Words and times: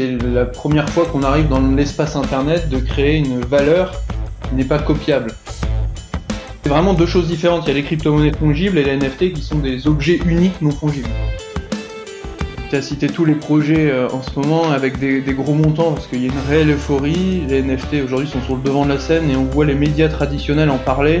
c'est 0.00 0.16
la 0.28 0.46
première 0.46 0.88
fois 0.88 1.04
qu'on 1.04 1.22
arrive 1.22 1.48
dans 1.48 1.60
l'espace 1.60 2.16
Internet 2.16 2.70
de 2.70 2.78
créer 2.78 3.18
une 3.18 3.40
valeur 3.40 3.92
qui 4.48 4.54
n'est 4.54 4.64
pas 4.64 4.78
copiable. 4.78 5.32
C'est 6.62 6.70
vraiment 6.70 6.94
deux 6.94 7.06
choses 7.06 7.26
différentes. 7.26 7.64
Il 7.66 7.68
y 7.68 7.70
a 7.72 7.74
les 7.74 7.82
crypto-monnaies 7.82 8.32
fongibles 8.32 8.78
et 8.78 8.84
les 8.84 8.96
NFT 8.96 9.34
qui 9.34 9.42
sont 9.42 9.58
des 9.58 9.86
objets 9.86 10.18
uniques 10.24 10.62
non 10.62 10.70
fongibles. 10.70 11.08
Tu 12.70 12.76
as 12.76 12.82
cité 12.82 13.08
tous 13.08 13.26
les 13.26 13.34
projets 13.34 13.90
euh, 13.90 14.08
en 14.08 14.22
ce 14.22 14.38
moment 14.38 14.70
avec 14.70 14.98
des, 14.98 15.20
gros 15.34 15.54
montants 15.54 15.92
parce 15.92 16.06
qu'il 16.06 16.22
y 16.22 16.30
a 16.30 16.32
une 16.32 16.48
réelle 16.48 16.70
euphorie. 16.70 17.42
Les 17.48 17.62
NFT 17.62 18.04
aujourd'hui 18.04 18.28
sont 18.28 18.40
sur 18.40 18.56
le 18.56 18.62
devant 18.62 18.86
de 18.86 18.90
la 18.90 18.98
scène 18.98 19.28
et 19.30 19.36
on 19.36 19.44
voit 19.44 19.66
les 19.66 19.74
médias 19.74 20.08
traditionnels 20.08 20.70
en 20.70 20.78
parler. 20.78 21.20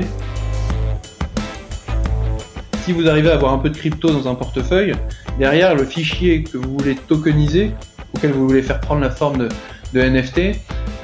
Si 2.84 2.92
vous 2.92 3.08
arrivez 3.08 3.30
à 3.30 3.34
avoir 3.34 3.52
un 3.52 3.58
peu 3.58 3.68
de 3.68 3.76
crypto 3.76 4.08
dans 4.08 4.26
un 4.26 4.34
portefeuille, 4.34 4.94
derrière 5.38 5.74
le 5.74 5.84
fichier 5.84 6.44
que 6.44 6.56
vous 6.56 6.78
voulez 6.78 6.94
tokeniser, 6.94 7.72
auquel 8.14 8.32
vous 8.32 8.46
voulez 8.46 8.62
faire 8.62 8.80
prendre 8.80 9.00
la 9.00 9.10
forme 9.10 9.48
de, 9.92 10.00
NFT, 10.00 10.56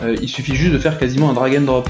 euh, 0.03 0.17
il 0.21 0.29
suffit 0.29 0.55
juste 0.55 0.73
de 0.73 0.79
faire 0.79 0.99
quasiment 0.99 1.31
un 1.31 1.35
drag 1.35 1.57
and 1.57 1.63
drop. 1.63 1.89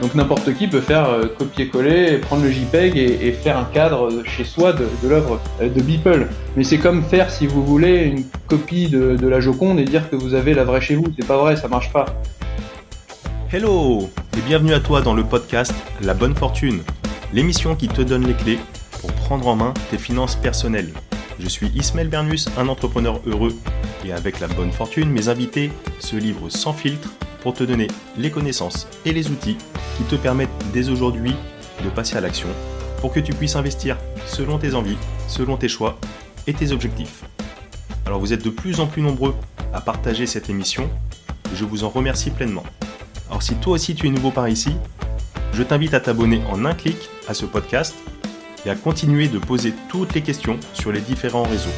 Donc 0.00 0.14
n'importe 0.14 0.52
qui 0.54 0.66
peut 0.66 0.80
faire 0.80 1.08
euh, 1.08 1.26
copier-coller, 1.26 2.18
prendre 2.18 2.42
le 2.42 2.50
JPEG 2.50 2.96
et, 2.96 3.32
faire 3.32 3.58
un 3.58 3.64
cadre 3.64 4.22
chez 4.24 4.44
soi 4.44 4.72
de, 4.72 4.86
l'œuvre 5.08 5.40
euh, 5.60 5.68
de 5.68 5.80
Beeple. 5.80 6.26
Mais 6.56 6.64
c'est 6.64 6.78
comme 6.78 7.02
faire, 7.02 7.30
si 7.30 7.46
vous 7.46 7.64
voulez, 7.64 8.04
une 8.04 8.24
copie 8.48 8.88
de, 8.88 9.26
la 9.26 9.40
Joconde 9.40 9.78
et 9.78 9.84
dire 9.84 10.10
que 10.10 10.16
vous 10.16 10.34
avez 10.34 10.54
la 10.54 10.64
vraie 10.64 10.80
chez 10.80 10.96
vous. 10.96 11.04
C'est 11.18 11.26
pas 11.26 11.38
vrai, 11.38 11.56
ça 11.56 11.68
marche 11.68 11.92
pas. 11.92 12.06
Hello 13.52 14.10
et 14.36 14.40
bienvenue 14.46 14.74
à 14.74 14.80
toi 14.80 15.00
dans 15.00 15.14
le 15.14 15.22
podcast 15.22 15.72
La 16.02 16.12
Bonne 16.12 16.34
Fortune, 16.34 16.80
l'émission 17.32 17.76
qui 17.76 17.86
te 17.86 18.02
donne 18.02 18.26
les 18.26 18.34
clés 18.34 18.58
pour 19.00 19.12
prendre 19.12 19.46
en 19.46 19.54
main 19.54 19.74
tes 19.90 19.98
finances 19.98 20.34
personnelles. 20.34 20.92
Je 21.38 21.48
suis 21.48 21.68
Ismaël 21.74 22.08
Bernus, 22.08 22.48
un 22.56 22.68
entrepreneur 22.68 23.20
heureux 23.26 23.54
et 24.04 24.12
avec 24.12 24.40
la 24.40 24.48
bonne 24.48 24.72
fortune, 24.72 25.10
mes 25.10 25.28
invités 25.28 25.70
se 25.98 26.16
livrent 26.16 26.50
sans 26.50 26.72
filtre 26.72 27.10
pour 27.42 27.54
te 27.54 27.64
donner 27.64 27.88
les 28.16 28.30
connaissances 28.30 28.86
et 29.04 29.12
les 29.12 29.30
outils 29.30 29.56
qui 29.96 30.04
te 30.04 30.16
permettent 30.16 30.50
dès 30.72 30.88
aujourd'hui 30.88 31.34
de 31.82 31.90
passer 31.90 32.16
à 32.16 32.20
l'action 32.20 32.48
pour 33.00 33.12
que 33.12 33.20
tu 33.20 33.32
puisses 33.32 33.56
investir 33.56 33.96
selon 34.26 34.58
tes 34.58 34.74
envies, 34.74 34.98
selon 35.28 35.56
tes 35.56 35.68
choix 35.68 35.98
et 36.46 36.54
tes 36.54 36.72
objectifs. 36.72 37.24
Alors 38.06 38.20
vous 38.20 38.32
êtes 38.32 38.44
de 38.44 38.50
plus 38.50 38.80
en 38.80 38.86
plus 38.86 39.02
nombreux 39.02 39.34
à 39.72 39.80
partager 39.80 40.26
cette 40.26 40.48
émission 40.48 40.88
je 41.54 41.64
vous 41.64 41.84
en 41.84 41.88
remercie 41.88 42.30
pleinement. 42.30 42.64
Alors 43.28 43.42
si 43.42 43.54
toi 43.56 43.74
aussi 43.74 43.94
tu 43.94 44.06
es 44.06 44.10
nouveau 44.10 44.30
par 44.30 44.48
ici, 44.48 44.76
je 45.52 45.62
t'invite 45.62 45.94
à 45.94 46.00
t'abonner 46.00 46.42
en 46.50 46.64
un 46.64 46.74
clic 46.74 46.96
à 47.28 47.34
ce 47.34 47.46
podcast 47.46 47.94
et 48.66 48.70
à 48.70 48.74
continuer 48.74 49.28
de 49.28 49.38
poser 49.38 49.72
toutes 49.88 50.14
les 50.14 50.22
questions 50.22 50.58
sur 50.72 50.92
les 50.92 51.00
différents 51.00 51.44
réseaux. 51.44 51.74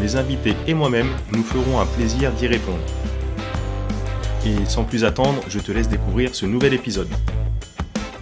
Mes 0.00 0.16
invités 0.16 0.54
et 0.66 0.74
moi-même 0.74 1.08
nous 1.32 1.42
ferons 1.42 1.80
un 1.80 1.86
plaisir 1.86 2.32
d'y 2.32 2.46
répondre. 2.46 2.84
Et 4.44 4.64
sans 4.66 4.84
plus 4.84 5.04
attendre, 5.04 5.42
je 5.48 5.58
te 5.58 5.72
laisse 5.72 5.88
découvrir 5.88 6.34
ce 6.34 6.46
nouvel 6.46 6.74
épisode. 6.74 7.08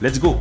Let's 0.00 0.18
go 0.18 0.36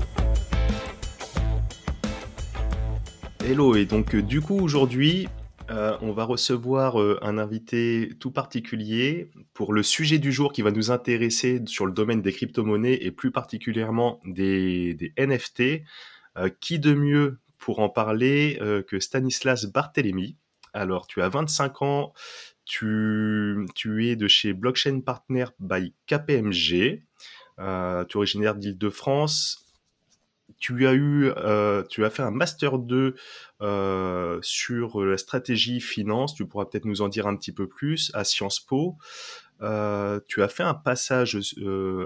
Hello, 3.46 3.76
et 3.76 3.84
donc 3.84 4.16
euh, 4.16 4.22
du 4.22 4.40
coup 4.40 4.58
aujourd'hui, 4.58 5.28
euh, 5.70 5.98
on 6.02 6.14
va 6.14 6.24
recevoir 6.24 7.02
euh, 7.02 7.20
un 7.22 7.38
invité 7.38 8.12
tout 8.18 8.32
particulier 8.32 9.32
pour 9.54 9.74
le 9.74 9.84
sujet 9.84 10.18
du 10.18 10.32
jour 10.32 10.54
qui 10.54 10.62
va 10.62 10.72
nous 10.72 10.92
intéresser 10.92 11.62
sur 11.66 11.86
le 11.86 11.92
domaine 11.92 12.22
des 12.22 12.32
crypto-monnaies 12.32 13.00
et 13.02 13.12
plus 13.12 13.32
particulièrement 13.32 14.22
des, 14.24 15.14
NFT. 15.18 15.84
qui 16.62 16.80
de 16.80 16.94
mieux 16.94 17.40
pour 17.64 17.80
en 17.80 17.88
parler 17.88 18.60
que 18.88 19.00
Stanislas 19.00 19.66
Barthélémy 19.66 20.36
Alors, 20.74 21.08
tu 21.08 21.22
as 21.22 21.30
25 21.30 21.82
ans, 21.82 22.14
tu, 22.66 23.66
tu 23.76 24.08
es 24.08 24.16
de 24.16 24.28
chez 24.28 24.54
Blockchain 24.54 25.02
Partner 25.02 25.46
by 25.60 25.94
KPMG. 26.08 27.04
Euh, 27.60 28.06
tu 28.06 28.14
es 28.14 28.18
originaire 28.18 28.56
d'Île-de-France. 28.56 29.66
Tu 30.60 30.88
as 30.88 30.94
eu, 30.94 31.32
euh, 31.38 31.84
tu 31.90 32.06
as 32.06 32.10
fait 32.10 32.24
un 32.24 32.32
master 32.32 32.80
2 32.80 33.16
euh, 33.62 34.40
sur 34.42 35.04
la 35.04 35.18
stratégie 35.18 35.82
finance. 35.82 36.36
Tu 36.36 36.46
pourras 36.46 36.66
peut-être 36.66 36.86
nous 36.86 37.02
en 37.02 37.10
dire 37.10 37.28
un 37.28 37.36
petit 37.36 37.52
peu 37.54 37.68
plus 37.68 38.12
à 38.14 38.24
Sciences 38.24 38.60
Po. 38.60 38.98
tu 39.60 40.44
as 40.44 40.48
fait 40.50 40.64
un 40.64 40.74
passage 40.74 41.38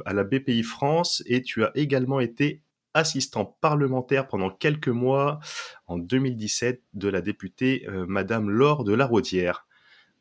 à 0.05 0.13
la 0.13 0.23
BPI 0.23 0.63
France 0.63 1.23
et 1.25 1.41
tu 1.41 1.63
as 1.63 1.71
également 1.75 2.19
été 2.19 2.61
assistant 2.97 3.57
parlementaire 3.61 4.27
pendant 4.27 4.49
quelques 4.49 4.87
mois 4.89 5.39
en 5.87 5.97
2017 5.97 6.81
de 6.93 7.07
la 7.07 7.21
députée 7.21 7.87
Madame 8.07 8.49
Laure 8.49 8.83
de 8.83 8.93
la 8.93 9.05
Rodière. 9.05 9.67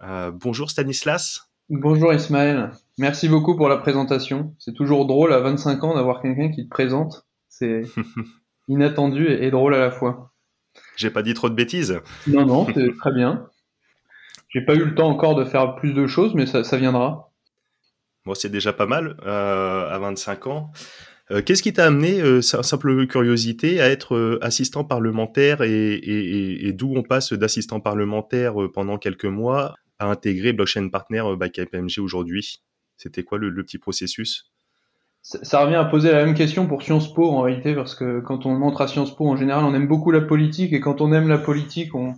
Euh, 0.02 0.30
bonjour 0.30 0.70
Stanislas. 0.70 1.50
Bonjour 1.70 2.12
Ismaël. 2.12 2.70
Merci 2.98 3.28
beaucoup 3.28 3.56
pour 3.56 3.68
la 3.68 3.78
présentation. 3.78 4.54
C'est 4.58 4.74
toujours 4.74 5.06
drôle 5.06 5.32
à 5.32 5.40
25 5.40 5.82
ans 5.84 5.94
d'avoir 5.94 6.20
quelqu'un 6.20 6.50
qui 6.50 6.64
te 6.64 6.68
présente. 6.68 7.26
C'est 7.48 7.82
inattendu 8.68 9.26
et, 9.26 9.50
drôle 9.50 9.74
à 9.74 9.78
la 9.78 9.90
fois. 9.90 10.32
J'ai 10.96 11.10
pas 11.10 11.22
dit 11.22 11.34
trop 11.34 11.48
de 11.48 11.54
bêtises. 11.54 12.00
Non, 12.26 12.44
non, 12.44 12.66
c'est 12.72 12.96
très 12.98 13.12
bien. 13.12 13.48
J'ai 14.48 14.60
pas 14.60 14.74
eu 14.74 14.84
le 14.84 14.94
temps 14.94 15.08
encore 15.08 15.34
de 15.34 15.44
faire 15.44 15.74
plus 15.76 15.92
de 15.92 16.06
choses, 16.06 16.34
mais 16.34 16.46
ça, 16.46 16.62
viendra. 16.76 17.30
Moi, 18.26 18.34
c'est 18.34 18.48
déjà 18.48 18.72
pas 18.72 18.86
mal 18.86 19.16
euh, 19.24 19.90
à 19.90 19.98
25 19.98 20.46
ans. 20.46 20.72
Euh, 21.32 21.42
qu'est-ce 21.42 21.62
qui 21.62 21.72
t'a 21.72 21.86
amené, 21.86 22.20
euh, 22.20 22.40
simple 22.40 23.06
curiosité, 23.06 23.80
à 23.80 23.88
être 23.88 24.14
euh, 24.14 24.38
assistant 24.42 24.84
parlementaire 24.84 25.62
et, 25.62 26.72
d'où 26.72 26.92
on 26.94 27.02
passe 27.02 27.32
d'assistant 27.32 27.80
parlementaire 27.80 28.54
pendant 28.72 28.98
quelques 28.98 29.24
mois 29.24 29.74
à 29.98 30.06
intégrer 30.06 30.52
Blockchain 30.52 30.88
Partner 30.88 31.24
by 31.38 31.50
KPMG 31.50 31.98
aujourd'hui? 31.98 32.60
C'était 32.96 33.24
quoi 33.24 33.38
le, 33.38 33.52
petit 33.64 33.78
processus? 33.78 34.52
Ça, 35.22 35.64
revient 35.64 35.74
à 35.74 35.84
poser 35.84 36.12
la 36.12 36.24
même 36.24 36.34
question 36.34 36.68
pour 36.68 36.82
Sciences 36.82 37.12
Po 37.12 37.28
en 37.28 37.42
réalité, 37.42 37.74
parce 37.74 37.96
que 37.96 38.20
quand 38.20 38.46
on 38.46 38.62
entre 38.62 38.82
à 38.82 38.86
Sciences 38.86 39.16
Po, 39.16 39.26
en 39.26 39.34
général, 39.34 39.64
on 39.64 39.74
aime 39.74 39.88
beaucoup 39.88 40.12
la 40.12 40.20
politique, 40.20 40.72
et 40.72 40.78
quand 40.78 41.00
on 41.00 41.12
aime 41.12 41.26
la 41.26 41.38
politique, 41.38 41.92
on, 41.96 42.14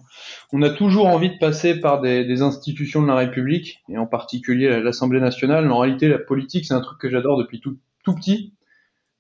a 0.60 0.68
toujours 0.68 1.06
envie 1.06 1.30
de 1.30 1.38
passer 1.38 1.80
par 1.80 2.02
des, 2.02 2.42
institutions 2.42 3.00
de 3.00 3.06
la 3.06 3.16
République, 3.16 3.78
et 3.88 3.96
en 3.96 4.06
particulier 4.06 4.82
l'Assemblée 4.82 5.20
nationale. 5.20 5.70
En 5.72 5.78
réalité, 5.78 6.08
la 6.08 6.18
politique, 6.18 6.66
c'est 6.66 6.74
un 6.74 6.82
truc 6.82 6.98
que 6.98 7.08
j'adore 7.08 7.38
depuis 7.38 7.60
tout, 7.60 7.78
tout 8.04 8.14
petit. 8.14 8.52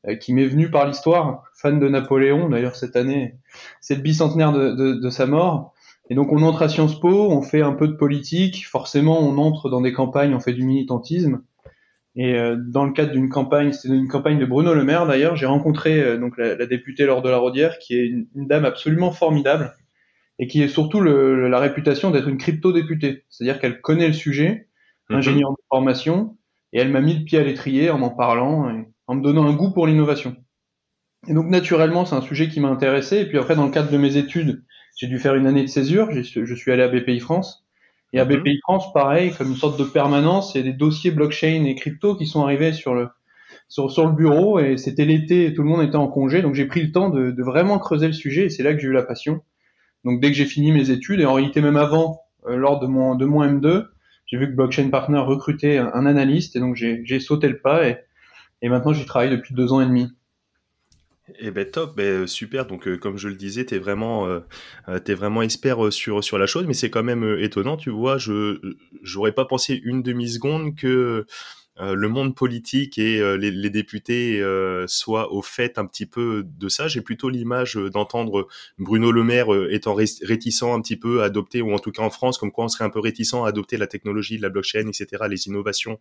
Euh, 0.06 0.14
qui 0.14 0.32
m'est 0.32 0.46
venu 0.46 0.70
par 0.70 0.86
l'histoire, 0.86 1.42
fan 1.54 1.80
de 1.80 1.88
Napoléon, 1.88 2.48
d'ailleurs 2.48 2.76
cette 2.76 2.94
année, 2.94 3.34
c'est 3.80 3.96
le 3.96 4.00
bicentenaire 4.00 4.52
de, 4.52 4.70
de, 4.70 4.94
de, 4.94 5.10
sa 5.10 5.26
mort. 5.26 5.74
Et 6.08 6.14
donc 6.14 6.32
on 6.32 6.42
entre 6.42 6.62
à 6.62 6.68
Sciences 6.68 7.00
Po, 7.00 7.32
on 7.32 7.42
fait 7.42 7.62
un 7.62 7.72
peu 7.72 7.88
de 7.88 7.94
politique, 7.94 8.64
forcément 8.68 9.18
on 9.18 9.38
entre 9.38 9.68
dans 9.68 9.80
des 9.80 9.92
campagnes, 9.92 10.34
on 10.34 10.40
fait 10.40 10.52
du 10.52 10.62
militantisme. 10.64 11.42
Et 12.14 12.34
euh, 12.34 12.56
dans 12.56 12.84
le 12.84 12.92
cadre 12.92 13.10
d'une 13.10 13.28
campagne, 13.28 13.72
c'était 13.72 13.94
une 13.94 14.06
campagne 14.06 14.38
de 14.38 14.46
Bruno 14.46 14.72
Le 14.72 14.84
Maire 14.84 15.04
d'ailleurs, 15.04 15.34
j'ai 15.34 15.46
rencontré 15.46 16.00
euh, 16.00 16.16
donc 16.16 16.38
la, 16.38 16.54
la, 16.54 16.66
députée 16.66 17.04
Laure 17.04 17.22
de 17.22 17.28
la 17.28 17.38
Rodière, 17.38 17.80
qui 17.80 17.96
est 17.96 18.06
une, 18.06 18.28
dame 18.46 18.64
absolument 18.64 19.10
formidable 19.10 19.74
et 20.38 20.46
qui 20.46 20.62
est 20.62 20.68
surtout 20.68 21.00
le, 21.00 21.48
la 21.48 21.58
réputation 21.58 22.12
d'être 22.12 22.28
une 22.28 22.38
crypto-députée, 22.38 23.24
c'est-à-dire 23.30 23.58
qu'elle 23.58 23.80
connaît 23.80 24.06
le 24.06 24.12
sujet, 24.12 24.68
mhm. 25.10 25.16
ingénieure 25.16 25.50
de 25.50 25.62
formation, 25.68 26.36
et 26.72 26.78
elle 26.78 26.92
m'a 26.92 27.00
mis 27.00 27.18
le 27.18 27.24
pied 27.24 27.40
à 27.40 27.42
l'étrier 27.42 27.90
en 27.90 28.00
en 28.02 28.10
parlant. 28.10 28.70
Et, 28.70 28.86
en 29.08 29.16
me 29.16 29.22
donnant 29.22 29.46
un 29.46 29.54
goût 29.54 29.72
pour 29.72 29.86
l'innovation. 29.86 30.36
Et 31.26 31.34
donc 31.34 31.46
naturellement, 31.46 32.04
c'est 32.04 32.14
un 32.14 32.22
sujet 32.22 32.48
qui 32.48 32.60
m'a 32.60 32.68
intéressé. 32.68 33.18
Et 33.18 33.26
puis 33.26 33.38
après, 33.38 33.56
dans 33.56 33.64
le 33.64 33.72
cadre 33.72 33.90
de 33.90 33.96
mes 33.96 34.16
études, 34.16 34.62
j'ai 34.96 35.08
dû 35.08 35.18
faire 35.18 35.34
une 35.34 35.46
année 35.46 35.62
de 35.62 35.68
césure. 35.68 36.10
Je 36.12 36.54
suis 36.54 36.70
allé 36.70 36.82
à 36.82 36.88
BPI 36.88 37.18
France. 37.18 37.66
Et 38.12 38.20
à 38.20 38.24
mhm. 38.24 38.36
BPI 38.36 38.58
France, 38.62 38.92
pareil, 38.92 39.32
comme 39.36 39.48
une 39.48 39.56
sorte 39.56 39.78
de 39.78 39.84
permanence, 39.84 40.54
il 40.54 40.58
y 40.58 40.60
a 40.60 40.64
des 40.64 40.76
dossiers 40.76 41.10
blockchain 41.10 41.64
et 41.64 41.74
crypto 41.74 42.14
qui 42.14 42.26
sont 42.26 42.42
arrivés 42.42 42.72
sur 42.72 42.94
le 42.94 43.08
sur, 43.68 43.90
sur 43.90 44.06
le 44.06 44.12
bureau. 44.12 44.60
Et 44.60 44.76
c'était 44.76 45.04
l'été, 45.04 45.52
tout 45.54 45.62
le 45.62 45.68
monde 45.68 45.82
était 45.82 45.96
en 45.96 46.08
congé. 46.08 46.42
Donc 46.42 46.54
j'ai 46.54 46.66
pris 46.66 46.82
le 46.82 46.92
temps 46.92 47.10
de, 47.10 47.30
de, 47.30 47.42
vraiment 47.42 47.78
creuser 47.78 48.06
le 48.06 48.12
sujet. 48.12 48.44
Et 48.44 48.48
c'est 48.50 48.62
là 48.62 48.74
que 48.74 48.80
j'ai 48.80 48.88
eu 48.88 48.92
la 48.92 49.02
passion. 49.02 49.42
Donc 50.04 50.20
dès 50.20 50.30
que 50.30 50.36
j'ai 50.36 50.46
fini 50.46 50.72
mes 50.72 50.90
études, 50.90 51.20
et 51.20 51.26
en 51.26 51.34
réalité 51.34 51.60
même 51.60 51.76
avant, 51.76 52.20
euh, 52.46 52.56
lors 52.56 52.78
de 52.78 52.86
mon 52.86 53.14
de 53.14 53.24
mon 53.24 53.44
M2, 53.44 53.86
j'ai 54.26 54.38
vu 54.38 54.46
que 54.46 54.54
Blockchain 54.54 54.88
Partner 54.90 55.18
recrutait 55.18 55.78
un, 55.78 55.90
un 55.92 56.06
analyste. 56.06 56.56
Et 56.56 56.60
donc 56.60 56.76
j'ai 56.76 57.20
sauté 57.20 57.48
le 57.48 57.58
pas. 57.58 57.88
Et 57.88 57.98
et 58.62 58.68
maintenant, 58.68 58.92
j'y 58.92 59.04
travaille 59.04 59.30
depuis 59.30 59.54
deux 59.54 59.72
ans 59.72 59.80
et 59.80 59.86
demi. 59.86 60.08
Eh 61.38 61.50
ben 61.50 61.70
top, 61.70 61.94
ben, 61.96 62.26
super. 62.26 62.66
Donc 62.66 62.88
euh, 62.88 62.96
comme 62.96 63.18
je 63.18 63.28
le 63.28 63.34
disais, 63.34 63.64
t'es 63.66 63.78
vraiment, 63.78 64.26
euh, 64.26 64.40
euh 64.88 64.98
es 65.06 65.14
vraiment 65.14 65.42
expert 65.42 65.84
euh, 65.84 65.90
sur 65.90 66.24
sur 66.24 66.38
la 66.38 66.46
chose, 66.46 66.66
mais 66.66 66.72
c'est 66.72 66.90
quand 66.90 67.02
même 67.02 67.36
étonnant, 67.38 67.76
tu 67.76 67.90
vois. 67.90 68.16
Je 68.16 68.58
j'aurais 69.02 69.32
pas 69.32 69.44
pensé 69.44 69.78
une 69.84 70.02
demi 70.02 70.28
seconde 70.30 70.74
que 70.74 71.26
euh, 71.80 71.94
le 71.94 72.08
monde 72.08 72.34
politique 72.34 72.98
et 72.98 73.20
euh, 73.20 73.36
les, 73.36 73.70
députés 73.70 74.40
euh, 74.40 74.86
soient 74.88 75.32
au 75.32 75.42
fait 75.42 75.78
un 75.78 75.86
petit 75.86 76.06
peu 76.06 76.44
de 76.44 76.68
ça. 76.68 76.88
J'ai 76.88 77.02
plutôt 77.02 77.28
l'image 77.28 77.74
d'entendre 77.74 78.48
Bruno 78.78 79.12
Le 79.12 79.22
Maire 79.22 79.48
étant 79.70 79.94
réticent 79.94 80.62
un 80.64 80.80
petit 80.80 80.96
peu 80.96 81.22
à 81.22 81.26
adopter, 81.26 81.62
ou 81.62 81.72
en 81.72 81.78
tout 81.78 81.92
cas 81.92 82.02
en 82.02 82.10
France, 82.10 82.38
comme 82.38 82.50
quoi 82.50 82.64
on 82.64 82.68
serait 82.68 82.84
un 82.84 82.90
peu 82.90 82.98
réticent 82.98 83.34
à 83.34 83.46
adopter 83.46 83.76
la 83.76 83.86
technologie 83.86 84.38
la 84.38 84.48
blockchain, 84.48 84.88
etc., 84.88 85.24
les 85.28 85.46
innovations 85.46 85.98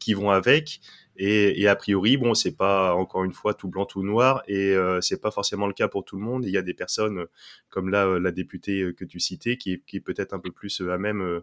qui 0.00 0.12
vont 0.12 0.30
avec. 0.30 0.80
Et, 1.20 1.66
a 1.66 1.74
priori, 1.74 2.16
bon, 2.16 2.34
c'est 2.34 2.56
pas 2.56 2.94
encore 2.94 3.24
une 3.24 3.32
fois 3.32 3.52
tout 3.52 3.66
blanc 3.66 3.86
tout 3.86 4.04
noir, 4.04 4.44
et 4.46 4.72
euh, 4.72 5.00
c'est 5.00 5.20
pas 5.20 5.32
forcément 5.32 5.66
le 5.66 5.72
cas 5.72 5.88
pour 5.88 6.04
tout 6.04 6.16
le 6.16 6.22
monde. 6.22 6.44
Il 6.44 6.52
y 6.52 6.56
a 6.56 6.62
des 6.62 6.74
personnes 6.74 7.26
comme 7.70 7.90
là 7.90 8.20
la 8.20 8.30
députée 8.30 8.92
que 8.96 9.04
tu 9.04 9.18
citais, 9.18 9.56
qui 9.56 9.72
est, 9.72 10.00
peut-être 10.00 10.32
un 10.32 10.38
peu 10.38 10.52
plus 10.52 10.80
à 10.80 10.96
même 10.96 11.42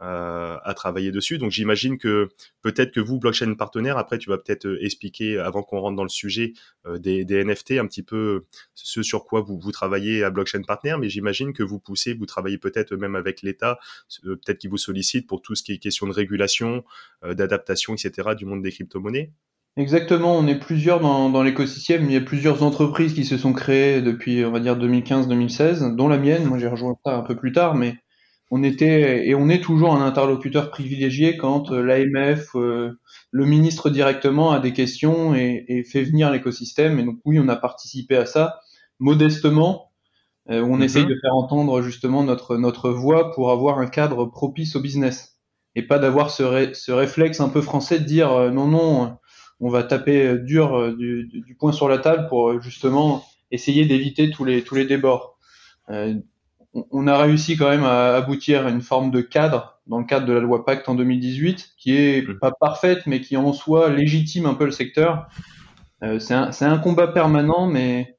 à 0.00 0.74
travailler 0.74 1.12
dessus. 1.12 1.38
Donc 1.38 1.52
j'imagine 1.52 1.98
que 1.98 2.30
peut-être 2.62 2.92
que 2.92 2.98
vous, 2.98 3.20
blockchain 3.20 3.54
partenaire, 3.54 3.96
après 3.96 4.18
tu 4.18 4.28
vas 4.28 4.38
peut-être 4.38 4.78
expliquer 4.80 5.38
avant 5.38 5.62
qu'on 5.62 5.78
rentre 5.78 5.96
dans 5.96 6.02
le 6.02 6.08
sujet 6.08 6.54
des, 6.98 7.24
NFT 7.44 7.72
un 7.72 7.86
petit 7.86 8.02
peu 8.02 8.44
ce 8.74 9.04
sur 9.04 9.24
quoi 9.24 9.40
vous, 9.40 9.70
travaillez 9.70 10.24
à 10.24 10.30
blockchain 10.30 10.62
partner, 10.62 10.96
mais 10.98 11.08
j'imagine 11.08 11.52
que 11.52 11.62
vous 11.62 11.78
poussez, 11.78 12.14
vous 12.14 12.26
travaillez 12.26 12.58
peut-être 12.58 12.96
même 12.96 13.14
avec 13.14 13.42
l'État, 13.42 13.78
peut-être 14.24 14.58
qu'il 14.58 14.70
vous 14.70 14.78
sollicite 14.78 15.28
pour 15.28 15.42
tout 15.42 15.54
ce 15.54 15.62
qui 15.62 15.72
est 15.72 15.78
question 15.78 16.08
de 16.08 16.12
régulation, 16.12 16.84
d'adaptation, 17.22 17.94
etc. 17.94 18.34
du 18.36 18.46
monde 18.46 18.62
des 18.62 18.72
crypto-monnaies. 18.72 19.11
Exactement, 19.76 20.36
on 20.36 20.46
est 20.46 20.58
plusieurs 20.58 21.00
dans, 21.00 21.30
dans 21.30 21.42
l'écosystème. 21.42 22.04
Il 22.04 22.12
y 22.12 22.16
a 22.16 22.20
plusieurs 22.20 22.62
entreprises 22.62 23.14
qui 23.14 23.24
se 23.24 23.38
sont 23.38 23.54
créées 23.54 24.02
depuis, 24.02 24.44
on 24.44 24.50
va 24.50 24.60
dire, 24.60 24.76
2015-2016, 24.76 25.96
dont 25.96 26.08
la 26.08 26.18
mienne. 26.18 26.44
Moi, 26.44 26.58
j'ai 26.58 26.68
rejoint 26.68 26.94
ça 27.06 27.16
un 27.16 27.22
peu 27.22 27.36
plus 27.36 27.52
tard, 27.52 27.74
mais 27.74 27.94
on 28.54 28.62
était 28.62 29.26
et 29.26 29.34
on 29.34 29.48
est 29.48 29.62
toujours 29.62 29.94
un 29.94 30.06
interlocuteur 30.06 30.70
privilégié 30.70 31.38
quand 31.38 31.72
euh, 31.72 31.82
l'AMF, 31.82 32.54
euh, 32.54 33.00
le 33.30 33.46
ministre 33.46 33.88
directement 33.88 34.52
a 34.52 34.60
des 34.60 34.74
questions 34.74 35.34
et, 35.34 35.82
fait 35.90 36.04
venir 36.04 36.30
l'écosystème. 36.30 36.98
Et 36.98 37.04
donc 37.04 37.16
oui, 37.24 37.40
on 37.40 37.48
a 37.48 37.56
participé 37.56 38.14
à 38.14 38.26
ça 38.26 38.60
modestement. 38.98 39.90
Euh, 40.50 40.60
on 40.60 40.76
mhm. 40.76 40.82
essaye 40.82 41.06
de 41.06 41.16
faire 41.18 41.34
entendre 41.34 41.80
justement 41.80 42.24
notre 42.24 42.58
notre 42.58 42.90
voix 42.90 43.32
pour 43.32 43.50
avoir 43.50 43.78
un 43.78 43.86
cadre 43.86 44.26
propice 44.26 44.76
au 44.76 44.80
business 44.80 45.31
et 45.74 45.82
pas 45.82 45.98
d'avoir 45.98 46.30
ce, 46.30 46.70
ce 46.74 46.92
réflexe 46.92 47.40
un 47.40 47.48
peu 47.48 47.62
français 47.62 47.98
de 47.98 48.04
dire 48.04 48.52
non 48.52 48.66
non, 48.68 49.16
on 49.60 49.68
va 49.68 49.82
taper 49.82 50.38
dur 50.38 50.94
du, 50.96 51.28
du, 51.32 51.54
poing 51.54 51.72
sur 51.72 51.88
la 51.88 51.98
table 51.98 52.28
pour 52.28 52.60
justement 52.60 53.24
essayer 53.50 53.86
d'éviter 53.86 54.30
tous 54.30 54.44
les 54.44 54.62
tous 54.62 54.74
les 54.74 54.84
débords 54.84 55.38
on 56.90 57.06
a 57.06 57.18
réussi 57.18 57.56
quand 57.56 57.68
même 57.68 57.84
à 57.84 58.14
aboutir 58.14 58.66
à 58.66 58.70
une 58.70 58.80
forme 58.80 59.10
de 59.10 59.20
cadre 59.20 59.80
dans 59.86 59.98
le 59.98 60.04
cadre 60.04 60.26
de 60.26 60.32
la 60.32 60.40
loi 60.40 60.64
Pacte 60.64 60.88
en 60.88 60.94
2018, 60.94 61.74
qui 61.76 61.96
est 61.96 62.38
pas 62.38 62.52
parfaite, 62.52 63.06
mais 63.06 63.20
qui 63.20 63.36
en 63.36 63.52
soi 63.52 63.90
légitime 63.90 64.46
un 64.46 64.54
peu 64.54 64.64
le 64.64 64.70
secteur. 64.70 65.26
Euh, 66.02 66.18
c'est 66.18 66.34
un, 66.34 66.50
un, 66.60 66.78
combat 66.78 67.08
permanent, 67.08 67.66
mais 67.66 68.16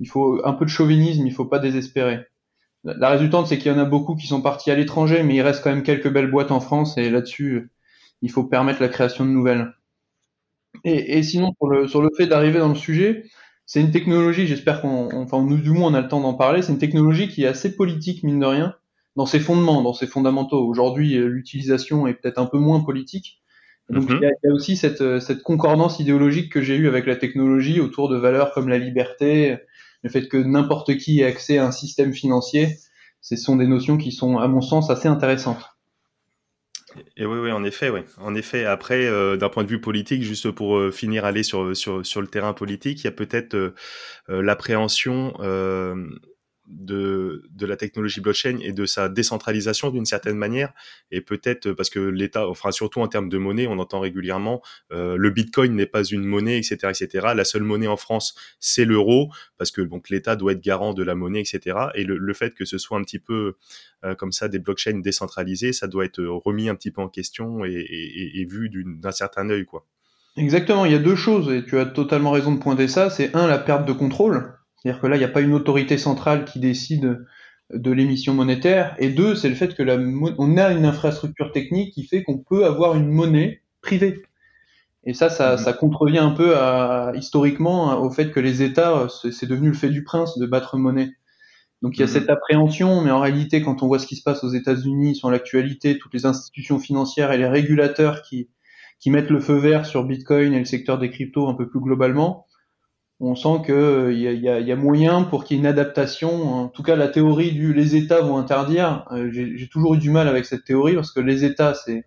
il 0.00 0.08
faut 0.08 0.40
un 0.44 0.52
peu 0.52 0.64
de 0.64 0.70
chauvinisme, 0.70 1.26
il 1.26 1.32
faut 1.32 1.46
pas 1.46 1.58
désespérer. 1.58 2.20
La, 2.96 3.10
résultante, 3.10 3.46
c'est 3.46 3.58
qu'il 3.58 3.70
y 3.70 3.74
en 3.74 3.78
a 3.78 3.84
beaucoup 3.84 4.14
qui 4.14 4.26
sont 4.26 4.40
partis 4.40 4.70
à 4.70 4.74
l'étranger, 4.74 5.22
mais 5.22 5.34
il 5.34 5.42
reste 5.42 5.62
quand 5.62 5.70
même 5.70 5.82
quelques 5.82 6.10
belles 6.10 6.30
boîtes 6.30 6.50
en 6.50 6.60
France, 6.60 6.96
et 6.98 7.10
là-dessus, 7.10 7.70
il 8.22 8.30
faut 8.30 8.44
permettre 8.44 8.80
la 8.80 8.88
création 8.88 9.24
de 9.24 9.30
nouvelles. 9.30 9.74
Et, 10.84 11.18
et 11.18 11.22
sinon, 11.22 11.52
le, 11.68 11.88
sur 11.88 12.02
le 12.02 12.10
fait 12.16 12.26
d'arriver 12.26 12.58
dans 12.58 12.68
le 12.68 12.74
sujet, 12.74 13.24
c'est 13.68 13.82
une 13.82 13.90
technologie, 13.90 14.46
j'espère 14.46 14.80
qu'on, 14.80 15.10
enfin, 15.14 15.42
nous, 15.42 15.58
du 15.58 15.70
moins, 15.70 15.90
on 15.90 15.94
a 15.94 16.00
le 16.00 16.08
temps 16.08 16.22
d'en 16.22 16.32
parler. 16.32 16.62
C'est 16.62 16.72
une 16.72 16.78
technologie 16.78 17.28
qui 17.28 17.44
est 17.44 17.46
assez 17.46 17.76
politique, 17.76 18.22
mine 18.22 18.40
de 18.40 18.46
rien, 18.46 18.74
dans 19.14 19.26
ses 19.26 19.40
fondements, 19.40 19.82
dans 19.82 19.92
ses 19.92 20.06
fondamentaux. 20.06 20.66
Aujourd'hui, 20.66 21.16
euh, 21.18 21.26
l'utilisation 21.26 22.06
est 22.06 22.14
peut-être 22.14 22.38
un 22.38 22.46
peu 22.46 22.56
moins 22.56 22.80
politique. 22.80 23.42
Donc, 23.90 24.08
mhm. 24.08 24.20
il, 24.22 24.30
y 24.42 24.50
a, 24.50 24.54
aussi 24.54 24.74
cette, 24.74 25.02
euh, 25.02 25.20
cette 25.20 25.42
concordance 25.42 26.00
idéologique 26.00 26.50
que 26.50 26.62
j'ai 26.62 26.76
eue 26.76 26.88
avec 26.88 27.04
la 27.04 27.16
technologie 27.16 27.78
autour 27.78 28.08
de 28.08 28.16
valeurs 28.16 28.54
comme 28.54 28.70
la 28.70 28.78
liberté, 28.78 29.58
le 30.08 30.20
fait 30.20 30.28
que 30.28 30.38
n'importe 30.38 30.96
qui 30.96 31.20
ait 31.20 31.24
accès 31.24 31.58
à 31.58 31.66
un 31.66 31.70
système 31.70 32.12
financier. 32.12 32.78
Ce 33.20 33.36
sont 33.36 33.56
des 33.56 33.66
notions 33.66 33.98
qui 33.98 34.10
sont, 34.10 34.38
à 34.38 34.48
mon 34.48 34.60
sens, 34.60 34.90
assez 34.90 35.08
intéressantes. 35.08 35.62
Et 37.16 37.26
oui, 37.26 37.38
oui, 37.38 37.52
en 37.52 37.62
effet, 37.64 37.90
oui. 37.90 38.00
En 38.16 38.34
effet, 38.34 38.64
après, 38.64 39.06
euh, 39.06 39.36
d'un 39.36 39.50
point 39.50 39.64
de 39.64 39.68
vue 39.68 39.80
politique, 39.80 40.22
juste 40.22 40.50
pour 40.50 40.78
euh, 40.78 40.90
finir 40.90 41.24
aller 41.24 41.42
sur, 41.42 41.76
sur, 41.76 42.04
sur 42.04 42.20
le 42.22 42.26
terrain 42.26 42.54
politique, 42.54 43.00
il 43.00 43.04
y 43.04 43.08
a 43.08 43.12
peut-être 43.12 43.54
euh, 43.54 43.74
l'appréhension 44.28 45.34
de, 46.68 47.42
la 47.60 47.76
technologie 47.76 48.20
blockchain 48.20 48.58
et 48.60 48.72
de 48.72 48.86
sa 48.86 49.08
décentralisation 49.08 49.90
d'une 49.90 50.04
certaine 50.04 50.36
manière. 50.36 50.72
Et 51.10 51.20
peut-être 51.20 51.72
parce 51.72 51.90
que 51.90 51.98
l'État, 51.98 52.48
enfin 52.48 52.70
surtout 52.70 53.00
en 53.00 53.08
termes 53.08 53.28
de 53.28 53.38
monnaie, 53.38 53.66
on 53.66 53.78
entend 53.78 54.00
régulièrement 54.00 54.62
euh, 54.92 55.16
le 55.16 55.30
Bitcoin 55.30 55.74
n'est 55.74 55.86
pas 55.86 56.04
une 56.04 56.24
monnaie, 56.24 56.58
etc., 56.58 56.76
etc. 56.88 57.28
La 57.34 57.44
seule 57.44 57.62
monnaie 57.62 57.86
en 57.86 57.96
France, 57.96 58.34
c'est 58.60 58.84
l'euro, 58.84 59.30
parce 59.56 59.70
que 59.70 59.80
donc 59.80 60.10
l'État 60.10 60.36
doit 60.36 60.52
être 60.52 60.62
garant 60.62 60.94
de 60.94 61.02
la 61.02 61.14
monnaie, 61.14 61.40
etc. 61.40 61.76
Et 61.94 62.04
le, 62.04 62.34
fait 62.34 62.54
que 62.54 62.64
ce 62.64 62.78
soit 62.78 62.98
un 62.98 63.02
petit 63.02 63.18
peu 63.18 63.54
euh, 64.04 64.14
comme 64.14 64.32
ça 64.32 64.48
des 64.48 64.58
blockchains 64.58 65.00
décentralisées, 65.00 65.72
ça 65.72 65.88
doit 65.88 66.04
être 66.04 66.22
remis 66.22 66.68
un 66.68 66.74
petit 66.74 66.90
peu 66.90 67.00
en 67.00 67.08
question 67.08 67.64
et, 67.64 67.72
et, 67.72 68.40
et 68.40 68.44
vu 68.44 68.70
d'un 68.70 69.12
certain 69.12 69.48
œil, 69.50 69.64
quoi. 69.64 69.86
Exactement, 70.36 70.84
il 70.84 70.92
y 70.92 70.94
a 70.94 71.00
deux 71.00 71.16
choses, 71.16 71.52
et 71.52 71.64
tu 71.64 71.80
as 71.80 71.86
totalement 71.86 72.30
raison 72.30 72.52
de 72.52 72.60
pointer 72.60 72.86
ça. 72.86 73.10
C'est 73.10 73.34
un, 73.34 73.48
la 73.48 73.58
perte 73.58 73.86
de 73.86 73.92
contrôle. 73.92 74.57
C'est-à-dire 74.88 75.02
que 75.02 75.06
là, 75.06 75.16
il 75.16 75.18
n'y 75.18 75.24
a 75.26 75.28
pas 75.28 75.42
une 75.42 75.52
autorité 75.52 75.98
centrale 75.98 76.46
qui 76.46 76.60
décide 76.60 77.26
de 77.70 77.90
l'émission 77.90 78.32
monétaire. 78.32 78.96
Et 78.98 79.10
deux, 79.10 79.34
c'est 79.34 79.50
le 79.50 79.54
fait 79.54 79.74
que 79.74 79.82
la, 79.82 79.98
on 79.98 80.56
a 80.56 80.72
une 80.72 80.86
infrastructure 80.86 81.52
technique 81.52 81.92
qui 81.92 82.04
fait 82.06 82.22
qu'on 82.22 82.38
peut 82.38 82.64
avoir 82.64 82.96
une 82.96 83.08
monnaie 83.08 83.60
privée. 83.82 84.22
Et 85.04 85.12
ça, 85.12 85.28
ça, 85.28 85.52
mhm. 85.52 85.58
ça 85.58 85.74
contrevient 85.74 86.20
un 86.20 86.30
peu 86.30 86.56
à, 86.56 87.12
historiquement 87.14 88.00
au 88.00 88.10
fait 88.10 88.30
que 88.30 88.40
les 88.40 88.62
États, 88.62 89.08
c'est 89.30 89.44
devenu 89.44 89.68
le 89.68 89.74
fait 89.74 89.90
du 89.90 90.04
prince 90.04 90.38
de 90.38 90.46
battre 90.46 90.78
monnaie. 90.78 91.10
Donc 91.82 91.98
il 91.98 92.00
y 92.00 92.02
a 92.02 92.06
mhm. 92.06 92.12
cette 92.12 92.30
appréhension, 92.30 93.02
mais 93.02 93.10
en 93.10 93.20
réalité, 93.20 93.60
quand 93.60 93.82
on 93.82 93.88
voit 93.88 93.98
ce 93.98 94.06
qui 94.06 94.16
se 94.16 94.22
passe 94.22 94.42
aux 94.42 94.54
États-Unis 94.54 95.16
sur 95.16 95.30
l'actualité, 95.30 95.98
toutes 95.98 96.14
les 96.14 96.24
institutions 96.24 96.78
financières 96.78 97.30
et 97.32 97.36
les 97.36 97.46
régulateurs 97.46 98.22
qui, 98.22 98.48
qui 99.00 99.10
mettent 99.10 99.28
le 99.28 99.40
feu 99.40 99.58
vert 99.58 99.84
sur 99.84 100.04
Bitcoin 100.04 100.54
et 100.54 100.58
le 100.58 100.64
secteur 100.64 100.98
des 100.98 101.10
cryptos 101.10 101.46
un 101.46 101.54
peu 101.54 101.68
plus 101.68 101.80
globalement, 101.80 102.46
on 103.20 103.34
sent 103.34 103.62
qu'il 103.66 103.74
euh, 103.74 104.12
y, 104.12 104.48
a, 104.48 104.60
y, 104.60 104.72
a, 104.72 104.76
moyen 104.76 105.24
pour 105.24 105.44
qu'il 105.44 105.56
y 105.56 105.58
ait 105.58 105.62
une 105.62 105.66
adaptation. 105.66 106.54
En 106.54 106.68
tout 106.68 106.82
cas, 106.82 106.94
la 106.94 107.08
théorie 107.08 107.52
du 107.52 107.72
les 107.72 107.96
États 107.96 108.20
vont 108.20 108.38
interdire, 108.38 109.06
euh, 109.10 109.30
j'ai 109.32 109.68
toujours 109.68 109.94
eu 109.94 109.98
du 109.98 110.10
mal 110.10 110.28
avec 110.28 110.44
cette 110.44 110.64
théorie 110.64 110.94
parce 110.94 111.10
que 111.10 111.20
les 111.20 111.44
États, 111.44 111.74
c'est 111.74 112.04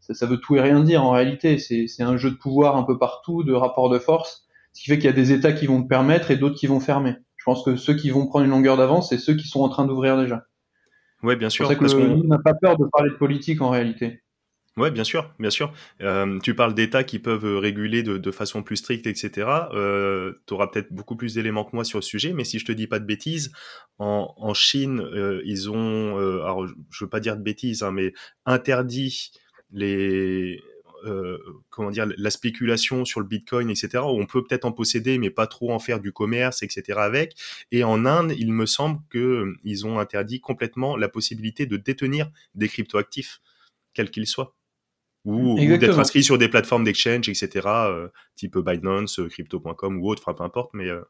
ça, 0.00 0.14
ça, 0.14 0.26
veut 0.26 0.36
tout 0.36 0.54
et 0.56 0.60
rien 0.60 0.80
dire 0.80 1.04
en 1.04 1.10
réalité. 1.10 1.58
C'est 1.58 2.02
un 2.02 2.16
jeu 2.16 2.30
de 2.30 2.36
pouvoir 2.36 2.76
un 2.76 2.84
peu 2.84 2.98
partout, 2.98 3.42
de 3.42 3.52
rapport 3.52 3.90
de 3.90 3.98
force, 3.98 4.46
ce 4.72 4.82
qui 4.82 4.90
fait 4.90 4.96
qu'il 4.96 5.06
y 5.06 5.12
a 5.12 5.12
des 5.12 5.32
États 5.32 5.52
qui 5.52 5.66
vont 5.66 5.82
permettre 5.82 6.30
et 6.30 6.36
d'autres 6.36 6.56
qui 6.56 6.66
vont 6.66 6.80
fermer. 6.80 7.16
Je 7.36 7.44
pense 7.44 7.64
que 7.64 7.76
ceux 7.76 7.94
qui 7.94 8.10
vont 8.10 8.26
prendre 8.26 8.44
une 8.44 8.50
longueur 8.50 8.76
d'avance, 8.76 9.10
c'est 9.10 9.18
ceux 9.18 9.34
qui 9.34 9.48
sont 9.48 9.60
en 9.60 9.68
train 9.68 9.86
d'ouvrir 9.86 10.16
déjà. 10.16 10.44
Ouais, 11.22 11.36
bien 11.36 11.48
sûr. 11.48 11.68
C'est 11.68 11.76
pour 11.76 11.88
ça 11.88 11.96
qu'on 11.96 12.24
n'a 12.24 12.38
pas 12.38 12.54
peur 12.54 12.76
de 12.76 12.84
parler 12.92 13.10
de 13.10 13.16
politique 13.16 13.60
en 13.60 13.70
réalité. 13.70 14.23
Ouais, 14.76 14.90
bien 14.90 15.04
sûr, 15.04 15.32
bien 15.38 15.50
sûr. 15.50 15.72
Euh, 16.00 16.40
tu 16.40 16.56
parles 16.56 16.74
d'États 16.74 17.04
qui 17.04 17.20
peuvent 17.20 17.58
réguler 17.58 18.02
de, 18.02 18.30
façon 18.32 18.64
plus 18.64 18.76
stricte, 18.76 19.06
etc. 19.06 19.46
Euh, 19.72 20.32
tu 20.48 20.54
auras 20.54 20.66
peut-être 20.66 20.92
beaucoup 20.92 21.14
plus 21.14 21.34
d'éléments 21.34 21.64
que 21.64 21.76
moi 21.76 21.84
sur 21.84 21.98
le 21.98 22.02
sujet, 22.02 22.32
mais 22.32 22.42
si 22.42 22.58
je 22.58 22.64
te 22.64 22.72
dis 22.72 22.88
pas 22.88 22.98
de 22.98 23.04
bêtises, 23.04 23.52
en, 23.98 24.52
Chine, 24.54 25.00
euh, 25.00 25.40
ils 25.44 25.70
ont, 25.70 26.18
euh, 26.18 26.42
alors 26.42 26.66
je 26.66 27.04
veux 27.04 27.08
pas 27.08 27.20
dire 27.20 27.36
de 27.36 27.42
bêtises, 27.42 27.84
hein, 27.84 27.92
mais 27.92 28.14
interdit 28.46 29.30
les, 29.70 30.60
euh, 31.04 31.38
comment 31.70 31.90
dire, 31.90 32.06
la 32.16 32.30
spéculation 32.30 33.04
sur 33.04 33.20
le 33.20 33.26
Bitcoin, 33.26 33.70
etc. 33.70 33.98
On 34.04 34.26
peut 34.26 34.42
peut-être 34.42 34.64
en 34.64 34.72
posséder, 34.72 35.18
mais 35.18 35.30
pas 35.30 35.46
trop 35.46 35.72
en 35.72 35.78
faire 35.78 36.00
du 36.00 36.12
commerce, 36.12 36.64
etc. 36.64 36.98
Avec. 36.98 37.36
Et 37.70 37.84
en 37.84 38.06
Inde, 38.06 38.32
il 38.36 38.52
me 38.52 38.66
semble 38.66 39.00
que 39.10 39.54
ils 39.62 39.86
ont 39.86 40.00
interdit 40.00 40.40
complètement 40.40 40.96
la 40.96 41.08
possibilité 41.08 41.66
de 41.66 41.76
détenir 41.76 42.30
des 42.56 42.68
cryptoactifs, 42.68 43.40
quels 43.92 44.10
qu'ils 44.10 44.26
soient 44.26 44.56
ou, 45.24 45.58
d'être 45.58 45.98
inscrit 45.98 46.22
sur 46.22 46.38
des 46.38 46.48
plateformes 46.48 46.84
d'exchange, 46.84 47.28
etc., 47.28 47.48
euh, 47.66 48.08
type 48.36 48.58
Binance, 48.58 49.20
euh, 49.20 49.28
crypto.com 49.28 49.98
ou 50.00 50.08
autre, 50.08 50.22
enfin 50.26 50.34
peu 50.34 50.44
importe. 50.44 50.70
Mais 50.74 50.88
euh. 50.88 51.02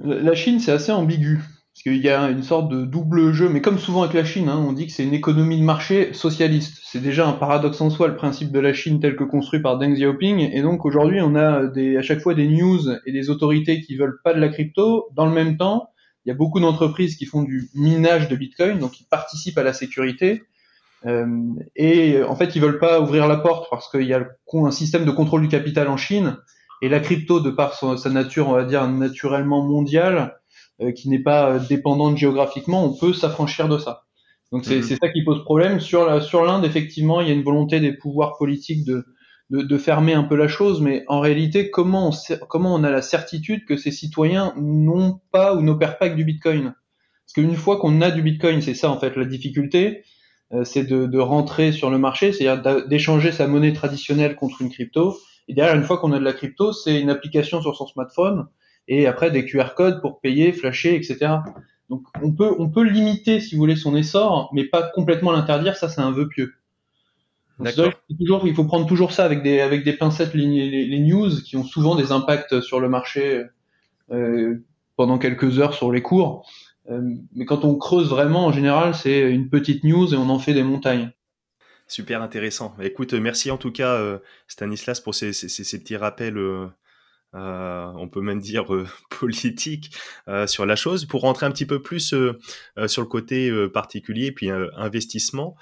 la 0.00 0.34
Chine, 0.34 0.60
c'est 0.60 0.72
assez 0.72 0.92
ambigu 0.92 1.40
parce 1.78 1.94
qu'il 1.94 2.04
y 2.04 2.08
a 2.08 2.28
une 2.28 2.42
sorte 2.42 2.68
de 2.72 2.84
double 2.84 3.32
jeu, 3.32 3.48
mais 3.48 3.60
comme 3.60 3.78
souvent 3.78 4.02
avec 4.02 4.14
la 4.14 4.24
Chine, 4.24 4.48
hein, 4.48 4.58
on 4.58 4.72
dit 4.72 4.88
que 4.88 4.92
c'est 4.92 5.04
une 5.04 5.14
économie 5.14 5.60
de 5.60 5.64
marché 5.64 6.12
socialiste. 6.12 6.80
C'est 6.82 7.00
déjà 7.00 7.28
un 7.28 7.34
paradoxe 7.34 7.80
en 7.80 7.88
soi 7.88 8.08
le 8.08 8.16
principe 8.16 8.50
de 8.50 8.58
la 8.58 8.72
Chine 8.72 8.98
tel 8.98 9.14
que 9.14 9.22
construit 9.22 9.60
par 9.60 9.78
Deng 9.78 9.94
Xiaoping, 9.94 10.40
et 10.40 10.60
donc 10.60 10.84
aujourd'hui 10.84 11.20
on 11.20 11.36
a 11.36 11.68
des, 11.68 11.96
à 11.96 12.02
chaque 12.02 12.18
fois 12.18 12.34
des 12.34 12.48
news 12.48 12.80
et 13.06 13.12
des 13.12 13.30
autorités 13.30 13.80
qui 13.80 13.94
veulent 13.96 14.18
pas 14.24 14.34
de 14.34 14.40
la 14.40 14.48
crypto. 14.48 15.08
Dans 15.14 15.24
le 15.24 15.30
même 15.30 15.56
temps, 15.56 15.90
il 16.24 16.30
y 16.30 16.32
a 16.32 16.34
beaucoup 16.34 16.58
d'entreprises 16.58 17.14
qui 17.14 17.26
font 17.26 17.44
du 17.44 17.70
minage 17.76 18.28
de 18.28 18.34
Bitcoin, 18.34 18.80
donc 18.80 18.90
qui 18.90 19.04
participent 19.04 19.58
à 19.58 19.62
la 19.62 19.72
sécurité. 19.72 20.42
Euh, 21.06 21.26
et 21.76 22.22
en 22.22 22.34
fait, 22.34 22.56
ils 22.56 22.62
veulent 22.62 22.78
pas 22.78 23.00
ouvrir 23.00 23.28
la 23.28 23.36
porte 23.36 23.68
parce 23.70 23.90
qu'il 23.90 24.02
y 24.02 24.14
a 24.14 24.26
un 24.52 24.70
système 24.70 25.04
de 25.04 25.10
contrôle 25.10 25.42
du 25.42 25.48
capital 25.48 25.88
en 25.88 25.96
Chine 25.96 26.38
et 26.82 26.88
la 26.88 27.00
crypto, 27.00 27.40
de 27.40 27.50
par 27.50 27.74
sa 27.74 28.10
nature, 28.10 28.48
on 28.48 28.52
va 28.52 28.64
dire 28.64 28.86
naturellement 28.88 29.64
mondiale, 29.64 30.38
euh, 30.80 30.92
qui 30.92 31.08
n'est 31.08 31.22
pas 31.22 31.50
euh, 31.50 31.58
dépendante 31.58 32.16
géographiquement, 32.16 32.84
on 32.84 32.96
peut 32.96 33.12
s'affranchir 33.12 33.68
de 33.68 33.78
ça. 33.78 34.04
Donc 34.52 34.64
c'est 34.64 34.76
mhm. 34.76 34.98
ça 35.00 35.08
qui 35.08 35.24
pose 35.24 35.42
problème. 35.44 35.80
Sur 35.80 36.22
sur 36.22 36.44
l'Inde, 36.44 36.64
effectivement, 36.64 37.20
il 37.20 37.28
y 37.28 37.30
a 37.30 37.34
une 37.34 37.42
volonté 37.42 37.80
des 37.80 37.92
pouvoirs 37.92 38.38
politiques 38.38 38.84
de, 38.84 39.04
de, 39.50 39.62
de 39.62 39.78
fermer 39.78 40.14
un 40.14 40.22
peu 40.22 40.36
la 40.36 40.48
chose, 40.48 40.80
mais 40.80 41.04
en 41.08 41.20
réalité, 41.20 41.70
comment 41.70 42.10
on, 42.10 42.36
comment 42.48 42.74
on 42.74 42.84
a 42.84 42.90
la 42.90 43.02
certitude 43.02 43.64
que 43.66 43.76
ces 43.76 43.90
citoyens 43.90 44.54
n'ont 44.56 45.20
pas 45.32 45.54
ou 45.54 45.62
n'opèrent 45.62 45.98
pas 45.98 46.08
que 46.08 46.14
du 46.14 46.24
Bitcoin? 46.24 46.74
Parce 47.26 47.34
qu'une 47.34 47.56
fois 47.56 47.78
qu'on 47.78 48.00
a 48.00 48.10
du 48.10 48.22
Bitcoin, 48.22 48.62
c'est 48.62 48.74
ça 48.74 48.90
en 48.90 48.98
fait 48.98 49.16
la 49.16 49.26
difficulté, 49.26 49.98
euh, 49.98 50.02
c'est 50.64 50.84
de, 50.84 51.18
rentrer 51.18 51.72
sur 51.72 51.90
le 51.90 51.98
marché, 51.98 52.32
c'est-à-dire 52.32 52.86
d'échanger 52.86 53.32
sa 53.32 53.46
monnaie 53.46 53.72
traditionnelle 53.72 54.34
contre 54.34 54.62
une 54.62 54.70
crypto. 54.70 55.18
Et 55.46 55.54
derrière, 55.54 55.74
une 55.74 55.84
fois 55.84 55.98
qu'on 55.98 56.12
a 56.12 56.18
de 56.18 56.24
la 56.24 56.32
crypto, 56.32 56.72
c'est 56.72 57.00
une 57.00 57.10
application 57.10 57.60
sur 57.60 57.76
son 57.76 57.86
smartphone 57.86 58.46
et 58.86 59.06
après 59.06 59.30
des 59.30 59.44
QR 59.44 59.74
codes 59.76 60.00
pour 60.00 60.20
payer, 60.20 60.52
flasher, 60.52 60.94
etc. 60.94 61.36
Donc 61.90 62.04
on 62.22 62.32
peut 62.32 62.54
on 62.58 62.68
peut 62.68 62.82
limiter, 62.82 63.40
si 63.40 63.54
vous 63.54 63.60
voulez, 63.60 63.76
son 63.76 63.96
essor, 63.96 64.50
mais 64.52 64.64
pas 64.64 64.82
complètement 64.82 65.32
l'interdire. 65.32 65.76
Ça, 65.76 65.88
c'est 65.88 66.00
un 66.00 66.10
vœu 66.10 66.28
pieux. 66.28 66.54
Toujours, 68.18 68.46
il 68.46 68.54
faut 68.54 68.64
prendre 68.64 68.86
toujours 68.86 69.12
ça 69.12 69.24
avec 69.24 69.42
des 69.42 69.60
avec 69.60 69.84
des 69.84 69.92
pincettes 69.92 70.34
les, 70.34 70.86
les, 70.86 71.00
news 71.00 71.30
qui 71.44 71.56
ont 71.56 71.64
souvent 71.64 71.96
des 71.96 72.12
impacts 72.12 72.60
sur 72.60 72.78
le 72.78 72.88
marché 72.88 73.44
euh, 74.12 74.64
pendant 74.96 75.18
quelques 75.18 75.58
heures 75.58 75.74
sur 75.74 75.90
les 75.90 76.02
cours. 76.02 76.48
Euh, 76.90 77.14
mais 77.34 77.44
quand 77.44 77.64
on 77.64 77.76
creuse 77.76 78.08
vraiment, 78.08 78.46
en 78.46 78.52
général, 78.52 78.94
c'est 78.94 79.20
une 79.30 79.48
petite 79.50 79.84
news 79.84 80.12
et 80.12 80.16
on 80.16 80.30
en 80.30 80.38
fait 80.38 80.54
des 80.54 80.62
montagnes. 80.62 81.10
Super 81.88 82.20
intéressant. 82.20 82.76
Écoute, 82.82 83.14
merci 83.14 83.50
en 83.50 83.56
tout 83.56 83.72
cas 83.72 83.94
euh, 83.94 84.18
Stanislas 84.46 85.00
pour 85.00 85.14
ces, 85.14 85.30
petits 85.30 85.96
rappels. 85.96 86.36
Euh, 86.36 86.68
on 87.34 88.08
peut 88.08 88.20
même 88.20 88.40
dire 88.40 88.74
euh, 88.74 88.86
politique 89.18 89.96
sur 90.46 90.66
la 90.66 90.76
chose 90.76 91.06
pour 91.06 91.22
rentrer 91.22 91.46
un 91.46 91.50
petit 91.50 91.66
peu 91.66 91.80
plus 91.80 92.14
sur 92.86 93.02
le 93.02 93.06
côté 93.06 93.50
particulier 93.68 94.32
puis 94.32 94.50
investissement 94.50 95.56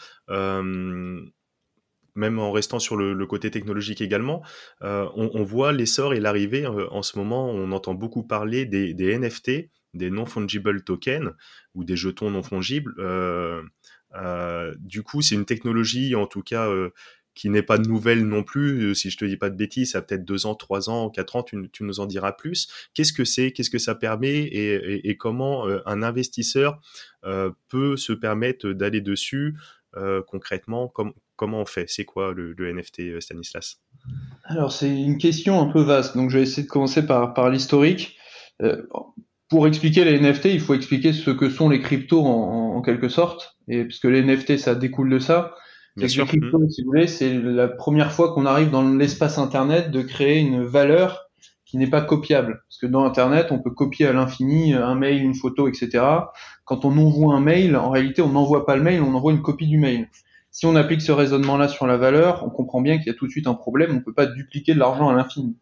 même 2.16 2.38
en 2.38 2.50
restant 2.50 2.78
sur 2.78 2.96
le, 2.96 3.26
côté 3.26 3.50
technologique 3.50 4.00
également, 4.00 4.42
on, 4.80 5.30
on, 5.35 5.44
voit 5.44 5.73
l'essor 5.73 6.14
et 6.14 6.20
l'arrivée 6.20 6.66
en 6.66 7.02
ce 7.02 7.18
moment. 7.18 7.50
On 7.50 7.73
entend 7.73 7.94
beaucoup 7.94 8.23
parler 8.23 8.66
des, 8.66 9.18
NFT, 9.18 9.70
des 9.96 10.11
non-fungible 10.11 10.82
tokens 10.82 11.32
ou 11.75 11.85
des 11.85 11.96
jetons 11.96 12.30
non 12.30 12.42
fungibles. 12.42 12.94
Euh, 12.99 13.62
euh, 14.14 14.75
du 14.78 15.02
coup, 15.02 15.23
c'est 15.23 15.35
une 15.35 15.44
technologie, 15.44 16.14
en 16.14 16.26
tout 16.26 16.42
cas, 16.42 16.68
euh, 16.68 16.90
qui 17.35 17.50
n'est 17.50 17.62
pas 17.62 17.78
nouvelle 17.78 18.26
non 18.26 18.42
plus. 18.42 18.94
Si 18.94 19.11
je 19.11 19.18
te 19.18 19.25
dis 19.25 19.37
pas 19.37 19.50
de 19.50 19.56
bêtises, 19.56 19.92
ça 19.92 19.99
a 19.99 20.02
peut-être 20.02 20.25
deux 20.25 20.46
ans, 20.46 20.54
trois 20.54 20.88
ans, 20.88 21.11
quatre 21.11 21.37
ans, 21.37 21.42
tu, 21.42 21.68
nous 21.80 22.00
en 22.00 22.06
diras 22.06 22.32
plus. 22.32 22.68
Qu'est-ce 22.94 23.12
que 23.12 23.25
c'est? 23.25 23.52
Qu'est-ce 23.52 23.70
que 23.70 23.78
ça 23.78 23.94
permet? 23.94 24.38
Et, 24.44 25.16
comment 25.18 25.66
un 25.85 26.02
investisseur 26.02 26.80
peut 27.68 27.99
se 27.99 28.14
permettre 28.14 28.70
d'aller 28.70 29.02
dessus 29.02 29.54
concrètement 30.26 30.90
Comment 31.37 31.61
on 31.61 31.66
fait? 31.66 31.85
C'est 31.88 32.05
quoi 32.05 32.33
le, 32.35 32.55
NFT, 32.59 33.21
Stanislas? 33.21 33.81
Alors, 34.45 34.73
c'est 34.73 34.88
une 34.88 35.19
question 35.19 35.61
un 35.61 35.66
peu 35.66 35.83
vaste. 35.83 36.16
Donc, 36.16 36.31
je 36.31 36.38
vais 36.38 36.43
essayer 36.43 36.62
de 36.62 36.69
commencer 36.69 37.07
par, 37.07 37.35
par 37.35 37.50
l'historique 37.50 38.16
pour 39.49 39.66
expliquer 39.66 40.05
les 40.05 40.19
NFT, 40.19 40.47
il 40.47 40.61
faut 40.61 40.75
expliquer 40.75 41.12
ce 41.12 41.31
que 41.31 41.50
sont 41.50 41.69
les 41.69 41.81
cryptos 41.81 42.25
en, 42.25 42.76
en 42.76 42.83
quelque 42.83 43.09
sorte, 43.09 43.57
et 43.69 43.85
parce 43.85 43.99
que 43.99 44.09
les 44.09 44.23
NFT, 44.23 44.59
ça 44.59 44.75
découle 44.75 45.11
de 45.11 45.19
ça. 45.19 45.55
Les 45.97 46.09
cryptos, 46.09 46.59
mmh. 46.59 46.71
si 46.71 46.83
vous 46.83 46.88
voulez, 46.88 47.07
c'est 47.07 47.33
la 47.33 47.69
première 47.69 48.12
fois 48.12 48.35
qu'on 48.35 48.45
arrive 48.45 48.71
dans 48.71 48.87
l'espace 48.97 49.38
Internet 49.38 49.90
de 49.90 50.02
créer 50.02 50.40
une 50.40 50.62
valeur 50.62 51.31
qui 51.64 51.78
n'est 51.78 51.88
pas 51.88 52.02
copiable. 52.02 52.62
Parce 52.69 52.78
que 52.78 52.87
dans 52.87 53.05
Internet, 53.05 53.47
on 53.50 53.61
peut 53.61 53.71
copier 53.71 54.07
à 54.07 54.12
l'infini 54.12 54.75
un 54.75 54.95
mail, 54.95 55.23
une 55.23 55.35
photo, 55.35 55.69
etc. 55.69 56.05
Quand 56.64 56.85
on 56.85 56.97
envoie 56.99 57.35
un 57.35 57.40
mail, 57.40 57.76
en 57.76 57.90
réalité, 57.90 58.21
on 58.21 58.28
n'envoie 58.28 58.66
pas 58.66 58.76
le 58.76 58.83
mail, 58.83 59.00
on 59.00 59.14
envoie 59.14 59.33
une 59.33 59.40
copie 59.40 59.66
du 59.66 59.78
mail. 59.78 60.09
Si 60.57 60.65
on 60.65 60.75
applique 60.75 61.03
ce 61.03 61.13
raisonnement-là 61.13 61.69
sur 61.69 61.87
la 61.87 61.99
valeur, 61.99 62.43
on 62.43 62.49
comprend 62.49 62.81
bien 62.81 62.97
qu'il 62.97 63.09
y 63.09 63.11
a 63.11 63.15
tout 63.15 63.27
de 63.27 63.31
suite 63.31 63.47
un 63.47 63.53
problème, 63.53 63.91
on 63.91 63.97
ne 63.97 64.01
peut 64.01 64.15
pas 64.15 64.25
dupliquer 64.25 64.73
de 64.73 64.79
l'argent 64.79 65.11
à 65.11 65.13
l'infini 65.13 65.59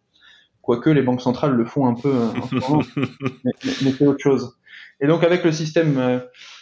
quoique 0.63 0.89
les 0.89 1.03
banques 1.03 1.21
centrales 1.21 1.51
le 1.51 1.65
font 1.65 1.89
un 1.89 1.95
peu 1.95 2.15
ce 2.49 3.01
mais, 3.45 3.91
c'est 3.91 4.07
autre 4.07 4.23
chose. 4.23 4.57
Et 5.01 5.09
donc 5.09 5.25
avec 5.25 5.43
le 5.43 5.51
système, 5.51 5.99
euh, 5.99 6.21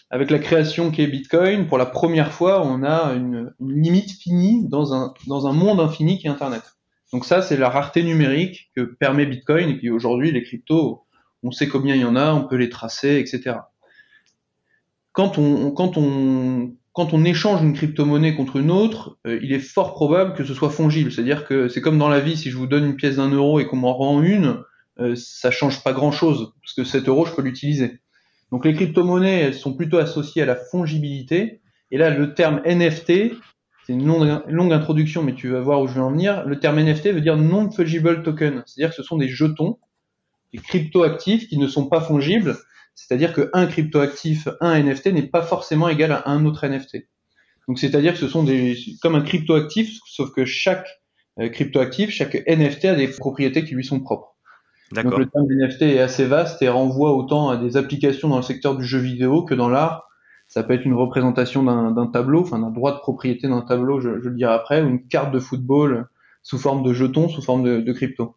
avec 0.08 0.30
la 0.30 0.38
création 0.38 0.90
qui 0.90 1.02
est 1.02 1.08
Bitcoin, 1.08 1.66
pour 1.66 1.76
la 1.76 1.84
première 1.84 2.32
fois, 2.32 2.66
on 2.66 2.82
a 2.82 3.12
une, 3.12 3.52
limite 3.60 4.12
finie 4.12 4.66
dans 4.66 4.94
un, 4.94 5.12
dans 5.26 5.46
un 5.46 5.52
monde 5.52 5.78
infini 5.78 6.16
qui 6.18 6.26
est 6.26 6.30
Internet. 6.30 6.62
Donc 7.12 7.26
ça, 7.26 7.42
c'est 7.42 7.58
la 7.58 7.68
rareté 7.68 8.02
numérique 8.02 8.70
que 8.74 8.80
permet 8.80 9.26
Bitcoin, 9.26 9.68
et 9.68 9.76
puis 9.76 9.90
aujourd'hui, 9.90 10.32
les 10.32 10.42
cryptos, 10.42 11.04
on 11.42 11.50
sait 11.50 11.68
combien 11.68 11.96
il 11.96 12.00
y 12.00 12.06
en 12.06 12.16
a, 12.16 12.32
on 12.32 12.48
peut 12.48 12.56
les 12.56 12.70
tracer, 12.70 13.18
etc. 13.18 13.56
Quand 15.12 15.36
on, 15.36 15.70
quand 15.72 15.98
on 15.98 16.72
quand 16.92 17.14
on 17.14 17.24
échange 17.24 17.62
une 17.62 17.72
crypto-monnaie 17.72 18.34
contre 18.34 18.56
une 18.56 18.70
autre, 18.70 19.18
euh, 19.26 19.38
il 19.42 19.52
est 19.52 19.58
fort 19.58 19.94
probable 19.94 20.34
que 20.34 20.44
ce 20.44 20.54
soit 20.54 20.70
fongible. 20.70 21.10
C'est-à-dire 21.10 21.46
que 21.46 21.68
c'est 21.68 21.80
comme 21.80 21.98
dans 21.98 22.08
la 22.08 22.20
vie, 22.20 22.36
si 22.36 22.50
je 22.50 22.56
vous 22.56 22.66
donne 22.66 22.84
une 22.84 22.96
pièce 22.96 23.16
d'un 23.16 23.30
euro 23.30 23.60
et 23.60 23.66
qu'on 23.66 23.76
m'en 23.76 23.94
rend 23.94 24.22
une, 24.22 24.62
euh, 25.00 25.14
ça 25.16 25.50
change 25.50 25.82
pas 25.82 25.92
grand-chose, 25.92 26.52
parce 26.60 26.74
que 26.74 26.84
cet 26.84 27.08
euro, 27.08 27.24
je 27.24 27.32
peux 27.32 27.42
l'utiliser. 27.42 28.00
Donc 28.50 28.66
les 28.66 28.74
crypto-monnaies, 28.74 29.40
elles 29.40 29.54
sont 29.54 29.74
plutôt 29.74 29.98
associées 29.98 30.42
à 30.42 30.46
la 30.46 30.56
fongibilité. 30.56 31.62
Et 31.90 31.96
là, 31.96 32.10
le 32.10 32.34
terme 32.34 32.60
NFT, 32.66 33.32
c'est 33.86 33.94
une 33.94 34.06
longue, 34.06 34.72
introduction, 34.72 35.22
mais 35.22 35.34
tu 35.34 35.48
vas 35.48 35.60
voir 35.60 35.80
où 35.80 35.88
je 35.88 35.94
vais 35.94 36.00
en 36.00 36.10
venir. 36.10 36.44
Le 36.46 36.60
terme 36.60 36.78
NFT 36.78 37.08
veut 37.08 37.20
dire 37.22 37.36
non-fungible 37.36 38.22
token, 38.22 38.62
c'est-à-dire 38.66 38.90
que 38.90 38.96
ce 38.96 39.02
sont 39.02 39.16
des 39.16 39.28
jetons, 39.28 39.78
des 40.52 40.58
crypto-actifs 40.58 41.48
qui 41.48 41.56
ne 41.56 41.66
sont 41.66 41.86
pas 41.86 42.00
fongibles, 42.00 42.56
c'est-à-dire 42.94 43.32
qu'un 43.34 43.66
cryptoactif, 43.66 44.48
un 44.60 44.80
NFT 44.80 45.08
n'est 45.08 45.26
pas 45.26 45.42
forcément 45.42 45.88
égal 45.88 46.12
à 46.12 46.28
un 46.28 46.44
autre 46.44 46.66
NFT. 46.66 47.08
Donc 47.68 47.78
c'est-à-dire 47.78 48.12
que 48.12 48.18
ce 48.18 48.28
sont 48.28 48.42
des 48.42 48.76
comme 49.00 49.14
un 49.14 49.22
cryptoactif, 49.22 49.98
sauf 50.06 50.32
que 50.32 50.44
chaque 50.44 50.88
euh, 51.40 51.48
cryptoactif, 51.48 52.10
chaque 52.10 52.34
NFT 52.46 52.86
a 52.86 52.94
des 52.94 53.08
propriétés 53.08 53.64
qui 53.64 53.74
lui 53.74 53.84
sont 53.84 54.00
propres. 54.00 54.36
Donc 54.92 55.16
le 55.16 55.26
terme 55.26 55.46
NFT 55.48 55.82
est 55.82 56.00
assez 56.00 56.26
vaste 56.26 56.60
et 56.60 56.68
renvoie 56.68 57.12
autant 57.12 57.48
à 57.48 57.56
des 57.56 57.76
applications 57.76 58.28
dans 58.28 58.36
le 58.36 58.42
secteur 58.42 58.76
du 58.76 58.84
jeu 58.84 58.98
vidéo 58.98 59.42
que 59.42 59.54
dans 59.54 59.68
l'art. 59.68 60.08
Ça 60.48 60.62
peut 60.62 60.74
être 60.74 60.84
une 60.84 60.92
représentation 60.92 61.62
d'un 61.62 62.06
tableau, 62.08 62.42
enfin 62.42 62.58
d'un 62.58 62.70
droit 62.70 62.92
de 62.92 62.98
propriété 62.98 63.48
d'un 63.48 63.62
tableau, 63.62 64.00
je, 64.00 64.10
le 64.10 64.34
dirai 64.34 64.52
après, 64.52 64.82
ou 64.82 64.88
une 64.88 65.06
carte 65.06 65.32
de 65.32 65.38
football 65.38 66.08
sous 66.42 66.58
forme 66.58 66.82
de 66.82 66.92
jeton, 66.92 67.30
sous 67.30 67.40
forme 67.40 67.62
de, 67.62 67.80
de 67.80 67.92
crypto. 67.94 68.36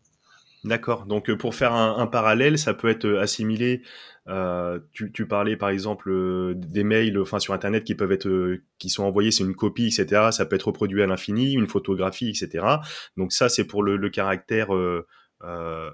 D'accord. 0.66 1.06
Donc 1.06 1.30
euh, 1.30 1.38
pour 1.38 1.54
faire 1.54 1.74
un, 1.74 2.08
parallèle, 2.08 2.58
ça 2.58 2.74
peut 2.74 2.90
être 2.90 3.06
euh, 3.06 3.22
assimilé. 3.22 3.84
Euh, 4.28 4.80
tu, 4.92 5.28
parlais 5.28 5.56
par 5.56 5.70
exemple 5.70 6.56
des 6.56 6.84
mails, 6.84 7.20
enfin 7.20 7.38
sur 7.38 7.54
Internet 7.54 7.84
qui 7.84 7.94
peuvent 7.94 8.12
être, 8.12 8.58
qui 8.80 8.90
sont 8.90 9.04
envoyés, 9.04 9.30
c'est 9.30 9.44
une 9.44 9.56
copie, 9.56 9.86
etc. 9.86 10.30
Ça 10.32 10.48
peut 10.48 10.56
être 10.56 10.68
reproduit 10.68 11.04
à 11.04 11.06
l'infini, 11.06 11.54
une 11.54 11.68
photographie, 11.68 12.30
etc. 12.30 12.66
Donc 13.16 13.32
ça, 13.32 13.48
c'est 13.48 13.66
pour 13.66 13.84
le, 13.84 14.10
caractère 14.10 14.70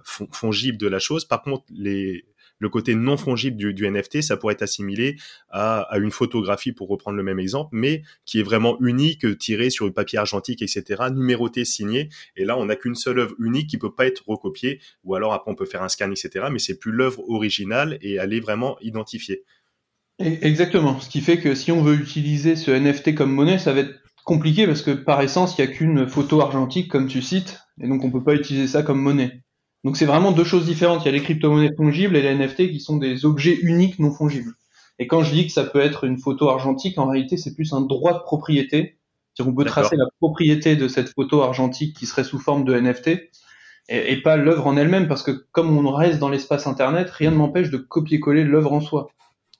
fongible 0.06 0.78
de 0.78 0.88
la 0.88 1.00
chose. 1.00 1.26
Par 1.26 1.42
contre, 1.42 1.66
les 1.70 2.24
le 2.62 2.70
côté 2.70 2.94
non 2.94 3.18
fongible 3.18 3.58
du, 3.74 3.90
NFT, 3.90 4.22
ça 4.22 4.38
pourrait 4.38 4.54
être 4.54 4.62
assimilé 4.62 5.18
à, 5.50 5.90
une 5.98 6.12
photographie, 6.12 6.72
pour 6.72 6.88
reprendre 6.88 7.18
le 7.18 7.24
même 7.24 7.40
exemple, 7.40 7.70
mais 7.74 8.04
qui 8.26 8.40
est 8.40 8.44
vraiment 8.44 8.78
unique, 8.80 9.38
tirée 9.40 9.72
sur 9.72 9.88
une 9.88 9.94
papier 9.94 10.20
argentique, 10.20 10.62
etc., 10.62 11.04
numéroté, 11.12 11.66
signé. 11.66 12.10
Et 12.38 12.46
là, 12.46 12.58
on 12.58 12.66
n'a 12.66 12.76
qu'une 12.76 12.96
seule 12.96 13.20
œuvre 13.20 13.34
unique 13.40 13.68
qui 13.68 13.80
peut 13.80 13.94
pas 13.94 14.06
être 14.06 14.24
recopiée, 14.28 14.80
ou 15.04 15.16
alors 15.16 15.34
après 15.34 15.52
on 15.52 15.56
peut 15.56 15.66
faire 15.66 15.82
un 15.82 15.90
scan, 15.90 16.12
etc., 16.12 16.46
mais 16.52 16.60
c'est 16.60 16.78
plus 16.78 16.92
l'œuvre 16.92 17.28
originale 17.28 17.98
et 18.02 18.16
elle 18.16 18.34
est 18.34 18.40
vraiment 18.40 18.78
identifiée. 18.82 19.44
Exactement. 20.20 21.00
Ce 21.00 21.10
qui 21.10 21.22
fait 21.22 21.40
que 21.40 21.56
si 21.56 21.72
on 21.72 21.82
veut 21.82 21.96
utiliser 21.96 22.56
ce 22.56 22.70
NFT 22.70 23.16
comme 23.16 23.32
monnaie, 23.32 23.58
ça 23.58 23.74
va 23.74 23.80
être 23.80 23.96
compliqué 24.24 24.68
parce 24.68 24.84
que 24.84 24.92
par 24.92 25.20
essence, 25.22 25.58
il 25.58 25.66
n'y 25.66 25.72
a 25.72 25.74
qu'une 25.74 26.08
photo 26.08 26.42
argentique, 26.42 26.92
comme 26.92 27.08
tu 27.08 27.24
cites, 27.24 27.60
et 27.82 27.88
donc 27.88 28.04
on 28.04 28.12
peut 28.12 28.24
pas 28.24 28.36
utiliser 28.36 28.68
ça 28.68 28.84
comme 28.84 29.02
monnaie. 29.02 29.42
Donc 29.84 29.98
c'est 29.98 30.06
vraiment 30.06 30.32
deux 30.32 30.44
choses 30.44 30.66
différentes. 30.66 31.04
Il 31.04 31.06
y 31.06 31.10
a 31.10 31.12
les 31.12 31.22
crypto-monnaies 31.22 31.74
fongibles 31.76 32.16
et 32.16 32.22
les 32.22 32.36
NFT 32.36 32.70
qui 32.70 32.80
sont 32.80 32.98
des 32.98 33.26
objets 33.26 33.58
uniques 33.62 34.00
non 34.00 34.12
fongibles. 34.12 34.54
Et 35.00 35.08
quand 35.08 35.24
je 35.24 35.32
dis 35.32 35.48
que 35.48 35.54
ça 35.54 35.64
peut 35.64 35.80
être 35.80 36.04
une 36.04 36.20
photo 36.20 36.50
argentique, 36.50 36.98
en 37.00 37.08
réalité 37.08 37.38
c'est 37.38 37.56
plus 37.56 37.74
un 37.74 37.82
droit 37.82 38.14
de 38.14 38.20
propriété. 38.20 38.98
C'est-à-dire 39.34 39.52
qu'on 39.52 39.58
peut 39.58 39.66
tracer 39.66 39.96
la 39.96 40.06
propriété 40.20 40.76
de 40.76 40.88
cette 40.88 41.10
photo 41.10 41.42
argentique 41.42 41.96
qui 41.96 42.06
serait 42.06 42.24
sous 42.24 42.38
forme 42.38 42.66
de 42.66 42.78
NFT 42.78 43.32
et, 43.90 44.22
pas 44.22 44.38
l'œuvre 44.38 44.68
en 44.68 44.78
elle-même 44.78 45.08
parce 45.08 45.24
que 45.24 45.32
comme 45.52 45.76
on 45.76 45.92
reste 45.92 46.20
dans 46.20 46.30
l'espace 46.30 46.68
internet, 46.68 47.10
rien 47.10 47.32
ne 47.32 47.36
m'empêche 47.36 47.70
de 47.70 47.78
copier-coller 47.78 48.44
l'œuvre 48.44 48.74
en 48.74 48.82
soi. 48.82 49.10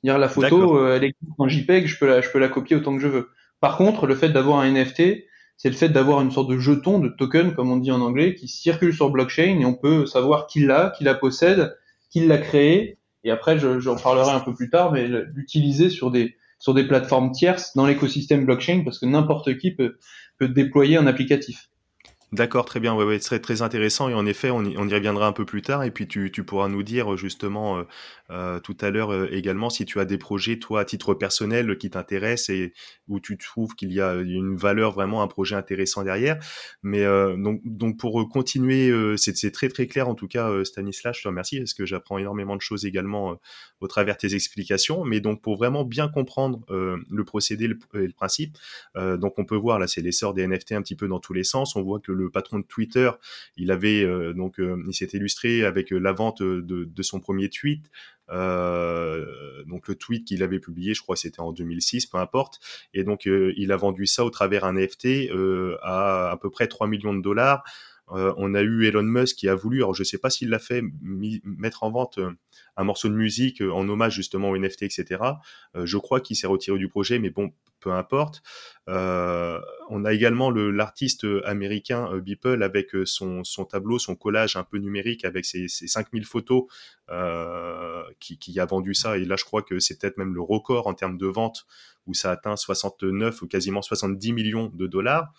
Dire 0.04 0.18
la 0.18 0.30
photo, 0.30 0.78
euh, 0.78 0.96
elle 0.96 1.04
est 1.04 1.16
en 1.38 1.48
JPEG, 1.48 1.88
je 1.88 2.00
peux 2.00 2.08
la, 2.08 2.22
je 2.22 2.30
peux 2.30 2.40
la 2.40 2.48
copier 2.48 2.76
autant 2.76 2.96
que 2.96 3.02
je 3.02 3.08
veux. 3.08 3.30
Par 3.60 3.78
contre, 3.78 4.08
le 4.08 4.16
fait 4.16 4.30
d'avoir 4.30 4.60
un 4.60 4.72
NFT, 4.72 5.26
c'est 5.62 5.70
le 5.70 5.76
fait 5.76 5.90
d'avoir 5.90 6.22
une 6.22 6.32
sorte 6.32 6.50
de 6.50 6.58
jeton, 6.58 6.98
de 6.98 7.08
token, 7.08 7.54
comme 7.54 7.70
on 7.70 7.78
dit 7.78 7.92
en 7.92 8.02
anglais, 8.02 8.34
qui 8.34 8.48
circule 8.48 8.96
sur 8.96 9.12
blockchain 9.12 9.60
et 9.60 9.66
on 9.66 9.76
peut 9.76 10.08
savoir 10.08 10.48
qui 10.48 10.62
l'a, 10.62 10.92
qui 10.98 11.04
la 11.04 11.14
possède, 11.14 11.78
qui 12.10 12.26
l'a 12.26 12.40
créé. 12.40 12.98
Et 13.24 13.30
après, 13.30 13.60
j'en 13.60 13.96
parlerai 13.96 14.32
un 14.32 14.40
peu 14.40 14.56
plus 14.56 14.72
tard, 14.72 14.92
mais 14.92 15.08
l'utiliser 15.08 15.92
sur 15.92 16.10
des 16.10 16.36
sur 16.58 16.74
des 16.74 16.88
plateformes 16.88 17.32
tierces 17.32 17.76
dans 17.76 17.86
l'écosystème 17.86 18.44
blockchain 18.44 18.82
parce 18.84 18.98
que 18.98 19.06
n'importe 19.06 19.60
qui 19.60 19.70
peut, 19.70 20.00
peut 20.40 20.48
déployer 20.48 20.98
un 20.98 21.06
applicatif. 21.06 21.70
D'accord, 22.34 22.64
très 22.64 22.80
bien. 22.80 22.96
Ouais, 22.96 23.04
ouais, 23.04 23.20
ce 23.20 23.26
serait 23.26 23.42
très 23.42 23.62
intéressant 23.62 24.08
et 24.08 24.14
en 24.14 24.26
effet, 24.26 24.52
on 24.52 24.64
y, 24.64 24.78
reviendra 24.78 25.28
un 25.28 25.34
peu 25.34 25.46
plus 25.46 25.62
tard 25.62 25.84
et 25.84 25.92
puis 25.92 26.08
tu, 26.08 26.32
pourras 26.46 26.70
nous 26.70 26.82
dire 26.82 27.18
justement 27.18 27.80
euh, 27.80 27.84
euh, 28.30 28.60
tout 28.62 28.78
à 28.80 28.90
l'heure 28.90 29.12
euh, 29.12 29.28
également 29.34 29.70
si 29.70 29.84
tu 29.84 30.00
as 30.00 30.06
des 30.06 30.18
projets 30.18 30.58
toi 30.58 30.80
à 30.80 30.86
titre 30.86 31.14
personnel 31.14 31.78
qui 31.78 31.90
t'intéressent 31.90 32.50
et 32.56 32.72
où 33.10 33.20
tu 33.20 33.38
trouves 33.38 33.76
qu'il 33.76 33.92
y 33.92 34.00
a 34.00 34.14
une 34.16 34.56
valeur 34.56 34.94
vraiment 34.94 35.22
un 35.22 35.28
projet 35.28 35.58
intéressant 35.58 36.04
derrière. 36.04 36.40
Mais 36.84 37.04
donc 37.36 37.98
pour 38.00 38.30
continuer, 38.30 38.94
c'est 39.18 39.52
très 39.52 39.68
très 39.68 39.88
clair 39.88 40.08
en 40.08 40.16
tout 40.16 40.30
cas 40.30 40.64
Stanislas, 40.64 41.18
je 41.18 41.24
te 41.24 41.28
remercie 41.28 41.60
parce 41.60 41.74
que 41.74 41.86
j'apprends 41.86 42.18
énormément 42.18 42.56
de 42.56 42.62
choses 42.62 42.86
également 42.86 43.38
au 43.82 43.88
travers 43.88 44.16
tes 44.16 44.36
explications. 44.36 45.04
Mais 45.04 45.20
donc 45.20 45.42
pour 45.42 45.58
vraiment 45.58 45.84
bien 45.84 46.08
comprendre 46.08 46.62
le 46.70 47.24
procédé 47.26 47.66
et 47.66 47.68
le, 47.68 47.80
le, 47.92 48.14
principe, 48.14 48.58
donc 48.96 49.38
on 49.38 49.44
peut 49.44 49.58
voir 49.58 49.80
là 49.80 49.88
c'est 49.88 50.02
l'essor 50.02 50.34
des 50.34 50.48
NFT 50.48 50.72
un 50.72 50.82
petit 50.82 50.96
peu 50.96 51.10
dans 51.10 51.20
tous 51.20 51.34
les 51.34 51.44
sens. 51.44 51.76
On 51.76 51.82
voit 51.84 52.00
que 52.00 52.14
le 52.21 52.21
patron 52.30 52.60
de 52.60 52.66
Twitter, 52.66 53.12
il 53.58 53.72
avait 53.72 54.06
donc 54.34 54.56
il 54.60 54.94
s'est 54.94 55.10
illustré 55.14 55.64
avec 55.64 55.92
la 55.92 56.12
vente 56.12 56.42
de, 56.42 57.02
son 57.02 57.20
premier 57.20 57.50
tweet. 57.50 57.90
donc 58.30 59.88
le 59.88 59.96
tweet 59.96 60.26
qu'il 60.26 60.44
avait 60.44 60.60
publié, 60.60 60.94
je 60.94 61.02
crois 61.02 61.16
c'était 61.16 61.40
en 61.40 61.52
2006, 61.52 62.06
peu 62.08 62.18
importe. 62.18 62.60
Et 62.94 63.04
donc 63.04 63.26
il 63.26 63.72
a 63.72 63.78
vendu 63.78 64.06
ça 64.06 64.26
au 64.26 64.30
travers 64.30 64.66
un 64.66 64.74
NFT 64.74 65.32
à 65.82 66.32
à 66.32 66.38
peu 66.38 66.50
près 66.50 66.68
3 66.68 66.88
millions 66.88 67.14
de 67.14 67.22
dollars. 67.22 67.64
Euh, 68.12 68.34
on 68.38 68.54
a 68.56 68.62
eu 68.62 68.86
Elon 68.86 69.04
Musk 69.04 69.38
qui 69.38 69.48
a 69.48 69.56
voulu, 69.56 69.78
alors 69.78 69.94
je 69.94 70.04
sais 70.04 70.18
pas 70.18 70.30
s'il 70.30 70.50
l'a 70.50 70.60
fait, 70.60 70.84
mettre 71.02 71.84
en 71.84 71.92
vente 71.92 72.18
euh, 72.18 72.32
un 72.78 72.84
morceau 72.84 73.10
de 73.10 73.14
musique 73.14 73.62
euh, 73.62 73.72
en 73.72 73.88
hommage 73.90 74.16
justement 74.16 74.50
au 74.50 74.58
NFT, 74.58 74.84
etc. 74.84 75.22
je 75.76 75.98
crois 75.98 76.22
qu'il 76.22 76.36
s'est 76.36 76.48
retiré 76.48 76.78
du 76.78 76.88
projet, 76.88 77.20
mais 77.20 77.30
bon, 77.30 77.52
peu 77.80 77.92
importe. 77.92 78.44
on 78.88 80.06
a 80.06 80.14
également 80.14 80.52
l'artiste 80.52 81.26
américain 81.46 82.18
Beeple 82.20 82.62
avec 82.64 82.90
son, 83.06 83.44
tableau, 83.70 83.98
son 83.98 84.16
collage 84.16 84.56
un 84.56 84.64
peu 84.64 84.78
numérique 84.78 85.26
avec 85.26 85.46
ses, 85.46 85.68
5000 85.68 86.26
photos 86.26 86.64
qui, 88.20 88.60
a 88.60 88.66
vendu 88.66 88.94
ça. 88.94 89.18
Et 89.18 89.26
là, 89.26 89.36
je 89.36 89.46
crois 89.46 89.64
que 89.64 89.80
c'est 89.80 90.00
peut-être 90.00 90.18
même 90.18 90.36
le 90.36 90.42
record 90.42 90.88
en 90.88 90.94
termes 90.94 91.18
de 91.18 91.28
vente 91.28 91.66
où 92.08 92.14
ça 92.14 92.32
atteint 92.32 92.56
69 92.56 93.42
ou 93.42 93.48
quasiment 93.48 93.82
70 93.82 94.34
millions 94.34 94.72
de 94.74 94.88
dollars. 94.88 95.34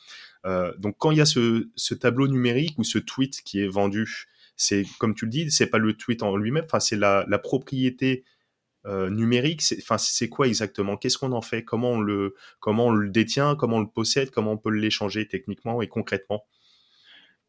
Euh, 0.45 0.73
donc 0.79 0.97
quand 0.99 1.11
il 1.11 1.19
y 1.19 1.21
a 1.21 1.27
ce, 1.27 1.95
tableau 1.95 2.29
numérique 2.29 2.79
ou 2.79 2.85
ce 2.85 2.99
tweet 2.99 3.43
qui 3.43 3.61
est 3.61 3.69
vendu, 3.69 4.29
c'est 4.57 4.85
comme 4.99 5.15
tu 5.15 5.25
le 5.27 5.31
dis, 5.31 5.51
c'est 5.51 5.67
pas 5.67 5.79
le 5.79 5.95
tweet 5.95 6.23
en 6.23 6.37
lui-même, 6.37 6.65
enfin 6.65 6.81
c'est 6.81 6.97
la, 6.97 7.25
propriété 7.43 8.25
euh, 8.87 9.11
numérique. 9.11 9.63
Enfin 9.81 9.99
c'est 9.99 10.29
quoi 10.29 10.47
exactement? 10.47 10.97
Qu'est-ce 10.97 11.19
qu'on 11.19 11.33
en 11.33 11.43
fait? 11.43 11.65
Comment 11.65 11.93
on 11.93 12.01
le 12.01 12.35
comment 12.61 12.87
on 12.87 12.93
le 12.93 13.11
détient? 13.11 13.57
Comment 13.57 13.77
on 13.79 13.81
le 13.81 13.89
possède? 13.89 14.31
Comment 14.31 14.53
on 14.53 14.59
peut 14.59 14.71
l'échanger 14.71 15.27
techniquement 15.29 15.83
et 15.83 15.89
concrètement? 15.89 16.45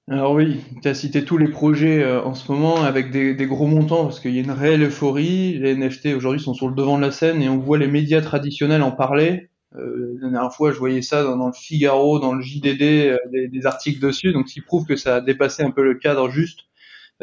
Alors 0.10 0.34
oui, 0.34 0.60
tu 0.82 0.88
as 0.90 0.94
cité 0.94 1.24
tous 1.24 1.38
les 1.38 1.48
projets 1.48 2.04
euh, 2.04 2.22
en 2.22 2.34
ce 2.34 2.52
moment 2.52 2.84
avec 2.84 3.10
des, 3.10 3.36
gros 3.46 3.68
montants 3.68 4.04
parce 4.04 4.20
qu'il 4.20 4.36
y 4.36 4.38
a 4.38 4.42
une 4.42 4.52
réelle 4.52 4.84
euphorie. 4.84 5.58
Les 5.60 5.76
NFT 5.76 6.08
aujourd'hui 6.08 6.42
sont 6.42 6.54
sur 6.54 6.68
le 6.68 6.76
devant 6.76 6.98
de 6.98 7.04
la 7.04 7.12
scène 7.12 7.42
et 7.42 7.48
on 7.48 7.58
voit 7.58 7.78
les 7.78 7.88
médias 7.88 8.22
traditionnels 8.22 8.82
en 8.82 8.92
parler. 8.92 9.50
Euh, 9.76 10.18
la 10.22 10.30
dernière 10.30 10.54
fois, 10.54 10.72
je 10.74 10.78
voyais 10.78 11.02
ça 11.02 11.24
dans, 11.24 11.48
le 11.48 11.54
Figaro, 11.54 12.20
dans 12.20 12.34
le 12.34 12.42
JDD, 12.42 13.18
des, 13.32 13.66
articles 13.66 14.00
dessus, 14.00 14.34
donc 14.34 14.50
ce 14.50 14.56
qui 14.56 14.62
prouve 14.62 14.86
que 14.86 14.98
ça 14.98 15.16
a 15.16 15.22
dépassé 15.22 15.64
un 15.64 15.72
peu 15.72 15.84
le 15.84 15.96
cadre 15.96 16.30
juste 16.30 16.66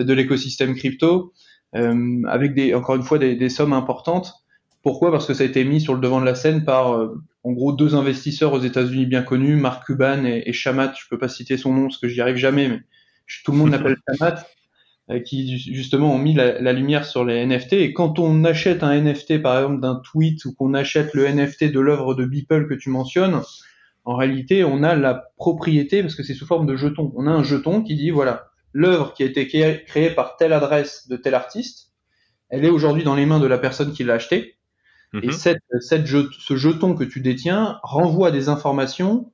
de 0.04 0.12
l'écosystème 0.12 0.74
crypto, 0.74 1.32
euh, 1.76 2.22
avec 2.28 2.54
des, 2.54 2.74
encore 2.74 2.96
une 2.96 3.02
fois 3.02 3.18
des, 3.18 3.36
des, 3.36 3.48
sommes 3.48 3.72
importantes. 3.72 4.34
Pourquoi? 4.82 5.10
Parce 5.10 5.26
que 5.26 5.34
ça 5.34 5.44
a 5.44 5.46
été 5.46 5.64
mis 5.64 5.80
sur 5.80 5.94
le 5.94 6.00
devant 6.00 6.20
de 6.20 6.26
la 6.26 6.34
scène 6.34 6.64
par, 6.64 6.94
euh, 6.94 7.14
en 7.44 7.52
gros, 7.52 7.72
deux 7.72 7.94
investisseurs 7.94 8.52
aux 8.52 8.60
États-Unis 8.60 9.06
bien 9.06 9.22
connus, 9.22 9.56
Mark 9.56 9.86
Cuban 9.86 10.24
et, 10.24 10.42
et 10.46 10.52
Shamat. 10.52 10.94
Je 10.98 11.08
peux 11.08 11.18
pas 11.18 11.28
citer 11.28 11.56
son 11.56 11.74
nom 11.74 11.82
parce 11.84 11.98
que 11.98 12.08
j'y 12.08 12.20
arrive 12.20 12.36
jamais, 12.36 12.68
mais 12.68 12.80
tout 13.44 13.52
le 13.52 13.58
monde 13.58 13.70
l'appelle 13.70 13.96
Shamat. 14.18 14.44
Euh, 15.10 15.18
qui 15.18 15.58
justement 15.58 16.14
ont 16.14 16.18
mis 16.18 16.34
la, 16.34 16.72
lumière 16.72 17.04
sur 17.04 17.24
les 17.24 17.44
NFT. 17.44 17.72
Et 17.74 17.92
quand 17.92 18.18
on 18.18 18.44
achète 18.44 18.84
un 18.84 19.00
NFT, 19.00 19.42
par 19.42 19.56
exemple, 19.58 19.80
d'un 19.80 19.96
tweet 19.96 20.44
ou 20.44 20.54
qu'on 20.54 20.72
achète 20.72 21.14
le 21.14 21.26
NFT 21.26 21.72
de 21.72 21.80
l'œuvre 21.80 22.14
de 22.14 22.24
Beeple 22.24 22.68
que 22.68 22.74
tu 22.74 22.90
mentionnes, 22.90 23.40
en 24.04 24.14
réalité, 24.14 24.62
on 24.62 24.82
a 24.82 24.94
la 24.94 25.14
propriété 25.36 26.02
parce 26.02 26.14
que 26.14 26.22
c'est 26.22 26.34
sous 26.34 26.46
forme 26.46 26.66
de 26.66 26.76
jeton. 26.76 27.12
On 27.16 27.26
a 27.26 27.30
un 27.30 27.42
jeton 27.42 27.82
qui 27.82 27.96
dit 27.96 28.10
voilà, 28.10 28.49
l'œuvre 28.72 29.14
qui 29.14 29.22
a 29.22 29.26
été 29.26 29.46
créée 29.46 30.10
par 30.10 30.36
telle 30.36 30.52
adresse 30.52 31.08
de 31.08 31.16
tel 31.16 31.34
artiste, 31.34 31.92
elle 32.48 32.64
est 32.64 32.70
aujourd'hui 32.70 33.04
dans 33.04 33.14
les 33.14 33.26
mains 33.26 33.40
de 33.40 33.46
la 33.46 33.58
personne 33.58 33.92
qui 33.92 34.04
l'a 34.04 34.14
acheté. 34.14 34.56
Et 35.14 35.26
mhm. 35.26 35.32
cette, 35.32 35.62
ce 35.80 36.56
jeton 36.56 36.94
que 36.94 37.04
tu 37.04 37.20
détiens 37.20 37.80
renvoie 37.82 38.30
des 38.30 38.48
informations 38.48 39.32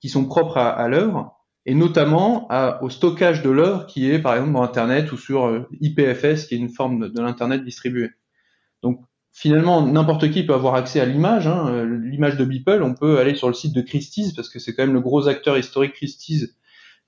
qui 0.00 0.08
sont 0.08 0.24
propres 0.24 0.56
à, 0.56 0.70
à 0.70 0.88
l'œuvre 0.88 1.42
et 1.64 1.74
notamment 1.74 2.48
au 2.82 2.90
stockage 2.90 3.42
de 3.42 3.50
l'œuvre 3.50 3.86
qui 3.86 4.10
est 4.10 4.18
par 4.18 4.34
exemple 4.34 4.52
dans 4.52 4.62
Internet 4.62 5.12
ou 5.12 5.16
sur 5.16 5.46
euh, 5.46 5.68
IPFS, 5.80 6.46
qui 6.46 6.54
est 6.54 6.58
une 6.58 6.70
forme 6.70 7.10
de, 7.10 7.20
l'Internet 7.20 7.64
distribué. 7.64 8.10
Donc 8.82 9.00
finalement, 9.32 9.86
n'importe 9.86 10.30
qui 10.30 10.44
peut 10.44 10.54
avoir 10.54 10.74
accès 10.74 11.00
à 11.00 11.04
l'image. 11.04 11.46
Hein. 11.46 11.68
Euh, 11.68 11.84
l'image 11.84 12.36
de 12.36 12.44
Beeple, 12.44 12.82
on 12.82 12.94
peut 12.94 13.18
aller 13.18 13.34
sur 13.34 13.48
le 13.48 13.54
site 13.54 13.74
de 13.74 13.80
Christie's, 13.80 14.32
parce 14.32 14.48
que 14.48 14.58
c'est 14.58 14.74
quand 14.74 14.84
même 14.84 14.94
le 14.94 15.00
gros 15.00 15.28
acteur 15.28 15.56
historique 15.56 15.94
Christie's 15.94 16.54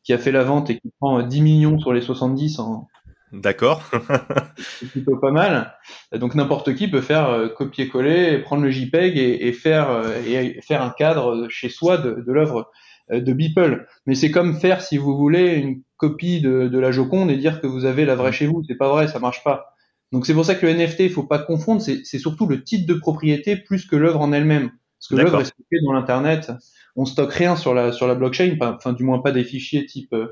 qui 0.05 0.13
a 0.13 0.19
fait 0.19 0.33
la 0.33 0.45
vente 0.45 0.71
et 0.71 0.79
qui 0.79 0.93
prend 1.01 1.23
10 1.23 1.41
millions 1.41 1.79
sur 1.79 1.93
les 1.93 2.01
70 2.01 2.59
en... 2.61 2.89
D'accord. 3.33 3.83
c'est 4.59 4.89
plutôt 4.91 5.17
pas 5.17 5.33
mal. 5.33 5.75
Donc 6.13 6.37
n'importe 6.37 6.75
qui 6.77 6.87
peut 6.87 7.01
faire 7.01 7.29
euh, 7.31 7.49
copier-coller, 7.49 8.39
prendre 8.39 8.63
le 8.63 8.71
JPEG 8.71 9.19
et, 9.19 9.53
faire, 9.53 9.91
et 10.25 10.61
faire 10.63 10.83
un 10.83 10.91
cadre 10.91 11.49
chez 11.49 11.69
soi 11.69 11.97
de, 11.99 12.23
de 12.25 12.33
l'œuvre 12.33 12.71
euh, 13.11 13.21
de 13.21 13.33
Beeple. 13.33 13.87
Mais 14.07 14.15
c'est 14.15 14.31
comme 14.31 14.55
faire, 14.55 14.81
si 14.81 14.97
vous 14.97 15.17
voulez, 15.17 15.57
une 15.57 15.83
copie 15.97 16.41
de, 16.41 16.69
de, 16.69 16.79
la 16.79 16.91
Joconde 16.91 17.31
et 17.31 17.37
dire 17.37 17.61
que 17.61 17.67
vous 17.67 17.85
avez 17.85 18.05
la 18.05 18.15
vraie 18.15 18.33
chez 18.33 18.47
vous. 18.47 18.63
C'est 18.67 18.77
pas 18.77 18.89
vrai, 18.89 19.09
ça 19.09 19.19
marche 19.19 19.45
pas. 19.45 19.75
Donc 20.13 20.27
c'est 20.27 20.35
pour 20.35 20.45
ça 20.45 20.55
que 20.55 20.65
le 20.65 20.73
NFT, 20.73 21.01
il 21.01 21.11
faut 21.11 21.25
pas 21.25 21.39
confondre. 21.39 21.83
C'est 21.83 22.19
surtout 22.19 22.47
le 22.47 22.63
titre 22.63 22.87
de 22.87 22.95
propriété 22.99 23.57
plus 23.57 23.87
que 23.87 23.97
l'œuvre 23.97 24.21
en 24.21 24.33
elle-même. 24.33 24.71
Parce 24.99 25.09
que 25.11 25.17
l'œuvre 25.17 25.41
est 25.41 25.45
stockée 25.45 25.81
dans 25.85 25.93
l'internet. 25.93 26.53
On 26.97 27.05
stocke 27.05 27.33
rien 27.33 27.57
sur 27.57 27.75
la 27.75 27.93
sur 27.93 28.07
la 28.07 28.15
blockchain, 28.15 28.57
enfin 28.61 28.93
du 28.93 29.05
moins 29.05 29.19
pas 29.21 29.33
des 29.33 29.45
fichiers 29.45 29.87
type 29.87 30.15
euh, 30.15 30.29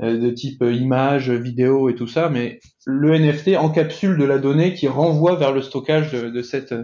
de 0.00 0.30
type 0.30 0.62
image, 0.62 1.30
vidéo 1.30 1.88
et 1.88 1.94
tout 1.94 2.06
ça, 2.06 2.28
mais 2.28 2.60
le 2.84 3.16
NFT 3.18 3.56
encapsule 3.56 4.18
de 4.18 4.24
la 4.24 4.38
donnée 4.38 4.74
qui 4.74 4.88
renvoie 4.88 5.36
vers 5.36 5.52
le 5.52 5.62
stockage 5.62 6.12
de, 6.12 6.28
de 6.28 6.42
cette 6.42 6.74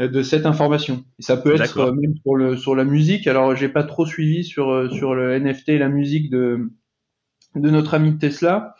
euh, 0.00 0.08
de 0.08 0.22
cette 0.22 0.44
information. 0.44 1.04
Et 1.20 1.22
ça 1.22 1.36
peut 1.36 1.54
être 1.54 1.78
euh, 1.78 1.92
même 1.92 2.14
sur 2.22 2.34
le 2.34 2.56
sur 2.56 2.74
la 2.74 2.84
musique. 2.84 3.26
Alors 3.28 3.54
j'ai 3.54 3.68
pas 3.68 3.84
trop 3.84 4.04
suivi 4.06 4.42
sur 4.42 4.70
euh, 4.70 4.88
sur 4.90 5.14
le 5.14 5.38
NFT 5.38 5.70
et 5.70 5.78
la 5.78 5.88
musique 5.88 6.30
de 6.30 6.72
de 7.54 7.70
notre 7.70 7.94
ami 7.94 8.18
Tesla. 8.18 8.74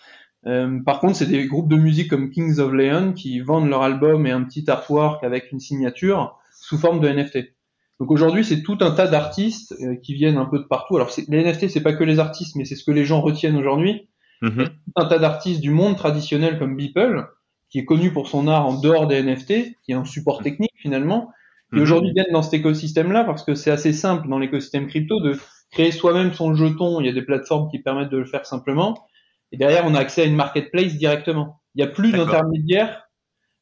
Euh, 0.47 0.81
par 0.85 0.99
contre, 0.99 1.17
c'est 1.17 1.27
des 1.27 1.47
groupes 1.47 1.69
de 1.69 1.77
musique 1.77 2.11
comme 2.11 2.31
Kings 2.31 2.59
of 2.59 2.73
Leon 2.73 3.13
qui 3.13 3.41
vendent 3.41 3.69
leur 3.69 3.83
album 3.83 4.27
et 4.27 4.33
un 4.33 4.43
petit 4.43 4.69
artwork 4.69 5.23
avec 5.23 5.53
une 5.53 5.61
signature 5.61 6.39
sous 6.53 6.79
forme 6.79 7.01
de 7.01 7.09
NFT. 7.09 7.54
Donc 8.01 8.11
aujourd'hui, 8.11 8.45
c'est 8.45 8.63
tout 8.63 8.79
un 8.81 8.91
tas 8.91 9.07
d'artistes 9.07 9.75
qui 10.03 10.15
viennent 10.15 10.37
un 10.37 10.47
peu 10.47 10.59
de 10.59 10.65
partout. 10.65 10.97
Alors 10.97 11.11
les 11.29 11.45
NFT, 11.45 11.69
c'est 11.69 11.83
pas 11.83 11.93
que 11.93 12.05
les 12.05 12.19
artistes, 12.19 12.57
mais 12.57 12.65
c'est 12.65 12.75
ce 12.75 12.85
que 12.85 12.91
les 12.91 13.05
gens 13.05 13.21
retiennent 13.21 13.57
aujourd'hui. 13.57 14.09
Mm 14.43 14.65
Un 14.97 15.05
tas 15.07 15.19
d'artistes 15.19 15.61
du 15.61 15.71
monde 15.71 15.97
traditionnel 15.97 16.59
comme 16.59 16.77
Beeple 16.77 17.27
qui 17.75 17.81
est 17.81 17.85
connu 17.85 18.13
pour 18.13 18.29
son 18.29 18.47
art 18.47 18.67
en 18.67 18.79
dehors 18.79 19.09
des 19.09 19.21
NFT, 19.21 19.81
qui 19.83 19.91
est 19.91 19.95
un 19.95 20.05
support 20.05 20.41
mm. 20.41 20.45
technique 20.45 20.75
finalement, 20.77 21.33
qui 21.71 21.79
mhm. 21.79 21.83
aujourd'hui 21.83 22.13
viennent 22.13 22.33
dans 22.33 22.43
cet 22.43 22.55
écosystème-là 22.55 23.25
parce 23.25 23.43
que 23.43 23.57
c'est 23.57 23.73
assez 23.73 23.93
simple 23.93 24.29
dans 24.29 24.39
l'écosystème 24.39 24.87
crypto 24.87 25.21
de 25.21 25.37
créer 25.73 25.91
soi-même 25.91 26.33
son 26.33 26.55
jeton. 26.55 27.01
Il 27.01 27.07
y 27.07 27.09
a 27.09 27.13
des 27.13 27.23
plateformes 27.23 27.69
qui 27.73 27.81
permettent 27.81 28.11
de 28.11 28.19
le 28.19 28.27
faire 28.27 28.47
simplement. 28.47 29.07
Et 29.51 29.57
derrière, 29.57 29.85
on 29.87 29.95
a 29.97 29.99
accès 29.99 30.23
à 30.23 30.25
une 30.25 30.37
marketplace 30.37 30.95
directement. 30.95 31.61
Il 31.75 31.83
n'y 31.83 31.91
a 31.91 31.93
plus 31.93 32.13
d'intermédiaires 32.13 33.09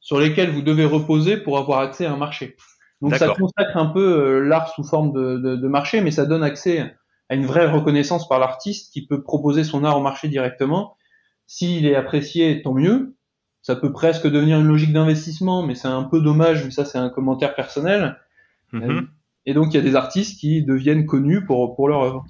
sur 0.01 0.21
lesquels 0.21 0.51
vous 0.51 0.61
devez 0.61 0.85
reposer 0.85 1.39
pour 1.39 1.57
avoir 1.57 1.79
accès 1.79 2.05
à 2.05 2.13
un 2.13 2.17
marché. 2.19 2.57
Donc 3.03 3.17
ça 3.17 3.29
consacre 3.29 3.77
un 3.77 3.87
peu 3.87 4.01
euh, 4.01 4.41
l'art 4.41 4.69
sous 4.69 4.85
forme 4.85 5.13
de, 5.13 5.37
de, 5.37 5.57
de, 5.57 5.69
marché, 5.69 6.01
mais 6.01 6.11
ça 6.11 6.25
donne 6.25 6.43
accès 6.43 6.95
à 7.29 7.35
une 7.35 7.45
vraie 7.45 7.67
reconnaissance 7.67 8.29
par 8.29 8.39
l'artiste 8.39 8.93
qui 8.93 9.07
peut 9.07 9.23
proposer 9.23 9.65
son 9.65 9.85
art 9.85 9.99
au 9.99 10.03
marché 10.03 10.29
directement. 10.29 10.97
S'il 11.47 11.85
est 11.85 11.97
apprécié, 11.97 12.63
tant 12.63 12.73
mieux 12.73 13.15
ça 13.63 13.77
peut 13.77 13.93
presque 13.93 14.27
devenir 14.27 14.59
une 14.61 14.67
logique 14.67 14.93
d'investissement, 14.93 15.65
mais 15.65 15.77
c'est 15.77 15.89
un 15.89 16.03
peu 16.03 16.21
dommage, 16.21 16.65
mais 16.65 16.73
ça 16.73 16.85
c'est 16.85 16.99
un 16.99 17.09
commentaire 17.09 17.55
personnel. 17.55 18.19
Mhm. 18.73 18.91
Euh, 18.91 19.03
et 19.47 19.55
donc 19.55 19.73
il 19.73 19.77
y 19.77 19.81
a 19.81 19.83
des 19.83 19.95
artistes 19.95 20.39
qui 20.39 20.65
deviennent 20.65 21.07
connus 21.07 21.45
pour, 21.45 21.75
pour 21.77 21.89
leur 21.89 22.03
œuvre. 22.03 22.27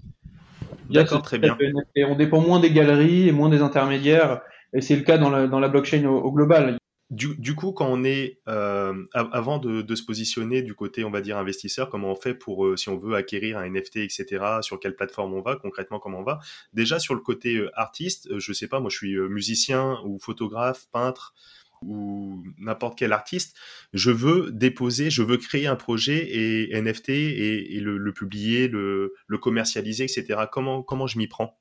D'accord, 0.91 1.23
très 1.23 1.39
bien. 1.39 1.57
Et 1.97 2.05
on 2.05 2.17
dépend 2.17 2.41
moins 2.41 2.61
des 2.61 2.71
galeries 2.71 3.29
et 3.29 3.33
moins 3.33 3.49
des 3.49 3.63
intermédiaires, 3.63 4.43
et 4.75 4.83
c'est 4.83 4.97
le 4.97 5.03
cas 5.03 5.17
dans 5.17 5.31
la, 5.31 5.47
dans 5.47 5.59
la 5.59 5.69
blockchain 5.69 6.05
au 6.05 6.31
global. 6.31 6.77
Du, 7.13 7.55
coup, 7.55 7.73
quand 7.73 7.89
on 7.89 8.05
est 8.05 8.41
euh, 8.49 9.05
avant 9.13 9.59
de, 9.59 9.95
se 9.95 10.03
positionner 10.03 10.63
du 10.63 10.75
côté, 10.75 11.05
on 11.05 11.11
va 11.11 11.21
dire 11.21 11.37
investisseur, 11.37 11.91
comment 11.91 12.11
on 12.11 12.17
fait 12.17 12.33
pour 12.33 12.65
euh, 12.65 12.79
si 12.79 12.89
on 12.89 12.97
veut 12.97 13.15
acquérir 13.15 13.59
un 13.59 13.69
NFT, 13.69 13.99
etc. 13.99 14.43
Sur 14.63 14.81
quelle 14.81 14.97
plateforme 14.97 15.35
on 15.35 15.43
va 15.43 15.57
concrètement, 15.57 15.99
comment 15.99 16.21
on 16.21 16.25
va? 16.25 16.39
Déjà 16.73 16.99
sur 16.99 17.15
le 17.15 17.21
côté 17.21 17.57
euh, 17.57 17.71
artiste, 17.75 18.39
je 18.39 18.53
sais 18.55 18.67
pas, 18.67 18.81
moi 18.81 18.89
je 18.89 18.97
suis 18.97 19.15
musicien 19.29 20.01
ou 20.07 20.19
photographe, 20.19 20.87
peintre 20.91 21.35
ou 21.83 22.43
n'importe 22.59 22.97
quel 22.97 23.13
artiste, 23.13 23.59
je 23.93 24.11
veux 24.11 24.51
déposer, 24.51 25.11
je 25.11 25.23
veux 25.23 25.37
créer 25.37 25.67
un 25.67 25.77
projet 25.77 26.31
et 26.31 26.81
NFT 26.81 27.11
et, 27.11 27.81
le, 27.81 28.13
publier, 28.15 28.69
le, 28.69 29.13
le 29.27 29.39
commercialiser, 29.39 30.05
etc. 30.05 30.45
Comment 30.51 30.83
comment 30.83 31.07
je 31.07 31.19
m'y 31.19 31.27
prends? 31.27 31.59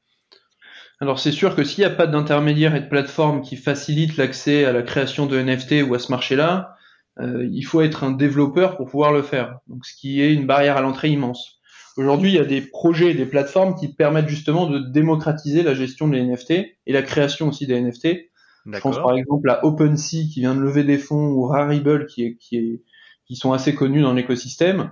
Alors 1.01 1.19
c'est 1.19 1.31
sûr 1.31 1.55
que 1.55 1.63
s'il 1.63 1.81
n'y 1.81 1.91
a 1.91 1.95
pas 1.95 2.05
d'intermédiaire 2.05 2.75
et 2.75 2.79
de 2.79 2.87
plateforme 2.87 3.41
qui 3.41 3.55
facilite 3.55 4.17
l'accès 4.17 4.65
à 4.65 4.71
la 4.71 4.83
création 4.83 5.25
de 5.25 5.41
NFT 5.41 5.83
ou 5.89 5.95
à 5.95 5.99
ce 5.99 6.11
marché-là, 6.11 6.75
euh, 7.19 7.47
il 7.51 7.63
faut 7.63 7.81
être 7.81 8.03
un 8.03 8.11
développeur 8.11 8.77
pour 8.77 8.87
pouvoir 8.87 9.11
le 9.11 9.23
faire. 9.23 9.57
Donc 9.67 9.83
ce 9.83 9.95
qui 9.95 10.21
est 10.21 10.31
une 10.31 10.45
barrière 10.45 10.77
à 10.77 10.81
l'entrée 10.81 11.09
immense. 11.09 11.59
Aujourd'hui, 11.97 12.29
il 12.29 12.35
y 12.35 12.39
a 12.39 12.45
des 12.45 12.61
projets 12.61 13.11
et 13.11 13.13
des 13.15 13.25
plateformes 13.25 13.75
qui 13.75 13.93
permettent 13.93 14.29
justement 14.29 14.67
de 14.67 14.77
démocratiser 14.77 15.63
la 15.63 15.73
gestion 15.73 16.07
des 16.07 16.21
NFT 16.23 16.51
et 16.51 16.93
la 16.93 17.01
création 17.01 17.49
aussi 17.49 17.65
des 17.65 17.81
NFT. 17.81 18.29
Je 18.71 18.79
pense 18.79 18.97
par 18.97 19.17
exemple 19.17 19.49
à 19.49 19.65
OpenSea 19.65 20.27
qui 20.31 20.41
vient 20.41 20.53
de 20.53 20.61
lever 20.61 20.83
des 20.83 20.99
fonds 20.99 21.29
ou 21.29 21.47
Rarible 21.47 22.05
qui, 22.05 22.23
est, 22.23 22.37
qui, 22.37 22.57
est, 22.57 22.83
qui 23.25 23.35
sont 23.35 23.53
assez 23.53 23.73
connus 23.73 24.03
dans 24.03 24.13
l'écosystème. 24.13 24.91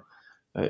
Euh, 0.57 0.69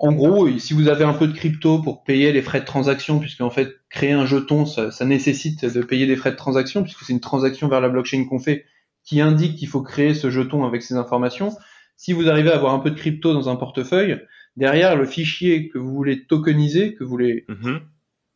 en 0.00 0.12
gros, 0.12 0.48
si 0.58 0.74
vous 0.74 0.88
avez 0.88 1.04
un 1.04 1.12
peu 1.12 1.26
de 1.26 1.32
crypto 1.32 1.80
pour 1.80 2.04
payer 2.04 2.32
les 2.32 2.42
frais 2.42 2.60
de 2.60 2.64
transaction, 2.64 3.18
puisque 3.18 3.40
en 3.40 3.50
fait 3.50 3.76
créer 3.88 4.12
un 4.12 4.26
jeton, 4.26 4.66
ça, 4.66 4.90
ça 4.90 5.04
nécessite 5.04 5.64
de 5.64 5.82
payer 5.82 6.06
des 6.06 6.16
frais 6.16 6.32
de 6.32 6.36
transaction, 6.36 6.82
puisque 6.82 7.04
c'est 7.04 7.12
une 7.12 7.20
transaction 7.20 7.68
vers 7.68 7.80
la 7.80 7.88
blockchain 7.88 8.24
qu'on 8.24 8.38
fait 8.38 8.64
qui 9.04 9.20
indique 9.20 9.56
qu'il 9.56 9.68
faut 9.68 9.82
créer 9.82 10.14
ce 10.14 10.30
jeton 10.30 10.64
avec 10.64 10.82
ces 10.82 10.94
informations. 10.94 11.56
Si 11.96 12.12
vous 12.12 12.28
arrivez 12.28 12.50
à 12.50 12.56
avoir 12.56 12.74
un 12.74 12.80
peu 12.80 12.90
de 12.90 12.98
crypto 12.98 13.32
dans 13.32 13.48
un 13.48 13.56
portefeuille, 13.56 14.20
derrière 14.56 14.96
le 14.96 15.06
fichier 15.06 15.68
que 15.68 15.78
vous 15.78 15.92
voulez 15.94 16.26
tokeniser, 16.26 16.94
que 16.94 17.04
vous 17.04 17.10
voulez, 17.10 17.46
mm-hmm. 17.48 17.80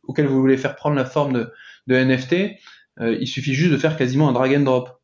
auquel 0.05 0.27
vous 0.27 0.41
voulez 0.41 0.57
faire 0.57 0.77
prendre 0.77 0.97
la 0.97 1.05
forme 1.05 1.33
de, 1.33 1.53
de 1.89 1.97
NFT, 1.97 2.57
euh, 3.01 3.17
il 3.21 3.27
suffit 3.27 3.55
juste 3.55 3.73
de 3.73 3.77
faire 3.77 3.97
quasiment 3.97 4.29
un 4.29 4.33
drag 4.33 4.55
and 4.55 4.61
drop. 4.61 5.00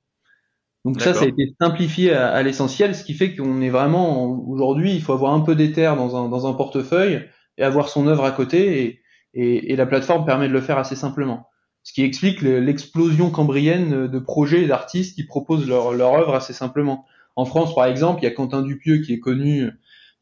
Donc 0.86 1.00
ça, 1.00 1.14
ça 1.14 1.24
a 1.24 1.26
été 1.26 1.52
simplifié 1.60 2.12
à, 2.12 2.40
l'essentiel, 2.44 2.94
ce 2.94 3.02
qui 3.02 3.14
fait 3.14 3.34
qu'on 3.34 3.60
est 3.60 3.70
vraiment 3.70 4.24
aujourd'hui, 4.48 4.94
il 4.94 5.02
faut 5.02 5.12
avoir 5.12 5.34
un 5.34 5.40
peu 5.40 5.56
d'éther 5.56 5.96
dans 5.96 6.14
un, 6.14 6.28
dans 6.28 6.46
un 6.46 6.52
portefeuille 6.52 7.24
et 7.58 7.64
avoir 7.64 7.88
son 7.88 8.06
œuvre 8.06 8.24
à 8.24 8.30
côté, 8.30 8.84
et, 8.84 9.00
et, 9.34 9.72
et, 9.72 9.76
la 9.76 9.84
plateforme 9.84 10.24
permet 10.24 10.46
de 10.46 10.52
le 10.52 10.60
faire 10.60 10.78
assez 10.78 10.94
simplement. 10.94 11.48
Ce 11.82 11.92
qui 11.92 12.04
explique 12.04 12.40
l'explosion 12.40 13.30
cambrienne 13.30 14.06
de 14.06 14.18
projets 14.20 14.62
et 14.62 14.66
d'artistes 14.68 15.16
qui 15.16 15.24
proposent 15.24 15.66
leur, 15.68 15.92
leur 15.92 16.14
œuvre 16.14 16.36
assez 16.36 16.52
simplement. 16.52 17.04
En 17.34 17.46
France, 17.46 17.74
par 17.74 17.86
exemple, 17.86 18.20
il 18.22 18.26
y 18.26 18.28
a 18.28 18.32
Quentin 18.32 18.62
Dupieux 18.62 18.98
qui 18.98 19.12
est 19.12 19.18
connu, 19.18 19.68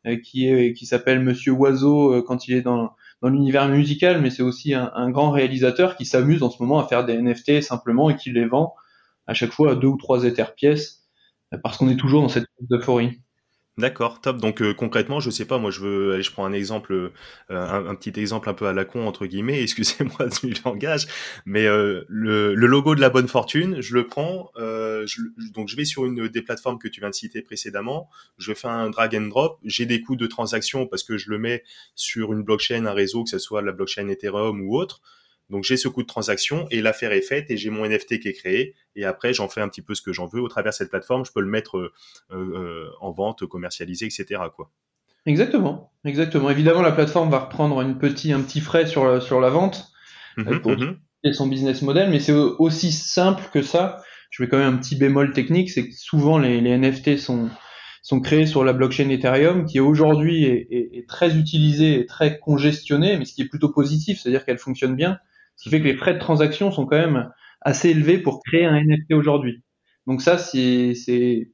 euh, 0.07 0.17
qui 0.17 0.49
est 0.49 0.73
qui 0.73 0.87
s'appelle 0.87 1.21
Monsieur 1.21 1.53
Oiseau 1.53 2.11
euh, 2.15 2.25
quand 2.27 2.49
il 2.49 2.55
est 2.55 2.63
dans 2.63 2.93
dans 3.21 3.29
l'univers 3.29 3.69
musical, 3.69 4.23
mais 4.23 4.31
c'est 4.31 4.43
aussi 4.43 4.73
un, 4.73 4.91
un, 4.95 5.11
grand 5.11 5.31
réalisateur 5.31 5.97
qui 5.97 6.07
s'amuse 6.07 6.43
en 6.43 6.49
ce 6.49 6.63
moment 6.63 6.79
à 6.79 6.87
faire 6.87 7.05
des 7.05 7.21
NFT 7.21 7.61
simplement 7.61 8.09
et 8.09 8.17
qui 8.17 8.33
les 8.33 8.47
vend 8.47 8.75
à 9.27 9.35
chaque 9.35 9.53
fois 9.53 9.75
deux 9.75 9.89
ou 9.89 9.97
trois 9.97 10.25
éthers 10.25 10.55
pièces, 10.55 11.05
parce 11.63 11.77
qu'on 11.77 11.89
est 11.89 11.97
toujours 11.97 12.23
dans 12.23 12.29
cette 12.29 12.47
euphorie. 12.71 13.21
D'accord, 13.77 14.21
top. 14.21 14.37
Donc 14.37 14.63
euh, 14.63 14.73
concrètement, 14.73 15.19
je 15.19 15.31
sais 15.31 15.47
pas, 15.47 15.59
moi 15.59 15.73
je 15.73 15.81
veux, 15.81 16.13
allez, 16.13 16.23
je 16.23 16.31
prends 16.31 16.45
un 16.45 16.53
exemple, 16.53 16.93
euh, 16.93 17.11
un, 17.51 17.97
petit 17.97 18.13
exemple 18.21 18.49
un 18.49 18.55
peu 18.55 18.67
à 18.67 18.73
la 18.73 18.85
con 18.85 19.05
entre 19.09 19.27
guillemets. 19.27 19.61
Excusez-moi 19.63 20.29
du 20.43 20.55
langage, 20.65 21.09
mais 21.45 21.67
euh, 21.67 22.05
le, 22.09 22.55
logo 22.55 22.95
de 22.95 23.01
la 23.01 23.11
bonne 23.11 23.27
fortune, 23.27 23.81
je 23.81 23.95
le 23.95 24.07
prends. 24.07 24.53
donc 25.55 25.69
je 25.69 25.77
vais 25.77 25.85
sur 25.85 26.07
une 26.07 26.29
des 26.29 26.43
plateformes 26.43 26.79
que 26.79 26.87
tu 26.87 27.01
viens 27.01 27.11
de 27.11 27.15
citer 27.15 27.43
précédemment. 27.43 28.09
Je 28.39 28.55
fais 28.55 28.69
un 28.69 28.91
drag 28.91 29.17
and 29.17 29.27
drop. 29.27 29.59
J'ai 29.65 29.87
des 29.87 30.01
coûts 30.01 30.17
de 30.17 30.29
transaction 30.29 30.87
parce 30.87 31.03
que 31.03 31.19
je 31.19 31.31
le 31.31 31.39
mets 31.39 31.65
sur 31.97 32.33
une 32.33 32.45
blockchain, 32.45 32.87
un 32.87 32.93
réseau, 32.93 33.25
que 33.25 33.31
ce 33.31 33.41
soit 33.41 33.61
la 33.61 33.73
blockchain 33.73 34.07
Ethereum 34.09 34.61
ou 34.61 34.77
autre. 34.77 35.01
Donc 35.51 35.65
j'ai 35.65 35.77
ce 35.77 35.89
coût 35.89 36.03
de 36.03 36.07
transaction 36.07 36.67
et 36.71 36.81
l'affaire 36.81 37.13
est 37.13 37.21
faite 37.21 37.51
et 37.51 37.57
j'ai 37.57 37.71
mon 37.71 37.87
NFT 37.87 38.21
qui 38.21 38.29
est 38.29 38.33
créé 38.33 38.75
et 38.97 39.05
après 39.05 39.35
j'en 39.35 39.49
fais 39.49 39.61
un 39.61 39.69
petit 39.69 39.83
peu 39.83 39.95
ce 39.95 40.03
que 40.03 40.13
j'en 40.13 40.27
veux 40.27 40.41
au 40.41 40.49
travers 40.49 40.73
de 40.73 40.77
cette 40.77 40.91
plateforme. 40.91 41.25
Je 41.25 41.33
peux 41.33 41.43
le 41.43 41.49
mettre 41.49 41.79
euh, 41.79 41.93
euh, 42.33 42.91
en 43.01 43.13
vente, 43.13 43.47
commercialiser, 43.47 44.07
etc. 44.07 44.41
Quoi. 44.55 44.71
Exactement, 45.27 45.93
exactement. 46.05 46.51
Évidemment, 46.51 46.83
la 46.83 46.93
plateforme 46.93 47.31
va 47.31 47.41
reprendre 47.41 47.81
une 47.81 47.99
petit, 47.99 48.33
un 48.33 48.41
petit 48.41 48.61
frais 48.61 48.87
sur, 48.87 49.23
sur 49.23 49.41
la 49.41 49.51
vente 49.51 49.91
mmh 50.37 50.59
pour 50.61 50.73
mmh 50.73 50.97
son 51.33 51.47
business 51.47 51.81
model, 51.81 52.11
mais 52.11 52.21
c'est 52.21 52.33
aussi 52.33 52.93
simple 52.93 53.45
que 53.51 53.63
ça. 53.63 54.03
Je 54.29 54.43
mets 54.43 54.49
quand 54.49 54.59
même 54.59 54.75
un 54.75 54.77
petit 54.77 54.95
bémol 54.95 55.33
technique, 55.33 55.71
c'est 55.71 55.89
que 55.89 55.95
souvent 55.95 56.37
les, 56.37 56.61
les 56.61 56.77
NFT 56.77 57.17
sont, 57.17 57.49
sont 58.03 58.21
créés 58.21 58.45
sur 58.45 58.63
la 58.63 58.75
blockchain 58.75 59.09
Ethereum, 59.09 59.65
qui 59.65 59.81
aujourd'hui 59.81 60.45
est, 60.45 60.67
est, 60.71 60.99
est, 60.99 61.09
très 61.09 61.39
utilisée 61.39 62.01
et 62.01 62.05
très 62.05 62.39
congestionnée, 62.39 63.17
mais 63.17 63.25
ce 63.25 63.33
qui 63.33 63.41
est 63.41 63.49
plutôt 63.49 63.71
positif, 63.71 64.21
c'est-à-dire 64.21 64.45
qu'elle 64.45 64.59
fonctionne 64.59 64.97
bien. 64.97 65.19
Ce 65.57 65.65
qui 65.65 65.71
fait 65.71 65.81
que 65.81 65.87
les 65.87 65.97
frais 65.97 66.15
de 66.15 66.19
transaction 66.19 66.71
sont 66.71 66.87
quand 66.87 66.99
même 66.99 67.31
assez 67.61 67.91
élevés 67.91 68.19
pour 68.19 68.43
créer 68.43 68.65
un 68.65 68.81
NFT 68.83 69.13
aujourd'hui. 69.13 69.63
Donc 70.07 70.23
ça, 70.23 70.39
c'est 70.39 70.95
c'est 70.95 71.49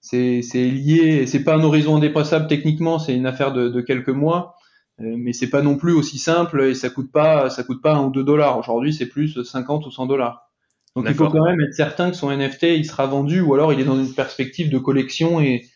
c'est 0.00 0.68
lié, 0.68 1.26
c'est 1.26 1.42
pas 1.42 1.56
un 1.56 1.62
horizon 1.62 1.96
indépassable 1.96 2.46
techniquement, 2.46 2.98
c'est 2.98 3.14
une 3.14 3.26
affaire 3.26 3.52
de, 3.52 3.68
de 3.68 3.80
quelques 3.80 4.08
mois, 4.08 4.54
euh, 5.00 5.14
mais 5.16 5.32
c'est 5.32 5.50
pas 5.50 5.62
non 5.62 5.76
plus 5.76 5.92
aussi 5.92 6.18
simple 6.18 6.62
et 6.62 6.74
ça 6.74 6.90
coûte 6.90 7.10
pas 7.10 7.50
ça 7.50 7.64
coûte 7.64 7.82
pas 7.82 7.94
un 7.94 8.04
ou 8.04 8.10
deux 8.10 8.24
dollars. 8.24 8.58
Aujourd'hui, 8.58 8.92
c'est 8.92 9.06
plus 9.06 9.42
50 9.42 9.86
ou 9.86 9.90
100 9.90 10.06
dollars. 10.06 10.50
Donc 10.94 11.06
il 11.08 11.14
faut 11.14 11.28
quand 11.28 11.44
même 11.44 11.60
être 11.60 11.74
certain 11.74 12.10
que 12.10 12.16
son 12.16 12.34
NFT 12.34 12.62
il 12.62 12.86
sera 12.86 13.06
vendu 13.06 13.40
ou 13.40 13.52
alors 13.52 13.72
il 13.72 13.80
est 13.80 13.84
dans 13.84 13.98
une 13.98 14.14
perspective 14.14 14.70
de 14.70 14.78
collection 14.78 15.40
et, 15.40 15.66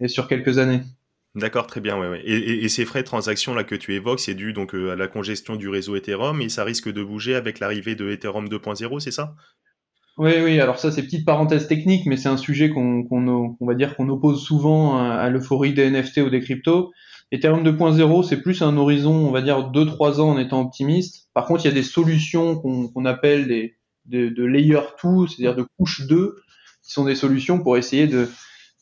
et 0.00 0.08
sur 0.08 0.28
quelques 0.28 0.58
années. 0.58 0.82
D'accord, 1.34 1.66
très 1.66 1.80
bien. 1.80 1.98
Ouais, 1.98 2.08
ouais. 2.08 2.22
Et, 2.26 2.68
ces 2.68 2.84
frais 2.84 3.00
de 3.00 3.06
transaction 3.06 3.54
là 3.54 3.64
que 3.64 3.74
tu 3.74 3.94
évoques, 3.94 4.20
c'est 4.20 4.34
dû 4.34 4.52
donc 4.52 4.74
euh, 4.74 4.92
à 4.92 4.96
la 4.96 5.08
congestion 5.08 5.56
du 5.56 5.68
réseau 5.68 5.96
Ethereum 5.96 6.42
et 6.42 6.50
ça 6.50 6.62
risque 6.62 6.92
de 6.92 7.02
bouger 7.02 7.34
avec 7.34 7.58
l'arrivée 7.58 7.94
de 7.94 8.10
Ethereum 8.10 8.48
2.0, 8.48 9.00
c'est 9.00 9.10
ça? 9.10 9.34
Oui, 10.18 10.32
oui. 10.44 10.60
Alors 10.60 10.78
ça, 10.78 10.92
c'est 10.92 11.02
petite 11.02 11.24
parenthèse 11.24 11.68
technique, 11.68 12.04
mais 12.04 12.18
c'est 12.18 12.28
un 12.28 12.36
sujet 12.36 12.68
qu'on 12.68 13.04
qu'on 13.04 13.56
va 13.62 13.74
dire 13.74 13.96
qu'on 13.96 14.10
oppose 14.10 14.44
souvent 14.44 14.98
à, 14.98 15.30
l'euphorie 15.30 15.72
des 15.72 15.90
NFT 15.90 16.18
ou 16.18 16.28
des 16.28 16.40
cryptos. 16.40 16.92
Ethereum 17.30 17.64
2.0, 17.64 18.28
c'est 18.28 18.42
plus 18.42 18.60
un 18.60 18.76
horizon, 18.76 19.14
on 19.14 19.30
va 19.30 19.40
dire 19.40 19.70
2-3 19.72 20.20
ans 20.20 20.32
en 20.32 20.38
étant 20.38 20.60
optimiste. 20.60 21.30
Par 21.32 21.46
contre, 21.46 21.64
il 21.64 21.68
y 21.68 21.70
a 21.70 21.74
des 21.74 21.82
solutions 21.82 22.56
qu'on 22.56 23.04
appelle 23.06 23.48
des, 23.48 23.78
de, 24.04 24.28
de 24.28 24.44
layer 24.44 24.80
2, 25.02 25.26
c'est-à-dire 25.28 25.56
de 25.56 25.64
couche 25.78 26.06
2, 26.06 26.36
qui 26.84 26.92
sont 26.92 27.04
des 27.04 27.14
solutions 27.14 27.62
pour 27.62 27.78
essayer 27.78 28.06
de 28.06 28.28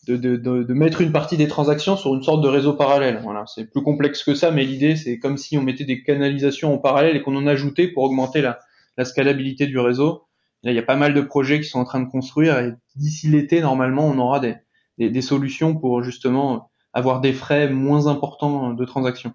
de, 0.06 0.16
de, 0.16 0.36
de, 0.36 0.74
mettre 0.74 1.02
une 1.02 1.12
partie 1.12 1.36
des 1.36 1.48
transactions 1.48 1.96
sur 1.96 2.14
une 2.14 2.22
sorte 2.22 2.42
de 2.42 2.48
réseau 2.48 2.72
parallèle. 2.72 3.20
Voilà, 3.22 3.44
c'est 3.46 3.70
plus 3.70 3.82
complexe 3.82 4.24
que 4.24 4.34
ça, 4.34 4.50
mais 4.50 4.64
l'idée 4.64 4.96
c'est 4.96 5.18
comme 5.18 5.36
si 5.36 5.58
on 5.58 5.62
mettait 5.62 5.84
des 5.84 6.02
canalisations 6.02 6.74
en 6.74 6.78
parallèle 6.78 7.16
et 7.16 7.22
qu'on 7.22 7.36
en 7.36 7.46
ajoutait 7.46 7.88
pour 7.88 8.04
augmenter 8.04 8.40
la, 8.40 8.58
la 8.96 9.04
scalabilité 9.04 9.66
du 9.66 9.78
réseau. 9.78 10.24
Là, 10.62 10.72
il 10.72 10.74
y 10.74 10.78
a 10.78 10.82
pas 10.82 10.96
mal 10.96 11.14
de 11.14 11.20
projets 11.20 11.60
qui 11.60 11.68
sont 11.68 11.78
en 11.78 11.84
train 11.84 12.00
de 12.00 12.08
construire 12.08 12.58
et 12.58 12.72
d'ici 12.96 13.28
l'été, 13.28 13.60
normalement, 13.60 14.06
on 14.06 14.18
aura 14.18 14.40
des, 14.40 14.56
des, 14.98 15.10
des, 15.10 15.22
solutions 15.22 15.74
pour 15.74 16.02
justement 16.02 16.70
avoir 16.92 17.20
des 17.20 17.32
frais 17.32 17.70
moins 17.70 18.06
importants 18.08 18.74
de 18.74 18.84
transactions. 18.84 19.32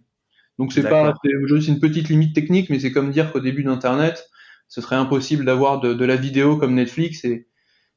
Donc 0.60 0.72
c'est 0.72 0.84
pas, 0.84 1.14
c'est 1.24 1.68
une 1.68 1.80
petite 1.80 2.10
limite 2.10 2.34
technique, 2.34 2.70
mais 2.70 2.80
c'est 2.80 2.92
comme 2.92 3.12
dire 3.12 3.32
qu'au 3.32 3.40
début 3.40 3.64
d'Internet, 3.64 4.30
ce 4.68 4.82
serait 4.82 4.96
impossible 4.96 5.46
d'avoir 5.46 5.80
de, 5.80 5.94
de 5.94 6.06
la 6.06 6.16
vidéo 6.16 6.58
comme 6.58 6.76
Netflix 6.76 7.26
et 7.26 7.48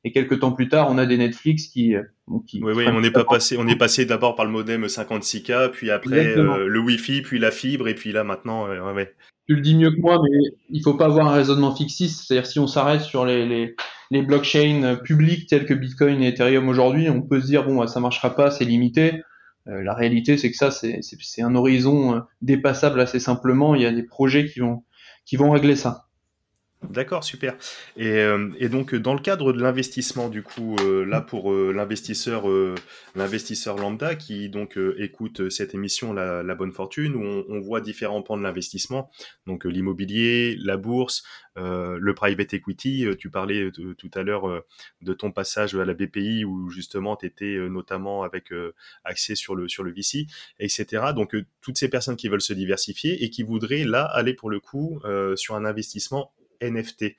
et 0.04 0.12
quelques 0.12 0.40
temps 0.40 0.52
plus 0.52 0.68
tard, 0.68 0.88
on 0.90 0.98
a 0.98 1.06
des 1.06 1.18
Netflix 1.18 1.66
qui. 1.66 1.94
Euh, 1.94 2.02
qui 2.46 2.62
oui, 2.62 2.72
oui, 2.74 2.84
on 2.88 3.00
n'est 3.00 3.10
pas 3.10 3.24
passé. 3.24 3.56
On 3.58 3.66
est 3.66 3.76
passé 3.76 4.06
d'abord 4.06 4.36
par 4.36 4.44
le 4.44 4.52
modem 4.52 4.86
56K, 4.86 5.70
puis 5.70 5.90
après 5.90 6.36
euh, 6.36 6.66
le 6.66 6.80
Wi-Fi, 6.80 7.22
puis 7.22 7.38
la 7.38 7.50
fibre, 7.50 7.88
et 7.88 7.94
puis 7.94 8.12
là 8.12 8.22
maintenant, 8.22 8.68
euh, 8.68 8.92
ouais, 8.92 9.12
Tu 9.48 9.56
le 9.56 9.60
dis 9.60 9.74
mieux 9.74 9.90
que 9.90 10.00
moi, 10.00 10.20
mais 10.22 10.38
il 10.70 10.82
faut 10.82 10.94
pas 10.94 11.06
avoir 11.06 11.26
un 11.28 11.32
raisonnement 11.32 11.74
fixiste. 11.74 12.26
C'est-à-dire 12.26 12.46
si 12.46 12.58
on 12.60 12.66
s'arrête 12.66 13.00
sur 13.00 13.24
les, 13.24 13.46
les, 13.46 13.74
les 14.10 14.22
blockchains 14.22 14.98
publiques 15.02 15.48
telles 15.48 15.66
que 15.66 15.74
Bitcoin 15.74 16.22
et 16.22 16.28
Ethereum 16.28 16.68
aujourd'hui, 16.68 17.10
on 17.10 17.22
peut 17.22 17.40
se 17.40 17.46
dire 17.46 17.64
bon, 17.64 17.76
bah, 17.76 17.88
ça 17.88 17.98
marchera 17.98 18.36
pas, 18.36 18.50
c'est 18.50 18.64
limité. 18.64 19.22
la 19.66 19.94
réalité, 19.94 20.36
c'est 20.36 20.50
que 20.50 20.56
ça, 20.56 20.70
c'est 20.70 21.42
un 21.42 21.54
horizon 21.56 22.22
dépassable 22.40 23.00
assez 23.00 23.18
simplement. 23.18 23.74
Il 23.74 23.82
y 23.82 23.86
a 23.86 23.92
des 23.92 24.04
projets 24.04 24.46
qui 24.46 24.60
vont 24.60 24.84
qui 25.26 25.36
vont 25.36 25.50
régler 25.50 25.76
ça. 25.76 26.07
D'accord, 26.84 27.24
super. 27.24 27.56
Et, 27.96 28.06
euh, 28.08 28.50
et, 28.58 28.68
donc 28.68 28.94
dans 28.94 29.12
le 29.12 29.18
cadre 29.20 29.52
de 29.52 29.60
l'investissement, 29.60 30.28
du 30.28 30.44
coup, 30.44 30.76
euh, 30.78 31.04
là 31.04 31.20
pour 31.20 31.52
euh, 31.52 31.72
l'investisseur, 31.74 32.46
lambda 33.76 34.14
qui 34.14 34.48
donc 34.48 34.78
écoute 34.96 35.50
cette 35.50 35.74
émission, 35.74 36.12
la, 36.12 36.54
bonne 36.54 36.72
fortune, 36.72 37.16
où 37.16 37.44
on, 37.48 37.60
voit 37.60 37.80
différents 37.80 38.22
pans 38.22 38.36
de 38.36 38.42
l'investissement, 38.42 39.10
donc 39.46 39.64
l'immobilier, 39.64 40.56
la 40.60 40.76
bourse, 40.76 41.24
le 41.56 42.12
private 42.14 42.54
equity. 42.54 43.06
tu 43.18 43.28
parlais 43.28 43.70
tout 43.72 44.10
à 44.14 44.22
l'heure 44.22 44.62
de 45.02 45.12
ton 45.12 45.32
passage 45.32 45.74
à 45.74 45.84
la 45.84 45.94
BPI 45.94 46.44
où 46.44 46.70
justement 46.70 47.16
tu 47.16 47.26
étais 47.26 47.56
notamment 47.68 48.22
avec 48.22 48.52
accès 49.02 49.34
sur 49.34 49.56
le 49.56 49.68
sur 49.68 49.82
le 49.82 49.92
VC, 49.92 50.26
etc. 50.60 51.06
Donc 51.14 51.34
toutes 51.60 51.76
ces 51.76 51.88
personnes 51.88 52.16
qui 52.16 52.28
veulent 52.28 52.40
se 52.40 52.52
diversifier 52.52 53.24
et 53.24 53.30
qui 53.30 53.42
voudraient 53.42 53.84
là 53.84 54.04
aller 54.04 54.34
pour 54.34 54.48
le 54.48 54.60
coup 54.60 55.00
sur 55.34 55.56
un 55.56 55.64
investissement 55.64 56.32
NFT. 56.62 57.16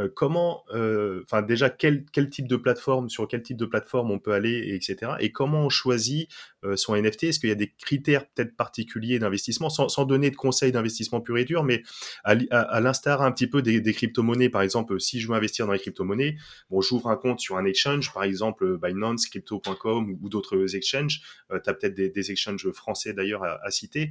Euh, 0.00 0.08
comment, 0.14 0.64
euh, 0.74 1.22
enfin 1.24 1.42
déjà 1.42 1.70
quel, 1.70 2.04
quel 2.12 2.30
type 2.30 2.46
de 2.46 2.56
plateforme, 2.56 3.08
sur 3.08 3.26
quel 3.26 3.42
type 3.42 3.56
de 3.56 3.66
plateforme 3.66 4.10
on 4.10 4.18
peut 4.18 4.32
aller, 4.32 4.74
etc. 4.74 5.12
Et 5.20 5.32
comment 5.32 5.66
on 5.66 5.68
choisit 5.68 6.28
euh, 6.64 6.76
son 6.76 6.94
NFT 6.94 7.24
Est-ce 7.24 7.40
qu'il 7.40 7.48
y 7.48 7.52
a 7.52 7.56
des 7.56 7.72
critères 7.72 8.26
peut-être 8.28 8.56
particuliers 8.56 9.18
d'investissement, 9.18 9.70
sans, 9.70 9.88
sans, 9.88 10.04
donner 10.04 10.30
de 10.30 10.36
conseils 10.36 10.72
d'investissement 10.72 11.20
pur 11.20 11.36
et 11.38 11.44
dur, 11.44 11.64
mais 11.64 11.82
à, 12.24 12.80
l'instar 12.80 13.22
un 13.22 13.32
petit 13.32 13.48
peu 13.48 13.60
des, 13.62 13.82
crypto-monnaies, 13.92 14.48
par 14.48 14.62
exemple, 14.62 15.00
si 15.00 15.20
je 15.20 15.28
veux 15.28 15.34
investir 15.34 15.66
dans 15.66 15.72
les 15.72 15.78
crypto-monnaies, 15.78 16.36
bon, 16.70 16.80
j'ouvre 16.80 17.08
un 17.08 17.16
compte 17.16 17.40
sur 17.40 17.56
un 17.56 17.64
exchange, 17.64 18.12
par 18.12 18.22
exemple 18.22 18.78
Binance, 18.78 19.26
Crypto.com 19.26 20.16
ou, 20.20 20.28
d'autres 20.28 20.76
exchanges. 20.76 21.20
tu 21.50 21.56
as 21.70 21.74
peut-être 21.74 21.94
des, 21.94 22.08
des, 22.08 22.30
exchanges 22.30 22.70
français 22.70 23.12
d'ailleurs 23.12 23.42
à, 23.42 23.70
citer 23.70 24.10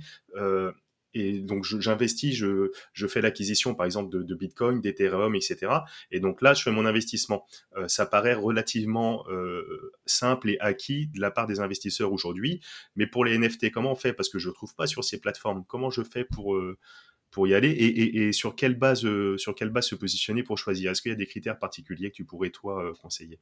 et 1.19 1.39
donc 1.39 1.63
j'investis, 1.63 2.35
je, 2.35 3.07
fais 3.07 3.21
l'acquisition 3.21 3.75
par 3.75 3.85
exemple 3.85 4.09
de, 4.23 4.35
Bitcoin, 4.35 4.81
d'Ethereum, 4.81 5.35
etc. 5.35 5.71
Et 6.11 6.19
donc 6.19 6.41
là, 6.41 6.53
je 6.53 6.63
fais 6.63 6.71
mon 6.71 6.85
investissement. 6.85 7.45
Euh, 7.75 7.87
ça 7.87 8.05
paraît 8.05 8.33
relativement 8.33 9.25
euh, 9.29 9.91
simple 10.05 10.49
et 10.49 10.59
acquis 10.59 11.07
de 11.07 11.19
la 11.19 11.31
part 11.31 11.47
des 11.47 11.59
investisseurs 11.59 12.11
aujourd'hui. 12.11 12.61
Mais 12.95 13.07
pour 13.07 13.25
les 13.25 13.37
NFT, 13.37 13.71
comment 13.71 13.91
on 13.91 13.95
fait? 13.95 14.13
Parce 14.13 14.29
que 14.29 14.39
je 14.39 14.49
ne 14.49 14.53
trouve 14.53 14.75
pas 14.75 14.87
sur 14.87 15.03
ces 15.03 15.19
plateformes. 15.19 15.63
Comment 15.67 15.89
je 15.89 16.03
fais 16.03 16.23
pour, 16.23 16.55
euh, 16.55 16.77
pour 17.31 17.47
y 17.47 17.53
aller? 17.53 17.69
Et, 17.69 17.85
et, 17.85 18.27
et, 18.27 18.31
sur, 18.31 18.55
quelle 18.55 18.75
base, 18.75 19.05
sur 19.37 19.55
quelle 19.55 19.69
base 19.69 19.87
se 19.87 19.95
positionner 19.95 20.43
pour 20.43 20.57
choisir? 20.57 20.91
Est-ce 20.91 21.01
qu'il 21.01 21.11
y 21.11 21.15
a 21.15 21.17
des 21.17 21.27
critères 21.27 21.59
particuliers 21.59 22.11
que 22.11 22.15
tu 22.15 22.25
pourrais 22.25 22.49
toi 22.49 22.93
conseiller? 23.01 23.39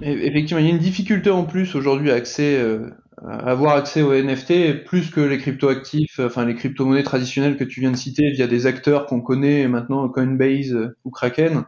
Effectivement, 0.00 0.60
il 0.60 0.66
y 0.66 0.70
a 0.70 0.72
une 0.72 0.78
difficulté 0.78 1.30
en 1.30 1.44
plus 1.44 1.74
aujourd'hui 1.74 2.12
à 2.12 2.14
accès, 2.14 2.56
euh, 2.56 2.90
à 3.26 3.50
avoir 3.50 3.74
accès 3.74 4.02
aux 4.02 4.14
NFT 4.14 4.84
plus 4.84 5.10
que 5.10 5.20
les 5.20 5.38
cryptoactifs, 5.38 6.20
enfin 6.20 6.44
les 6.44 6.54
crypto-monnaies 6.54 7.02
traditionnelles 7.02 7.56
que 7.56 7.64
tu 7.64 7.80
viens 7.80 7.90
de 7.90 7.96
citer 7.96 8.30
via 8.30 8.46
des 8.46 8.66
acteurs 8.66 9.06
qu'on 9.06 9.20
connaît 9.20 9.66
maintenant, 9.66 10.08
Coinbase 10.08 10.94
ou 11.04 11.10
Kraken. 11.10 11.64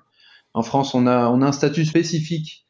En 0.54 0.62
France, 0.62 0.94
on 0.94 1.08
a, 1.08 1.28
on 1.28 1.42
a 1.42 1.46
un 1.46 1.52
statut 1.52 1.84
spécifique 1.84 2.66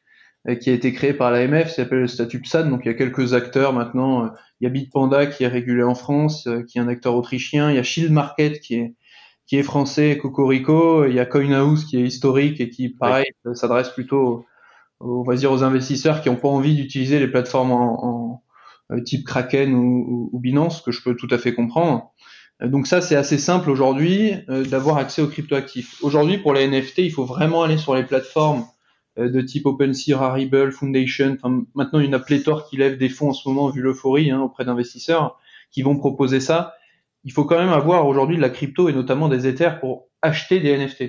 euh, 0.47 0.55
qui 0.55 0.71
a 0.71 0.73
été 0.73 0.93
créé 0.93 1.13
par 1.13 1.29
l'AMF, 1.29 1.67
qui 1.69 1.75
s'appelle 1.75 1.99
le 1.99 2.07
statut 2.07 2.41
PSAN. 2.41 2.67
Donc 2.69 2.81
il 2.85 2.87
y 2.87 2.91
a 2.91 2.95
quelques 2.95 3.35
acteurs 3.35 3.71
maintenant. 3.71 4.25
Euh, 4.25 4.27
il 4.61 4.63
y 4.63 4.67
a 4.67 4.71
Bitpanda 4.71 5.27
qui 5.27 5.43
est 5.43 5.47
régulé 5.47 5.83
en 5.83 5.95
France, 5.95 6.47
qui 6.67 6.79
est 6.79 6.81
un 6.81 6.87
acteur 6.87 7.15
autrichien. 7.15 7.69
Il 7.69 7.75
y 7.75 7.79
a 7.79 7.83
Shield 7.83 8.11
Market 8.11 8.59
qui 8.59 8.75
est 8.75 8.95
qui 9.47 9.57
est 9.57 9.63
français, 9.63 10.17
Cocorico. 10.17 11.05
Il 11.05 11.13
y 11.13 11.19
a 11.19 11.25
CoinHouse 11.25 11.85
qui 11.85 11.97
est 11.97 12.03
historique 12.03 12.61
et 12.61 12.69
qui, 12.69 12.89
pareil, 12.89 13.25
s'adresse 13.53 13.89
plutôt 13.89 14.45
on 15.03 15.23
va 15.23 15.35
dire 15.35 15.51
aux 15.51 15.63
investisseurs 15.63 16.21
qui 16.21 16.29
n'ont 16.29 16.35
pas 16.35 16.47
envie 16.47 16.75
d'utiliser 16.75 17.19
les 17.19 17.27
plateformes 17.27 17.71
en, 17.71 18.43
euh, 18.91 19.01
type 19.01 19.25
Kraken 19.25 19.73
ou, 19.73 20.29
ou, 20.31 20.39
Binance, 20.39 20.81
que 20.81 20.91
je 20.91 21.01
peux 21.01 21.15
tout 21.15 21.27
à 21.31 21.37
fait 21.37 21.53
comprendre. 21.53 22.11
Euh, 22.61 22.67
donc 22.67 22.87
ça, 22.87 23.01
c'est 23.01 23.15
assez 23.15 23.37
simple 23.37 23.69
aujourd'hui 23.69 24.33
euh, 24.49 24.65
d'avoir 24.65 24.97
accès 24.97 25.21
aux 25.21 25.27
cryptoactifs. 25.27 26.03
Aujourd'hui, 26.03 26.37
pour 26.37 26.53
les 26.53 26.67
NFT, 26.67 26.99
il 26.99 27.11
faut 27.11 27.25
vraiment 27.25 27.63
aller 27.63 27.77
sur 27.77 27.95
les 27.95 28.03
plateformes 28.03 28.65
de 29.17 29.41
type 29.41 29.65
OpenSea, 29.65 30.13
Rarible, 30.15 30.71
Foundation. 30.71 31.37
Enfin, 31.41 31.63
maintenant, 31.75 31.99
il 31.99 32.05
y 32.05 32.09
en 32.09 32.13
a 32.13 32.19
pléthore 32.19 32.69
qui 32.69 32.77
lèvent 32.77 32.97
des 32.97 33.09
fonds 33.09 33.29
en 33.29 33.33
ce 33.33 33.47
moment, 33.47 33.69
vu 33.69 33.81
l'euphorie 33.81 34.31
hein, 34.31 34.39
auprès 34.39 34.63
d'investisseurs, 34.63 35.37
qui 35.69 35.81
vont 35.81 35.97
proposer 35.97 36.39
ça. 36.39 36.75
Il 37.25 37.33
faut 37.33 37.43
quand 37.43 37.57
même 37.57 37.73
avoir 37.73 38.07
aujourd'hui 38.07 38.37
de 38.37 38.41
la 38.41 38.49
crypto 38.49 38.87
et 38.87 38.93
notamment 38.93 39.27
des 39.27 39.47
Ethers 39.47 39.81
pour 39.81 40.07
acheter 40.21 40.61
des 40.61 40.77
NFT. 40.77 41.03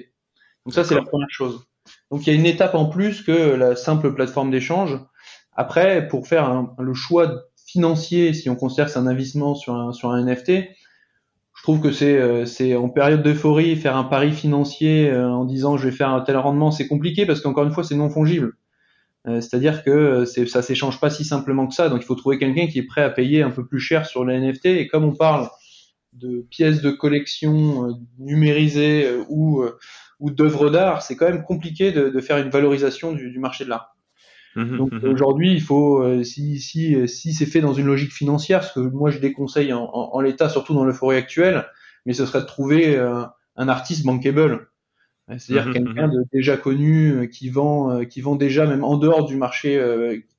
Donc 0.66 0.74
ça, 0.74 0.82
c'est 0.82 0.96
la 0.96 1.02
première 1.02 1.30
chose. 1.30 1.64
Donc 2.10 2.26
il 2.26 2.32
y 2.32 2.36
a 2.36 2.38
une 2.38 2.46
étape 2.46 2.74
en 2.74 2.86
plus 2.86 3.22
que 3.22 3.32
la 3.32 3.76
simple 3.76 4.12
plateforme 4.14 4.50
d'échange. 4.50 4.98
Après, 5.54 6.08
pour 6.08 6.26
faire 6.26 6.66
le 6.78 6.94
choix 6.94 7.44
financier, 7.66 8.32
si 8.34 8.50
on 8.50 8.56
considère 8.56 8.86
que 8.86 8.92
c'est 8.92 8.98
un 8.98 9.06
investissement 9.06 9.54
sur 9.54 9.74
un, 9.74 9.92
sur 9.92 10.10
un 10.10 10.24
NFT, 10.24 10.68
je 11.62 11.62
trouve 11.62 11.80
que 11.80 11.92
c'est 11.92 12.16
euh, 12.16 12.44
c'est 12.44 12.74
en 12.74 12.88
période 12.88 13.22
d'euphorie 13.22 13.76
faire 13.76 13.96
un 13.96 14.04
pari 14.04 14.32
financier 14.32 15.08
euh, 15.10 15.30
en 15.30 15.44
disant 15.44 15.76
je 15.76 15.88
vais 15.88 15.94
faire 15.94 16.08
un 16.08 16.20
tel 16.20 16.36
rendement, 16.36 16.70
c'est 16.70 16.88
compliqué 16.88 17.24
parce 17.24 17.40
qu'encore 17.40 17.64
une 17.64 17.72
fois 17.72 17.84
c'est 17.84 17.94
non 17.94 18.10
fongible. 18.10 18.54
Euh, 19.28 19.40
c'est-à-dire 19.40 19.84
que 19.84 20.24
ça 20.24 20.62
s'échange 20.62 20.98
pas 20.98 21.08
si 21.08 21.24
simplement 21.24 21.68
que 21.68 21.74
ça. 21.74 21.88
Donc 21.88 22.02
il 22.02 22.04
faut 22.04 22.16
trouver 22.16 22.38
quelqu'un 22.38 22.66
qui 22.66 22.80
est 22.80 22.86
prêt 22.86 23.02
à 23.02 23.10
payer 23.10 23.42
un 23.42 23.50
peu 23.50 23.64
plus 23.64 23.78
cher 23.78 24.06
sur 24.06 24.24
les 24.24 24.40
NFT. 24.40 24.66
Et 24.66 24.88
comme 24.88 25.04
on 25.04 25.14
parle 25.14 25.48
de 26.14 26.44
pièces 26.50 26.82
de 26.82 26.90
collection 26.90 27.96
numérisées 28.18 29.08
ou 29.28 29.64
ou 30.22 30.30
d'œuvres 30.30 30.70
d'art, 30.70 31.02
c'est 31.02 31.16
quand 31.16 31.26
même 31.26 31.42
compliqué 31.42 31.90
de, 31.90 32.08
de, 32.08 32.20
faire 32.20 32.38
une 32.38 32.48
valorisation 32.48 33.12
du, 33.12 33.30
du 33.30 33.38
marché 33.40 33.64
de 33.64 33.70
l'art. 33.70 33.96
Mmh 34.54 34.76
Donc 34.76 34.92
mmh 34.92 35.04
aujourd'hui, 35.04 35.52
il 35.52 35.60
faut, 35.60 36.00
euh, 36.02 36.22
si, 36.22 36.60
si, 36.60 37.08
si 37.08 37.34
c'est 37.34 37.46
fait 37.46 37.60
dans 37.60 37.74
une 37.74 37.86
logique 37.86 38.12
financière, 38.12 38.62
ce 38.62 38.72
que 38.74 38.80
moi 38.80 39.10
je 39.10 39.18
déconseille 39.18 39.72
en, 39.72 39.82
en, 39.82 40.14
en 40.14 40.20
l'état, 40.20 40.48
surtout 40.48 40.74
dans 40.74 40.84
l'euphorie 40.84 41.16
actuelle, 41.16 41.66
mais 42.06 42.12
ce 42.12 42.24
serait 42.24 42.40
de 42.40 42.46
trouver 42.46 42.96
euh, 42.96 43.24
un 43.56 43.68
artiste 43.68 44.06
bankable, 44.06 44.68
c'est-à-dire 45.38 45.68
mmh 45.68 45.72
quelqu'un 45.72 46.08
de 46.08 46.24
déjà 46.32 46.56
connu 46.56 47.10
euh, 47.10 47.26
qui 47.26 47.50
vend, 47.50 48.04
qui 48.04 48.20
vend 48.20 48.36
déjà 48.36 48.64
même 48.66 48.84
en 48.84 48.98
dehors 48.98 49.26
du 49.26 49.36
marché 49.36 49.72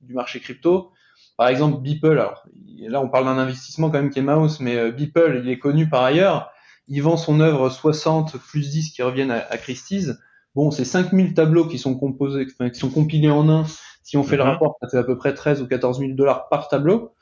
du 0.02 0.14
marché 0.14 0.40
crypto. 0.40 0.92
Par 1.36 1.48
exemple, 1.50 1.82
Beeple. 1.82 2.12
Alors 2.12 2.46
là, 2.78 3.02
on 3.02 3.10
parle 3.10 3.26
d'un 3.26 3.40
investissement 3.40 3.90
quand 3.90 3.98
même 3.98 4.12
qui 4.12 4.20
est 4.20 4.22
mouse, 4.22 4.60
mais 4.62 4.92
Beeple, 4.92 5.42
il 5.44 5.50
est 5.50 5.60
connu 5.60 5.90
par 5.90 6.04
ailleurs 6.04 6.53
il 6.88 7.02
vend 7.02 7.18
son 7.18 7.40
œuvre 7.40 7.70
60 7.70 8.38
plus 8.38 8.70
10 8.70 8.92
qui 8.92 9.02
reviennent 9.02 9.32
à, 9.32 9.46
à 9.50 9.58
Christie's. 9.58 10.18
Bon, 10.56 10.70
c'est 10.70 10.86
5000 10.86 11.34
tableaux 11.34 11.68
qui 11.68 11.80
sont 11.80 11.96
composés, 11.96 12.46
enfin, 12.52 12.70
qui 12.70 12.80
sont 12.80 12.90
compilés 12.90 13.30
en 13.30 13.50
un. 13.50 13.66
Si 14.04 14.18
on 14.18 14.24
fait 14.24 14.38
le 14.38 14.44
mhm. 14.44 14.50
rapport, 14.50 14.78
ça 14.82 14.90
fait 14.90 14.98
à 14.98 15.04
peu 15.04 15.18
près 15.18 15.34
13 15.34 15.62
ou 15.62 15.68
14 15.68 16.00
000 16.00 16.12
dollars 16.14 16.50
par 16.50 16.68
tableau. 16.68 17.14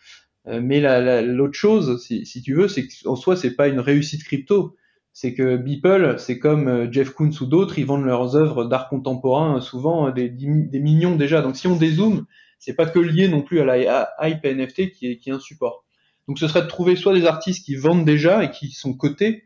Euh, 0.47 0.59
mais 0.61 0.81
l'autre 1.21 1.53
chose, 1.53 2.03
si, 2.03 2.25
si, 2.25 2.41
tu 2.41 2.55
veux, 2.55 2.67
c'est 2.67 2.87
qu'en 2.87 3.15
soi, 3.15 3.35
c'est 3.35 3.55
pas 3.55 3.67
une 3.67 3.79
réussite 3.79 4.23
crypto. 4.23 4.75
C'est 5.13 5.33
que 5.33 5.57
Beeple, 5.57 6.15
c'est 6.17 6.39
comme 6.39 6.67
euh, 6.67 6.91
Jeff 6.91 7.11
Koons 7.11 7.31
ou 7.41 7.45
d'autres, 7.45 7.77
ils 7.77 7.85
vendent 7.85 8.05
leurs 8.05 8.35
œuvres 8.35 8.65
d'art 8.65 8.89
contemporain 8.89 9.57
euh, 9.57 9.61
souvent 9.61 10.09
des, 10.09 10.29
des, 10.29 10.79
millions 10.79 11.15
déjà. 11.15 11.41
Donc 11.41 11.57
si 11.57 11.67
on 11.67 11.75
dézoome, 11.75 12.25
c'est 12.59 12.73
pas 12.73 12.85
que 12.85 12.99
lié 12.99 13.27
non 13.27 13.41
plus 13.41 13.59
à 13.59 13.65
la 13.65 14.09
hype 14.21 14.45
NFT 14.45 14.91
qui 14.91 15.11
est, 15.11 15.17
qui 15.17 15.29
est 15.29 15.33
un 15.33 15.39
support. 15.39 15.83
Donc 16.27 16.39
ce 16.39 16.47
serait 16.47 16.61
de 16.61 16.67
trouver 16.67 16.95
soit 16.95 17.13
des 17.13 17.25
artistes 17.25 17.65
qui 17.65 17.75
vendent 17.75 18.05
déjà 18.05 18.43
et 18.43 18.51
qui 18.51 18.71
sont 18.71 18.93
cotés, 18.93 19.43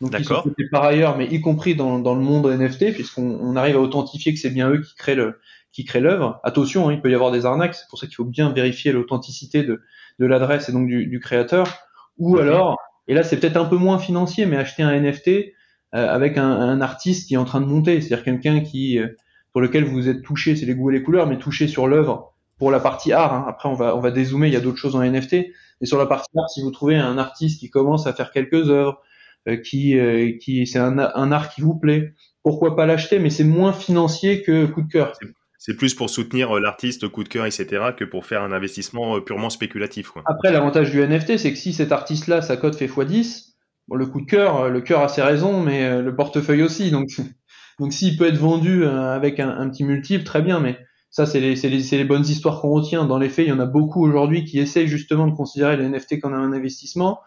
donc 0.00 0.14
ils 0.16 0.24
sont 0.24 0.44
par 0.70 0.84
ailleurs, 0.84 1.16
mais 1.16 1.26
y 1.26 1.40
compris 1.40 1.74
dans, 1.74 1.98
dans 1.98 2.14
le 2.14 2.20
monde 2.20 2.46
NFT, 2.46 2.92
puisqu'on 2.92 3.38
on 3.40 3.56
arrive 3.56 3.76
à 3.76 3.80
authentifier 3.80 4.32
que 4.32 4.38
c'est 4.38 4.50
bien 4.50 4.70
eux 4.70 4.80
qui 4.80 4.94
créent 4.94 5.16
le 5.16 5.40
qui 5.72 5.84
créent 5.84 6.00
l'œuvre. 6.00 6.40
Attention, 6.44 6.88
hein, 6.88 6.92
il 6.92 7.00
peut 7.00 7.10
y 7.10 7.14
avoir 7.14 7.30
des 7.30 7.46
arnaques, 7.46 7.74
c'est 7.74 7.88
pour 7.88 7.98
ça 7.98 8.06
qu'il 8.06 8.14
faut 8.14 8.24
bien 8.24 8.50
vérifier 8.50 8.92
l'authenticité 8.92 9.64
de, 9.64 9.82
de 10.18 10.26
l'adresse 10.26 10.68
et 10.68 10.72
donc 10.72 10.86
du, 10.86 11.06
du 11.06 11.20
créateur. 11.20 11.66
Ou 12.16 12.38
alors, 12.38 12.78
et 13.06 13.14
là 13.14 13.22
c'est 13.22 13.38
peut-être 13.38 13.56
un 13.56 13.64
peu 13.64 13.76
moins 13.76 13.98
financier, 13.98 14.46
mais 14.46 14.56
acheter 14.56 14.82
un 14.82 14.98
NFT 14.98 15.28
euh, 15.28 15.42
avec 15.92 16.38
un, 16.38 16.48
un, 16.48 16.80
artiste 16.80 17.28
qui 17.28 17.34
est 17.34 17.38
en 17.38 17.44
train 17.44 17.60
de 17.60 17.66
monter, 17.66 18.00
c'est-à-dire 18.00 18.24
quelqu'un 18.24 18.60
qui 18.60 18.98
euh, 18.98 19.08
pour 19.52 19.60
lequel 19.60 19.84
vous 19.84 20.08
êtes 20.08 20.22
touché, 20.22 20.54
c'est 20.54 20.66
les 20.66 20.74
goûts 20.74 20.90
et 20.90 20.92
les 20.92 21.02
couleurs, 21.02 21.26
mais 21.26 21.38
touché 21.38 21.66
sur 21.66 21.88
l'œuvre 21.88 22.34
pour 22.58 22.70
la 22.70 22.78
partie 22.78 23.12
art. 23.12 23.34
Hein. 23.34 23.46
Après, 23.48 23.68
on 23.68 23.74
va 23.74 23.96
on 23.96 24.00
va 24.00 24.12
dézoomer, 24.12 24.46
il 24.46 24.52
y 24.52 24.56
a 24.56 24.60
d'autres 24.60 24.78
choses 24.78 24.94
en 24.94 25.02
NFT. 25.02 25.34
Et 25.80 25.86
sur 25.86 25.98
la 25.98 26.06
partie 26.06 26.30
art, 26.36 26.48
si 26.50 26.62
vous 26.62 26.70
trouvez 26.70 26.96
un 26.96 27.18
artiste 27.18 27.58
qui 27.58 27.68
commence 27.70 28.06
à 28.06 28.12
faire 28.12 28.30
quelques 28.30 28.70
œuvres, 28.70 29.00
qui, 29.56 29.98
euh, 29.98 30.32
qui 30.40 30.66
c'est 30.66 30.78
un, 30.78 30.98
un, 30.98 31.32
art 31.32 31.50
qui 31.54 31.60
vous 31.60 31.74
plaît, 31.74 32.14
pourquoi 32.42 32.76
pas 32.76 32.86
l'acheter 32.86 33.18
Mais 33.18 33.30
c'est 33.30 33.44
moins 33.44 33.72
financier 33.72 34.42
que 34.42 34.66
coup 34.66 34.82
de 34.82 34.88
cœur. 34.88 35.12
C'est 35.58 35.74
plus 35.74 35.94
pour 35.94 36.08
soutenir 36.08 36.56
euh, 36.56 36.60
l'artiste, 36.60 37.08
coup 37.08 37.24
de 37.24 37.28
cœur, 37.28 37.46
etc., 37.46 37.66
que 37.96 38.04
pour 38.04 38.26
faire 38.26 38.42
un 38.42 38.52
investissement 38.52 39.20
purement 39.20 39.50
spéculatif. 39.50 40.10
Quoi. 40.10 40.22
Après, 40.26 40.52
l'avantage 40.52 40.90
du 40.90 41.00
NFT, 41.00 41.36
c'est 41.36 41.52
que 41.52 41.58
si 41.58 41.72
cet 41.72 41.92
artiste-là, 41.92 42.42
sa 42.42 42.56
cote 42.56 42.76
fait 42.76 42.86
x10, 42.86 43.54
bon, 43.88 43.96
le 43.96 44.06
coup 44.06 44.20
de 44.20 44.26
cœur, 44.26 44.70
le 44.70 44.80
cœur 44.80 45.02
a 45.02 45.08
ses 45.08 45.22
raisons, 45.22 45.62
mais 45.62 46.00
le 46.00 46.14
portefeuille 46.14 46.62
aussi. 46.62 46.90
Donc, 46.90 47.08
donc 47.80 47.92
s'il 47.92 48.16
peut 48.16 48.26
être 48.26 48.38
vendu 48.38 48.84
avec 48.84 49.40
un, 49.40 49.50
un, 49.50 49.68
petit 49.68 49.84
multiple, 49.84 50.24
très 50.24 50.42
bien. 50.42 50.60
Mais 50.60 50.78
ça, 51.10 51.26
c'est 51.26 51.40
les, 51.40 51.54
les, 51.54 51.68
les, 51.78 52.04
bonnes 52.04 52.24
histoires 52.24 52.60
qu'on 52.60 52.70
retient. 52.70 53.04
Dans 53.04 53.18
les 53.18 53.28
faits, 53.28 53.46
il 53.46 53.48
y 53.48 53.52
en 53.52 53.60
a 53.60 53.66
beaucoup 53.66 54.06
aujourd'hui 54.06 54.44
qui 54.44 54.58
essayent 54.58 54.88
justement 54.88 55.26
de 55.26 55.34
considérer 55.34 55.76
les 55.76 55.88
NFT 55.88 56.20
comme 56.20 56.34
un 56.34 56.52
investissement. 56.52 57.20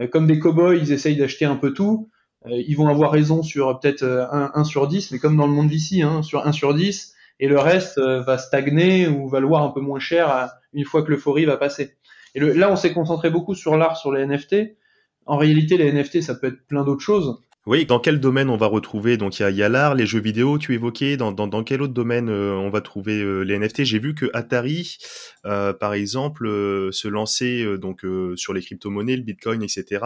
Euh, 0.00 0.06
comme 0.06 0.26
des 0.26 0.38
cowboys, 0.38 0.78
ils 0.80 0.92
essayent 0.92 1.16
d'acheter 1.16 1.44
un 1.44 1.56
peu 1.56 1.72
tout. 1.72 2.10
Euh, 2.46 2.62
ils 2.66 2.76
vont 2.76 2.88
avoir 2.88 3.10
raison 3.10 3.42
sur 3.42 3.78
peut-être 3.80 4.02
1, 4.04 4.52
euh, 4.56 4.64
sur 4.64 4.88
10, 4.88 5.12
mais 5.12 5.18
comme 5.18 5.36
dans 5.36 5.46
le 5.46 5.52
monde 5.52 5.68
d'ici, 5.68 6.02
hein, 6.02 6.22
sur 6.22 6.46
1 6.46 6.52
sur 6.52 6.74
10, 6.74 7.14
et 7.40 7.48
le 7.48 7.58
reste 7.58 7.98
va 7.98 8.36
stagner 8.36 9.08
ou 9.08 9.26
va 9.26 9.38
valoir 9.38 9.62
un 9.62 9.70
peu 9.70 9.80
moins 9.80 9.98
cher 9.98 10.50
une 10.74 10.84
fois 10.84 11.02
que 11.02 11.10
l'euphorie 11.10 11.46
va 11.46 11.56
passer. 11.56 11.96
Et 12.34 12.40
là, 12.40 12.70
on 12.70 12.76
s'est 12.76 12.92
concentré 12.92 13.30
beaucoup 13.30 13.54
sur 13.54 13.78
l'art, 13.78 13.96
sur 13.96 14.12
les 14.12 14.26
NFT. 14.26 14.76
En 15.24 15.38
réalité, 15.38 15.78
les 15.78 15.90
NFT, 15.90 16.20
ça 16.20 16.34
peut 16.34 16.48
être 16.48 16.66
plein 16.66 16.84
d'autres 16.84 17.00
choses. 17.00 17.40
Oui, 17.66 17.84
dans 17.84 18.00
quel 18.00 18.20
domaine 18.20 18.48
on 18.48 18.56
va 18.56 18.66
retrouver? 18.66 19.18
Donc 19.18 19.38
il 19.38 19.50
y 19.50 19.62
a, 19.62 19.68
l'art, 19.68 19.94
les 19.94 20.06
jeux 20.06 20.20
vidéo, 20.20 20.56
tu 20.56 20.72
évoquais. 20.72 21.18
Dans, 21.18 21.30
dans, 21.30 21.62
quel 21.62 21.82
autre 21.82 21.92
domaine 21.92 22.30
euh, 22.30 22.54
on 22.54 22.70
va 22.70 22.80
trouver 22.80 23.20
euh, 23.20 23.42
les 23.42 23.58
NFT 23.58 23.84
J'ai 23.84 23.98
vu 23.98 24.14
que 24.14 24.30
Atari, 24.32 24.96
euh, 25.44 25.74
par 25.74 25.92
exemple, 25.92 26.48
se 26.90 27.06
lançait 27.06 27.76
donc 27.76 28.06
sur 28.36 28.54
les 28.54 28.62
crypto-monnaies, 28.62 29.16
le 29.16 29.22
Bitcoin, 29.22 29.62
etc. 29.62 30.04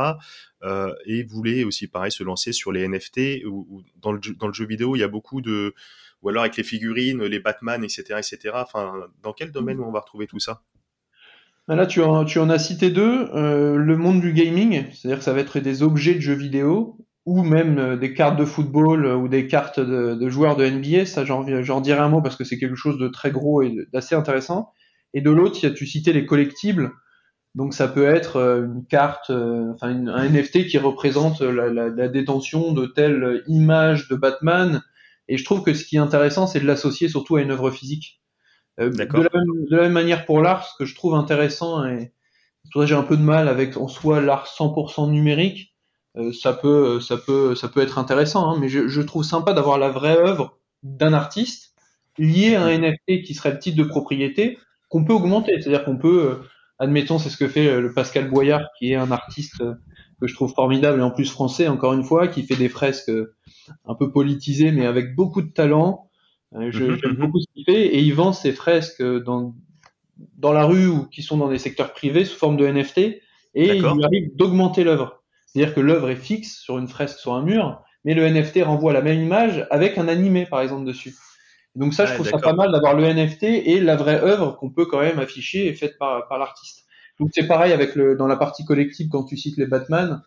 et 1.07 1.23
voulait 1.23 1.63
aussi, 1.63 1.87
pareil, 1.87 2.11
se 2.11 2.25
lancer 2.25 2.53
sur 2.53 2.73
les 2.73 2.89
NFT. 2.89 3.45
Dans, 4.03 4.11
le, 4.11 4.21
dans 4.37 4.49
le 4.49 4.53
jeu 4.53 4.67
vidéo, 4.67 4.97
il 4.97 4.99
y 4.99 5.05
a 5.05 5.09
beaucoup 5.09 5.41
de, 5.41 5.75
ou 6.23 6.31
alors 6.31 6.43
avec 6.43 6.57
les 6.57 6.65
figurines, 6.65 7.23
les 7.23 7.39
Batman, 7.39 7.85
etc., 7.85 8.19
etc. 8.19 8.55
Enfin, 8.55 8.95
dans 9.23 9.33
quel 9.33 9.53
domaine 9.53 9.79
on 9.79 9.93
va 9.93 10.01
retrouver 10.01 10.27
tout 10.27 10.41
ça? 10.41 10.63
Ben 11.69 11.77
Là, 11.77 11.87
tu 11.87 12.03
en, 12.03 12.25
tu 12.25 12.41
en 12.41 12.51
as 12.51 12.59
cité 12.59 12.91
deux. 12.91 13.29
le 13.33 13.97
monde 13.97 14.21
du 14.21 14.33
gaming, 14.33 14.87
c'est-à-dire 14.93 15.19
que 15.19 15.25
ça 15.25 15.33
va 15.33 15.39
être 15.39 15.61
des 15.61 15.85
objets 15.85 16.15
de 16.17 16.21
jeux 16.21 16.35
vidéo 16.35 16.99
ou 17.27 17.43
même 17.43 17.79
euh, 17.79 17.97
des 17.97 18.13
cartes 18.13 18.39
de 18.39 18.45
football 18.45 19.07
euh, 19.07 19.17
ou 19.17 19.29
des 19.29 19.47
cartes 19.47 19.81
de, 19.81 20.15
de 20.15 20.29
joueurs 20.29 20.57
de 20.57 20.67
NBA, 20.67 21.07
ça 21.07 21.25
j'en, 21.25 21.47
j'en 21.63 21.81
dirai 21.81 22.01
un 22.01 22.09
mot 22.09 22.21
parce 22.21 22.37
que 22.37 22.45
c'est 22.45 22.59
quelque 22.59 22.77
chose 22.77 22.99
de 22.99 23.09
très 23.09 23.31
gros 23.31 23.63
et 23.63 23.87
d'assez 23.93 24.15
intéressant. 24.15 24.73
Et 25.15 25.21
de 25.21 25.31
l'autre, 25.31 25.69
tu 25.69 25.87
citais 25.87 26.13
les 26.13 26.27
collectibles, 26.27 26.93
donc 27.55 27.73
ça 27.73 27.89
peut 27.89 28.07
être 28.07 28.37
euh, 28.37 28.65
une 28.67 28.85
carte, 28.85 29.31
enfin 29.31 30.07
un 30.09 30.29
NFT 30.29 30.67
qui 30.67 30.79
représente 30.79 31.41
la, 31.41 31.71
la, 31.71 31.89
la, 31.89 32.09
détention 32.09 32.73
de 32.73 32.87
telle 32.87 33.43
image 33.47 34.09
de 34.09 34.17
Batman. 34.17 34.83
Et 35.29 35.39
je 35.39 35.45
trouve 35.45 35.63
que 35.63 35.73
ce 35.73 35.85
qui 35.85 35.97
est 35.97 36.01
intéressant, 36.01 36.47
c'est 36.47 36.61
de 36.61 36.67
l'associer 36.67 37.09
surtout 37.09 37.37
à 37.37 37.43
une 37.43 37.53
œuvre 37.53 37.71
physique. 37.71 38.21
de, 38.79 38.85
la 38.87 39.07
même, 39.07 39.67
de 39.71 39.77
la 39.77 39.83
même 39.85 39.93
manière 39.93 40.27
pour 40.27 40.43
l'art, 40.43 40.67
ce 40.67 40.77
que 40.77 40.85
je 40.85 40.95
trouve 40.95 41.15
intéressant, 41.15 41.87
et 41.87 42.13
j'ai 42.85 42.95
un 42.95 43.03
peu 43.03 43.17
de 43.17 43.23
mal 43.23 43.49
avec 43.49 43.77
en 43.77 43.89
soi 43.89 44.21
l'art 44.21 44.47
100% 44.47 45.11
numérique, 45.11 45.74
euh, 46.17 46.33
ça 46.33 46.53
peut, 46.53 47.01
ça 47.01 47.17
peut, 47.17 47.55
ça 47.55 47.69
peut 47.69 47.81
être 47.81 47.99
intéressant. 47.99 48.51
Hein, 48.51 48.59
mais 48.61 48.69
je, 48.69 48.89
je, 48.89 49.01
trouve 49.03 49.25
sympa 49.25 49.53
d'avoir 49.53 49.79
la 49.79 49.91
vraie 49.91 50.17
œuvre 50.17 50.59
d'un 50.83 51.13
artiste 51.13 51.75
liée 52.19 52.55
à 52.55 52.65
un 52.65 52.79
NFT 52.79 53.23
qui 53.25 53.35
serait 53.35 53.53
le 53.53 53.59
titre 53.59 53.77
de 53.77 53.85
propriété 53.85 54.59
qu'on 54.89 55.05
peut 55.05 55.13
augmenter. 55.13 55.61
C'est-à-dire 55.61 55.85
qu'on 55.85 55.97
peut, 55.97 56.31
euh, 56.31 56.49
admettons, 56.79 57.19
c'est 57.19 57.31
ce 57.31 57.37
que 57.37 57.49
fait 57.49 57.67
euh, 57.67 57.81
le 57.81 57.93
Pascal 57.93 58.31
Boyard, 58.31 58.69
qui 58.79 58.93
est 58.93 58.97
un 58.97 59.11
artiste 59.11 59.63
que 60.21 60.27
je 60.29 60.35
trouve 60.35 60.53
formidable 60.55 61.01
et 61.01 61.03
en 61.03 61.11
plus 61.11 61.31
français, 61.31 61.67
encore 61.67 61.95
une 61.95 62.05
fois, 62.05 62.29
qui 62.29 62.45
fait 62.45 62.57
des 62.57 62.69
fresques 62.69 63.11
un 63.85 63.95
peu 63.95 64.13
politisées, 64.13 64.71
mais 64.71 64.87
avec 64.87 65.17
beaucoup 65.17 65.43
de 65.43 65.51
talent. 65.51 66.09
Euh, 66.55 66.71
j'aime 66.71 66.93
mhm, 66.93 67.01
mhm. 67.03 67.17
beaucoup 67.17 67.41
ce 67.41 67.47
qu'il 67.53 67.65
fait 67.65 67.87
et 67.87 68.01
il 68.01 68.15
vend 68.15 68.33
ses 68.33 68.53
fresques 68.53 69.03
dans, 69.03 69.55
dans 70.39 70.53
la 70.53 70.65
rue 70.65 70.87
ou 70.87 71.07
qui 71.07 71.23
sont 71.23 71.37
dans 71.37 71.49
des 71.49 71.59
secteurs 71.59 71.93
privés 71.93 72.25
sous 72.25 72.39
forme 72.39 72.57
de 72.57 72.67
NFT 72.67 72.99
et 73.57 73.77
il 73.77 73.85
arrive 73.85 74.37
d'augmenter 74.37 74.85
l'œuvre. 74.85 75.24
C'est-à-dire 75.55 75.75
que 75.75 75.81
l'œuvre 75.81 76.11
est 76.11 76.17
fixe 76.17 76.59
sur 76.59 76.79
une 76.79 76.89
fresque 76.89 77.19
sur 77.19 77.35
un 77.35 77.43
mur, 77.43 77.81
mais 78.05 78.15
le 78.15 78.29
NFT 78.29 78.65
renvoie 78.65 78.93
la 78.93 79.03
même 79.03 79.21
image 79.21 79.67
avec 79.71 79.99
un 79.99 80.09
animé 80.09 80.47
par 80.47 80.61
exemple 80.61 80.85
dessus. 80.85 81.15
Donc 81.77 81.95
ça, 81.95 82.07
je 82.07 82.15
trouve 82.15 82.29
ça 82.29 82.39
pas 82.39 82.53
mal 82.53 82.73
d'avoir 82.73 82.95
le 82.95 83.05
NFT 83.05 83.45
et 83.45 83.81
la 83.81 83.97
vraie 83.97 84.21
œuvre 84.21 84.57
qu'on 84.57 84.71
peut 84.71 84.87
quand 84.87 85.01
même 85.01 85.19
afficher 85.19 85.67
et 85.67 85.75
faite 85.75 85.97
par, 85.99 86.27
par 86.29 86.39
l'artiste. 86.39 86.85
Donc 87.21 87.31
c'est 87.33 87.47
pareil 87.47 87.73
avec 87.73 87.95
le 87.95 88.17
dans 88.17 88.27
la 88.27 88.37
partie 88.37 88.65
collective 88.65 89.09
quand 89.09 89.25
tu 89.25 89.37
cites 89.37 89.57
les 89.57 89.67
Batman, 89.67 90.23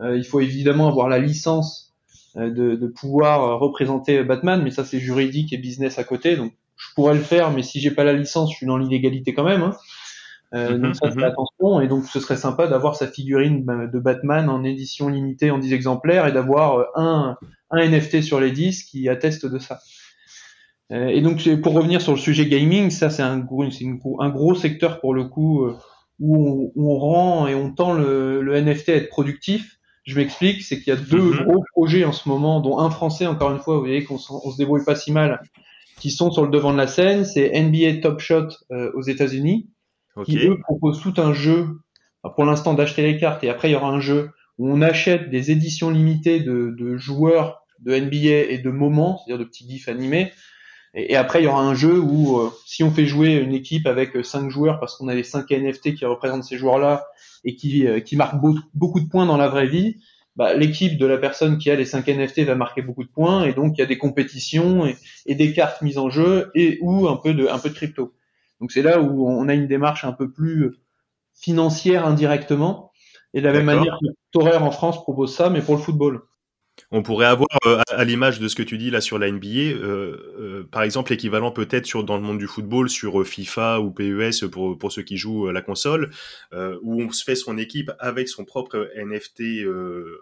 euh, 0.00 0.16
il 0.16 0.24
faut 0.24 0.40
évidemment 0.40 0.88
avoir 0.88 1.08
la 1.08 1.18
licence 1.18 1.96
euh, 2.36 2.50
de, 2.50 2.76
de, 2.76 2.86
pouvoir 2.86 3.42
euh, 3.42 3.56
représenter 3.56 4.22
Batman, 4.22 4.62
mais 4.62 4.70
ça 4.70 4.84
c'est 4.84 5.00
juridique 5.00 5.52
et 5.52 5.56
business 5.56 5.98
à 5.98 6.04
côté, 6.04 6.36
donc 6.36 6.52
je 6.76 6.86
pourrais 6.94 7.14
le 7.14 7.20
faire, 7.20 7.50
mais 7.50 7.64
si 7.64 7.80
j'ai 7.80 7.90
pas 7.90 8.04
la 8.04 8.12
licence, 8.12 8.52
je 8.52 8.58
suis 8.58 8.66
dans 8.66 8.78
l'illégalité 8.78 9.34
quand 9.34 9.44
même. 9.44 9.62
Hein. 9.62 9.76
Euh, 10.54 10.76
mhm, 10.76 10.82
donc 10.82 10.96
ça, 10.96 11.10
mhm. 11.10 11.24
attention. 11.24 11.80
Et 11.80 11.88
donc, 11.88 12.06
ce 12.06 12.20
serait 12.20 12.36
sympa 12.36 12.66
d'avoir 12.66 12.96
sa 12.96 13.06
figurine 13.06 13.64
de 13.92 13.98
Batman 13.98 14.48
en 14.48 14.64
édition 14.64 15.08
limitée 15.08 15.50
en 15.50 15.58
10 15.58 15.72
exemplaires 15.72 16.26
et 16.26 16.32
d'avoir 16.32 16.86
un, 16.94 17.36
un 17.70 17.88
NFT 17.88 18.22
sur 18.22 18.40
les 18.40 18.50
10 18.50 18.84
qui 18.84 19.08
atteste 19.08 19.46
de 19.46 19.58
ça. 19.58 19.80
Euh, 20.90 21.08
et 21.08 21.20
donc, 21.20 21.46
pour 21.62 21.74
revenir 21.74 22.00
sur 22.00 22.12
le 22.12 22.18
sujet 22.18 22.46
gaming, 22.46 22.90
ça, 22.90 23.10
c'est 23.10 23.22
un, 23.22 23.38
gros, 23.38 23.64
un 24.20 24.30
gros 24.30 24.54
secteur 24.54 25.00
pour 25.00 25.12
le 25.12 25.24
coup 25.24 25.68
où 26.18 26.36
on, 26.36 26.72
on, 26.76 26.98
rend 26.98 27.46
et 27.46 27.54
on 27.54 27.72
tend 27.72 27.92
le, 27.92 28.40
le 28.40 28.60
NFT 28.60 28.88
à 28.88 28.94
être 28.94 29.08
productif 29.08 29.78
je 30.08 30.16
m'explique, 30.16 30.62
c'est 30.62 30.78
qu'il 30.80 30.88
y 30.88 30.96
a 30.96 31.00
deux 31.00 31.20
mhm. 31.20 31.44
gros 31.44 31.64
projets 31.72 32.04
en 32.04 32.12
ce 32.12 32.30
moment, 32.30 32.60
dont 32.60 32.78
un 32.78 32.88
français, 32.88 33.26
encore 33.26 33.50
une 33.50 33.58
fois, 33.58 33.74
vous 33.74 33.80
voyez 33.80 34.04
qu'on 34.04 34.16
se 34.16 34.56
débrouille 34.56 34.84
pas 34.84 34.94
si 34.94 35.12
mal, 35.12 35.42
qui 36.00 36.10
sont 36.10 36.30
sur 36.30 36.44
le 36.44 36.50
devant 36.50 36.72
de 36.72 36.78
la 36.78 36.86
scène. 36.86 37.26
C'est 37.26 37.52
NBA 37.60 38.00
Top 38.00 38.20
Shot 38.20 38.48
euh, 38.72 38.90
aux 38.94 39.02
États-Unis, 39.02 39.68
qui 40.24 40.38
eux 40.38 40.58
proposent 40.60 41.00
tout 41.00 41.14
un 41.18 41.32
jeu, 41.32 41.68
pour 42.34 42.44
l'instant 42.44 42.74
d'acheter 42.74 43.02
les 43.02 43.18
cartes, 43.18 43.44
et 43.44 43.50
après 43.50 43.68
il 43.68 43.72
y 43.72 43.76
aura 43.76 43.88
un 43.88 44.00
jeu 44.00 44.30
où 44.58 44.70
on 44.70 44.82
achète 44.82 45.30
des 45.30 45.50
éditions 45.50 45.90
limitées 45.90 46.40
de, 46.40 46.96
joueurs 46.96 47.62
de 47.80 47.96
NBA 47.96 48.52
et 48.52 48.58
de 48.58 48.70
moments, 48.70 49.18
c'est-à-dire 49.18 49.44
de 49.44 49.48
petits 49.48 49.68
gifs 49.68 49.88
animés. 49.88 50.32
Et, 50.94 51.16
après 51.16 51.40
il 51.40 51.44
y 51.44 51.48
aura 51.48 51.62
un 51.62 51.74
jeu 51.74 51.98
où 52.00 52.38
euh, 52.38 52.50
si 52.66 52.82
on 52.82 52.90
fait 52.90 53.06
jouer 53.06 53.34
une 53.34 53.52
équipe 53.52 53.86
avec 53.86 54.16
euh, 54.16 54.22
cinq 54.22 54.50
joueurs, 54.50 54.80
parce 54.80 54.96
qu'on 54.96 55.06
a 55.08 55.14
les 55.14 55.22
cinq 55.22 55.50
NFT 55.50 55.94
qui 55.94 56.04
représentent 56.04 56.44
ces 56.44 56.58
joueurs-là, 56.58 57.06
et 57.44 57.54
qui, 57.54 57.86
euh, 57.86 58.00
qui 58.00 58.16
marque 58.16 58.36
beaucoup 58.74 59.00
de 59.00 59.08
points 59.08 59.26
dans 59.26 59.36
la 59.36 59.48
vraie 59.48 59.68
vie, 59.68 59.96
bah, 60.38 60.54
l'équipe 60.54 60.96
de 60.98 61.04
la 61.04 61.18
personne 61.18 61.58
qui 61.58 61.68
a 61.68 61.74
les 61.74 61.84
5 61.84 62.06
NFT 62.06 62.44
va 62.44 62.54
marquer 62.54 62.80
beaucoup 62.80 63.02
de 63.02 63.08
points 63.08 63.44
et 63.44 63.52
donc 63.52 63.76
il 63.76 63.80
y 63.80 63.82
a 63.82 63.86
des 63.86 63.98
compétitions 63.98 64.86
et, 65.26 65.34
des 65.34 65.52
cartes 65.52 65.82
mises 65.82 65.98
en 65.98 66.10
jeu 66.10 66.52
et 66.54 66.78
ou 66.80 67.08
un 67.08 67.16
peu 67.16 67.34
de 67.34 67.48
un 67.48 67.58
peu 67.58 67.70
de 67.70 67.74
crypto. 67.74 68.14
Donc 68.60 68.72
c'est 68.72 68.82
là 68.82 69.00
où 69.00 69.28
on 69.28 69.48
a 69.48 69.54
une 69.54 69.66
démarche 69.66 70.04
un 70.04 70.12
peu 70.12 70.30
plus 70.30 70.76
financière 71.34 72.06
indirectement 72.06 72.92
et 73.34 73.40
de 73.40 73.46
la 73.46 73.52
même 73.52 73.66
manière 73.66 73.98
que 74.00 74.08
Torer 74.32 74.56
en 74.56 74.70
France 74.70 75.02
propose 75.02 75.34
ça 75.34 75.50
mais 75.50 75.60
pour 75.60 75.76
le 75.76 75.82
football. 75.82 76.22
On 76.90 77.02
pourrait 77.02 77.26
avoir, 77.26 77.48
euh, 77.66 77.80
à, 77.90 78.04
l'image 78.04 78.40
de 78.40 78.48
ce 78.48 78.56
que 78.56 78.62
tu 78.62 78.78
dis 78.78 78.90
là 78.90 79.00
sur 79.00 79.18
la 79.18 79.30
NBA, 79.30 79.48
euh, 79.48 80.34
euh, 80.38 80.68
par 80.70 80.82
exemple 80.82 81.12
l'équivalent 81.12 81.50
peut-être 81.50 81.86
sur 81.86 82.04
dans 82.04 82.16
le 82.16 82.22
monde 82.22 82.38
du 82.38 82.46
football 82.46 82.88
sur 82.88 83.26
FIFA 83.26 83.80
ou 83.80 83.90
PES 83.90 84.46
pour 84.50 84.78
pour 84.78 84.92
ceux 84.92 85.02
qui 85.02 85.16
jouent 85.16 85.50
la 85.50 85.62
console, 85.62 86.10
où 86.82 87.02
on 87.02 87.10
se 87.10 87.24
fait 87.24 87.34
son 87.34 87.58
équipe 87.58 87.90
avec 87.98 88.28
son 88.28 88.44
propre 88.44 88.90
NFT 88.96 89.66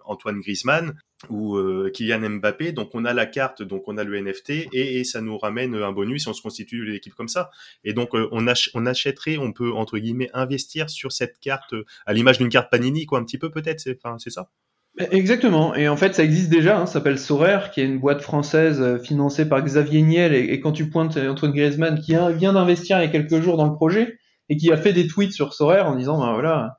Antoine 0.05 0.41
Griezmann 0.41 0.95
ou 1.31 1.59
Kylian 1.93 2.29
Mbappé. 2.31 2.73
Donc 2.73 2.95
on 2.95 3.05
a 3.05 3.13
la 3.13 3.27
carte, 3.27 3.63
donc 3.63 3.89
on 3.89 3.99
a 3.99 4.05
le 4.05 4.21
NFT 4.21 4.69
et, 4.73 5.05
ça 5.05 5.21
nous 5.21 5.39
ramène 5.39 5.75
un 5.75 5.93
bonus 5.93 6.23
si 6.23 6.29
on 6.29 6.33
se 6.33 6.43
constitue 6.43 6.85
l'équipe 6.85 7.15
comme 7.15 7.29
ça. 7.29 7.51
Et 7.85 7.93
donc 7.93 8.15
on, 8.15 8.29
on 8.31 8.87
achèterait, 8.87 9.37
on 9.39 9.53
peut 9.53 9.73
entre 9.73 9.99
guillemets 9.99 10.31
investir 10.35 10.91
sur 10.91 11.13
cette 11.13 11.39
carte 11.39 11.75
à 12.07 12.13
l'image 12.13 12.39
d'une 12.39 12.49
carte 12.49 12.71
Panini 12.71 13.07
quoi, 13.07 13.19
un 13.19 13.25
petit 13.25 13.39
peu 13.39 13.51
peut-être. 13.51 13.81
C'est 13.81 14.31
ça? 14.31 14.51
Exactement. 14.99 15.75
Et 15.75 15.89
en 15.89 15.97
fait, 15.97 16.15
ça 16.15 16.25
existe 16.25 16.49
déjà. 16.49 16.81
Hein, 16.81 16.87
ça 16.87 16.95
s'appelle 16.95 17.19
Soraire, 17.19 17.71
qui 17.71 17.81
est 17.81 17.85
une 17.85 17.99
boîte 17.99 18.23
française 18.23 18.81
euh, 18.81 18.99
financée 18.99 19.47
par 19.47 19.63
Xavier 19.63 20.01
Niel. 20.03 20.35
Et, 20.35 20.59
quand 20.61 20.73
tu 20.73 20.89
pointes 20.89 21.19
Antoine 21.19 21.53
Griezmann, 21.53 22.01
qui 22.01 22.13
vient 22.13 22.53
d'investir 22.55 22.99
il 22.99 23.03
y 23.03 23.05
a 23.05 23.09
quelques 23.09 23.41
jours 23.41 23.57
dans 23.57 23.67
le 23.67 23.75
projet 23.75 24.19
et 24.49 24.57
qui 24.57 24.73
a 24.73 24.77
fait 24.77 24.93
des 24.93 25.07
tweets 25.07 25.33
sur 25.33 25.53
Soraire 25.53 25.87
en 25.87 25.97
disant, 25.97 26.19
ben 26.21 26.33
voilà, 26.33 26.79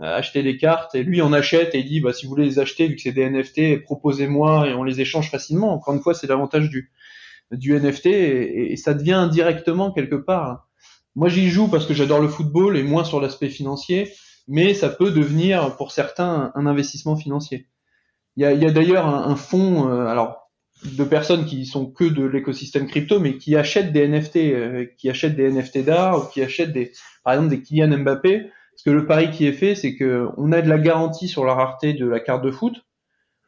euh, 0.00 0.16
acheter 0.16 0.42
des 0.42 0.56
cartes. 0.56 0.96
Et 0.96 1.04
lui, 1.04 1.22
on 1.22 1.32
achète 1.32 1.74
et 1.74 1.78
il 1.78 1.86
dit, 1.86 2.00
bah, 2.00 2.12
si 2.12 2.26
vous 2.26 2.30
voulez 2.30 2.46
les 2.46 2.58
acheter, 2.58 2.88
vu 2.88 2.96
que 2.96 3.02
c'est 3.02 3.12
des 3.12 3.30
NFT, 3.30 3.84
proposez-moi 3.84 4.68
et 4.68 4.74
on 4.74 4.82
les 4.82 5.00
échange 5.00 5.30
facilement. 5.30 5.72
Encore 5.72 5.94
une 5.94 6.00
fois, 6.00 6.14
c'est 6.14 6.26
l'avantage 6.26 6.68
du, 6.68 6.90
du 7.52 7.78
NFT 7.78 8.06
et, 8.06 8.76
ça 8.76 8.94
devient 8.94 9.12
indirectement 9.12 9.92
quelque 9.92 10.16
part. 10.16 10.68
Moi, 11.14 11.28
j'y 11.28 11.48
joue 11.48 11.68
parce 11.68 11.86
que 11.86 11.94
j'adore 11.94 12.20
le 12.20 12.28
football 12.28 12.76
et 12.76 12.82
moins 12.82 13.04
sur 13.04 13.20
l'aspect 13.20 13.48
financier 13.48 14.12
mais 14.46 14.74
ça 14.74 14.88
peut 14.88 15.10
devenir 15.10 15.76
pour 15.76 15.92
certains 15.92 16.52
un 16.54 16.66
investissement 16.66 17.16
financier. 17.16 17.68
Il 18.36 18.42
y 18.42 18.46
a, 18.46 18.52
y 18.52 18.66
a 18.66 18.70
d'ailleurs 18.70 19.06
un, 19.06 19.30
un, 19.30 19.36
fonds, 19.36 19.88
euh, 19.88 20.06
alors 20.06 20.50
de 20.84 21.04
personnes 21.04 21.46
qui 21.46 21.64
sont 21.66 21.86
que 21.86 22.04
de 22.04 22.24
l'écosystème 22.24 22.86
crypto, 22.86 23.20
mais 23.20 23.38
qui 23.38 23.56
achètent 23.56 23.92
des 23.92 24.06
NFT, 24.06 24.36
euh, 24.36 24.86
qui 24.98 25.08
achètent 25.08 25.36
des 25.36 25.50
NFT 25.50 25.84
d'art 25.84 26.18
ou 26.18 26.28
qui 26.28 26.42
achètent 26.42 26.72
des, 26.72 26.92
par 27.22 27.34
exemple 27.34 27.50
des 27.50 27.62
Kylian 27.62 27.98
Mbappé. 27.98 28.50
Parce 28.72 28.82
que 28.84 28.90
le 28.90 29.06
pari 29.06 29.30
qui 29.30 29.46
est 29.46 29.52
fait, 29.52 29.76
c'est 29.76 29.94
que 29.94 30.28
on 30.36 30.50
a 30.50 30.60
de 30.60 30.68
la 30.68 30.78
garantie 30.78 31.28
sur 31.28 31.44
la 31.44 31.54
rareté 31.54 31.94
de 31.94 32.06
la 32.06 32.20
carte 32.20 32.44
de 32.44 32.50
foot. 32.50 32.84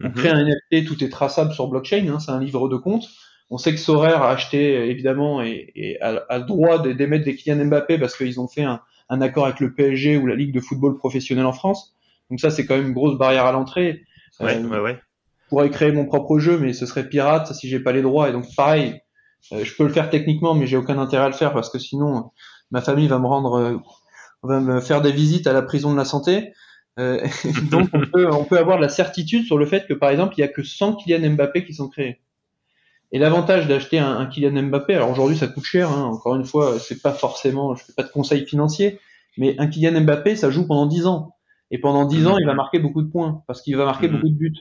On 0.00 0.08
mhm. 0.08 0.14
crée 0.14 0.28
un 0.28 0.44
NFT, 0.44 0.86
tout 0.86 1.02
est 1.02 1.08
traçable 1.08 1.52
sur 1.52 1.68
blockchain, 1.68 2.06
hein, 2.08 2.20
c'est 2.20 2.30
un 2.30 2.40
livre 2.40 2.68
de 2.68 2.76
compte. 2.76 3.08
On 3.50 3.58
sait 3.58 3.72
que 3.72 3.78
Sorare 3.78 4.22
a 4.22 4.30
acheté 4.30 4.88
évidemment 4.88 5.42
et, 5.42 5.72
et 5.74 6.00
a, 6.00 6.24
a, 6.28 6.38
le 6.38 6.44
droit 6.44 6.82
d'émettre 6.82 7.24
des 7.24 7.34
Kylian 7.34 7.66
Mbappé 7.66 7.98
parce 7.98 8.16
qu'ils 8.16 8.40
ont 8.40 8.48
fait 8.48 8.64
un, 8.64 8.80
un 9.08 9.20
accord 9.20 9.44
avec 9.46 9.60
le 9.60 9.72
PSG 9.72 10.16
ou 10.16 10.26
la 10.26 10.34
Ligue 10.34 10.54
de 10.54 10.60
football 10.60 10.96
professionnel 10.96 11.46
en 11.46 11.52
France. 11.52 11.94
Donc 12.30 12.40
ça, 12.40 12.50
c'est 12.50 12.66
quand 12.66 12.76
même 12.76 12.88
une 12.88 12.92
grosse 12.92 13.18
barrière 13.18 13.46
à 13.46 13.52
l'entrée. 13.52 14.02
Ouais, 14.40 14.56
euh, 14.56 14.68
ouais, 14.68 14.80
ouais. 14.80 14.98
Je 15.44 15.48
pourrais 15.48 15.70
créer 15.70 15.92
mon 15.92 16.06
propre 16.06 16.38
jeu, 16.38 16.58
mais 16.58 16.72
ce 16.72 16.86
serait 16.86 17.08
pirate 17.08 17.52
si 17.54 17.68
j'ai 17.68 17.80
pas 17.80 17.92
les 17.92 18.02
droits. 18.02 18.28
Et 18.28 18.32
donc 18.32 18.46
pareil, 18.56 19.00
euh, 19.52 19.64
je 19.64 19.74
peux 19.76 19.84
le 19.84 19.92
faire 19.92 20.10
techniquement, 20.10 20.54
mais 20.54 20.66
j'ai 20.66 20.76
aucun 20.76 20.98
intérêt 20.98 21.24
à 21.24 21.28
le 21.28 21.34
faire 21.34 21.52
parce 21.52 21.70
que 21.70 21.78
sinon, 21.78 22.16
euh, 22.16 22.20
ma 22.70 22.80
famille 22.80 23.06
va 23.06 23.18
me 23.18 23.26
rendre, 23.26 23.80
va 24.42 24.60
me 24.60 24.80
faire 24.80 25.02
des 25.02 25.12
visites 25.12 25.46
à 25.46 25.52
la 25.52 25.62
prison 25.62 25.92
de 25.92 25.96
la 25.96 26.04
santé. 26.04 26.52
donc 27.70 27.90
on 27.92 28.00
peut, 28.00 28.32
on 28.32 28.44
peut 28.44 28.56
avoir 28.56 28.78
de 28.78 28.82
la 28.82 28.88
certitude 28.88 29.44
sur 29.44 29.58
le 29.58 29.66
fait 29.66 29.86
que 29.86 29.92
par 29.92 30.08
exemple, 30.08 30.32
il 30.38 30.40
y 30.40 30.44
a 30.44 30.48
que 30.48 30.62
100 30.62 30.94
Kylian 30.94 31.32
Mbappé 31.32 31.66
qui 31.66 31.74
sont 31.74 31.88
créés. 31.88 32.22
Et 33.12 33.18
l'avantage 33.18 33.68
d'acheter 33.68 33.98
un, 33.98 34.18
un, 34.18 34.26
Kylian 34.26 34.64
Mbappé, 34.64 34.94
alors 34.94 35.10
aujourd'hui 35.10 35.36
ça 35.36 35.46
coûte 35.46 35.64
cher, 35.64 35.90
hein, 35.90 36.04
encore 36.04 36.34
une 36.34 36.44
fois, 36.44 36.78
c'est 36.78 37.00
pas 37.00 37.12
forcément, 37.12 37.74
je 37.74 37.84
fais 37.84 37.92
pas 37.92 38.02
de 38.02 38.08
conseils 38.10 38.46
financiers, 38.46 38.98
mais 39.38 39.54
un 39.58 39.68
Kylian 39.68 40.00
Mbappé, 40.00 40.36
ça 40.36 40.50
joue 40.50 40.66
pendant 40.66 40.86
10 40.86 41.06
ans. 41.06 41.36
Et 41.70 41.78
pendant 41.78 42.04
10 42.04 42.20
mhm. 42.20 42.26
ans, 42.26 42.38
il 42.38 42.46
va 42.46 42.54
marquer 42.54 42.78
beaucoup 42.78 43.02
de 43.02 43.10
points, 43.10 43.42
parce 43.46 43.62
qu'il 43.62 43.76
va 43.76 43.84
marquer 43.84 44.08
mhm. 44.08 44.14
beaucoup 44.14 44.28
de 44.28 44.34
buts. 44.34 44.54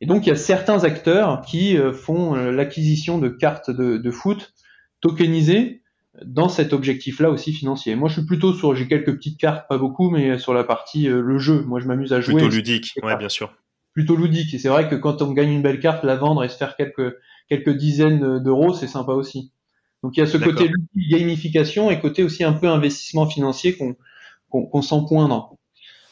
Et 0.00 0.06
donc 0.06 0.26
il 0.26 0.30
y 0.30 0.32
a 0.32 0.36
certains 0.36 0.82
acteurs 0.82 1.42
qui 1.42 1.78
euh, 1.78 1.92
font 1.92 2.34
euh, 2.34 2.50
l'acquisition 2.50 3.18
de 3.18 3.28
cartes 3.28 3.70
de, 3.70 3.98
de, 3.98 4.10
foot 4.10 4.52
tokenisées 5.00 5.82
dans 6.24 6.48
cet 6.48 6.72
objectif-là 6.72 7.30
aussi 7.30 7.52
financier. 7.52 7.94
Moi 7.94 8.08
je 8.08 8.14
suis 8.14 8.26
plutôt 8.26 8.52
sur, 8.52 8.74
j'ai 8.74 8.88
quelques 8.88 9.14
petites 9.14 9.38
cartes, 9.38 9.68
pas 9.68 9.78
beaucoup, 9.78 10.10
mais 10.10 10.38
sur 10.38 10.54
la 10.54 10.64
partie 10.64 11.08
euh, 11.08 11.20
le 11.20 11.38
jeu. 11.38 11.62
Moi 11.62 11.78
je 11.78 11.86
m'amuse 11.86 12.12
à 12.12 12.20
jouer. 12.20 12.34
Plutôt 12.34 12.48
ludique, 12.48 12.94
ouais 13.04 13.16
bien 13.16 13.28
sûr. 13.28 13.54
Plutôt 13.92 14.16
ludique. 14.16 14.52
Et 14.54 14.58
c'est 14.58 14.68
vrai 14.68 14.88
que 14.88 14.96
quand 14.96 15.22
on 15.22 15.30
gagne 15.32 15.52
une 15.52 15.62
belle 15.62 15.78
carte, 15.78 16.02
la 16.02 16.16
vendre 16.16 16.42
et 16.42 16.48
se 16.48 16.56
faire 16.56 16.74
quelques 16.74 17.14
quelques 17.52 17.76
dizaines 17.76 18.38
d'euros, 18.38 18.72
c'est 18.72 18.86
sympa 18.86 19.12
aussi. 19.12 19.52
Donc 20.02 20.16
il 20.16 20.20
y 20.20 20.22
a 20.22 20.26
ce 20.26 20.38
côté 20.38 20.70
gamification 21.10 21.90
et 21.90 22.00
côté 22.00 22.24
aussi 22.24 22.44
un 22.44 22.52
peu 22.52 22.68
investissement 22.68 23.26
financier 23.26 23.76
qu'on 23.76 23.94
qu'on 24.50 24.82
sent 24.82 25.02
poindre. 25.08 25.56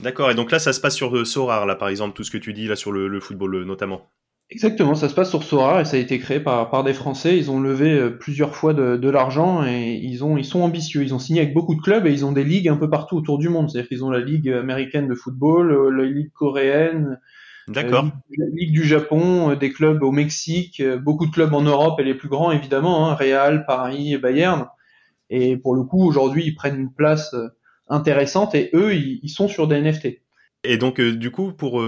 D'accord. 0.00 0.31
Et 0.31 0.35
donc 0.35 0.50
là, 0.50 0.59
ça 0.59 0.72
se 0.72 0.81
passe 0.81 0.94
sur 0.94 1.14
euh, 1.14 1.24
Sorar, 1.24 1.66
là, 1.66 1.76
par 1.76 1.88
exemple, 1.88 2.16
tout 2.16 2.24
ce 2.24 2.31
que 2.31 2.38
tu 2.38 2.53
dis 2.55 2.66
là 2.66 2.76
sur 2.76 2.90
le, 2.90 3.20
football 3.20 3.55
euh, 3.57 3.64
notamment. 3.64 4.09
Exactement, 4.48 4.94
ça 4.94 5.09
se 5.09 5.14
passe 5.14 5.31
sur 5.31 5.44
Sorar 5.44 5.81
et 5.81 5.85
ça 5.85 5.96
a 5.96 6.00
été 6.00 6.18
créé 6.18 6.40
par, 6.40 6.70
par 6.70 6.83
des 6.83 6.94
Français. 6.94 7.37
Ils 7.37 7.50
ont 7.50 7.61
levé 7.61 7.92
euh, 7.92 8.11
plusieurs 8.11 8.57
fois 8.57 8.72
de, 8.72 8.96
de 8.96 9.11
l'argent 9.11 9.64
et 9.64 10.00
ils 10.03 10.24
ont 10.24 10.38
ils 10.38 10.44
sont 10.44 10.62
ambitieux. 10.62 11.03
Ils 11.03 11.14
ont 11.14 11.18
signé 11.18 11.42
avec 11.42 11.53
beaucoup 11.53 11.74
de 11.74 11.83
clubs 11.83 12.07
et 12.07 12.12
ils 12.12 12.24
ont 12.24 12.33
des 12.33 12.44
ligues 12.44 12.68
un 12.68 12.76
peu 12.76 12.88
partout 12.88 13.16
autour 13.16 13.38
du 13.38 13.48
monde. 13.48 13.70
C'est-à-dire 13.70 13.88
qu'ils 13.88 14.05
ont 14.05 14.11
la 14.11 14.20
ligue 14.20 14.48
américaine 14.48 15.07
de 15.07 15.14
football, 15.14 15.94
la 15.94 16.05
ligue 16.05 16.33
coréenne, 16.33 17.20
D'accord. 17.70 18.09
La 18.37 18.46
Ligue 18.52 18.72
du 18.72 18.85
Japon, 18.85 19.50
euh, 19.50 19.56
des 19.56 19.72
clubs 19.72 20.02
au 20.02 20.11
Mexique, 20.11 20.80
euh, 20.80 20.98
beaucoup 20.98 21.26
de 21.26 21.30
clubs 21.30 21.54
en 21.54 21.62
Europe 21.62 22.00
et 22.00 22.04
les 22.04 22.14
plus 22.14 22.28
grands 22.28 22.50
évidemment, 22.50 23.09
hein, 23.09 23.14
Real, 23.14 23.64
Paris, 23.64 24.16
Bayern. 24.18 24.66
Et 25.30 25.56
pour 25.56 25.76
le 25.76 25.85
coup, 25.85 26.04
aujourd'hui, 26.04 26.44
ils 26.44 26.54
prennent 26.54 26.78
une 26.78 26.92
place 26.92 27.33
euh, 27.35 27.48
intéressante 27.88 28.56
et 28.56 28.71
eux, 28.75 28.94
ils, 28.94 29.29
sont 29.29 29.46
sur 29.46 29.68
des 29.68 29.81
NFT. 29.81 30.21
Et 30.64 30.77
donc, 30.79 31.00
du 31.00 31.31
coup, 31.31 31.52
pour 31.52 31.83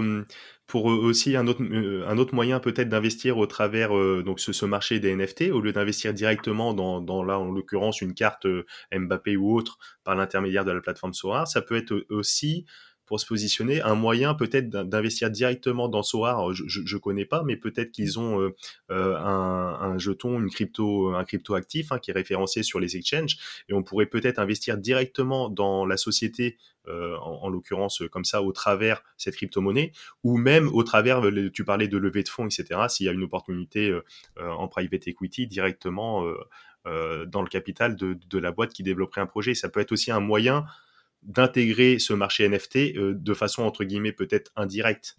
pour 0.67 0.87
aussi 0.87 1.37
un 1.37 1.47
autre 1.47 1.63
un 1.63 2.19
autre 2.19 2.35
moyen 2.35 2.59
peut-être 2.59 2.89
d'investir 2.89 3.37
au 3.39 3.47
travers 3.47 3.91
donc 4.25 4.41
ce, 4.41 4.53
ce, 4.53 4.65
marché 4.65 4.99
des 4.99 5.15
NFT 5.15 5.51
au 5.53 5.61
lieu 5.61 5.73
d'investir 5.73 6.15
directement 6.15 6.73
dans, 6.73 7.01
dans 7.01 7.23
là 7.23 7.39
en 7.39 7.53
l'occurrence 7.53 8.01
une 8.01 8.15
carte 8.15 8.47
Mbappé 8.93 9.37
ou 9.37 9.55
autre 9.55 9.79
par 10.03 10.17
l'intermédiaire 10.17 10.65
de 10.65 10.73
la 10.73 10.81
plateforme 10.81 11.13
Sora, 11.13 11.47
ça 11.47 11.61
peut 11.61 11.77
être 11.77 12.07
aussi 12.09 12.65
se 13.21 13.27
positionner, 13.27 13.81
un 13.83 13.95
moyen 13.95 14.35
peut-être 14.35 14.69
d'investir 14.69 15.31
directement 15.31 15.89
dans 15.89 16.03
Soar. 16.03 16.53
Je, 16.55 16.65
je, 16.67 16.97
connais 16.97 17.25
pas, 17.25 17.43
mais 17.43 17.57
peut-être 17.57 17.93
qu'ils 17.93 18.19
ont 18.19 18.41
euh, 18.41 18.55
euh, 18.91 19.17
un, 19.17 19.99
jeton, 19.99 20.41
une 20.41 20.51
crypto, 20.51 21.15
un 21.15 21.25
crypto 21.25 21.55
actif 21.55 21.93
hein, 21.93 21.99
qui 21.99 22.11
est 22.11 22.15
référencé 22.15 22.63
sur 22.63 22.81
les 22.81 22.97
exchanges, 22.97 23.37
et 23.69 23.75
on 23.75 23.83
pourrait 23.83 24.07
peut-être 24.07 24.39
investir 24.39 24.79
directement 24.79 25.49
dans 25.49 25.85
la 25.85 25.97
société 25.97 26.57
euh, 26.89 27.17
en, 27.19 27.49
l'occurrence 27.49 28.03
comme 28.11 28.25
ça 28.25 28.43
au 28.43 28.53
travers 28.53 29.03
cette 29.17 29.37
crypto-monnaie, 29.37 29.93
ou 30.25 30.37
même 30.37 30.69
au 30.69 30.83
travers, 30.83 31.23
tu 31.53 31.65
parlais 31.65 31.89
de 31.89 31.99
levée 31.99 32.23
de 32.23 32.29
fonds, 32.29 32.47
etc., 32.47 32.81
s'il 32.89 33.07
y 33.07 33.09
a 33.09 33.13
une 33.13 33.23
opportunité 33.23 33.97
en 34.41 34.69
private 34.69 35.07
equity 35.07 35.47
directement 35.47 36.25
dans 36.85 37.43
le 37.43 37.49
capital 37.49 37.95
de, 37.95 38.19
de, 38.29 38.39
la 38.39 38.51
boîte 38.51 38.73
qui 38.73 38.83
développerait 38.83 39.21
un 39.21 39.27
projet. 39.27 39.55
Ça 39.55 39.69
peut 39.69 39.79
être 39.79 39.93
aussi 39.93 40.11
un 40.11 40.19
moyen 40.19 40.65
d'intégrer 41.23 41.99
ce 41.99 42.13
marché 42.13 42.49
NFT 42.49 42.97
euh, 42.97 43.15
de 43.17 43.35
façon 43.35 43.63
entre 43.63 43.85
guillemets 43.85 44.13
peut-être 44.13 44.51
indirecte. 44.57 45.17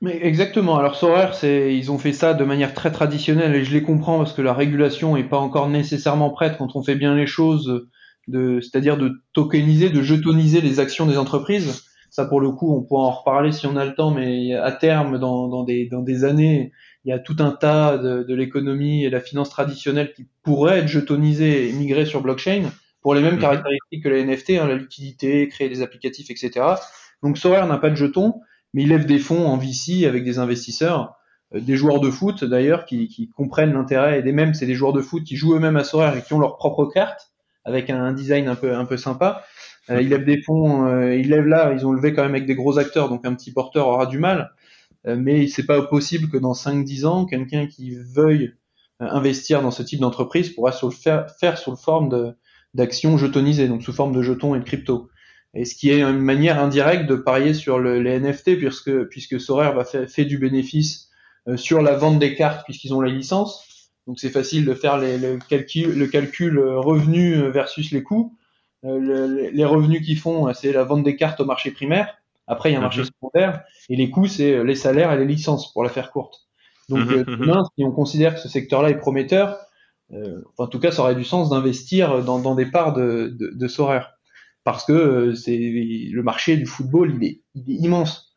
Mais 0.00 0.18
exactement. 0.22 0.78
Alors 0.78 0.96
Sorare, 0.96 1.34
ils 1.44 1.90
ont 1.90 1.98
fait 1.98 2.14
ça 2.14 2.32
de 2.32 2.44
manière 2.44 2.72
très 2.72 2.90
traditionnelle 2.90 3.54
et 3.54 3.64
je 3.64 3.72
les 3.72 3.82
comprends 3.82 4.18
parce 4.18 4.32
que 4.32 4.40
la 4.40 4.54
régulation 4.54 5.16
est 5.16 5.28
pas 5.28 5.38
encore 5.38 5.68
nécessairement 5.68 6.30
prête 6.30 6.56
quand 6.56 6.74
on 6.74 6.82
fait 6.82 6.94
bien 6.94 7.14
les 7.14 7.26
choses, 7.26 7.86
de, 8.26 8.60
c'est-à-dire 8.60 8.96
de 8.96 9.20
tokeniser, 9.34 9.90
de 9.90 10.00
jetoniser 10.00 10.62
les 10.62 10.80
actions 10.80 11.06
des 11.06 11.18
entreprises. 11.18 11.84
Ça 12.08 12.24
pour 12.24 12.40
le 12.40 12.50
coup, 12.50 12.74
on 12.74 12.82
pourra 12.82 13.08
en 13.08 13.10
reparler 13.10 13.52
si 13.52 13.66
on 13.66 13.76
a 13.76 13.84
le 13.84 13.94
temps, 13.94 14.10
mais 14.10 14.54
à 14.54 14.72
terme, 14.72 15.18
dans, 15.18 15.64
des 15.64 16.24
années, 16.24 16.72
il 17.04 17.10
y 17.10 17.12
a 17.12 17.18
tout 17.18 17.36
un 17.38 17.50
tas 17.50 17.98
de, 17.98 18.22
de 18.22 18.34
l'économie 18.34 19.04
et 19.04 19.10
la 19.10 19.20
finance 19.20 19.50
traditionnelle 19.50 20.14
qui 20.14 20.26
pourraient 20.42 20.78
être 20.78 20.88
jetonisées 20.88 21.68
et 21.68 21.72
migrer 21.72 22.06
sur 22.06 22.22
blockchain 22.22 22.70
pour 23.02 23.14
les 23.14 23.20
mêmes 23.20 23.34
mhm. 23.34 23.40
caractéristiques 23.40 24.02
que 24.02 24.08
les 24.08 24.24
NFT, 24.24 24.50
hein, 24.50 24.66
la 24.66 24.76
liquidité, 24.76 25.48
créer 25.48 25.68
des 25.68 25.82
applicatifs, 25.82 26.30
etc. 26.30 26.66
Donc 27.22 27.38
Sorare 27.38 27.66
n'a 27.66 27.78
pas 27.78 27.90
de 27.90 27.96
jetons, 27.96 28.40
mais 28.74 28.82
il 28.82 28.88
lève 28.88 29.06
des 29.06 29.18
fonds 29.18 29.46
en 29.46 29.56
VC 29.56 30.06
avec 30.06 30.24
des 30.24 30.38
investisseurs, 30.38 31.16
euh, 31.54 31.60
des 31.60 31.76
joueurs 31.76 32.00
de 32.00 32.10
foot 32.10 32.44
d'ailleurs 32.44 32.84
qui, 32.84 33.08
qui, 33.08 33.28
comprennent 33.28 33.72
l'intérêt, 33.72 34.18
et 34.18 34.22
des 34.22 34.32
mêmes, 34.32 34.54
c'est 34.54 34.66
des 34.66 34.74
joueurs 34.74 34.92
de 34.92 35.00
foot 35.00 35.24
qui 35.24 35.36
jouent 35.36 35.54
eux-mêmes 35.54 35.76
à 35.76 35.84
Sorare 35.84 36.16
et 36.16 36.22
qui 36.22 36.34
ont 36.34 36.40
leur 36.40 36.56
propre 36.56 36.86
carte 36.86 37.30
avec 37.64 37.90
un 37.90 38.12
design 38.12 38.48
un 38.48 38.56
peu 38.56 38.74
un 38.74 38.84
peu 38.84 38.96
sympa. 38.96 39.44
Euh, 39.90 40.00
ils 40.00 40.08
lèvent 40.08 40.24
des 40.24 40.40
fonds, 40.42 40.86
euh, 40.86 41.16
ils 41.16 41.28
lèvent 41.28 41.46
là, 41.46 41.72
ils 41.72 41.86
ont 41.86 41.92
levé 41.92 42.12
quand 42.12 42.22
même 42.22 42.34
avec 42.34 42.46
des 42.46 42.54
gros 42.54 42.78
acteurs, 42.78 43.08
donc 43.08 43.26
un 43.26 43.34
petit 43.34 43.52
porteur 43.52 43.88
aura 43.88 44.06
du 44.06 44.18
mal. 44.18 44.52
Euh, 45.06 45.16
mais 45.18 45.46
c'est 45.48 45.66
pas 45.66 45.82
possible 45.82 46.28
que 46.28 46.36
dans 46.36 46.52
5-10 46.52 47.06
ans, 47.06 47.24
quelqu'un 47.24 47.66
qui 47.66 47.96
veuille 47.96 48.54
investir 49.00 49.62
dans 49.62 49.70
ce 49.70 49.82
type 49.82 50.00
d'entreprise 50.00 50.50
pourra 50.50 50.72
le 50.82 50.90
faire, 50.90 51.30
faire 51.30 51.56
sous 51.56 51.70
le 51.70 51.76
forme 51.76 52.10
de, 52.10 52.34
d'actions 52.74 53.18
jetonisées, 53.18 53.68
donc 53.68 53.82
sous 53.82 53.92
forme 53.92 54.14
de 54.14 54.22
jetons 54.22 54.54
et 54.54 54.60
de 54.60 54.64
crypto. 54.64 55.10
Et 55.54 55.64
ce 55.64 55.74
qui 55.74 55.90
est 55.90 56.02
une 56.02 56.18
manière 56.18 56.60
indirecte 56.60 57.06
de 57.06 57.16
parier 57.16 57.54
sur 57.54 57.78
le, 57.78 58.00
les 58.00 58.20
NFT, 58.20 58.56
puisque, 58.56 59.04
puisque 59.04 59.40
Sorare 59.40 59.74
va 59.74 59.84
faire 59.84 60.08
fait 60.08 60.24
du 60.24 60.38
bénéfice 60.38 61.08
euh, 61.48 61.56
sur 61.56 61.82
la 61.82 61.96
vente 61.96 62.18
des 62.18 62.34
cartes, 62.36 62.64
puisqu'ils 62.64 62.94
ont 62.94 63.00
la 63.00 63.10
licence. 63.10 63.90
Donc 64.06 64.20
c'est 64.20 64.30
facile 64.30 64.64
de 64.64 64.74
faire 64.74 64.98
les, 64.98 65.18
le, 65.18 65.38
calcul, 65.38 65.98
le 65.98 66.06
calcul 66.06 66.58
euh, 66.58 66.78
revenu 66.78 67.50
versus 67.50 67.90
les 67.90 68.02
coûts. 68.02 68.36
Euh, 68.84 69.50
les 69.52 69.64
revenus 69.64 70.04
qu'ils 70.04 70.18
font, 70.18 70.52
c'est 70.54 70.72
la 70.72 70.84
vente 70.84 71.02
des 71.02 71.16
cartes 71.16 71.40
au 71.40 71.44
marché 71.44 71.70
primaire. 71.70 72.16
Après, 72.46 72.70
il 72.70 72.72
y 72.72 72.76
a 72.76 72.78
un 72.78 72.82
marché 72.82 73.00
mhm. 73.00 73.06
secondaire. 73.06 73.62
Et 73.88 73.96
les 73.96 74.10
coûts, 74.10 74.26
c'est 74.26 74.64
les 74.64 74.74
salaires 74.74 75.12
et 75.12 75.18
les 75.18 75.26
licences, 75.26 75.72
pour 75.72 75.82
la 75.82 75.90
faire 75.90 76.10
courte. 76.10 76.48
Donc, 76.88 77.06
mhm, 77.06 77.24
mhm. 77.26 77.40
demain, 77.40 77.64
si 77.76 77.84
on 77.84 77.92
considère 77.92 78.34
que 78.34 78.40
ce 78.40 78.48
secteur-là 78.48 78.90
est 78.90 78.98
prometteur, 78.98 79.58
euh, 79.58 79.64
en 80.58 80.66
tout 80.66 80.80
cas, 80.80 80.90
ça 80.90 81.02
aurait 81.02 81.14
du 81.14 81.24
sens 81.24 81.50
d'investir 81.50 82.24
dans, 82.24 82.54
des 82.54 82.66
parts 82.66 82.92
de, 82.92 83.34
de. 83.38 83.68
Parce 84.64 84.84
que 84.84 84.92
euh, 84.92 85.34
c'est 85.34 85.56
le 85.56 86.22
marché 86.22 86.56
du 86.56 86.66
football, 86.66 87.14
il 87.16 87.24
est, 87.24 87.42
il 87.54 87.70
est 87.70 87.78
immense. 87.84 88.29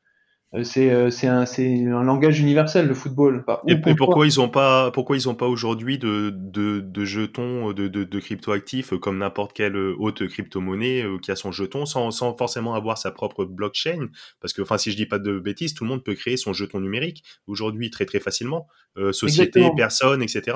Euh, 0.55 0.63
c'est 0.63 0.91
euh, 0.91 1.09
c'est 1.09 1.27
un 1.27 2.03
langage 2.03 2.39
universel 2.39 2.87
le 2.87 2.93
football. 2.93 3.43
et, 3.67 3.75
pourquoi 3.95 4.25
ils 4.27 4.39
ont 4.39 4.49
pas 4.49 4.91
pourquoi 4.91 5.15
ils 5.15 5.27
ont 5.27 5.33
pas 5.33 5.47
aujourd'hui 5.47 5.97
de, 5.97 6.31
de, 6.31 6.79
de 6.79 7.05
jetons 7.05 7.73
de, 7.73 7.87
de, 7.87 8.03
de 8.03 8.19
cryptoactifs 8.19 8.93
comme 8.99 9.17
n'importe 9.17 9.53
quelle 9.53 9.75
autre 9.75 10.25
crypto-monnaie 10.25 11.05
qui 11.23 11.31
a 11.31 11.35
son 11.35 11.51
jeton 11.51 11.85
sans, 11.85 12.11
sans 12.11 12.37
forcément 12.37 12.75
avoir 12.75 12.99
sa 12.99 13.11
propre 13.11 13.45
blockchain? 13.45 14.09
Parce 14.41 14.53
que 14.53 14.61
enfin 14.61 14.77
si 14.77 14.91
je 14.91 14.95
dis 14.95 15.07
pas 15.07 15.19
de 15.19 15.39
bêtises 15.39 15.73
tout 15.73 15.85
le 15.85 15.89
monde 15.89 16.03
peut 16.03 16.15
créer 16.15 16.37
son 16.37 16.53
jeton 16.53 16.79
numérique 16.79 17.23
aujourd'hui 17.47 17.89
très 17.89 18.05
très 18.05 18.19
facilement. 18.19 18.67
Euh, 18.97 19.11
société 19.11 19.67
personne 19.75 20.21
etc 20.21 20.55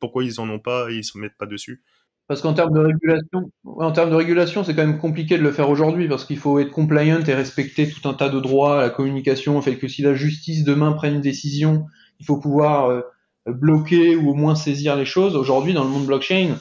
pourquoi 0.00 0.22
ils 0.22 0.38
en 0.38 0.50
ont 0.50 0.58
pas 0.58 0.90
ils 0.90 1.04
se 1.04 1.16
mettent 1.16 1.38
pas 1.38 1.46
dessus? 1.46 1.82
Parce 2.30 2.42
qu'en 2.42 2.54
termes 2.54 2.72
de 2.72 2.78
régulation, 2.78 3.50
en 3.64 3.90
termes 3.90 4.10
de 4.10 4.14
régulation, 4.14 4.62
c'est 4.62 4.72
quand 4.76 4.86
même 4.86 5.00
compliqué 5.00 5.36
de 5.36 5.42
le 5.42 5.50
faire 5.50 5.68
aujourd'hui 5.68 6.06
parce 6.06 6.24
qu'il 6.24 6.38
faut 6.38 6.60
être 6.60 6.70
compliant 6.70 7.18
et 7.26 7.34
respecter 7.34 7.90
tout 7.90 8.08
un 8.08 8.14
tas 8.14 8.28
de 8.28 8.38
droits, 8.38 8.80
la 8.80 8.88
communication, 8.88 9.60
fait 9.62 9.78
que 9.78 9.88
si 9.88 10.02
la 10.02 10.14
justice 10.14 10.62
demain 10.62 10.92
prenne 10.92 11.16
une 11.16 11.20
décision, 11.22 11.86
il 12.20 12.26
faut 12.26 12.38
pouvoir 12.38 12.88
euh, 12.88 13.00
bloquer 13.48 14.14
ou 14.14 14.30
au 14.30 14.34
moins 14.34 14.54
saisir 14.54 14.94
les 14.94 15.06
choses. 15.06 15.34
Aujourd'hui, 15.34 15.72
dans 15.74 15.82
le 15.82 15.90
monde 15.90 16.06
blockchain, 16.06 16.54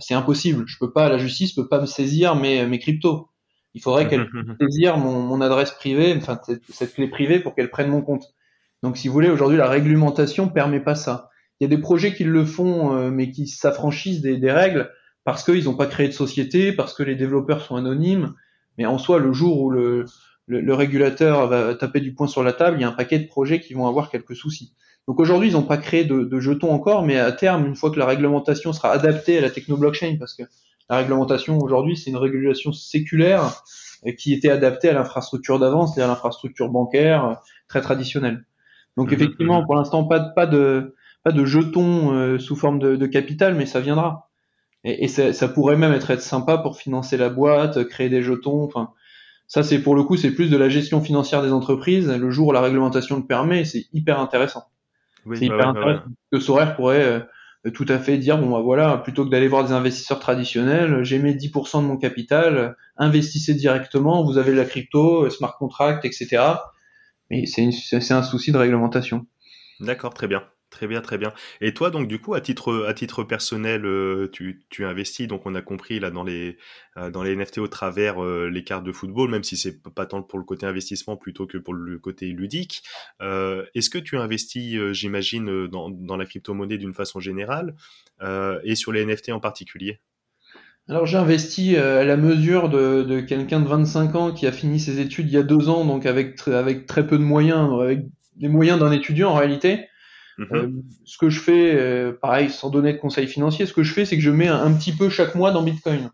c'est 0.00 0.14
impossible. 0.14 0.64
Je 0.66 0.76
peux 0.80 0.90
pas, 0.90 1.08
la 1.08 1.18
justice 1.18 1.52
peut 1.52 1.68
pas 1.68 1.80
me 1.80 1.86
saisir 1.86 2.34
mes, 2.34 2.66
mes 2.66 2.80
cryptos. 2.80 3.28
Il 3.74 3.80
faudrait 3.80 4.08
qu'elle 4.08 4.26
saisir 4.60 4.98
mon, 4.98 5.20
mon 5.22 5.40
adresse 5.40 5.70
privée, 5.70 6.16
enfin 6.16 6.40
cette 6.68 6.94
clé 6.94 7.06
privée 7.06 7.38
pour 7.38 7.54
qu'elle 7.54 7.70
prenne 7.70 7.90
mon 7.90 8.02
compte. 8.02 8.34
Donc, 8.82 8.96
si 8.96 9.06
vous 9.06 9.14
voulez, 9.14 9.30
aujourd'hui, 9.30 9.58
la 9.58 9.68
réglementation 9.68 10.48
permet 10.48 10.80
pas 10.80 10.96
ça. 10.96 11.30
Il 11.60 11.64
y 11.64 11.66
a 11.66 11.68
des 11.68 11.80
projets 11.80 12.12
qui 12.12 12.24
le 12.24 12.44
font, 12.44 12.96
euh, 12.96 13.12
mais 13.12 13.30
qui 13.30 13.46
s'affranchissent 13.46 14.20
des, 14.20 14.36
des 14.36 14.50
règles 14.50 14.90
parce 15.24 15.44
qu'ils 15.44 15.64
n'ont 15.64 15.76
pas 15.76 15.86
créé 15.86 16.08
de 16.08 16.12
société, 16.12 16.72
parce 16.72 16.94
que 16.94 17.02
les 17.02 17.14
développeurs 17.14 17.62
sont 17.62 17.76
anonymes. 17.76 18.34
Mais 18.78 18.86
en 18.86 18.98
soi, 18.98 19.18
le 19.18 19.32
jour 19.32 19.60
où 19.60 19.70
le, 19.70 20.06
le, 20.46 20.74
régulateur 20.74 21.46
va 21.46 21.74
taper 21.74 22.00
du 22.00 22.14
poing 22.14 22.26
sur 22.26 22.42
la 22.42 22.52
table, 22.52 22.78
il 22.78 22.82
y 22.82 22.84
a 22.84 22.88
un 22.88 22.92
paquet 22.92 23.18
de 23.18 23.26
projets 23.26 23.60
qui 23.60 23.74
vont 23.74 23.86
avoir 23.86 24.10
quelques 24.10 24.34
soucis. 24.34 24.74
Donc 25.08 25.20
aujourd'hui, 25.20 25.48
ils 25.48 25.54
n'ont 25.54 25.62
pas 25.62 25.78
créé 25.78 26.04
de, 26.04 26.22
de, 26.22 26.40
jetons 26.40 26.72
encore, 26.72 27.04
mais 27.04 27.18
à 27.18 27.32
terme, 27.32 27.66
une 27.66 27.76
fois 27.76 27.90
que 27.90 27.98
la 27.98 28.06
réglementation 28.06 28.72
sera 28.72 28.90
adaptée 28.92 29.38
à 29.38 29.40
la 29.40 29.50
techno-blockchain, 29.50 30.16
parce 30.18 30.34
que 30.34 30.44
la 30.88 30.98
réglementation 30.98 31.58
aujourd'hui, 31.58 31.96
c'est 31.96 32.10
une 32.10 32.16
régulation 32.16 32.72
séculaire 32.72 33.62
euh, 34.06 34.12
qui 34.12 34.32
était 34.32 34.50
adaptée 34.50 34.88
à 34.88 34.92
l'infrastructure 34.92 35.58
d'avance, 35.58 35.94
c'est-à-dire 35.94 36.12
l'infrastructure 36.12 36.68
bancaire 36.68 37.24
euh, 37.24 37.34
très 37.68 37.80
traditionnelle. 37.80 38.44
Donc 38.96 39.10
mmh, 39.10 39.14
effectivement, 39.14 39.64
pour 39.64 39.74
l'instant, 39.74 40.04
pas, 40.04 40.20
pas 40.20 40.46
de 40.46 40.94
pas 41.24 41.32
de 41.32 41.44
jetons 41.44 42.12
euh, 42.12 42.38
sous 42.38 42.56
forme 42.56 42.78
de, 42.78 42.96
de 42.96 43.06
capital, 43.06 43.54
mais 43.54 43.66
ça 43.66 43.80
viendra. 43.80 44.28
Et, 44.84 45.04
et 45.04 45.08
ça, 45.08 45.32
ça, 45.32 45.48
pourrait 45.48 45.76
même 45.76 45.92
être, 45.92 46.10
être 46.10 46.22
sympa 46.22 46.58
pour 46.58 46.76
financer 46.76 47.16
la 47.16 47.28
boîte, 47.28 47.84
créer 47.84 48.08
des 48.08 48.22
jetons. 48.22 48.64
Enfin, 48.64 48.90
ça, 49.46 49.62
c'est 49.62 49.80
pour 49.80 49.94
le 49.94 50.02
coup, 50.02 50.16
c'est 50.16 50.30
plus 50.30 50.50
de 50.50 50.56
la 50.56 50.68
gestion 50.68 51.00
financière 51.02 51.42
des 51.42 51.52
entreprises. 51.52 52.08
Le 52.08 52.30
jour 52.30 52.48
où 52.48 52.52
la 52.52 52.60
réglementation 52.60 53.16
le 53.16 53.26
permet, 53.26 53.64
c'est 53.64 53.86
hyper 53.92 54.18
intéressant. 54.18 54.64
Oui, 55.26 55.36
c'est 55.38 55.48
bah 55.48 55.54
hyper 55.54 55.72
bah 55.72 55.80
intéressant. 55.80 56.04
que 56.32 56.40
Sorare 56.40 56.74
pourrait 56.74 57.02
euh, 57.02 57.20
tout 57.70 57.86
à 57.88 57.98
fait 57.98 58.18
dire 58.18 58.38
bon 58.38 58.50
bah 58.50 58.60
voilà, 58.60 58.96
plutôt 58.98 59.24
que 59.24 59.30
d'aller 59.30 59.46
voir 59.46 59.64
des 59.64 59.72
investisseurs 59.72 60.18
traditionnels, 60.18 61.04
j'ai 61.04 61.18
mis 61.18 61.32
10% 61.32 61.82
de 61.82 61.86
mon 61.86 61.96
capital, 61.96 62.76
investissez 62.96 63.54
directement, 63.54 64.24
vous 64.24 64.36
avez 64.38 64.52
la 64.52 64.64
crypto, 64.64 65.30
smart 65.30 65.56
contract, 65.58 66.04
etc. 66.04 66.42
Mais 67.30 67.46
c'est 67.46 68.12
un 68.12 68.22
souci 68.22 68.50
de 68.50 68.58
réglementation. 68.58 69.26
D'accord, 69.80 70.12
très 70.12 70.26
bien. 70.26 70.42
Très 70.72 70.86
bien, 70.86 71.02
très 71.02 71.18
bien. 71.18 71.34
Et 71.60 71.74
toi, 71.74 71.90
donc, 71.90 72.08
du 72.08 72.18
coup, 72.18 72.32
à 72.32 72.40
titre, 72.40 72.86
à 72.88 72.94
titre 72.94 73.24
personnel, 73.24 73.84
euh, 73.84 74.30
tu, 74.32 74.64
tu 74.70 74.86
investis, 74.86 75.28
donc 75.28 75.44
on 75.44 75.54
a 75.54 75.60
compris 75.60 76.00
là 76.00 76.10
dans 76.10 76.24
les, 76.24 76.56
euh, 76.96 77.10
dans 77.10 77.22
les 77.22 77.36
NFT 77.36 77.58
au 77.58 77.68
travers 77.68 78.24
euh, 78.24 78.48
les 78.48 78.64
cartes 78.64 78.82
de 78.82 78.90
football, 78.90 79.30
même 79.30 79.44
si 79.44 79.58
c'est 79.58 79.82
pas 79.82 80.06
tant 80.06 80.22
pour 80.22 80.38
le 80.38 80.46
côté 80.46 80.64
investissement 80.64 81.18
plutôt 81.18 81.46
que 81.46 81.58
pour 81.58 81.74
le 81.74 81.98
côté 81.98 82.26
ludique. 82.28 82.82
Est-ce 83.20 83.90
que 83.90 83.98
tu 83.98 84.16
investis, 84.16 84.78
j'imagine, 84.92 85.66
dans, 85.66 85.90
dans 85.90 86.16
la 86.16 86.24
crypto-monnaie 86.24 86.78
d'une 86.78 86.94
façon 86.94 87.20
générale 87.20 87.74
et 88.64 88.74
sur 88.74 88.92
les 88.92 89.04
NFT 89.04 89.30
en 89.30 89.40
particulier? 89.40 90.00
Alors 90.88 91.04
j'ai 91.04 91.18
investi 91.18 91.76
à 91.76 92.04
la 92.04 92.16
mesure 92.16 92.70
de, 92.70 93.02
de 93.02 93.20
quelqu'un 93.20 93.60
de 93.60 93.68
25 93.68 94.14
ans 94.14 94.32
qui 94.32 94.46
a 94.46 94.52
fini 94.52 94.80
ses 94.80 95.00
études 95.00 95.28
il 95.28 95.34
y 95.34 95.38
a 95.38 95.42
deux 95.42 95.68
ans, 95.68 95.84
donc 95.84 96.06
avec, 96.06 96.48
avec 96.48 96.86
très 96.86 97.06
peu 97.06 97.18
de 97.18 97.22
moyens, 97.22 97.70
avec 97.80 98.00
les 98.38 98.48
moyens 98.48 98.78
d'un 98.78 98.90
étudiant 98.90 99.30
en 99.30 99.34
réalité. 99.34 99.88
Mhm. 100.38 100.48
Euh, 100.52 100.68
ce 101.04 101.18
que 101.18 101.28
je 101.28 101.40
fais, 101.40 101.74
euh, 101.74 102.12
pareil, 102.12 102.50
sans 102.50 102.70
donner 102.70 102.92
de 102.92 102.98
conseils 102.98 103.26
financiers, 103.26 103.66
ce 103.66 103.72
que 103.72 103.82
je 103.82 103.92
fais, 103.92 104.04
c'est 104.04 104.16
que 104.16 104.22
je 104.22 104.30
mets 104.30 104.48
un, 104.48 104.72
petit 104.72 104.92
peu 104.92 105.08
chaque 105.08 105.34
mois 105.34 105.50
dans 105.50 105.62
Bitcoin. 105.62 106.10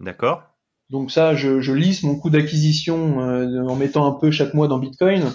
D'accord. 0.00 0.42
Donc 0.90 1.10
ça, 1.10 1.34
je, 1.34 1.60
je 1.60 1.72
lisse 1.72 2.02
mon 2.02 2.16
coût 2.18 2.30
d'acquisition 2.30 3.20
euh, 3.20 3.62
en 3.62 3.76
mettant 3.76 4.06
un 4.06 4.18
peu 4.18 4.30
chaque 4.30 4.54
mois 4.54 4.68
dans 4.68 4.78
Bitcoin. 4.78 5.32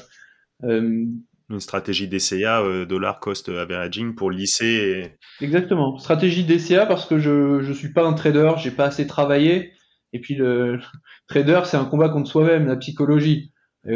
Une 0.63 1.59
stratégie 1.59 2.09
DCA, 2.09 2.85
dollar 2.85 3.19
cost 3.19 3.47
averaging, 3.47 4.15
pour 4.15 4.31
lisser. 4.31 5.17
Exactement. 5.39 5.97
Stratégie 5.97 6.43
DCA 6.43 6.85
parce 6.85 7.05
que 7.05 7.19
je 7.19 7.61
je 7.61 7.71
suis 7.71 7.93
pas 7.93 8.05
un 8.05 8.13
trader, 8.13 8.51
j'ai 8.57 8.71
pas 8.71 8.85
assez 8.85 9.07
travaillé. 9.07 9.71
Et 10.11 10.19
puis 10.19 10.35
le 10.35 10.79
trader, 11.29 11.61
c'est 11.63 11.77
un 11.77 11.85
combat 11.85 12.09
contre 12.09 12.29
soi-même, 12.29 12.67
la 12.67 12.75
psychologie. 12.75 13.53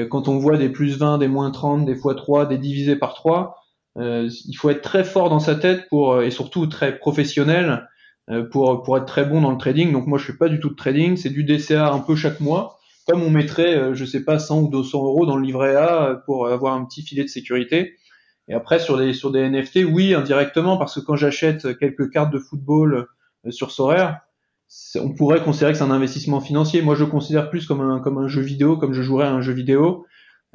Quand 0.10 0.30
on 0.30 0.38
voit 0.38 0.58
des 0.58 0.70
plus 0.70 0.98
20, 0.98 1.18
des 1.18 1.28
moins 1.28 1.52
30, 1.52 1.86
des 1.86 1.96
fois 1.96 2.16
3, 2.16 2.46
des 2.46 2.58
divisés 2.58 2.96
par 2.96 3.14
3, 3.14 3.61
euh, 3.61 3.61
il 3.98 4.56
faut 4.58 4.70
être 4.70 4.82
très 4.82 5.04
fort 5.04 5.30
dans 5.30 5.40
sa 5.40 5.56
tête 5.56 5.88
pour 5.90 6.14
euh, 6.14 6.22
et 6.22 6.32
surtout 6.32 6.68
très 6.68 6.98
professionnel 6.98 7.88
euh, 8.30 8.44
pour 8.44 8.84
pour 8.84 8.98
être 8.98 9.06
très 9.06 9.26
bon 9.26 9.42
dans 9.42 9.52
le 9.52 9.58
trading. 9.58 9.92
Donc 9.92 10.08
moi 10.08 10.18
je 10.18 10.26
fais 10.26 10.38
pas 10.38 10.50
du 10.50 10.60
tout 10.60 10.70
de 10.70 10.76
trading, 10.76 11.18
c'est 11.18 11.30
du 11.30 11.44
DCA 11.44 11.92
un 11.92 12.00
peu 12.00 12.16
chaque 12.16 12.40
mois. 12.40 12.80
comme 13.08 13.24
on 13.24 13.30
mettrait, 13.30 13.94
je 13.94 14.06
sais 14.06 14.24
pas, 14.24 14.40
100 14.40 14.62
ou 14.62 14.70
200 14.70 15.04
euros 15.04 15.26
dans 15.26 15.36
le 15.36 15.44
livret 15.44 15.76
A 15.76 16.22
pour 16.26 16.48
avoir 16.48 16.76
un 16.76 16.86
petit 16.86 17.02
filet 17.02 17.24
de 17.24 17.30
sécurité. 17.30 17.98
Et 18.48 18.54
après, 18.54 18.80
sur 18.80 18.98
des, 18.98 19.14
sur 19.14 19.32
des 19.32 19.48
NFT, 19.50 19.80
oui, 19.90 20.14
indirectement, 20.14 20.78
parce 20.78 20.96
que 20.96 21.00
quand 21.00 21.16
j'achète 21.16 21.78
quelques 21.78 22.10
cartes 22.10 22.34
de 22.34 22.40
football 22.40 23.08
sur 23.50 23.72
Sorare, 23.72 24.20
on 24.96 25.14
pourrait 25.14 25.44
considérer 25.44 25.74
que 25.74 25.78
c'est 25.78 25.84
un 25.84 25.92
investissement 25.92 26.40
financier. 26.40 26.82
Moi, 26.82 26.96
je 26.96 27.04
considère 27.04 27.50
plus 27.50 27.66
comme 27.66 27.82
un, 27.82 28.00
comme 28.00 28.18
un 28.18 28.28
jeu 28.28 28.42
vidéo, 28.42 28.78
comme 28.78 28.94
je 28.94 29.02
jouerais 29.02 29.26
à 29.26 29.32
un 29.32 29.42
jeu 29.42 29.54
vidéo. 29.54 30.06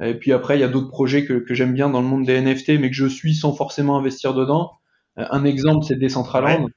Et 0.03 0.13
puis 0.13 0.31
après, 0.31 0.57
il 0.57 0.61
y 0.61 0.63
a 0.63 0.67
d'autres 0.67 0.89
projets 0.89 1.25
que, 1.25 1.33
que 1.33 1.53
j'aime 1.53 1.73
bien 1.73 1.89
dans 1.89 2.01
le 2.01 2.07
monde 2.07 2.25
des 2.25 2.39
NFT, 2.39 2.79
mais 2.79 2.89
que 2.89 2.95
je 2.95 3.07
suis 3.07 3.33
sans 3.33 3.53
forcément 3.53 3.97
investir 3.97 4.33
dedans. 4.33 4.73
Un 5.15 5.43
exemple, 5.45 5.83
c'est 5.85 5.95
Decentraland. 5.95 6.65
Ouais. 6.65 6.71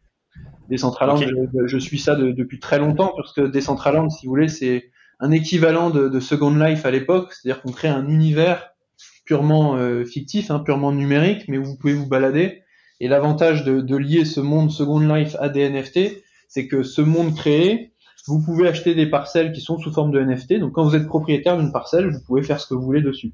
Decentraland, 0.71 1.17
je, 1.17 1.67
je, 1.67 1.79
suis 1.79 1.99
ça 1.99 2.17
de, 2.17 2.31
depuis 2.31 2.61
très 2.61 2.79
longtemps, 2.79 3.13
parce 3.17 3.33
que 3.33 3.43
Decentraland, 3.43 4.09
si 4.09 4.27
vous 4.27 4.31
voulez, 4.31 4.49
c'est 4.49 4.91
un 5.19 5.31
équivalent 5.33 5.91
de, 5.91 6.09
de, 6.09 6.21
Second 6.21 6.55
Life 6.55 6.87
à 6.87 6.91
l'époque, 6.91 7.33
c'est-à-dire 7.33 7.61
qu'on 7.61 7.73
crée 7.73 7.89
un 7.89 8.09
univers 8.09 8.71
purement 9.27 9.77
euh, 9.77 10.05
fictif, 10.05 10.51
hein, 10.51 10.61
purement 10.61 10.93
numérique, 10.93 11.45
mais 11.49 11.59
où 11.59 11.65
vous 11.65 11.77
pouvez 11.77 11.93
vous 11.93 12.09
balader. 12.09 12.63
Et 13.01 13.09
l'avantage 13.09 13.65
de, 13.65 13.81
de, 13.81 13.97
lier 13.97 14.25
ce 14.25 14.41
monde 14.41 14.71
Second 14.71 15.01
Life 15.01 15.37
à 15.41 15.49
des 15.49 15.69
NFT, 15.69 16.23
c'est 16.49 16.67
que 16.67 16.83
ce 16.83 17.03
monde 17.03 17.37
créé, 17.37 17.93
vous 18.27 18.43
pouvez 18.43 18.69
acheter 18.69 18.95
des 18.95 19.07
parcelles 19.07 19.53
qui 19.53 19.61
sont 19.61 19.79
sous 19.79 19.93
forme 19.93 20.13
de 20.13 20.21
NFT. 20.21 20.59
Donc 20.59 20.73
quand 20.73 20.85
vous 20.85 20.95
êtes 20.95 21.07
propriétaire 21.07 21.57
d'une 21.59 21.73
parcelle, 21.73 22.11
vous 22.11 22.21
pouvez 22.27 22.43
faire 22.43 22.61
ce 22.61 22.67
que 22.69 22.75
vous 22.75 22.83
voulez 22.83 23.03
dessus. 23.03 23.33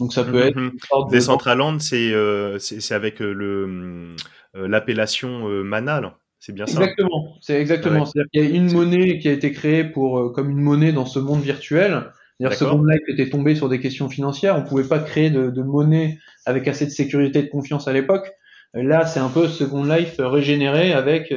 Donc 0.00 0.12
ça 0.12 0.24
peut 0.24 0.50
mm 0.50 0.50
-hmm. 0.50 0.74
être 0.74 1.10
Decentraland, 1.10 1.78
c'est 1.80 2.12
euh, 2.12 2.58
c'est 2.58 2.94
avec 2.94 3.20
euh, 3.20 3.32
le 3.32 4.14
euh, 4.56 4.68
l'appellation 4.68 5.48
euh, 5.48 5.62
Mana, 5.62 6.16
c'est 6.38 6.54
bien 6.54 6.66
ça. 6.66 6.80
Exactement, 6.80 7.36
c'est 7.40 7.60
exactement. 7.60 8.00
Ouais. 8.00 8.06
C'est-à-dire 8.06 8.30
qu'il 8.32 8.44
y 8.44 8.46
a 8.46 8.56
une 8.56 8.72
monnaie 8.72 9.18
qui 9.18 9.28
a 9.28 9.32
été 9.32 9.52
créée 9.52 9.84
pour 9.84 10.18
euh, 10.18 10.30
comme 10.30 10.50
une 10.50 10.60
monnaie 10.60 10.92
dans 10.92 11.06
ce 11.06 11.18
monde 11.18 11.42
virtuel. 11.42 12.04
C'est-à-dire 12.38 12.58
Second 12.58 12.84
Life 12.84 13.02
était 13.08 13.28
tombé 13.28 13.56
sur 13.56 13.68
des 13.68 13.80
questions 13.80 14.08
financières. 14.08 14.56
On 14.56 14.62
pouvait 14.62 14.88
pas 14.88 15.00
créer 15.00 15.30
de, 15.30 15.50
de 15.50 15.62
monnaie 15.62 16.18
avec 16.46 16.68
assez 16.68 16.86
de 16.86 16.90
sécurité 16.90 17.40
et 17.40 17.42
de 17.42 17.48
confiance 17.50 17.88
à 17.88 17.92
l'époque. 17.92 18.30
Là, 18.74 19.06
c'est 19.06 19.18
un 19.18 19.28
peu 19.28 19.48
Second 19.48 19.84
Life 19.84 20.16
régénéré 20.18 20.92
avec 20.92 21.34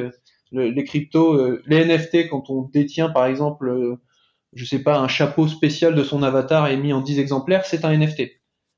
le, 0.52 0.68
les 0.68 0.84
cryptos, 0.84 1.58
les 1.66 1.84
NFT 1.84 2.28
quand 2.28 2.50
on 2.50 2.62
détient 2.62 3.08
par 3.08 3.26
exemple, 3.26 3.98
je 4.52 4.64
sais 4.64 4.80
pas, 4.80 4.98
un 4.98 5.08
chapeau 5.08 5.48
spécial 5.48 5.94
de 5.94 6.04
son 6.04 6.22
avatar 6.22 6.68
et 6.68 6.76
mis 6.76 6.92
en 6.92 7.00
10 7.00 7.18
exemplaires, 7.18 7.64
c'est 7.64 7.84
un 7.84 7.96
NFT. 7.96 8.22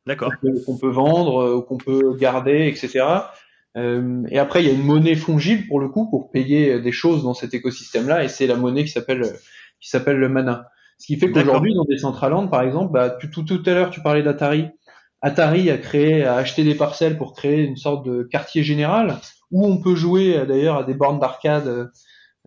D'accord. 0.07 0.33
Qu'on 0.67 0.77
peut 0.77 0.91
vendre, 0.91 1.61
qu'on 1.61 1.79
peut 1.79 2.15
garder, 2.17 2.67
etc. 2.69 3.05
Euh, 3.77 4.23
et 4.31 4.39
après, 4.39 4.63
il 4.63 4.67
y 4.67 4.71
a 4.71 4.75
une 4.75 4.85
monnaie 4.85 5.17
fongible 5.17 5.67
pour 5.67 5.81
le 5.81 5.89
coup 5.89 6.09
pour 6.09 6.31
payer 6.31 6.79
des 6.81 6.93
choses 6.93 7.25
dans 7.25 7.35
cet 7.35 7.55
écosystème-là, 7.55 8.25
et 8.25 8.29
c'est 8.29 8.47
la 8.47 8.57
monnaie 8.57 8.85
qui 8.85 8.91
s'appelle 8.91 9.25
qui 9.81 9.91
s'appelle 9.91 10.17
le 10.17 10.29
mana. 10.29 10.69
Ce 10.99 11.07
qui 11.07 11.17
fait 11.17 11.31
qu'aujourd'hui, 11.31 11.75
dans 11.75 11.85
des 11.85 11.97
Decentraland, 11.97 12.49
par 12.49 12.63
exemple, 12.63 12.93
bah, 12.93 13.11
tout, 13.11 13.27
tout, 13.27 13.43
tout 13.43 13.63
à 13.67 13.75
l'heure, 13.75 13.91
tu 13.91 14.01
parlais 14.01 14.23
d'Atari. 14.23 14.69
Atari 15.21 15.71
a 15.71 15.79
créé, 15.79 16.25
a 16.25 16.37
acheté 16.37 16.65
des 16.65 16.75
parcelles 16.75 17.19
pour 17.19 17.35
créer 17.35 17.63
une 17.63 17.77
sorte 17.77 18.07
de 18.07 18.23
quartier 18.23 18.63
général 18.63 19.19
où 19.51 19.67
on 19.67 19.79
peut 19.79 19.95
jouer 19.95 20.45
d'ailleurs 20.47 20.79
à 20.79 20.85
des 20.85 20.95
bornes 20.95 21.21
d'arcade, 21.21 21.91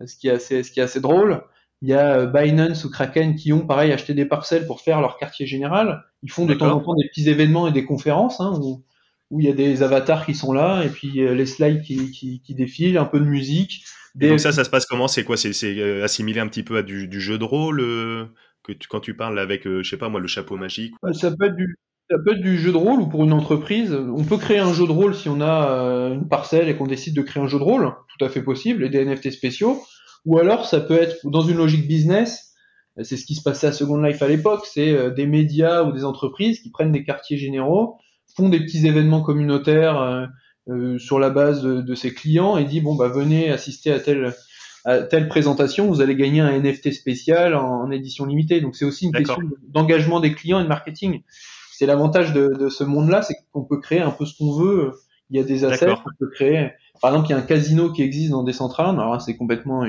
ce 0.04 0.16
qui 0.16 0.28
est 0.28 0.32
assez, 0.32 0.62
ce 0.62 0.70
qui 0.70 0.80
est 0.80 0.84
assez 0.84 1.00
drôle. 1.00 1.42
Il 1.80 1.88
y 1.88 1.94
a 1.94 2.26
Binance 2.26 2.84
ou 2.84 2.90
Kraken 2.90 3.36
qui 3.36 3.52
ont 3.52 3.66
pareil 3.66 3.92
acheté 3.92 4.12
des 4.12 4.24
parcelles 4.24 4.66
pour 4.66 4.80
faire 4.80 5.00
leur 5.00 5.16
quartier 5.16 5.46
général. 5.46 6.04
Ils 6.22 6.30
font 6.30 6.44
de 6.44 6.54
temps 6.54 6.76
en 6.76 6.80
temps 6.80 6.94
des 6.94 7.08
petits 7.08 7.28
événements 7.28 7.68
et 7.68 7.72
des 7.72 7.84
conférences 7.84 8.40
hein, 8.40 8.58
où 8.60 8.82
où 9.30 9.40
il 9.40 9.46
y 9.46 9.50
a 9.50 9.54
des 9.54 9.82
avatars 9.82 10.24
qui 10.24 10.34
sont 10.34 10.52
là 10.52 10.82
et 10.84 10.88
puis 10.88 11.20
euh, 11.20 11.34
les 11.34 11.46
slides 11.46 11.82
qui, 11.82 12.10
qui, 12.10 12.40
qui, 12.40 12.54
défilent, 12.54 12.98
un 12.98 13.04
peu 13.04 13.20
de 13.20 13.26
musique. 13.26 13.84
Des... 14.14 14.30
donc 14.30 14.40
ça, 14.40 14.52
ça 14.52 14.64
se 14.64 14.70
passe 14.70 14.86
comment? 14.86 15.08
C'est 15.08 15.24
quoi? 15.24 15.36
C'est 15.36 15.52
euh, 15.64 16.04
assimilé 16.04 16.40
un 16.40 16.48
petit 16.48 16.62
peu 16.62 16.78
à 16.78 16.82
du, 16.82 17.08
du 17.08 17.20
jeu 17.20 17.38
de 17.38 17.44
rôle 17.44 17.80
euh, 17.80 18.26
que 18.62 18.72
tu, 18.72 18.88
quand 18.88 19.00
tu 19.00 19.14
parles 19.14 19.38
avec, 19.38 19.66
euh, 19.66 19.82
je 19.82 19.90
sais 19.90 19.98
pas 19.98 20.08
moi, 20.08 20.20
le 20.20 20.26
chapeau 20.26 20.56
magique 20.56 20.94
Ça 21.12 21.30
peut 21.30 21.46
être 21.46 21.56
du 21.56 21.76
ça 22.10 22.16
peut 22.24 22.32
être 22.32 22.40
du 22.40 22.58
jeu 22.58 22.72
de 22.72 22.76
rôle 22.76 23.00
ou 23.00 23.06
pour 23.06 23.24
une 23.24 23.32
entreprise. 23.32 23.92
On 23.92 24.24
peut 24.24 24.38
créer 24.38 24.58
un 24.58 24.72
jeu 24.72 24.86
de 24.86 24.92
rôle 24.92 25.14
si 25.14 25.28
on 25.28 25.40
a 25.40 26.10
une 26.12 26.28
parcelle 26.28 26.68
et 26.68 26.76
qu'on 26.76 26.86
décide 26.86 27.14
de 27.14 27.22
créer 27.22 27.42
un 27.42 27.48
jeu 27.48 27.58
de 27.58 27.64
rôle, 27.64 27.92
tout 28.16 28.24
à 28.24 28.28
fait 28.28 28.42
possible, 28.42 28.84
et 28.84 28.88
des 28.88 29.04
NFT 29.04 29.30
spéciaux. 29.30 29.82
Ou 30.24 30.38
alors 30.38 30.64
ça 30.64 30.80
peut 30.80 30.98
être 31.00 31.16
dans 31.24 31.42
une 31.42 31.58
logique 31.58 31.86
business. 31.86 32.54
C'est 33.02 33.16
ce 33.16 33.24
qui 33.24 33.34
se 33.34 33.42
passait 33.42 33.66
à 33.66 33.72
Second 33.72 34.00
Life 34.00 34.22
à 34.22 34.28
l'époque. 34.28 34.64
C'est 34.64 35.10
des 35.12 35.26
médias 35.26 35.84
ou 35.84 35.92
des 35.92 36.04
entreprises 36.04 36.60
qui 36.60 36.70
prennent 36.70 36.92
des 36.92 37.04
quartiers 37.04 37.36
généraux 37.36 37.98
font 38.38 38.48
des 38.48 38.60
petits 38.60 38.86
événements 38.86 39.22
communautaires 39.22 40.00
euh, 40.00 40.26
euh, 40.68 40.98
sur 40.98 41.18
la 41.18 41.30
base 41.30 41.62
de, 41.62 41.80
de, 41.80 41.94
ses 41.94 42.14
clients 42.14 42.56
et 42.56 42.64
dit 42.64 42.80
bon 42.80 42.94
bah 42.94 43.08
venez 43.08 43.50
assister 43.50 43.90
à 43.90 44.00
telle 44.00 44.34
à 44.84 45.02
telle 45.02 45.28
présentation, 45.28 45.88
vous 45.88 46.00
allez 46.00 46.14
gagner 46.14 46.40
un 46.40 46.56
NFT 46.58 46.92
spécial 46.92 47.54
en, 47.54 47.82
en 47.82 47.90
édition 47.90 48.24
limitée. 48.24 48.60
Donc 48.60 48.76
c'est 48.76 48.84
aussi 48.84 49.06
une 49.06 49.12
question 49.12 49.36
d'engagement 49.68 50.20
des 50.20 50.32
clients 50.32 50.60
et 50.60 50.62
de 50.62 50.68
marketing. 50.68 51.22
C'est 51.78 51.86
l'avantage 51.86 52.32
de, 52.32 52.48
de, 52.48 52.68
ce 52.70 52.82
monde-là, 52.82 53.22
c'est 53.22 53.36
qu'on 53.52 53.62
peut 53.62 53.78
créer 53.78 54.00
un 54.00 54.10
peu 54.10 54.26
ce 54.26 54.36
qu'on 54.36 54.50
veut. 54.50 54.94
Il 55.30 55.36
y 55.36 55.40
a 55.40 55.44
des 55.44 55.64
assets 55.64 55.86
qu'on 55.86 56.10
peut 56.18 56.28
créer. 56.28 56.72
Par 57.00 57.12
exemple, 57.12 57.28
il 57.28 57.30
y 57.30 57.34
a 57.34 57.38
un 57.38 57.42
casino 57.42 57.92
qui 57.92 58.02
existe 58.02 58.32
dans 58.32 58.42
Decentraland. 58.42 58.98
Alors 58.98 59.22
c'est 59.22 59.36
complètement 59.36 59.84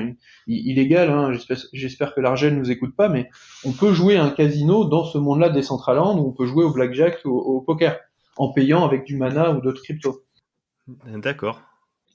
illégal. 0.46 1.10
Hein. 1.10 1.32
J'espère 1.72 2.14
que 2.14 2.20
l'Argel 2.20 2.56
nous 2.56 2.70
écoute 2.70 2.94
pas, 2.94 3.08
mais 3.08 3.28
on 3.64 3.72
peut 3.72 3.92
jouer 3.92 4.16
à 4.18 4.22
un 4.22 4.30
casino 4.30 4.84
dans 4.84 5.02
ce 5.02 5.18
monde-là 5.18 5.48
Decentraland 5.48 6.16
où 6.16 6.28
on 6.28 6.30
peut 6.30 6.46
jouer 6.46 6.62
au 6.62 6.70
blackjack 6.70 7.22
ou 7.24 7.30
au, 7.30 7.56
au 7.56 7.60
poker 7.60 7.98
en 8.36 8.52
payant 8.52 8.84
avec 8.84 9.02
du 9.02 9.16
mana 9.16 9.50
ou 9.50 9.60
d'autres 9.60 9.82
cryptos. 9.82 10.22
D'accord. 11.06 11.60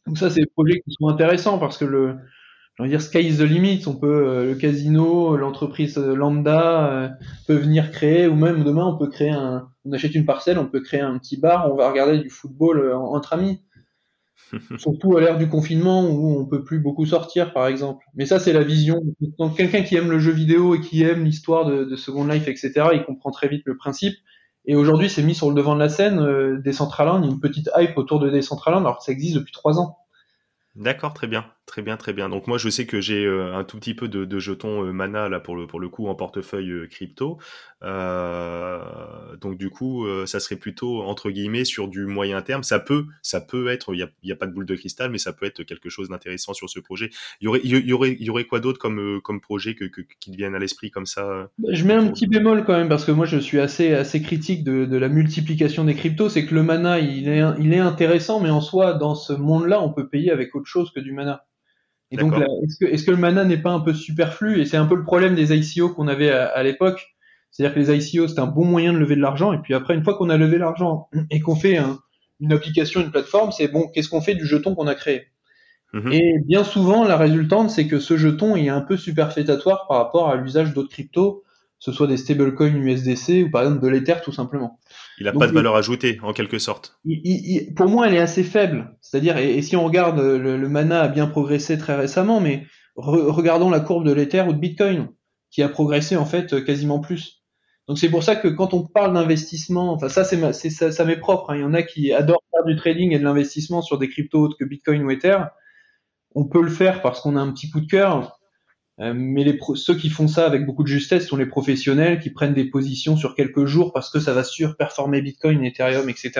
Donc 0.07 0.17
ça, 0.17 0.30
c'est 0.30 0.39
des 0.39 0.47
projets 0.55 0.80
qui 0.86 0.95
sont 0.97 1.09
intéressants 1.09 1.59
parce 1.59 1.78
que 1.78 1.84
le, 1.84 2.15
je 2.80 2.89
dire, 2.89 3.01
sky 3.01 3.19
is 3.19 3.38
the 3.38 3.41
limit. 3.41 3.84
On 3.88 3.95
peut, 3.95 4.28
euh, 4.28 4.45
le 4.45 4.55
casino, 4.55 5.38
l'entreprise 5.38 5.97
lambda 5.97 6.91
euh, 6.91 7.09
peut 7.47 7.55
venir 7.55 7.91
créer, 7.91 8.28
ou 8.28 8.36
même 8.36 8.63
demain, 8.63 8.86
on 8.86 8.97
peut 8.97 9.09
créer 9.09 9.32
un, 9.32 9.69
on 9.86 9.93
achète 9.93 10.15
une 10.15 10.26
parcelle, 10.26 10.57
on 10.57 10.65
peut 10.65 10.82
créer 10.82 10.99
un 10.99 11.17
petit 11.17 11.38
bar, 11.38 11.71
on 11.71 11.76
va 11.76 11.89
regarder 11.89 12.19
du 12.19 12.30
football 12.30 12.80
euh, 12.80 12.97
entre 12.97 13.34
amis. 13.34 13.61
Surtout 14.78 15.17
à 15.17 15.21
l'ère 15.21 15.38
du 15.38 15.47
confinement 15.47 16.07
où 16.07 16.39
on 16.39 16.45
peut 16.45 16.63
plus 16.63 16.80
beaucoup 16.80 17.05
sortir, 17.05 17.53
par 17.53 17.67
exemple. 17.67 18.05
Mais 18.13 18.26
ça, 18.26 18.39
c'est 18.39 18.53
la 18.53 18.63
vision. 18.63 19.01
Donc, 19.39 19.55
quelqu'un 19.55 19.82
qui 19.82 19.95
aime 19.95 20.11
le 20.11 20.19
jeu 20.19 20.32
vidéo 20.32 20.76
et 20.76 20.82
qui 20.82 21.03
aime 21.03 21.23
l'histoire 21.23 21.65
de, 21.65 21.84
de 21.86 21.95
Second 21.95 22.28
Life, 22.28 22.47
etc., 22.47 22.73
il 22.93 23.03
comprend 23.05 23.32
très 23.32 23.47
vite 23.47 23.63
le 23.65 23.78
principe. 23.78 24.15
Et 24.67 24.76
aujourd'hui, 24.76 25.09
c'est 25.09 25.23
mis 25.23 25.36
sur 25.36 25.49
le 25.49 25.55
devant 25.55 25.76
de 25.76 25.80
la 25.80 25.89
scène. 25.89 26.19
Euh, 26.19 26.59
Decentraland, 26.63 27.23
une 27.23 27.39
petite 27.39 27.69
hype 27.78 27.97
autour 27.97 28.19
de 28.19 28.30
Decentraland, 28.30 28.80
alors 28.80 28.99
que 28.99 29.03
ça 29.03 29.11
existe 29.11 29.36
depuis 29.36 29.53
trois 29.53 29.80
ans. 29.80 29.97
D'accord, 30.76 31.13
très 31.13 31.28
bien, 31.28 31.45
très 31.66 31.82
bien, 31.82 31.97
très 31.97 32.13
bien. 32.13 32.30
Donc 32.30 32.47
moi, 32.47 32.57
je 32.57 32.70
sais 32.70 32.86
que 32.86 33.01
j'ai 33.01 33.26
euh, 33.26 33.55
un 33.55 33.63
tout 33.63 33.78
petit 33.78 33.93
peu 33.93 34.07
de, 34.07 34.26
de 34.26 34.39
jetons 34.39 34.86
euh, 34.86 34.91
Mana 34.91 35.30
là 35.30 35.39
pour 35.39 35.55
le 35.55 35.68
pour 35.68 35.80
le 35.80 35.89
coup 35.89 36.07
en 36.07 36.16
portefeuille 36.16 36.72
euh, 36.72 36.88
crypto. 36.88 37.38
Donc 39.41 39.57
du 39.57 39.70
coup, 39.70 40.07
ça 40.26 40.39
serait 40.39 40.55
plutôt 40.55 41.03
entre 41.03 41.30
guillemets 41.30 41.66
sur 41.66 41.88
du 41.88 42.05
moyen 42.05 42.41
terme. 42.41 42.63
Ça 42.63 42.80
peut, 42.80 43.05
ça 43.22 43.41
peut 43.41 43.68
être. 43.68 43.93
Il 43.93 43.99
y 43.99 44.03
a, 44.03 44.09
y 44.24 44.32
a, 44.32 44.36
pas 44.36 44.47
de 44.47 44.53
boule 44.53 44.66
de 44.66 44.76
cristal, 44.76 45.11
mais 45.11 45.20
ça 45.20 45.34
peut 45.34 45.45
être 45.45 45.63
quelque 45.63 45.89
chose 45.89 46.09
d'intéressant 46.09 46.53
sur 46.53 46.68
ce 46.68 46.80
projet. 46.80 47.11
Il 47.41 47.45
y 47.45 47.47
aurait, 47.47 47.61
il 47.63 47.72
y 47.72 47.93
aurait, 47.93 48.18
il 48.20 48.26
y 48.26 48.30
aurait 48.32 48.45
quoi 48.45 48.59
d'autre 48.59 48.80
comme 48.80 49.22
comme 49.22 49.39
projet 49.39 49.76
que, 49.76 49.86
que 49.86 50.01
qui 50.20 50.32
te 50.32 50.36
viennent 50.38 50.55
à 50.55 50.59
l'esprit 50.59 50.89
comme 50.89 51.05
ça 51.05 51.49
Je 51.70 51.86
mets 51.86 51.93
un 51.93 52.07
petit 52.07 52.26
bémol 52.26 52.63
quand 52.66 52.74
même 52.76 52.89
parce 52.89 53.05
que 53.05 53.11
moi, 53.11 53.26
je 53.28 53.38
suis 53.38 53.59
assez 53.59 53.93
assez 53.93 54.22
critique 54.22 54.63
de, 54.63 54.86
de 54.86 54.97
la 54.97 55.09
multiplication 55.09 55.84
des 55.84 55.93
cryptos. 55.93 56.30
C'est 56.30 56.47
que 56.47 56.55
le 56.55 56.63
Mana, 56.63 56.99
il 56.99 57.28
est 57.28 57.43
il 57.59 57.72
est 57.72 57.80
intéressant, 57.80 58.39
mais 58.39 58.49
en 58.49 58.61
soi, 58.61 58.93
dans 58.93 59.13
ce 59.13 59.34
monde-là, 59.34 59.80
on 59.82 59.93
peut 59.93 60.07
payer 60.07 60.32
avec 60.32 60.55
autre 60.55 60.68
chose 60.68 60.91
que 60.91 60.99
du 60.99 61.11
mana. 61.11 61.45
Et 62.12 62.18
donc, 62.18 62.34
est-ce 62.34 62.78
que, 62.78 62.86
est 62.86 63.03
que, 63.03 63.12
le 63.12 63.18
mana 63.18 63.43
n'est 63.43 63.58
pas 63.58 63.72
un 63.72 63.80
peu 63.80 63.93
superflu? 63.93 64.62
Et 64.62 64.66
c'est 64.66 64.78
un 64.78 64.86
peu 64.86 64.95
le 64.95 65.03
problème 65.03 65.36
des 65.36 65.53
ICO 65.53 65.89
qu'on 65.89 66.08
avait 66.08 66.30
à, 66.30 66.45
à 66.45 66.64
l'époque. 66.64 67.16
C'est-à-dire 67.51 67.74
que 67.74 67.80
les 67.80 68.10
ICO, 68.10 68.28
c'est 68.28 68.39
un 68.39 68.47
bon 68.47 68.66
moyen 68.66 68.93
de 68.93 68.97
lever 68.97 69.16
de 69.16 69.22
l'argent. 69.22 69.53
Et 69.53 69.60
puis 69.60 69.74
après, 69.74 69.95
une 69.95 70.03
fois 70.03 70.18
qu'on 70.18 70.30
a 70.30 70.38
levé 70.38 70.58
l'argent 70.58 71.10
et 71.32 71.39
qu'on 71.39 71.56
fait 71.56 71.78
un, 71.78 71.99
une 72.39 72.53
application, 72.53 73.01
une 73.01 73.12
plateforme, 73.12 73.51
c'est 73.51 73.68
bon, 73.68 73.88
qu'est-ce 73.93 74.10
qu'on 74.10 74.22
fait 74.22 74.36
du 74.36 74.45
jeton 74.45 74.76
qu'on 74.76 74.88
a 74.88 74.95
créé? 74.95 75.28
Mmh. 75.93 76.12
Et 76.12 76.39
bien 76.45 76.64
souvent, 76.64 77.06
la 77.06 77.16
résultante, 77.16 77.70
c'est 77.70 77.88
que 77.88 77.99
ce 77.99 78.18
jeton 78.18 78.56
est 78.56 78.70
un 78.70 78.82
peu 78.82 78.97
superfétatoire 78.97 79.88
par 79.88 79.97
rapport 79.97 80.30
à 80.30 80.36
l'usage 80.36 80.74
d'autres 80.74 80.89
cryptos, 80.89 81.43
ce 81.80 81.91
soit 81.91 82.08
des 82.08 82.18
stablecoins 82.18 82.76
USDC 82.76 83.45
ou 83.45 83.51
par 83.51 83.64
exemple 83.64 83.82
de 83.82 83.88
l'Ether 83.88 84.16
tout 84.24 84.32
simplement. 84.32 84.80
Il 85.20 85.26
n'a 85.26 85.32
pas 85.32 85.47
de 85.47 85.53
valeur 85.53 85.76
ajoutée, 85.76 86.20
en 86.24 86.34
quelque 86.34 86.59
sorte. 86.59 86.99
Il, 87.05 87.22
il, 87.24 87.74
pour 87.74 87.88
moi, 87.88 88.07
elle 88.07 88.16
est 88.16 88.20
assez 88.20 88.43
faible. 88.43 88.97
C'est-à-dire, 89.01 89.38
et, 89.38 89.57
et, 89.57 89.61
si 89.61 89.76
on 89.76 89.86
regarde, 89.86 90.20
le, 90.20 90.57
le, 90.57 90.70
mana 90.70 91.01
a 91.01 91.07
bien 91.07 91.28
progressé 91.28 91.78
très 91.78 91.95
récemment, 91.95 92.41
mais 92.41 92.66
re, 92.95 93.34
regardons 93.34 93.70
la 93.70 93.80
courbe 93.80 94.05
de 94.05 94.11
l'Ether 94.11 94.41
ou 94.41 94.53
de 94.53 94.59
Bitcoin, 94.59 95.09
qui 95.51 95.63
a 95.63 95.70
progressé 95.70 96.18
en 96.18 96.26
fait 96.26 96.63
quasiment 96.66 96.99
plus. 96.99 97.45
Donc 97.88 97.99
c'est 97.99 98.09
pour 98.09 98.24
ça 98.24 98.36
que 98.36 98.47
quand 98.47 98.74
on 98.74 98.86
parle 98.86 99.13
d'investissement, 99.13 99.93
enfin 99.93 100.09
ça 100.09 100.24
c'est 100.24 100.70
ça, 100.70 100.91
ça 100.91 101.05
m'est 101.05 101.20
propre. 101.20 101.51
Hein. 101.51 101.57
Il 101.57 101.61
y 101.61 101.63
en 101.63 101.74
a 101.74 101.84
qui 101.84 102.11
adorent 102.11 102.43
faire 102.51 102.66
du 102.66 102.76
trading 102.76 103.13
et 103.13 103.20
de 103.20 103.24
l'investissement 103.24 103.82
sur 103.82 103.99
des 103.99 104.09
cryptos 104.09 104.39
autres 104.39 104.57
que 104.57 104.66
Bitcoin 104.66 105.03
ou 105.03 105.11
Ether. 105.11 105.38
On 106.34 106.45
peut 106.45 106.61
le 106.61 106.70
faire 106.70 107.01
parce 107.01 107.22
qu'on 107.22 107.36
a 107.36 107.39
un 107.39 107.51
petit 107.51 107.70
coup 107.70 107.80
de 107.80 107.88
cœur. 107.88 108.39
Euh, 109.01 109.13
mais 109.13 109.43
les 109.43 109.59
ceux 109.75 109.95
qui 109.95 110.09
font 110.09 110.27
ça 110.27 110.45
avec 110.45 110.65
beaucoup 110.65 110.83
de 110.83 110.87
justesse 110.87 111.27
sont 111.27 111.35
les 111.35 111.45
professionnels 111.45 112.19
qui 112.19 112.29
prennent 112.29 112.53
des 112.53 112.65
positions 112.65 113.17
sur 113.17 113.35
quelques 113.35 113.65
jours 113.65 113.91
parce 113.91 114.09
que 114.09 114.19
ça 114.19 114.33
va 114.33 114.43
surperformer 114.43 115.21
Bitcoin, 115.21 115.63
Ethereum, 115.65 116.07
etc. 116.09 116.31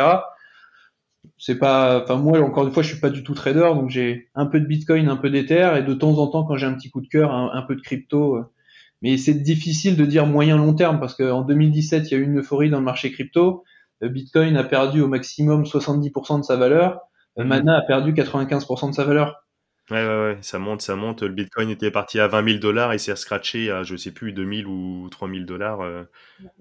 C'est 1.38 1.58
pas, 1.58 2.04
enfin 2.04 2.16
moi 2.16 2.40
encore 2.40 2.66
une 2.66 2.72
fois, 2.74 2.84
je 2.84 2.90
suis 2.90 3.00
pas 3.00 3.10
du 3.10 3.24
tout 3.24 3.34
trader, 3.34 3.74
donc 3.76 3.90
j'ai 3.90 4.30
un 4.36 4.46
peu 4.46 4.60
de 4.60 4.66
Bitcoin, 4.66 5.10
un 5.10 5.18
peu 5.18 5.30
d'Ether, 5.30 5.74
et 5.80 5.84
de 5.84 5.94
temps 5.94 6.18
en 6.18 6.28
temps, 6.28 6.46
quand 6.46 6.56
j'ai 6.56 6.66
un 6.66 6.74
petit 6.74 6.90
coup 6.90 7.02
de 7.02 7.08
cœur, 7.08 7.32
un, 7.34 7.52
un, 7.54 7.62
peu 7.64 7.76
de 7.76 7.82
crypto. 7.82 8.40
mais 9.02 9.18
c'est 9.18 9.34
difficile 9.34 9.98
de 9.98 10.06
dire 10.06 10.26
moyen 10.26 10.58
long 10.58 10.74
terme 10.74 11.00
parce 11.00 11.16
qu'en 11.16 11.42
2017, 11.42 12.10
il 12.10 12.14
y 12.14 12.18
a 12.18 12.20
eu 12.20 12.24
une 12.24 12.40
euphorie 12.40 12.70
dans 12.70 12.80
le 12.80 12.86
marché 12.86 13.12
crypto. 13.12 13.64
Bitcoin 14.02 14.56
a 14.58 14.64
perdu 14.64 15.02
au 15.02 15.08
maximum 15.08 15.64
70% 15.64 16.40
de 16.40 16.44
sa 16.44 16.56
valeur. 16.56 17.02
Mana 17.38 17.78
a 17.78 17.82
perdu 17.82 18.14
95% 18.14 18.92
de 18.92 18.96
sa 18.96 19.04
valeur. 19.04 19.45
Ouais, 19.92 19.98
ouais, 19.98 20.08
ouais, 20.08 20.38
ça 20.42 20.58
monte, 20.58 20.82
ça 20.82 20.96
monte. 20.96 21.22
Le 21.22 21.30
Bitcoin 21.30 21.70
était 21.70 21.92
parti 21.92 22.20
à 22.20 22.28
20 22.28 22.44
000 22.48 22.60
dollars 22.60 22.94
et 22.94 22.98
s'est 22.98 23.16
scratché 23.16 23.70
à, 23.70 23.84
je 23.84 23.96
sais 23.96 24.12
plus, 24.12 24.34
2 24.34 24.62
000 24.64 24.70
ou 24.70 25.08
3 25.10 25.30
000 25.30 25.44
dollars. 25.44 25.82
Euh, 25.82 26.04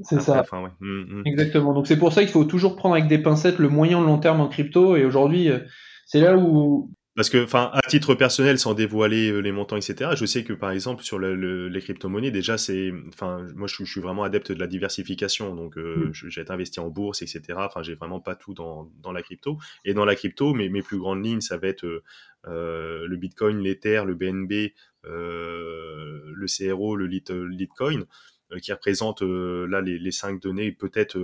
c'est 0.02 0.20
ça. 0.20 0.40
Enfin, 0.40 0.62
ouais. 0.62 0.70
Mm, 0.80 1.20
mm. 1.20 1.22
Exactement. 1.24 1.72
Donc 1.72 1.86
c'est 1.86 1.98
pour 1.98 2.12
ça 2.12 2.20
qu'il 2.20 2.32
faut 2.32 2.44
toujours 2.44 2.76
prendre 2.76 2.94
avec 2.94 3.08
des 3.08 3.18
pincettes 3.18 3.58
le 3.58 3.70
moyen 3.70 4.02
long 4.02 4.18
terme 4.18 4.42
en 4.42 4.48
crypto. 4.48 4.96
Et 4.96 5.06
aujourd'hui, 5.06 5.48
euh, 5.48 5.60
c'est 6.04 6.20
là 6.20 6.36
où 6.36 6.90
parce 7.16 7.30
que, 7.30 7.44
enfin, 7.44 7.70
à 7.72 7.80
titre 7.82 8.14
personnel, 8.14 8.58
sans 8.58 8.74
dévoiler 8.74 9.30
euh, 9.30 9.38
les 9.38 9.52
montants, 9.52 9.76
etc., 9.76 10.10
je 10.16 10.26
sais 10.26 10.42
que, 10.42 10.52
par 10.52 10.72
exemple, 10.72 11.04
sur 11.04 11.18
le, 11.18 11.68
les 11.68 11.80
crypto-monnaies, 11.80 12.32
déjà, 12.32 12.58
c'est, 12.58 12.92
enfin, 13.08 13.46
moi, 13.54 13.68
je, 13.68 13.84
suis 13.84 14.00
vraiment 14.00 14.24
adepte 14.24 14.50
de 14.50 14.58
la 14.58 14.66
diversification. 14.66 15.54
Donc, 15.54 15.78
euh, 15.78 16.08
mm. 16.08 16.28
j'ai 16.28 16.40
été 16.40 16.50
investi 16.50 16.80
en 16.80 16.88
bourse, 16.88 17.22
etc. 17.22 17.42
Enfin, 17.58 17.82
j'ai 17.82 17.94
vraiment 17.94 18.18
pas 18.18 18.34
tout 18.34 18.52
dans, 18.52 18.90
dans 19.00 19.12
la 19.12 19.22
crypto. 19.22 19.58
Et 19.84 19.94
dans 19.94 20.04
la 20.04 20.16
crypto, 20.16 20.54
mes, 20.54 20.68
mes 20.68 20.82
plus 20.82 20.98
grandes 20.98 21.24
lignes, 21.24 21.40
ça 21.40 21.56
va 21.56 21.68
être 21.68 22.02
euh, 22.46 23.06
le 23.06 23.16
Bitcoin, 23.16 23.60
l'Ether, 23.60 24.02
le 24.04 24.14
BNB, 24.14 24.72
le 25.04 26.46
CRO, 26.48 26.96
le 26.96 27.06
Litecoin. 27.06 28.06
Euh, 28.52 28.58
qui 28.58 28.72
représente 28.72 29.22
euh, 29.22 29.66
là 29.66 29.80
les, 29.80 29.98
les 29.98 30.10
cinq 30.10 30.40
données 30.42 30.70
peut-être 30.70 31.16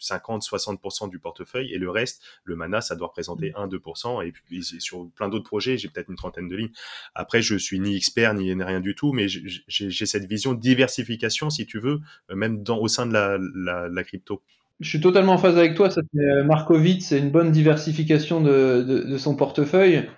50-60% 0.00 1.04
euh, 1.04 1.08
du 1.10 1.18
portefeuille 1.18 1.70
et 1.72 1.76
le 1.76 1.90
reste, 1.90 2.22
le 2.44 2.56
mana, 2.56 2.80
ça 2.80 2.96
doit 2.96 3.08
représenter 3.08 3.50
1-2% 3.50 4.26
et 4.26 4.32
puis 4.32 4.62
sur 4.62 5.10
plein 5.14 5.28
d'autres 5.28 5.44
projets, 5.44 5.76
j'ai 5.76 5.88
peut-être 5.88 6.08
une 6.08 6.16
trentaine 6.16 6.48
de 6.48 6.56
lignes. 6.56 6.72
Après, 7.14 7.42
je 7.42 7.56
suis 7.56 7.78
ni 7.78 7.96
expert 7.96 8.32
ni 8.32 8.54
rien 8.54 8.80
du 8.80 8.94
tout, 8.94 9.12
mais 9.12 9.26
j'ai 9.28 10.06
cette 10.06 10.24
vision 10.24 10.54
de 10.54 10.60
diversification, 10.60 11.50
si 11.50 11.66
tu 11.66 11.78
veux, 11.78 12.00
même 12.34 12.62
dans, 12.62 12.78
au 12.78 12.88
sein 12.88 13.04
de 13.04 13.12
la, 13.12 13.38
la, 13.54 13.88
la 13.88 14.04
crypto. 14.04 14.42
Je 14.80 14.88
suis 14.88 15.00
totalement 15.00 15.34
en 15.34 15.38
phase 15.38 15.58
avec 15.58 15.74
toi. 15.74 15.90
Markovitz, 16.14 17.06
c'est 17.06 17.18
une 17.18 17.30
bonne 17.30 17.52
diversification 17.52 18.40
de, 18.40 18.82
de, 18.82 19.02
de 19.02 19.18
son 19.18 19.36
portefeuille 19.36 20.08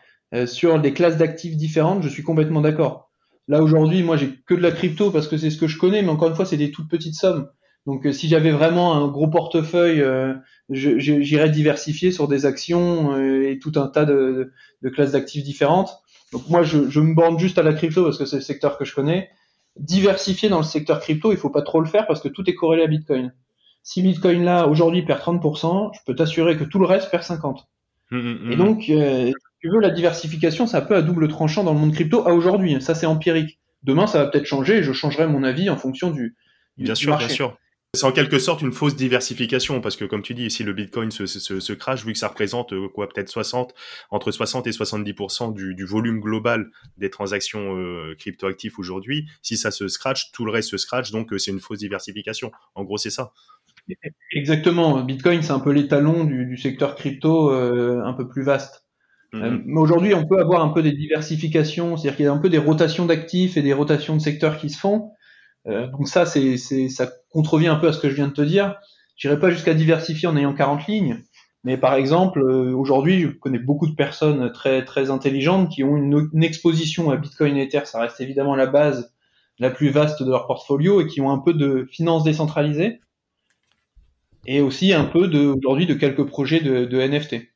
sur 0.47 0.81
des 0.81 0.93
classes 0.93 1.17
d'actifs 1.17 1.57
différentes. 1.57 2.03
Je 2.03 2.09
suis 2.09 2.23
complètement 2.23 2.61
d'accord. 2.61 3.11
Là 3.49 3.63
aujourd'hui, 3.63 4.03
moi 4.03 4.17
j'ai 4.17 4.31
que 4.47 4.55
de 4.55 4.61
la 4.61 4.71
crypto 4.71 5.11
parce 5.11 5.29
que 5.29 5.37
c'est 5.37 5.51
ce 5.51 5.59
que 5.59 5.67
je 5.67 5.79
connais, 5.79 6.03
mais 6.03 6.09
encore 6.09 6.29
une 6.29 6.35
fois, 6.35 6.47
c'est 6.47 6.57
des 6.57 6.71
toutes 6.71 6.89
petites 6.89 7.15
sommes. 7.15 7.49
Donc 7.87 8.07
euh, 8.07 8.13
si 8.13 8.29
j'avais 8.29 8.51
vraiment 8.51 8.95
un 8.95 9.09
gros 9.09 9.29
portefeuille, 9.29 10.01
euh, 10.01 10.35
j'irais 10.71 11.51
diversifier 11.51 12.13
sur 12.13 12.29
des 12.29 12.47
actions 12.47 13.15
euh, 13.15 13.51
et 13.51 13.59
tout 13.59 13.73
un 13.77 13.89
tas 13.89 14.07
de, 14.07 14.53
de 14.83 14.89
classes 14.89 15.13
d'actifs 15.13 15.45
différentes. 15.45 15.99
Donc 16.33 16.49
moi 16.49 16.63
je, 16.63 16.89
je, 16.89 17.01
me 17.01 17.15
borne 17.15 17.39
juste 17.39 17.59
à 17.59 17.63
la 17.63 17.75
crypto 17.75 18.03
parce 18.03 18.19
que 18.19 18.25
c'est 18.25 18.37
le 18.37 18.43
secteur 18.43 18.79
que 18.79 18.85
je 18.85 18.95
connais. 18.95 19.31
Diversifier 19.77 20.49
dans 20.49 20.59
le 20.59 20.65
secteur 20.65 21.01
crypto, 21.01 21.33
il 21.33 21.37
faut 21.39 21.51
pas 21.51 21.63
trop 21.63 21.81
le 21.81 21.87
faire 21.87 22.07
parce 22.07 22.21
que 22.21 22.29
tout 22.29 22.49
est 22.49 22.55
corrélé 22.55 22.85
à 22.85 22.87
Bitcoin. 22.87 23.35
Si 23.83 24.01
Bitcoin 24.01 24.45
là 24.45 24.67
aujourd'hui 24.67 25.03
perd 25.03 25.21
30%, 25.21 25.91
je 25.93 26.01
peux 26.07 26.15
t'assurer 26.15 26.57
que 26.57 26.65
tout 26.65 26.79
le 26.79 26.87
reste 26.87 27.11
perd 27.11 27.23
50. 27.25 27.69
Mmh, 28.11 28.17
mmh, 28.17 28.39
mmh. 28.49 28.53
Et 28.53 28.57
donc 28.57 28.91
tu 29.65 29.71
veux, 29.71 29.81
la 29.81 29.89
diversification, 29.89 30.67
c'est 30.67 30.77
un 30.77 30.83
peu 30.83 30.95
à 30.95 31.01
double 31.01 31.27
tranchant 31.27 31.65
dans 31.65 31.73
le 31.73 31.79
monde 31.79 31.95
crypto 31.95 32.29
à 32.29 32.35
aujourd'hui. 32.35 32.79
Ça, 32.83 32.95
c'est 32.95 33.07
empirique. 33.07 33.59
Demain, 33.83 34.07
ça 34.07 34.23
va 34.23 34.31
peut-être 34.31 34.45
changer 34.45 34.77
et 34.77 34.83
je 34.83 34.93
changerai 34.93 35.27
mon 35.27 35.43
avis 35.43 35.71
en 35.71 35.79
fonction 35.79 36.11
du, 36.11 36.37
bien 36.77 36.95
sûr, 36.95 37.17
Bien 37.17 37.31
sûr. 37.31 37.57
C'est 37.95 38.05
en 38.05 38.13
quelque 38.13 38.39
sorte 38.39 38.61
une 38.61 38.73
fausse 38.73 38.95
diversification 38.95 39.81
parce 39.81 39.97
que 39.97 40.05
comme 40.05 40.21
tu 40.21 40.35
dis, 40.35 40.51
si 40.51 40.65
le 40.65 40.75
Bitcoin 40.75 41.11
se, 41.11 41.25
se, 41.25 41.61
se 41.61 41.73
crash, 41.73 42.05
vu 42.05 42.13
que 42.13 42.19
ça 42.19 42.29
représente 42.29 42.75
euh, 42.75 42.89
quoi 42.89 43.09
peut-être 43.09 43.31
60 43.31 43.73
entre 44.11 44.33
60 44.33 44.67
et 44.67 44.73
70 44.73 45.15
du, 45.55 45.75
du, 45.75 45.85
volume 45.87 46.21
global 46.21 46.71
des 46.99 47.09
transactions 47.09 47.75
euh, 47.79 48.15
cryptoactives 48.19 48.75
aujourd'hui, 48.79 49.31
si 49.41 49.57
ça 49.57 49.71
se 49.71 49.89
scratch, 49.89 50.31
tout 50.33 50.45
le 50.45 50.51
reste 50.51 50.69
se 50.69 50.77
scratch, 50.77 51.11
donc 51.11 51.33
euh, 51.33 51.39
c'est 51.39 51.53
une 51.53 51.61
fausse 51.61 51.79
diversification. 51.79 52.53
En 52.75 52.85
gros, 52.85 52.99
c'est 52.99 53.11
ça. 53.11 53.33
Exactement. 54.33 55.03
Bitcoin, 55.03 55.41
c'est 55.41 55.53
un 55.53 55.61
peu 55.61 55.71
l'étalon 55.71 56.25
du, 56.25 56.45
du, 56.45 56.59
secteur 56.59 56.97
crypto 56.97 57.51
un 57.51 58.13
peu 58.13 58.29
plus 58.29 58.43
vaste. 58.43 58.84
Euh, 59.35 59.51
mhm. 59.51 59.63
mais 59.67 59.81
aujourd'hui, 59.81 60.15
on 60.15 60.27
peut 60.27 60.39
avoir 60.39 60.63
un 60.63 60.69
peu 60.69 60.83
des 60.83 60.93
diversifications, 60.93 61.97
c'est-à-dire 61.97 62.17
qu'il 62.17 62.25
y 62.27 62.29
a 62.29 62.33
un 62.33 62.39
peu 62.39 62.51
des 62.51 62.59
rotations 62.59 63.07
d'actifs 63.07 63.57
et 63.57 63.63
des 63.63 63.73
rotations 63.73 64.17
de 64.17 64.21
secteurs 64.21 64.59
qui 64.59 64.71
se 64.71 64.79
font. 64.79 65.11
Euh, 65.67 65.89
donc 65.89 66.09
ça, 66.09 66.27
c'est, 66.27 66.57
ça 66.57 67.11
contrevient 67.31 67.69
un 67.69 67.77
peu 67.77 67.89
à 67.89 67.93
ce 67.93 67.99
que 67.99 68.09
je 68.09 68.15
viens 68.15 68.29
de 68.29 68.33
te 68.33 68.43
dire. 68.43 68.77
J'irai 69.17 69.39
pas 69.39 69.51
jusqu'à 69.51 69.75
diversifier 69.75 70.29
en 70.29 70.37
ayant 70.37 70.55
40 70.55 70.87
lignes, 70.87 71.23
mais 71.65 71.77
par 71.77 71.95
exemple, 71.95 72.41
euh, 72.41 72.75
aujourd'hui, 72.75 73.23
je 73.23 73.29
connais 73.29 73.59
beaucoup 73.59 73.87
de 73.87 73.95
personnes 73.95 74.53
très 74.53 74.85
très 74.85 75.11
intelligentes 75.11 75.71
qui 75.71 75.85
ont 75.85 75.97
une, 75.97 76.29
une, 76.33 76.45
exposition 76.45 77.11
à 77.11 77.17
Bitcoin 77.17 77.57
et 77.57 77.63
Ether. 77.63 77.83
Ça 77.85 78.01
reste 78.01 78.21
évidemment 78.21 78.55
la 78.55 78.67
base 78.67 79.13
la 79.59 79.71
plus 79.71 79.91
vaste 79.91 80.23
de 80.23 80.31
leur 80.31 80.47
portfolio 80.47 81.01
et 81.01 81.07
qui 81.07 81.21
ont 81.21 81.31
un 81.31 81.39
peu 81.39 81.55
de 81.55 81.87
finances 81.91 82.25
décentralisées 82.25 83.01
et 84.47 84.61
aussi 84.61 84.93
un 84.93 85.05
peu 85.05 85.29
de 85.29 85.47
aujourd'hui 85.47 85.87
de 85.87 85.95
quelques 85.95 86.27
projets 86.27 86.61
de, 86.61 86.85
de 86.85 87.01
NFT. 87.01 87.54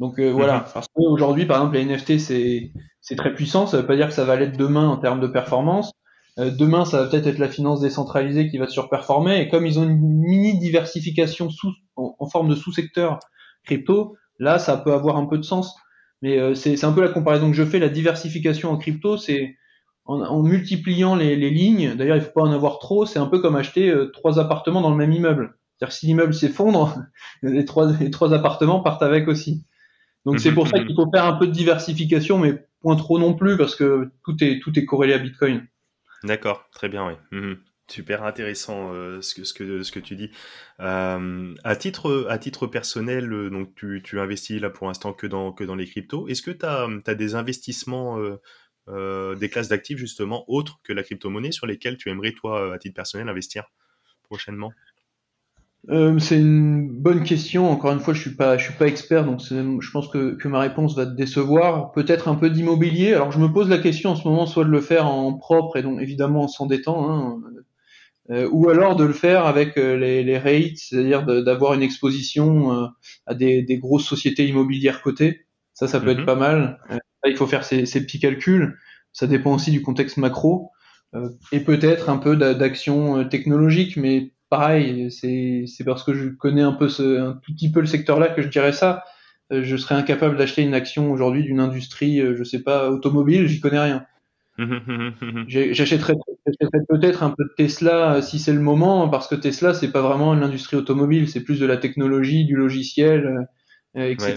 Donc 0.00 0.18
euh, 0.18 0.30
voilà, 0.30 0.60
mhm. 0.60 0.64
parce 0.72 0.88
qu'aujourd'hui, 0.94 1.44
par 1.44 1.58
exemple, 1.58 1.76
les 1.76 1.84
NFT, 1.84 2.18
c'est 2.18 3.16
très 3.16 3.34
puissant, 3.34 3.66
ça 3.66 3.76
veut 3.76 3.86
pas 3.86 3.96
dire 3.96 4.08
que 4.08 4.14
ça 4.14 4.24
va 4.24 4.34
l'être 4.34 4.56
demain 4.56 4.88
en 4.88 4.96
termes 4.96 5.20
de 5.20 5.26
performance. 5.26 5.92
Euh, 6.38 6.50
demain, 6.50 6.86
ça 6.86 7.02
va 7.02 7.08
peut-être 7.08 7.26
être 7.26 7.38
la 7.38 7.48
finance 7.48 7.80
décentralisée 7.80 8.48
qui 8.48 8.56
va 8.56 8.66
surperformer, 8.66 9.40
et 9.40 9.48
comme 9.48 9.66
ils 9.66 9.78
ont 9.78 9.82
une 9.84 9.98
mini 9.98 10.58
diversification 10.58 11.50
sous, 11.50 11.72
en, 11.96 12.26
forme 12.28 12.48
de 12.48 12.54
sous-secteur 12.54 13.18
crypto, 13.64 14.16
là, 14.38 14.58
ça 14.58 14.78
peut 14.78 14.94
avoir 14.94 15.16
un 15.16 15.26
peu 15.26 15.36
de 15.36 15.44
sens. 15.44 15.76
Mais 16.22 16.38
euh, 16.38 16.54
c'est 16.54 16.82
un 16.84 16.92
peu 16.92 17.02
la 17.02 17.10
comparaison 17.10 17.50
que 17.50 17.56
je 17.56 17.64
fais, 17.64 17.78
la 17.78 17.88
diversification 17.90 18.70
en 18.70 18.78
crypto, 18.78 19.18
c'est 19.18 19.54
en, 20.06 20.22
en, 20.22 20.42
multipliant 20.42 21.14
les, 21.14 21.36
les 21.36 21.50
lignes, 21.50 21.94
d'ailleurs 21.94 22.16
il 22.16 22.22
faut 22.22 22.32
pas 22.34 22.42
en 22.42 22.52
avoir 22.52 22.78
trop, 22.78 23.04
c'est 23.04 23.18
un 23.18 23.26
peu 23.26 23.40
comme 23.40 23.54
acheter 23.54 23.94
trois 24.14 24.38
appartements 24.38 24.80
dans 24.80 24.90
le 24.90 24.96
même 24.96 25.12
immeuble. 25.12 25.58
C'est-à-dire 25.76 25.92
si 25.92 26.06
l'immeuble 26.06 26.34
s'effondre, 26.34 26.96
les 27.42 27.66
trois, 27.66 27.92
les 28.00 28.10
trois 28.10 28.32
appartements 28.32 28.80
partent 28.80 29.02
avec 29.02 29.28
aussi. 29.28 29.66
Donc 30.24 30.40
c'est 30.40 30.52
pour 30.52 30.68
ça 30.68 30.78
qu'il 30.80 30.94
faut 30.94 31.10
faire 31.10 31.24
un 31.24 31.34
peu 31.34 31.46
de 31.46 31.52
diversification, 31.52 32.38
mais 32.38 32.66
point 32.80 32.96
trop 32.96 33.18
non 33.18 33.34
plus, 33.34 33.56
parce 33.56 33.74
que 33.74 34.10
tout 34.24 34.36
est, 34.42 34.60
tout 34.60 34.78
est 34.78 34.84
corrélé 34.84 35.14
à 35.14 35.18
Bitcoin. 35.18 35.66
D'accord, 36.24 36.68
très 36.72 36.88
bien, 36.88 37.06
oui. 37.06 37.14
Mhm. 37.32 37.58
Super 37.88 38.22
intéressant 38.22 38.92
euh, 38.92 39.20
ce, 39.20 39.34
que, 39.34 39.42
ce, 39.42 39.52
que, 39.52 39.82
ce 39.82 39.90
que 39.90 39.98
tu 39.98 40.14
dis. 40.14 40.30
Euh, 40.78 41.54
à, 41.64 41.74
titre, 41.74 42.26
à 42.28 42.38
titre 42.38 42.68
personnel, 42.68 43.32
euh, 43.32 43.50
donc 43.50 43.74
tu, 43.74 44.00
tu 44.04 44.20
investis 44.20 44.60
là 44.60 44.70
pour 44.70 44.86
l'instant 44.86 45.12
que 45.12 45.26
dans, 45.26 45.52
que 45.52 45.64
dans 45.64 45.74
les 45.74 45.86
cryptos. 45.86 46.28
Est-ce 46.28 46.42
que 46.42 46.52
tu 46.52 46.64
as, 46.64 46.86
as, 47.06 47.14
des 47.14 47.34
investissements, 47.34 48.18
des 48.86 49.48
classes 49.50 49.68
d'actifs 49.68 49.98
justement 49.98 50.44
autres 50.48 50.78
que 50.84 50.92
la 50.92 51.02
crypto-monnaie 51.02 51.52
sur 51.52 51.66
lesquelles 51.66 51.96
tu 51.96 52.10
aimerais 52.10 52.32
toi, 52.32 52.74
à 52.74 52.78
titre 52.78 52.94
personnel, 52.94 53.28
investir 53.28 53.64
prochainement? 54.22 54.72
Euh, 55.88 56.18
c'est 56.18 56.38
une 56.38 56.90
bonne 56.90 57.22
question. 57.24 57.70
Encore 57.70 57.92
une 57.92 58.00
fois, 58.00 58.12
je 58.12 58.20
suis 58.20 58.34
pas, 58.36 58.58
je 58.58 58.64
suis 58.64 58.74
pas 58.74 58.86
expert, 58.86 59.24
donc 59.24 59.40
je 59.40 59.90
pense 59.90 60.08
que, 60.08 60.34
que, 60.34 60.46
ma 60.46 60.60
réponse 60.60 60.94
va 60.94 61.06
te 61.06 61.14
décevoir. 61.14 61.92
Peut-être 61.92 62.28
un 62.28 62.34
peu 62.34 62.50
d'immobilier. 62.50 63.14
Alors, 63.14 63.32
je 63.32 63.38
me 63.38 63.48
pose 63.48 63.68
la 63.68 63.78
question 63.78 64.10
en 64.10 64.16
ce 64.16 64.28
moment, 64.28 64.46
soit 64.46 64.64
de 64.64 64.70
le 64.70 64.80
faire 64.80 65.06
en 65.06 65.32
propre 65.32 65.78
et 65.78 65.82
donc 65.82 66.00
évidemment 66.00 66.42
en 66.42 66.48
s'endettant, 66.48 67.10
hein, 67.10 67.40
euh, 68.30 68.48
ou 68.52 68.68
alors 68.68 68.94
de 68.94 69.04
le 69.04 69.12
faire 69.12 69.46
avec 69.46 69.76
euh, 69.76 69.96
les, 69.96 70.22
les 70.22 70.38
rates, 70.38 70.76
c'est-à-dire 70.76 71.24
d'avoir 71.24 71.74
une 71.74 71.82
exposition 71.82 72.72
euh, 72.72 72.86
à 73.26 73.34
des, 73.34 73.62
des, 73.62 73.78
grosses 73.78 74.06
sociétés 74.06 74.46
immobilières 74.46 75.02
cotées. 75.02 75.46
Ça, 75.74 75.88
ça 75.88 75.98
peut 75.98 76.10
être 76.10 76.20
mhm. 76.20 76.26
pas 76.26 76.36
mal. 76.36 76.78
il 77.24 77.36
faut 77.36 77.48
faire 77.48 77.64
ces, 77.64 77.86
ces, 77.86 78.04
petits 78.04 78.20
calculs. 78.20 78.78
Ça 79.12 79.26
dépend 79.26 79.54
aussi 79.54 79.72
du 79.72 79.82
contexte 79.82 80.16
macro 80.16 80.70
et 81.50 81.58
peut-être 81.58 82.08
un 82.08 82.18
peu 82.18 82.36
d'action 82.36 83.24
technologique, 83.24 83.96
mais 83.96 84.30
pareil, 84.50 85.10
c'est 85.10 85.84
parce 85.84 86.04
que 86.04 86.12
je 86.12 86.28
connais 86.28 86.62
un 86.62 86.72
peu 86.72 86.88
ce, 86.88 87.20
un 87.20 87.32
tout 87.34 87.54
petit 87.54 87.70
peu 87.70 87.80
le 87.80 87.86
secteur-là 87.86 88.28
que 88.28 88.42
je 88.42 88.48
dirais 88.48 88.72
ça. 88.72 89.04
Euh, 89.52 89.62
je 89.64 89.76
serais 89.76 89.94
incapable 89.94 90.36
d'acheter 90.36 90.62
une 90.62 90.74
action 90.74 91.10
aujourd'hui 91.10 91.42
d'une 91.42 91.60
industrie, 91.60 92.20
euh, 92.20 92.36
je 92.36 92.44
sais 92.44 92.62
pas, 92.62 92.90
automobile, 92.90 93.46
j'y 93.46 93.60
connais 93.60 93.80
rien. 93.80 94.06
J'achèterais 95.48 96.14
peut-être 96.88 97.22
un 97.22 97.30
peu 97.30 97.44
de 97.44 97.54
Tesla 97.56 98.14
euh, 98.14 98.22
si 98.22 98.38
c'est 98.38 98.52
le 98.52 98.60
moment, 98.60 99.08
parce 99.08 99.26
que 99.26 99.34
Tesla, 99.34 99.72
c'est 99.72 99.90
pas 99.90 100.02
vraiment 100.02 100.34
l'industrie 100.34 100.76
automobile, 100.76 101.28
c'est 101.28 101.42
plus 101.42 101.58
de 101.58 101.66
la 101.66 101.78
technologie, 101.78 102.44
du 102.44 102.56
logiciel, 102.56 103.48
etc. 103.94 104.34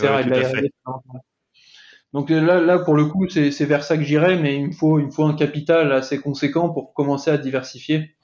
Donc 2.14 2.30
là, 2.30 2.62
là, 2.62 2.80
pour 2.80 2.94
le 2.94 3.06
coup, 3.06 3.28
c'est 3.28 3.66
vers 3.66 3.84
ça 3.84 3.98
que 3.98 4.04
j'irais, 4.04 4.38
mais 4.40 4.56
il 4.56 4.68
me 4.68 4.72
faut, 4.72 5.00
il 5.00 5.08
me 5.08 5.12
faut 5.12 5.26
un 5.26 5.34
capital 5.34 5.92
assez 5.92 6.22
conséquent 6.22 6.70
pour 6.70 6.94
commencer 6.94 7.32
à 7.32 7.38
diversifier. 7.38 8.16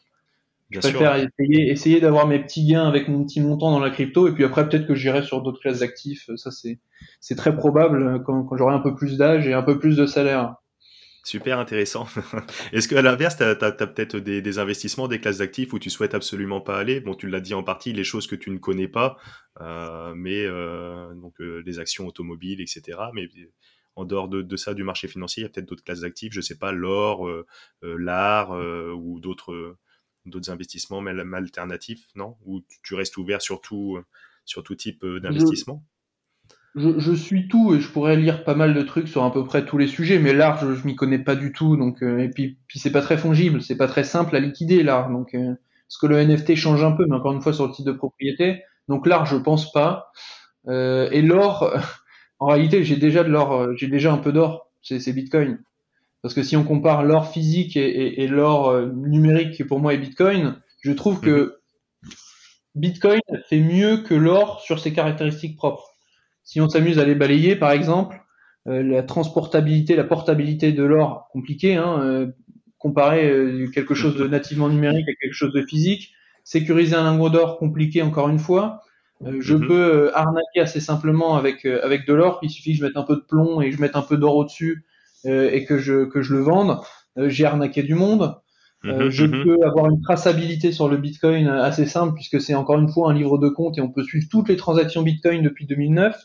Je 0.69 0.79
préfère 0.79 1.15
essayer, 1.15 1.71
essayer 1.71 1.99
d'avoir 1.99 2.27
mes 2.27 2.39
petits 2.39 2.65
gains 2.65 2.87
avec 2.87 3.07
mon 3.07 3.25
petit 3.25 3.41
montant 3.41 3.71
dans 3.71 3.79
la 3.79 3.89
crypto 3.89 4.27
et 4.27 4.33
puis 4.33 4.43
après 4.43 4.69
peut-être 4.69 4.85
que 4.85 4.93
j'irai 4.93 5.23
sur 5.23 5.41
d'autres 5.41 5.59
classes 5.59 5.79
d'actifs. 5.79 6.29
Ça 6.35 6.51
c'est 6.51 6.79
c'est 7.19 7.35
très 7.35 7.55
probable 7.55 8.23
quand, 8.23 8.43
quand 8.43 8.55
j'aurai 8.57 8.75
un 8.75 8.79
peu 8.79 8.93
plus 8.95 9.17
d'âge 9.17 9.47
et 9.47 9.53
un 9.53 9.63
peu 9.63 9.79
plus 9.79 9.97
de 9.97 10.05
salaire. 10.05 10.55
Super 11.23 11.59
intéressant. 11.59 12.07
Est-ce 12.73 12.87
qu'à 12.87 13.01
l'inverse, 13.01 13.37
tu 13.37 13.43
as, 13.43 13.55
peut-être 13.55 14.17
des, 14.17 14.41
des, 14.41 14.57
investissements, 14.57 15.07
des 15.07 15.19
classes 15.19 15.39
d'actifs 15.39 15.73
où 15.73 15.79
tu 15.79 15.89
souhaites 15.89 16.15
absolument 16.15 16.61
pas 16.61 16.77
aller? 16.77 17.01
Bon, 17.01 17.13
tu 17.13 17.27
l'as 17.27 17.41
dit 17.41 17.53
en 17.53 17.61
partie, 17.61 17.93
les 17.93 18.03
choses 18.03 18.25
que 18.25 18.35
tu 18.35 18.49
ne 18.49 18.57
connais 18.57 18.87
pas, 18.87 19.17
euh, 19.61 20.13
mais 20.15 20.45
euh, 20.45 21.13
donc 21.15 21.39
euh, 21.41 21.61
les 21.65 21.79
actions 21.79 22.07
automobiles, 22.07 22.61
etc. 22.61 22.97
Mais 23.13 23.27
en 23.95 24.05
dehors 24.05 24.29
de, 24.29 24.55
ça 24.55 24.73
du 24.73 24.83
marché 24.83 25.07
financier, 25.07 25.41
il 25.41 25.43
y 25.43 25.45
a 25.45 25.49
peut-être 25.49 25.67
d'autres 25.67 25.83
classes 25.83 26.01
d'actifs, 26.01 26.33
je 26.33 26.41
sais 26.41 26.57
pas, 26.57 26.71
l'or, 26.71 27.29
l'art 27.81 28.51
ou 28.51 29.19
d'autres 29.19 29.77
d'autres 30.25 30.51
investissements 30.51 31.01
même 31.01 31.33
alternatifs, 31.33 32.07
non? 32.15 32.37
Ou 32.45 32.61
tu 32.83 32.95
restes 32.95 33.17
ouvert 33.17 33.41
sur 33.41 33.61
tout, 33.61 33.99
sur 34.45 34.63
tout 34.63 34.75
type 34.75 35.05
d'investissement? 35.05 35.83
Je, 36.75 37.13
suis 37.13 37.47
tout 37.47 37.73
et 37.73 37.79
je 37.79 37.89
pourrais 37.89 38.15
lire 38.15 38.43
pas 38.43 38.53
mal 38.53 38.75
de 38.75 38.81
trucs 38.83 39.07
sur 39.07 39.23
à 39.23 39.33
peu 39.33 39.43
près 39.43 39.65
tous 39.65 39.77
les 39.77 39.87
sujets, 39.87 40.19
mais 40.19 40.33
l'art, 40.33 40.59
je, 40.59 40.75
je 40.75 40.85
m'y 40.85 40.95
connais 40.95 41.17
pas 41.17 41.35
du 41.35 41.51
tout. 41.51 41.75
Donc, 41.75 42.03
euh, 42.03 42.19
et 42.19 42.29
puis, 42.29 42.59
puis 42.67 42.79
c'est 42.79 42.91
pas 42.91 43.01
très 43.01 43.17
fongible, 43.17 43.61
c'est 43.61 43.75
pas 43.75 43.87
très 43.87 44.03
simple 44.03 44.35
à 44.35 44.39
liquider 44.39 44.83
l'art. 44.83 45.09
Donc, 45.09 45.33
euh, 45.33 45.55
parce 45.87 45.97
que 45.99 46.05
le 46.05 46.23
NFT 46.23 46.55
change 46.55 46.83
un 46.83 46.91
peu, 46.91 47.05
mais 47.07 47.15
encore 47.15 47.33
une 47.33 47.41
fois 47.41 47.53
sur 47.53 47.65
le 47.65 47.73
type 47.73 47.85
de 47.85 47.91
propriété. 47.91 48.63
Donc 48.87 49.07
l'art, 49.07 49.25
je 49.25 49.35
pense 49.35 49.71
pas. 49.71 50.11
Euh, 50.67 51.09
et 51.11 51.23
l'or, 51.23 51.73
en 52.39 52.47
réalité, 52.47 52.83
j'ai 52.83 52.97
déjà 52.97 53.23
de 53.23 53.29
l'or, 53.29 53.75
j'ai 53.75 53.87
déjà 53.87 54.13
un 54.13 54.17
peu 54.17 54.31
d'or. 54.31 54.71
C'est 54.81 55.11
Bitcoin. 55.11 55.59
Parce 56.21 56.33
que 56.33 56.43
si 56.43 56.57
on 56.57 56.63
compare 56.63 57.03
l'or 57.03 57.31
physique 57.31 57.77
et, 57.77 58.21
et, 58.21 58.27
l'or 58.27 58.79
numérique 58.87 59.51
qui 59.51 59.63
pour 59.63 59.79
moi 59.79 59.93
est 59.93 59.97
Bitcoin, 59.97 60.55
je 60.81 60.91
trouve 60.91 61.21
que 61.21 61.29
mhm. 61.29 62.11
Bitcoin 62.75 63.19
fait 63.47 63.59
mieux 63.59 63.97
que 63.97 64.13
l'or 64.13 64.61
sur 64.61 64.79
ses 64.79 64.93
caractéristiques 64.93 65.55
propres. 65.55 65.89
Si 66.43 66.61
on 66.61 66.69
s'amuse 66.69 66.99
à 66.99 67.05
les 67.05 67.15
balayer, 67.15 67.55
par 67.55 67.71
exemple, 67.71 68.21
euh, 68.67 68.83
la 68.83 69.03
transportabilité, 69.03 69.95
la 69.95 70.03
portabilité 70.03 70.71
de 70.71 70.83
l'or, 70.83 71.27
compliqué, 71.31 71.75
hein, 71.75 71.99
euh, 72.01 72.27
comparer 72.77 73.29
euh, 73.29 73.67
quelque 73.73 73.93
chose 73.93 74.15
de 74.15 74.27
nativement 74.27 74.69
numérique 74.69 75.07
à 75.07 75.13
quelque 75.21 75.33
chose 75.33 75.53
de 75.53 75.61
physique. 75.61 76.13
Sécuriser 76.43 76.95
un 76.95 77.03
lingot 77.03 77.29
d'or, 77.29 77.57
compliqué 77.57 78.01
encore 78.01 78.29
une 78.29 78.39
fois. 78.39 78.81
je 79.39 79.53
mhm. 79.53 79.67
peux 79.67 80.11
arnaquer 80.15 80.61
assez 80.61 80.79
simplement 80.79 81.35
avec 81.35 81.65
avec 81.65 82.07
de 82.07 82.13
l'or. 82.13 82.39
Il 82.41 82.49
suffit 82.49 82.71
que 82.71 82.77
je 82.79 82.83
mette 82.83 82.97
un 82.97 83.03
peu 83.03 83.15
de 83.15 83.21
plomb 83.21 83.61
et 83.61 83.69
que 83.69 83.75
je 83.75 83.81
mette 83.81 83.95
un 83.95 84.01
peu 84.01 84.17
d'or 84.17 84.35
au-dessus 84.37 84.85
et 85.25 85.65
que 85.65 85.77
je 85.77 86.05
que 86.05 86.21
je 86.21 86.33
le 86.33 86.41
vende. 86.41 86.79
J'ai 87.17 87.45
arnaqué 87.45 87.83
du 87.83 87.95
monde. 87.95 88.35
Mhm, 88.83 89.09
je 89.09 89.25
mhm. 89.25 89.43
peux 89.43 89.65
avoir 89.65 89.87
une 89.87 90.01
traçabilité 90.01 90.71
sur 90.71 90.87
le 90.87 90.97
Bitcoin 90.97 91.47
assez 91.47 91.85
simple 91.85 92.13
puisque 92.13 92.39
c'est 92.39 92.55
encore 92.55 92.79
une 92.79 92.89
fois 92.89 93.11
un 93.11 93.13
livre 93.13 93.37
de 93.37 93.49
compte 93.49 93.77
et 93.77 93.81
on 93.81 93.91
peut 93.91 94.03
suivre 94.03 94.27
toutes 94.31 94.47
les 94.47 94.55
transactions 94.55 95.01
Bitcoin 95.01 95.43
depuis 95.43 95.65
2009. 95.65 96.15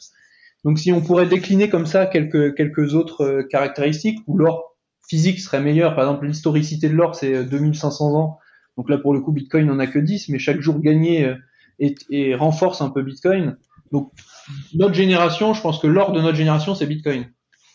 Donc 0.64 0.78
si 0.78 0.92
on 0.92 1.01
pourrait 1.01 1.26
décliner 1.26 1.68
comme 1.68 1.86
ça 1.86 2.07
quelques, 2.07 2.55
quelques 2.57 2.95
autres 2.95 3.22
euh, 3.22 3.42
caractéristiques, 3.42 4.20
où 4.26 4.38
l'or 4.38 4.76
physique 5.09 5.40
serait 5.40 5.61
meilleur, 5.61 5.95
par 5.95 6.05
exemple 6.05 6.26
l'historicité 6.26 6.88
de 6.88 6.95
l'or 6.95 7.14
c'est 7.14 7.45
2500 7.45 8.11
euh, 8.11 8.16
ans, 8.16 8.38
donc 8.78 8.88
là 8.88 8.97
pour 8.99 9.12
le 9.12 9.20
coup 9.20 9.32
Bitcoin 9.32 9.66
n'en 9.66 9.78
a 9.78 9.86
que 9.86 9.99
10, 9.99 10.30
mais 10.30 10.38
chaque 10.38 10.61
jour 10.61 10.80
gagné 10.80 11.26
euh, 11.26 11.34
et, 12.11 12.34
renforce 12.34 12.80
un 12.80 12.88
peu 12.88 13.03
Bitcoin. 13.03 13.57
Donc 13.92 14.12
notre 14.74 14.95
génération, 14.95 15.53
je 15.53 15.61
pense 15.61 15.78
que 15.78 15.86
l'or 15.86 16.12
de 16.12 16.20
notre 16.20 16.36
génération 16.36 16.74
c'est 16.74 16.86
Bitcoin. 16.86 17.26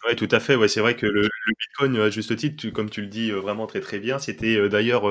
Oui, 0.08 0.16
tout 0.16 0.30
à 0.32 0.40
fait. 0.40 0.56
Ouais, 0.56 0.70
c'est 0.70 0.80
vrai 0.80 0.96
que 0.96 1.06
le, 1.06 1.28
Bitcoin, 1.60 1.98
à 1.98 2.10
juste 2.10 2.36
titre, 2.38 2.70
comme 2.70 2.90
tu 2.90 3.02
le 3.02 3.08
dis 3.08 3.32
vraiment 3.32 3.68
très 3.68 3.82
très 3.82 4.00
bien, 4.00 4.18
c'était 4.18 4.70
d'ailleurs 4.70 5.04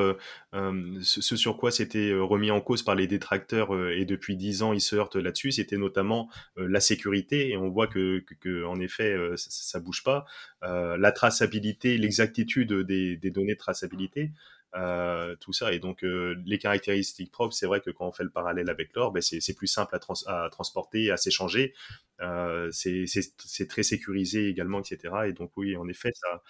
ce, 0.52 1.36
sur 1.36 1.56
quoi 1.58 1.70
c'était 1.70 2.14
remis 2.14 2.50
en 2.50 2.60
cause 2.60 2.82
par 2.82 2.94
les 2.94 3.06
détracteurs 3.06 3.76
et 3.90 4.04
depuis 4.06 4.36
dix 4.36 4.62
ans 4.62 4.72
ils 4.72 4.80
se 4.80 4.96
heurtent 4.96 5.16
là-dessus, 5.16 5.52
c'était 5.52 5.76
notamment 5.76 6.30
la 6.56 6.80
sécurité 6.80 7.50
et 7.50 7.56
on 7.56 7.68
voit 7.68 7.86
que, 7.86 8.24
que, 8.40 8.64
en 8.64 8.80
effet 8.80 9.14
ça, 9.36 9.48
ça, 9.50 9.80
bouge 9.80 10.02
pas, 10.04 10.24
la 10.62 11.12
traçabilité, 11.12 11.98
l'exactitude 11.98 12.72
des, 12.72 13.16
des 13.16 13.30
données 13.30 13.54
de 13.54 13.58
traçabilité. 13.58 14.32
Euh, 14.76 15.34
tout 15.40 15.52
ça. 15.52 15.72
Et 15.72 15.78
donc, 15.78 16.04
euh, 16.04 16.36
les 16.44 16.58
caractéristiques 16.58 17.32
propres, 17.32 17.54
c'est 17.54 17.66
vrai 17.66 17.80
que 17.80 17.90
quand 17.90 18.06
on 18.06 18.12
fait 18.12 18.22
le 18.22 18.30
parallèle 18.30 18.68
avec 18.68 18.94
l'or, 18.94 19.12
ben 19.12 19.22
c'est 19.22 19.54
plus 19.54 19.66
simple 19.66 19.96
à, 19.96 20.44
à, 20.44 20.50
transporter, 20.50 21.10
à 21.10 21.16
s'échanger. 21.16 21.72
Euh, 22.20 22.68
c'est 22.70 23.66
très 23.68 23.82
sécurisé 23.82 24.48
également, 24.48 24.80
etc. 24.80 25.14
Et 25.28 25.32
donc, 25.32 25.52
oui, 25.56 25.76
en 25.76 25.88
effet, 25.88 26.10
ça. 26.14 26.42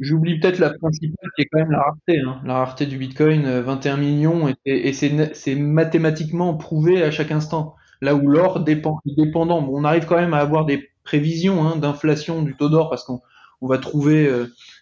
J'oublie 0.00 0.38
peut-être 0.38 0.58
la 0.58 0.70
principale 0.70 1.30
qui 1.36 1.42
est 1.42 1.46
quand 1.46 1.58
même 1.58 1.72
la 1.72 1.80
rareté. 1.80 2.20
Hein. 2.20 2.40
La 2.44 2.54
rareté 2.54 2.86
du 2.86 2.96
Bitcoin, 2.96 3.60
21 3.60 3.96
millions, 3.96 4.48
et, 4.48 4.88
et 4.88 4.92
c'est 4.92 5.54
mathématiquement 5.56 6.54
prouvé 6.56 7.02
à 7.02 7.10
chaque 7.10 7.32
instant. 7.32 7.74
Là 8.00 8.14
où 8.14 8.28
l'or 8.28 8.60
dépend, 8.60 9.00
dépendant. 9.04 9.62
Bon, 9.62 9.80
on 9.80 9.84
arrive 9.84 10.06
quand 10.06 10.16
même 10.16 10.34
à 10.34 10.38
avoir 10.38 10.64
des 10.64 10.90
prévisions 11.02 11.66
hein, 11.66 11.76
d'inflation 11.76 12.42
du 12.42 12.56
taux 12.56 12.68
d'or 12.68 12.88
parce 12.88 13.04
qu'on 13.04 13.20
on 13.60 13.66
va 13.66 13.78
trouver 13.78 14.30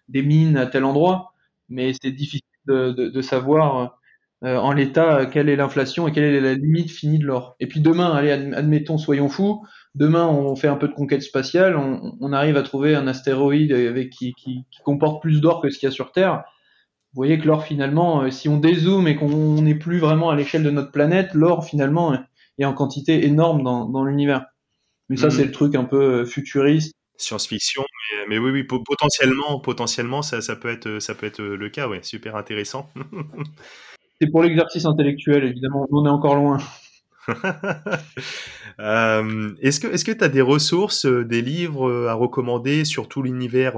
des 0.09 0.23
mines 0.23 0.57
à 0.57 0.67
tel 0.67 0.85
endroit, 0.85 1.35
mais 1.69 1.93
c'est 2.01 2.11
difficile 2.11 2.43
de, 2.67 2.93
de, 2.93 3.09
de 3.09 3.23
savoir 3.23 3.99
euh, 4.45 4.57
en 4.57 4.73
l'état 4.73 5.27
quelle 5.27 5.49
est 5.49 5.57
l'inflation 5.57 6.09
et 6.09 6.13
quelle 6.13 6.25
est 6.25 6.41
la 6.41 6.55
limite 6.55 6.91
finie 6.91 7.19
de 7.19 7.27
l'or. 7.27 7.55
Et 7.61 7.67
puis 7.67 7.81
demain, 7.81 8.13
allez, 8.13 8.31
admettons, 8.31 8.99
soyons 8.99 9.29
fous, 9.29 9.65
demain 9.95 10.27
on 10.27 10.57
fait 10.57 10.69
un 10.69 10.77
peu 10.77 10.89
de 10.89 10.95
conquête 10.95 11.23
spatiale, 11.23 11.77
on, 11.77 12.17
on 12.21 12.33
arrive 12.33 12.57
à 12.57 12.63
trouver 12.63 12.95
un 12.95 13.07
astéroïde 13.07 13.73
avec 13.73 14.11
qui, 14.11 14.35
qui, 14.35 14.65
qui 14.71 14.83
comporte 14.83 15.23
plus 15.23 15.41
d'or 15.41 15.61
que 15.61 15.71
ce 15.71 15.79
qu'il 15.79 15.87
y 15.89 15.93
a 15.93 15.93
sur 15.93 16.13
Terre. 16.13 16.45
Vous 17.13 17.19
voyez 17.19 17.39
que 17.39 17.47
l'or 17.47 17.65
finalement, 17.65 18.23
euh, 18.23 18.31
si 18.31 18.49
on 18.49 18.59
dézoome 18.59 19.07
et 19.07 19.17
qu'on 19.17 19.63
n'est 19.63 19.75
plus 19.75 19.99
vraiment 19.99 20.31
à 20.31 20.37
l'échelle 20.37 20.63
de 20.63 20.71
notre 20.71 20.93
planète, 20.93 21.35
l'or 21.35 21.65
finalement 21.65 22.17
est 22.59 22.65
en 22.65 22.73
quantité 22.73 23.27
énorme 23.27 23.63
dans, 23.63 23.89
dans 23.89 24.05
l'univers. 24.05 24.47
Mais 25.09 25.17
ça, 25.17 25.27
mmh. 25.27 25.31
c'est 25.31 25.45
le 25.45 25.53
truc 25.53 25.75
un 25.75 25.85
peu 25.85 26.21
euh, 26.21 26.25
futuriste 26.25 26.95
science-fiction, 27.23 27.85
mais, 28.29 28.39
oui, 28.39 28.51
oui, 28.51 28.65
potentiellement, 28.65 29.61
potentiellement, 29.61 30.23
ça, 30.23 30.41
ça, 30.41 30.57
peut 30.57 30.71
être, 30.71 30.99
ça 31.01 31.15
peut 31.15 31.27
être 31.27 31.43
le 31.43 31.69
cas, 31.69 31.89
ouais, 31.89 32.03
super 32.03 32.37
intéressant. 32.37 32.91
C'est 34.21 34.31
pour 34.31 34.43
l'exercice 34.43 34.85
intellectuel, 34.85 35.45
évidemment, 35.45 35.87
on 35.91 36.07
est 36.07 36.11
encore 36.11 36.37
loin. 36.37 36.59
Euh, 38.81 39.55
est-ce 39.61 39.81
que 39.81 39.87
est-ce 39.89 40.05
que 40.05 40.13
tu 40.13 40.25
as 40.25 40.31
des 40.31 40.41
ressources, 40.41 41.05
euh, 41.05 41.25
des 41.25 41.43
livres 41.43 41.89
euh, 41.89 42.09
à 42.09 42.15
recommander 42.15 42.87
sur 42.87 43.07
tout 43.07 43.23
l'univers 43.23 43.75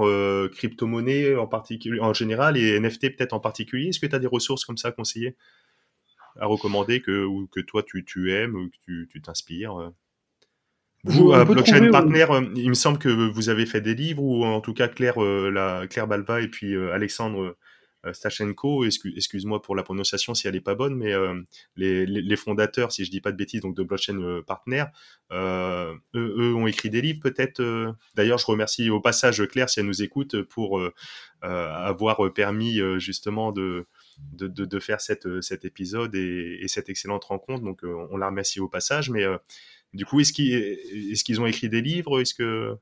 crypto-monnaie 0.53 1.35
en 1.35 1.47
particulier 1.47 1.99
en 1.99 2.13
général 2.13 2.55
et 2.55 2.79
NFT 2.79 3.17
peut-être 3.17 3.33
en 3.33 3.41
particulier? 3.41 3.89
Est-ce 3.89 3.99
que 3.99 4.05
tu 4.05 4.15
as 4.15 4.19
des 4.19 4.27
ressources 4.27 4.63
comme 4.63 4.77
ça 4.77 4.87
à 4.87 4.91
conseiller? 4.93 5.35
À 6.39 6.45
recommander 6.45 7.01
que 7.01 7.25
ou 7.25 7.47
que 7.47 7.59
toi 7.59 7.83
tu, 7.83 8.05
tu 8.05 8.31
aimes 8.31 8.55
ou 8.55 8.69
que 8.87 9.03
tu 9.03 9.21
t'inspires 9.21 9.91
vous, 11.05 11.31
euh, 11.31 11.45
Blockchain 11.45 11.91
Partner, 11.91 12.25
euh, 12.29 12.41
il 12.55 12.69
me 12.69 12.73
semble 12.73 12.97
que 12.97 13.09
vous 13.09 13.49
avez 13.49 13.67
fait 13.67 13.81
des 13.81 13.93
livres, 13.93 14.23
ou 14.23 14.43
en 14.43 14.59
tout 14.59 14.73
cas 14.73 14.87
Claire, 14.87 15.23
euh, 15.23 15.51
la, 15.51 15.85
Claire 15.87 16.07
Balva 16.07 16.41
et 16.41 16.47
puis 16.47 16.75
Alexandre 16.75 17.55
Stachenko, 18.11 18.85
excuse-moi 18.85 19.63
pour 19.63 19.75
la 19.75 19.81
prononciation 19.81 20.35
si 20.35 20.47
elle 20.47 20.53
n'est 20.53 20.61
pas 20.61 20.75
bonne, 20.75 20.95
mais 20.95 21.11
les, 21.75 22.05
les, 22.05 22.35
fondateurs, 22.35 22.91
si 22.91 23.03
je 23.03 23.09
dis 23.09 23.19
pas 23.19 23.31
de 23.31 23.37
bêtises, 23.37 23.61
donc 23.61 23.75
de 23.75 23.81
Blockchain 23.81 24.41
Partner, 24.45 24.83
eux, 25.33 25.97
eux, 26.15 26.53
ont 26.53 26.67
écrit 26.67 26.91
des 26.91 27.01
livres 27.01 27.19
peut-être. 27.19 27.63
D'ailleurs, 28.13 28.37
je 28.37 28.45
remercie 28.45 28.91
au 28.91 29.01
passage 29.01 29.43
Claire 29.47 29.71
si 29.71 29.79
elle 29.79 29.87
nous 29.87 30.03
écoute 30.03 30.39
pour 30.43 30.79
avoir 31.41 32.31
permis 32.31 32.79
justement 32.99 33.51
de, 33.51 33.87
de, 34.33 34.47
de, 34.47 34.65
de, 34.65 34.79
faire 34.79 35.01
cette, 35.01 35.41
cet 35.41 35.65
épisode 35.65 36.13
et, 36.13 36.59
et, 36.61 36.67
cette 36.67 36.89
excellente 36.89 37.23
rencontre. 37.23 37.63
Donc, 37.63 37.81
on 37.83 38.17
la 38.17 38.27
remercie 38.27 38.59
au 38.59 38.69
passage, 38.69 39.09
mais 39.09 39.25
du 39.95 40.05
coup, 40.05 40.19
est-ce 40.19 40.33
qu'ils 40.33 41.41
ont 41.41 41.45
écrit 41.45 41.69
des 41.69 41.81
livres? 41.81 42.21
Est-ce 42.21 42.33
que 42.33 42.77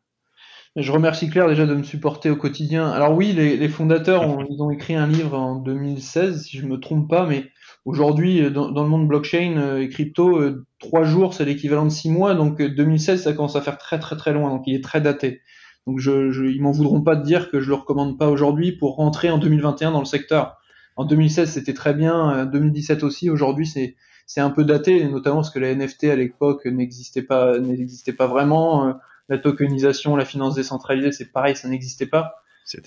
je 0.76 0.92
remercie 0.92 1.30
Claire 1.30 1.48
déjà 1.48 1.68
de 1.68 1.76
me 1.76 1.84
supporter 1.84 2.32
au 2.32 2.36
quotidien. 2.36 2.90
Alors 2.90 3.14
oui, 3.14 3.32
les, 3.34 3.70
fondateurs 3.70 4.28
ont, 4.28 4.44
ils 4.50 4.62
ont 4.62 4.72
écrit 4.72 4.96
un 4.96 5.06
livre 5.06 5.38
en 5.38 5.56
2016, 5.56 6.46
si 6.46 6.58
je 6.58 6.66
me 6.66 6.80
trompe 6.80 7.08
pas, 7.08 7.28
mais 7.28 7.46
aujourd'hui, 7.86 8.50
dans, 8.50 8.72
le 8.72 8.90
monde 8.90 9.08
blockchain 9.08 9.58
euh, 9.58 9.82
et 9.82 9.90
crypto, 9.90 10.40
euh, 10.40 10.66
trois 10.80 11.04
jours, 11.04 11.36
c'est 11.36 11.46
l'équivalent 11.46 11.86
de 11.86 11.92
six 11.92 12.10
mois, 12.10 12.34
donc 12.34 12.60
2016, 12.60 13.20
euh, 13.20 13.24
ça 13.24 13.34
commence 13.34 13.56
à 13.56 13.62
faire 13.62 13.78
très 13.78 14.00
très 14.00 14.18
très 14.18 14.34
loin, 14.34 14.50
donc 14.50 14.64
il 14.66 14.74
est 14.74 14.84
très 14.84 15.00
daté. 15.00 15.42
Donc 15.86 16.00
je, 16.00 16.32
je 16.32 16.46
ils 16.46 16.62
m'en 16.62 16.72
voudront 16.72 17.02
pas 17.02 17.16
de 17.16 17.24
dire 17.24 17.52
que 17.52 17.60
je 17.60 17.68
le 17.68 17.76
recommande 17.76 18.18
pas 18.18 18.30
aujourd'hui 18.30 18.72
pour 18.72 18.96
rentrer 18.96 19.30
en 19.30 19.38
2021 19.38 19.92
dans 19.92 20.00
le 20.00 20.06
secteur. 20.06 20.58
En 20.96 21.06
2016, 21.06 21.52
c'était 21.52 21.74
très 21.74 21.94
bien, 21.94 22.46
2017 22.46 23.04
aussi. 23.04 23.30
Aujourd'hui, 23.30 23.68
c'est 23.68 23.96
c'est 24.26 24.42
un 24.42 24.50
peu 24.50 24.64
daté, 24.64 25.06
notamment 25.06 25.38
parce 25.38 25.50
que 25.50 25.60
la 25.60 25.74
NFT 25.76 26.06
à 26.06 26.16
l'époque 26.16 26.66
n'existait 26.66 27.22
pas, 27.22 27.60
n'existait 27.60 28.14
pas 28.14 28.28
vraiment. 28.28 28.88
Euh, 28.88 28.94
la 29.30 29.38
tokenisation, 29.38 30.16
la 30.16 30.26
finance 30.26 30.56
décentralisée, 30.56 31.12
c'est 31.12 31.32
pareil, 31.32 31.56
ça 31.56 31.70
n'existait 31.70 32.06
pas. 32.06 32.36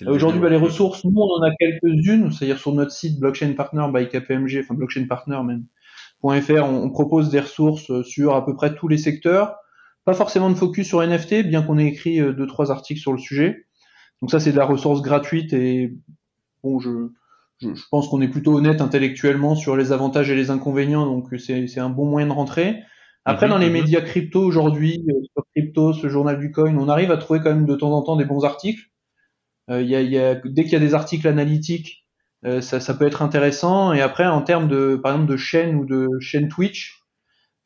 Aujourd'hui, 0.07 0.41
bah, 0.41 0.49
les 0.49 0.57
ressources, 0.57 1.05
nous, 1.05 1.21
on 1.21 1.39
en 1.39 1.43
a 1.43 1.55
quelques-unes, 1.59 2.33
c'est-à-dire 2.33 2.59
sur 2.59 2.73
notre 2.73 2.93
site 2.93 3.19
Blockchain 3.21 3.53
Partner 3.53 3.87
by 3.93 4.09
KPMG, 4.09 4.61
enfin 4.61 4.75
Blockchain 4.75 5.07
Partner 5.07 5.39
même, 5.45 5.65
.fr, 6.23 6.65
on, 6.65 6.91
propose 6.91 7.31
des 7.31 7.41
ressources 7.41 8.03
sur 8.03 8.35
à 8.35 8.45
peu 8.45 8.55
près 8.55 8.75
tous 8.75 8.89
les 8.89 8.99
secteurs. 8.99 9.57
Pas 10.05 10.15
forcément 10.15 10.51
de 10.51 10.55
focus 10.55 10.87
sur 10.87 11.03
NFT, 11.03 11.47
bien 11.47 11.63
qu'on 11.63 11.79
ait 11.79 11.87
écrit 11.87 12.21
euh, 12.21 12.33
deux, 12.33 12.47
trois 12.47 12.71
articles 12.71 13.01
sur 13.01 13.13
le 13.13 13.19
sujet. 13.19 13.67
Donc 14.23 14.31
ça, 14.31 14.41
c'est 14.41 14.53
de 14.53 14.57
la 14.57 14.65
ressource 14.65 15.03
gratuite 15.03 15.53
et 15.53 15.93
bon, 16.63 16.79
je, 16.79 17.11
je, 17.61 17.69
pense 17.91 18.09
qu'on 18.09 18.21
est 18.21 18.29
plutôt 18.29 18.57
honnête 18.57 18.81
intellectuellement 18.81 19.55
sur 19.55 19.77
les 19.77 19.93
avantages 19.93 20.31
et 20.31 20.35
les 20.35 20.51
inconvénients, 20.51 21.07
donc 21.07 21.29
c'est 21.39 21.79
un 21.79 21.91
bon 21.91 22.05
moyen 22.05 22.27
de 22.27 22.33
rentrer. 22.33 22.83
Après, 23.25 23.47
mhm, 23.47 23.53
dans 23.53 23.59
les 23.59 23.67
mhm. 23.67 23.73
médias 23.73 24.01
crypto 24.03 24.41
aujourd'hui, 24.41 25.05
euh, 25.09 25.15
sur 25.33 25.45
Crypto, 25.55 25.93
ce 25.93 26.09
journal 26.09 26.39
du 26.39 26.53
coin, 26.53 26.77
on 26.77 26.89
arrive 26.89 27.11
à 27.11 27.17
trouver 27.17 27.41
quand 27.41 27.51
même 27.51 27.67
de 27.67 27.75
temps 27.75 27.93
en 27.93 28.03
temps 28.03 28.17
des 28.17 28.25
bons 28.25 28.45
articles. 28.45 28.83
Euh, 29.69 29.83
y 29.83 29.97
a, 29.97 30.01
y 30.01 30.17
a, 30.17 30.37
dès 30.37 30.63
qu'il 30.63 30.75
y 30.75 30.77
a 30.77 30.81
des 30.81 30.95
articles 30.95 31.27
analytiques, 31.27 32.07
euh, 32.45 32.61
ça, 32.61 32.79
ça, 32.79 32.95
peut 32.95 33.07
être 33.07 33.23
intéressant. 33.23 33.93
Et 33.93 34.01
après, 34.01 34.27
en 34.27 34.43
termes 34.43 34.69
de, 34.69 34.95
par 35.03 35.13
exemple, 35.13 35.31
de 35.31 35.37
chaîne 35.37 35.75
ou 35.75 35.85
de 35.85 36.09
chaîne 36.21 36.49
Twitch, 36.49 37.01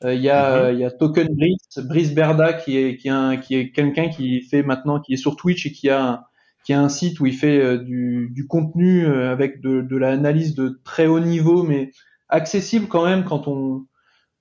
Il 0.02 0.22
y 0.22 0.30
a, 0.30 0.72
il 0.72 0.78
y 0.78 0.84
a 0.84 0.90
Token 0.90 1.28
Brice, 1.28 1.78
Brice 1.86 2.14
Berda 2.14 2.54
qui 2.54 2.78
est 2.78 2.96
qui 2.96 3.08
est, 3.08 3.40
qui 3.42 3.54
est 3.54 3.70
quelqu'un 3.70 4.08
qui 4.08 4.40
fait 4.40 4.62
maintenant 4.62 4.98
qui 4.98 5.12
est 5.12 5.18
sur 5.18 5.36
Twitch 5.36 5.66
et 5.66 5.72
qui 5.72 5.90
a 5.90 6.29
qui 6.64 6.72
a 6.72 6.80
un 6.80 6.88
site 6.88 7.20
où 7.20 7.26
il 7.26 7.34
fait 7.34 7.78
du, 7.78 8.30
du 8.32 8.46
contenu 8.46 9.06
avec 9.06 9.60
de, 9.60 9.80
de 9.80 9.96
l'analyse 9.96 10.54
de 10.54 10.80
très 10.84 11.06
haut 11.06 11.20
niveau, 11.20 11.62
mais 11.62 11.90
accessible 12.28 12.86
quand 12.86 13.04
même 13.04 13.24
quand 13.24 13.48
on 13.48 13.86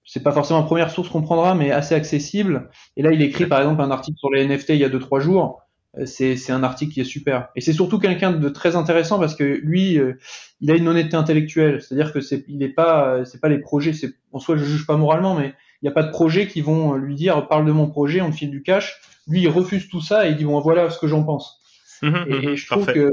c'est 0.10 0.24
pas 0.24 0.32
forcément 0.32 0.62
la 0.62 0.66
première 0.66 0.90
source 0.90 1.08
qu'on 1.08 1.22
prendra, 1.22 1.54
mais 1.54 1.70
assez 1.70 1.94
accessible. 1.94 2.72
Et 2.98 3.04
là, 3.04 3.12
il 3.12 3.22
écrit 3.22 3.46
par 3.46 3.60
exemple 3.60 3.80
un 3.84 3.92
article 3.92 4.18
sur 4.18 4.32
les 4.32 4.44
NFT 4.44 4.70
il 4.70 4.78
y 4.78 4.84
a 4.84 4.90
deux 4.90 4.98
trois 4.98 5.20
jours. 5.20 5.62
Euh, 6.00 6.08
c'est, 6.08 6.36
c'est 6.36 6.52
un 6.52 6.64
article 6.64 6.94
qui 6.94 7.02
est 7.02 7.06
super. 7.06 7.50
Et 7.56 7.62
c'est 7.62 7.74
surtout 7.74 8.00
quelqu'un 8.00 8.32
de 8.32 8.50
très 8.50 8.76
intéressant 8.76 9.20
parce 9.20 9.36
que 9.36 9.44
lui, 9.44 10.00
euh, 10.00 10.14
il 10.62 10.72
a 10.72 10.76
une 10.76 10.88
honnêteté 10.88 11.16
intellectuelle. 11.16 11.80
C'est-à-dire 11.82 12.12
que 12.12 12.22
c'est, 12.22 12.44
il 12.48 12.64
est 12.64 12.74
pas, 12.74 13.08
euh, 13.08 13.26
c'est 13.26 13.40
pas 13.40 13.50
les 13.50 13.60
projets. 13.60 13.94
C'est, 13.94 14.12
en 14.32 14.40
soi, 14.40 14.58
je 14.58 14.64
juge 14.64 14.88
pas 14.88 14.98
moralement, 14.98 15.36
mais 15.36 15.54
il 15.82 15.86
n'y 15.86 15.90
a 15.90 15.94
pas 15.94 16.04
de 16.04 16.12
projets 16.12 16.48
qui 16.48 16.62
vont 16.62 16.96
lui 16.96 17.14
dire 17.14 17.48
parle 17.48 17.68
de 17.68 17.72
mon 17.72 17.88
projet, 17.88 18.20
on 18.22 18.32
te 18.32 18.36
file 18.36 18.50
du 18.50 18.64
cash. 18.64 19.00
Lui, 19.28 19.42
il 19.42 19.48
refuse 19.48 19.90
tout 19.90 20.02
ça 20.02 20.28
et 20.28 20.32
il 20.32 20.38
dit 20.38 20.46
bon 20.46 20.60
voilà 20.60 20.90
ce 20.90 20.98
que 20.98 21.08
j'en 21.08 21.24
pense. 21.24 21.59
Mmh, 22.02 22.08
mmh, 22.08 22.26
et, 22.30 22.48
mmh, 22.48 22.56
je 22.56 22.68
trouve 22.68 22.86
que 22.86 23.12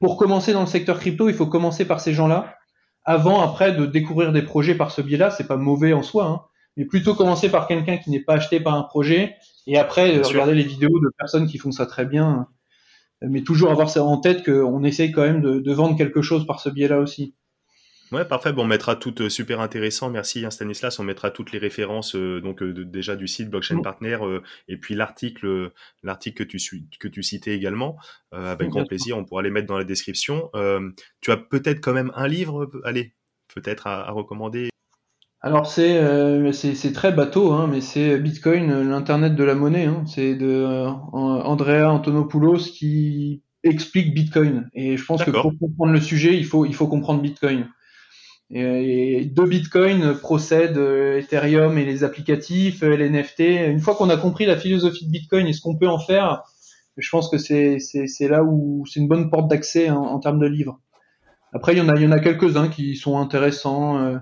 pour 0.00 0.16
commencer 0.16 0.52
dans 0.52 0.60
le 0.60 0.66
secteur 0.66 0.98
crypto, 0.98 1.28
il 1.28 1.34
faut 1.34 1.46
commencer 1.46 1.84
par 1.84 2.00
ces 2.00 2.12
gens-là. 2.12 2.56
Avant 3.04 3.42
après 3.42 3.72
de 3.72 3.86
découvrir 3.86 4.32
des 4.32 4.42
projets 4.42 4.74
par 4.74 4.90
ce 4.90 5.02
biais-là, 5.02 5.30
c'est 5.30 5.46
pas 5.46 5.56
mauvais 5.56 5.92
en 5.92 6.02
soi, 6.02 6.26
hein, 6.26 6.40
mais 6.76 6.84
plutôt 6.84 7.14
commencer 7.14 7.50
par 7.50 7.66
quelqu'un 7.66 7.98
qui 7.98 8.10
n'est 8.10 8.22
pas 8.22 8.34
acheté 8.34 8.60
par 8.60 8.74
un 8.74 8.82
projet 8.82 9.36
et 9.66 9.78
après 9.78 10.18
regarder 10.18 10.54
les 10.54 10.62
vidéos 10.62 11.00
de 11.00 11.10
personnes 11.18 11.46
qui 11.46 11.58
font 11.58 11.70
ça 11.70 11.86
très 11.86 12.06
bien, 12.06 12.48
mais 13.22 13.42
toujours 13.42 13.70
avoir 13.70 13.90
ça 13.90 14.02
en 14.02 14.18
tête 14.18 14.44
qu'on 14.44 14.84
essaye 14.84 15.12
quand 15.12 15.22
même 15.22 15.42
de, 15.42 15.58
de 15.58 15.72
vendre 15.72 15.96
quelque 15.96 16.22
chose 16.22 16.46
par 16.46 16.60
ce 16.60 16.68
biais-là 16.70 16.98
aussi. 16.98 17.34
Ouais, 18.14 18.24
parfait. 18.24 18.52
Bon, 18.52 18.62
on 18.62 18.66
mettra 18.66 18.94
toutes 18.94 19.22
euh, 19.22 19.28
super 19.28 19.58
intéressant. 19.58 20.08
Merci 20.08 20.44
hein, 20.44 20.50
Stanislas. 20.50 21.00
On 21.00 21.02
mettra 21.02 21.32
toutes 21.32 21.50
les 21.50 21.58
références 21.58 22.14
euh, 22.14 22.40
donc 22.40 22.62
euh, 22.62 22.84
déjà 22.84 23.16
du 23.16 23.26
site 23.26 23.50
Blockchain 23.50 23.82
Partner 23.82 24.18
et 24.68 24.76
puis 24.76 24.94
l'article 24.94 25.72
l'article 26.04 26.46
que 26.46 26.56
tu 26.56 26.58
que 27.00 27.08
tu 27.08 27.24
citais 27.24 27.56
également 27.56 27.96
avec 28.30 28.68
grand 28.68 28.84
plaisir. 28.84 29.18
On 29.18 29.24
pourra 29.24 29.42
les 29.42 29.50
mettre 29.50 29.66
dans 29.66 29.76
la 29.76 29.84
description. 29.84 30.48
tu 31.20 31.32
as 31.32 31.36
peut-être 31.36 31.80
quand 31.80 31.92
même 31.92 32.12
un 32.14 32.28
livre, 32.28 32.70
allez, 32.84 33.14
peut-être 33.52 33.88
à, 33.88 34.10
recommander? 34.12 34.68
Alors 35.40 35.66
c'est 35.66 36.52
c'est 36.52 36.92
très 36.92 37.10
bateau, 37.10 37.52
hein, 37.52 37.68
mais 37.70 37.80
c'est 37.80 38.18
Bitcoin, 38.18 38.88
l'internet 38.88 39.34
de 39.34 39.44
la 39.44 39.56
monnaie. 39.56 39.86
Hein. 39.86 40.04
C'est 40.06 40.36
de 40.36 40.64
Andrea 41.12 41.90
Antonopoulos 41.90 42.70
qui 42.72 43.42
explique 43.64 44.14
Bitcoin. 44.14 44.68
Et 44.72 44.96
je 44.96 45.04
pense 45.04 45.24
que 45.24 45.30
pour 45.30 45.58
comprendre 45.58 45.92
le 45.92 46.00
sujet, 46.00 46.36
il 46.36 46.44
faut 46.44 46.64
il 46.64 46.74
faut 46.74 46.86
comprendre 46.86 47.20
Bitcoin. 47.20 47.68
Et 48.56 49.24
de 49.24 49.42
Bitcoin 49.42 50.14
procèdent 50.14 50.78
euh, 50.78 51.18
Ethereum 51.18 51.76
et 51.76 51.84
les 51.84 52.04
applicatifs, 52.04 52.84
euh, 52.84 52.94
les 52.94 53.10
NFT. 53.10 53.40
Une 53.40 53.80
fois 53.80 53.96
qu'on 53.96 54.08
a 54.10 54.16
compris 54.16 54.46
la 54.46 54.56
philosophie 54.56 55.06
de 55.06 55.10
Bitcoin 55.10 55.48
et 55.48 55.52
ce 55.52 55.60
qu'on 55.60 55.76
peut 55.76 55.88
en 55.88 55.98
faire, 55.98 56.44
je 56.96 57.10
pense 57.10 57.28
que 57.28 57.36
c'est 57.36 57.78
là 58.28 58.44
où 58.44 58.84
c'est 58.86 59.00
une 59.00 59.08
bonne 59.08 59.28
porte 59.28 59.48
d'accès 59.48 59.90
en, 59.90 60.20
termes 60.20 60.38
de 60.38 60.46
livres. 60.46 60.78
Après, 61.52 61.72
il 61.72 61.78
y 61.78 61.80
en 61.80 61.88
a 61.88 61.96
il 61.96 62.02
y 62.02 62.06
en 62.06 62.12
a 62.12 62.20
quelques-uns 62.20 62.68
qui 62.68 62.94
sont 62.94 63.18
intéressants, 63.18 63.98
euh, 63.98 64.18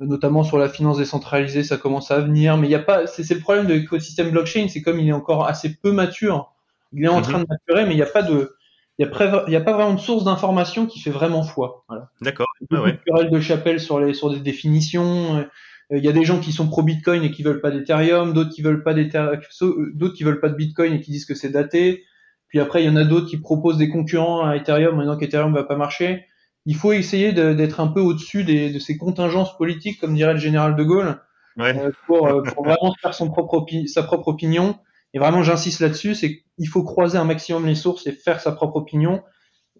notamment 0.00 0.44
sur 0.44 0.56
la 0.56 0.70
finance 0.70 0.96
décentralisée, 0.96 1.62
ça 1.62 1.76
commence 1.76 2.10
à 2.10 2.20
venir. 2.20 2.56
Mais 2.56 2.68
il 2.68 2.70
y 2.70 2.76
a 2.76 2.82
pas, 2.82 3.06
c'est 3.06 3.28
le 3.34 3.40
problème 3.40 3.66
de 3.66 3.74
l'écosystème 3.74 4.30
blockchain, 4.30 4.68
c'est 4.70 4.80
comme 4.80 4.98
il 4.98 5.08
est 5.08 5.12
encore 5.12 5.46
assez 5.46 5.74
peu 5.74 5.92
mature, 5.92 6.54
il 6.94 7.04
est 7.04 7.08
en 7.08 7.18
mhm. 7.18 7.22
train 7.22 7.38
de 7.40 7.46
maturer, 7.46 7.84
mais 7.84 7.92
il 7.92 7.96
n'y 7.96 8.02
a 8.02 8.06
pas 8.06 8.22
de 8.22 8.56
il 8.98 9.06
n'y 9.48 9.56
a, 9.56 9.60
pas 9.60 9.72
vraiment 9.72 9.94
de 9.94 10.00
source 10.00 10.24
d'information 10.24 10.86
qui 10.86 11.00
fait 11.00 11.10
vraiment 11.10 11.42
foi. 11.42 11.84
Voilà. 11.88 12.10
D'accord. 12.20 12.46
Il 12.60 12.76
y 12.76 12.76
a 12.76 12.94
ah 13.10 13.18
ouais. 13.18 13.30
de 13.30 13.40
chapelle 13.40 13.80
sur, 13.80 13.98
les, 13.98 14.14
sur 14.14 14.30
des 14.30 14.38
définitions. 14.38 15.38
Euh, 15.38 15.44
il 15.90 16.04
y 16.04 16.08
a 16.08 16.12
des 16.12 16.24
gens 16.24 16.38
qui 16.38 16.52
sont 16.52 16.68
pro 16.68 16.82
Bitcoin 16.82 17.22
et 17.24 17.30
qui 17.30 17.42
veulent 17.42 17.60
pas 17.60 17.70
d'Ethereum, 17.70 18.32
d'autres 18.32 18.50
qui 18.50 18.62
veulent 18.62 18.82
pas 18.82 18.94
d'autres 18.94 20.14
qui 20.14 20.24
veulent 20.24 20.40
pas 20.40 20.48
de 20.48 20.54
Bitcoin 20.54 20.94
et 20.94 21.00
qui 21.00 21.10
disent 21.10 21.26
que 21.26 21.34
c'est 21.34 21.50
daté. 21.50 22.04
Puis 22.48 22.60
après, 22.60 22.82
il 22.82 22.86
y 22.86 22.88
en 22.88 22.96
a 22.96 23.04
d'autres 23.04 23.26
qui 23.26 23.36
proposent 23.36 23.78
des 23.78 23.88
concurrents 23.88 24.46
à 24.46 24.56
Ethereum 24.56 24.96
en 24.98 25.02
disant 25.02 25.16
qu'Ethereum 25.16 25.52
va 25.52 25.64
pas 25.64 25.76
marcher. 25.76 26.26
Il 26.66 26.76
faut 26.76 26.92
essayer 26.92 27.32
d'être 27.32 27.80
un 27.80 27.88
peu 27.88 28.00
au-dessus 28.00 28.44
de 28.44 28.78
ces 28.78 28.96
contingences 28.96 29.56
politiques, 29.58 30.00
comme 30.00 30.14
dirait 30.14 30.34
le 30.34 30.38
général 30.38 30.76
de 30.76 30.82
Gaulle, 30.82 31.20
ouais. 31.58 31.76
Euh, 31.78 31.90
pour, 32.06 32.26
euh, 32.26 32.42
pour, 32.42 32.64
vraiment 32.64 32.94
faire 33.02 33.12
son 33.12 33.30
propre 33.30 33.66
sa 33.86 34.02
propre 34.02 34.28
opinion 34.28 34.78
et 35.14 35.20
vraiment, 35.20 35.44
j'insiste 35.44 35.80
là-dessus, 35.80 36.16
c'est 36.16 36.42
qu'il 36.56 36.68
faut 36.68 36.82
croiser 36.82 37.16
un 37.16 37.24
maximum 37.24 37.66
les 37.66 37.76
sources 37.76 38.06
et 38.08 38.12
faire 38.12 38.40
sa 38.40 38.50
propre 38.50 38.76
opinion. 38.76 39.22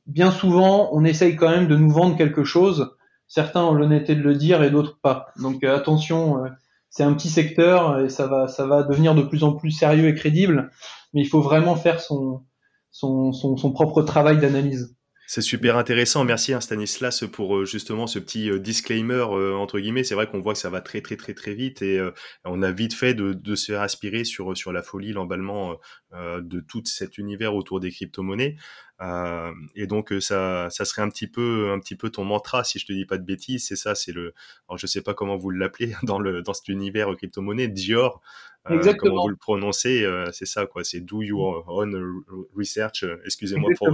Bien 0.06 0.30
souvent, 0.30 0.88
on 0.92 1.04
essaye 1.04 1.34
quand 1.34 1.50
même 1.50 1.66
de 1.66 1.76
nous 1.76 1.90
vendre 1.90 2.16
quelque 2.16 2.44
chose. 2.44 2.96
Certains 3.26 3.64
ont 3.64 3.74
l'honnêteté 3.74 4.14
de 4.14 4.22
le 4.22 4.36
dire 4.36 4.62
et 4.62 4.70
d'autres 4.70 5.00
pas. 5.02 5.26
Donc 5.42 5.64
euh, 5.64 5.74
attention, 5.74 6.44
euh, 6.44 6.48
c'est 6.88 7.02
un 7.02 7.12
petit 7.14 7.30
secteur 7.30 7.98
et 7.98 8.08
ça 8.08 8.28
va, 8.28 8.46
ça 8.46 8.64
va 8.66 8.84
devenir 8.84 9.16
de 9.16 9.22
plus 9.22 9.42
en 9.42 9.54
plus 9.54 9.72
sérieux 9.72 10.06
et 10.06 10.14
crédible. 10.14 10.70
Mais 11.12 11.22
il 11.22 11.28
faut 11.28 11.40
vraiment 11.40 11.74
faire 11.74 12.00
son, 12.00 12.44
son, 12.92 13.32
son, 13.32 13.56
son 13.56 13.72
propre 13.72 14.02
travail 14.02 14.38
d'analyse. 14.38 14.94
C'est 15.26 15.40
super 15.40 15.78
intéressant. 15.78 16.24
Merci 16.24 16.52
hein, 16.52 16.60
Stanislas 16.60 17.24
pour 17.32 17.56
euh, 17.56 17.64
justement 17.64 18.06
ce 18.06 18.18
petit 18.18 18.50
euh, 18.50 18.58
disclaimer 18.58 19.24
euh, 19.30 19.54
entre 19.54 19.80
guillemets. 19.80 20.04
C'est 20.04 20.14
vrai 20.14 20.26
qu'on 20.26 20.40
voit 20.40 20.52
que 20.52 20.58
ça 20.58 20.68
va 20.68 20.82
très 20.82 21.00
très 21.00 21.16
très 21.16 21.32
très 21.32 21.54
vite 21.54 21.80
et 21.80 22.00
on 22.44 22.62
a 22.62 22.70
vite 22.72 22.94
fait 22.94 23.14
de, 23.14 23.32
de 23.32 23.54
se 23.54 23.72
faire 23.72 23.80
aspirer 23.80 24.24
sur 24.24 24.56
sur 24.56 24.72
la 24.72 24.82
folie, 24.82 25.12
l'emballement 25.12 25.78
de 26.12 26.60
tout 26.60 26.82
cet 26.84 27.18
univers 27.18 27.54
autour 27.54 27.80
des 27.80 27.90
crypto-monnaies. 27.90 28.56
Et 29.00 29.86
donc 29.86 30.12
ça 30.20 30.68
ça 30.70 30.84
serait 30.84 31.02
un 31.02 31.08
petit 31.08 31.26
peu 31.26 31.70
un 31.72 31.78
petit 31.78 31.96
peu 31.96 32.10
ton 32.10 32.24
mantra 32.24 32.64
si 32.64 32.78
je 32.78 32.86
te 32.86 32.92
dis 32.92 33.04
pas 33.04 33.18
de 33.18 33.24
bêtises. 33.24 33.66
C'est 33.66 33.76
ça, 33.76 33.94
c'est 33.94 34.12
le. 34.12 34.34
Alors 34.68 34.78
je 34.78 34.86
sais 34.86 35.02
pas 35.02 35.14
comment 35.14 35.36
vous 35.36 35.50
l'appelez 35.50 35.94
dans 36.02 36.18
le 36.18 36.42
dans 36.42 36.54
cet 36.54 36.68
univers 36.68 37.14
crypto-monnaie, 37.16 37.68
Dior. 37.68 38.22
Euh, 38.70 38.94
comment 38.98 39.22
vous 39.22 39.28
le 39.28 39.36
prononcez, 39.36 40.04
euh, 40.04 40.30
c'est 40.32 40.46
ça 40.46 40.64
quoi, 40.64 40.84
c'est 40.84 41.00
do 41.00 41.22
your 41.22 41.68
own 41.68 42.22
research. 42.56 43.04
Euh, 43.04 43.20
excusez-moi 43.26 43.70
pour, 43.76 43.88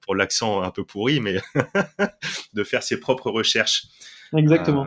pour 0.00 0.14
l'accent 0.14 0.62
un 0.62 0.70
peu 0.70 0.84
pourri, 0.84 1.20
mais 1.20 1.38
de 2.52 2.62
faire 2.62 2.84
ses 2.84 3.00
propres 3.00 3.30
recherches. 3.30 3.86
Exactement. 4.36 4.86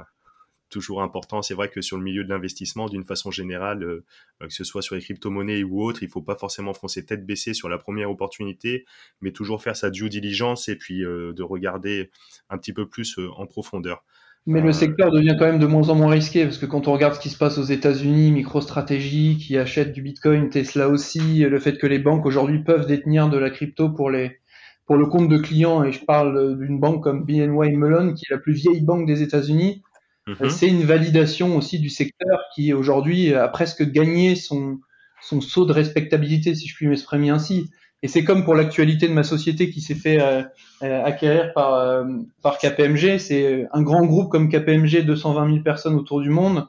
Toujours 0.70 1.02
important, 1.02 1.42
c'est 1.42 1.54
vrai 1.54 1.70
que 1.70 1.82
sur 1.82 1.98
le 1.98 2.04
milieu 2.04 2.24
de 2.24 2.30
l'investissement, 2.30 2.88
d'une 2.88 3.04
façon 3.04 3.32
générale, 3.32 4.02
que 4.40 4.50
ce 4.50 4.64
soit 4.64 4.82
sur 4.82 4.96
les 4.96 5.02
crypto-monnaies 5.02 5.64
ou 5.64 5.84
autres, 5.84 6.04
il 6.04 6.10
faut 6.10 6.22
pas 6.22 6.36
forcément 6.36 6.74
foncer 6.74 7.06
tête 7.06 7.26
baissée 7.26 7.54
sur 7.54 7.70
la 7.70 7.78
première 7.78 8.10
opportunité, 8.10 8.86
mais 9.22 9.32
toujours 9.32 9.62
faire 9.62 9.76
sa 9.76 9.90
due 9.90 10.10
diligence 10.10 10.68
et 10.68 10.76
puis 10.76 11.00
de 11.00 11.44
regarder 11.44 12.10
un 12.50 12.58
petit 12.58 12.74
peu 12.74 12.88
plus 12.88 13.18
en 13.38 13.46
profondeur. 13.46 14.04
Mais 14.48 14.62
le 14.62 14.72
secteur 14.72 15.12
devient 15.12 15.36
quand 15.40 15.46
même 15.46 15.60
de 15.60 15.66
moins 15.66 15.90
en 15.90 15.96
moins 15.96 16.12
risqué 16.12 16.44
parce 16.44 16.60
que 16.60 16.68
quand 16.68 16.88
on 16.88 16.94
regarde 16.94 17.16
ce 17.16 17.20
qui 17.20 17.32
se 17.32 17.38
passe 17.38 17.58
aux 17.58 17.64
États-Unis, 17.64 18.32
MicroStrategy 18.32 19.38
qui 19.38 19.58
achète 19.58 19.92
du 19.92 20.04
Bitcoin, 20.04 20.50
Tesla 20.50 20.88
aussi, 20.88 21.40
le 21.40 21.60
fait 21.60 21.80
que 21.80 21.88
les 21.88 21.98
banques 21.98 22.28
aujourd'hui 22.28 22.64
peuvent 22.64 22.86
détenir 22.86 23.30
de 23.30 23.40
la 23.40 23.50
crypto 23.50 23.90
pour 23.90 24.12
les 24.12 24.40
pour 24.86 24.98
le 24.98 25.08
compte 25.08 25.30
de 25.30 25.40
clients 25.40 25.84
et 25.84 25.92
je 25.92 26.06
parle 26.06 26.60
d'une 26.60 26.80
banque 26.80 27.04
comme 27.04 27.26
BNY 27.26 27.76
Mellon 27.76 28.14
qui 28.14 28.26
est 28.30 28.34
la 28.36 28.38
plus 28.38 28.54
vieille 28.54 28.82
banque 28.82 29.08
des 29.08 29.24
États-Unis, 29.24 29.82
mhm. 30.28 30.50
c'est 30.50 30.68
une 30.68 30.84
validation 30.84 31.56
aussi 31.58 31.80
du 31.80 31.90
secteur 31.90 32.40
qui 32.54 32.74
aujourd'hui 32.74 33.34
a 33.34 33.48
presque 33.48 33.84
gagné 33.84 34.36
son 34.36 34.80
son 35.22 35.42
saut 35.42 35.66
de 35.66 35.74
respectabilité 35.74 36.56
si 36.56 36.68
je 36.68 36.76
puis 36.76 36.88
m'exprimer 36.88 37.30
ainsi. 37.30 37.70
Et 38.04 38.08
c'est 38.08 38.24
comme 38.24 38.44
pour 38.44 38.54
l'actualité 38.54 39.08
de 39.08 39.14
ma 39.14 39.24
société 39.24 39.72
qui 39.72 39.82
s'est 39.82 39.96
fait 39.96 40.22
euh, 40.22 40.44
euh, 40.84 41.04
acquérir 41.04 41.54
par, 41.54 41.74
euh, 41.74 42.04
par 42.44 42.60
KPMG. 42.60 43.18
C'est 43.18 43.68
un 43.72 43.82
grand 43.82 44.06
groupe 44.06 44.30
comme 44.30 44.50
KPMG, 44.50 45.04
220 45.06 45.48
000 45.48 45.64
personnes 45.64 45.96
autour 45.96 46.22
du 46.22 46.30
monde, 46.30 46.68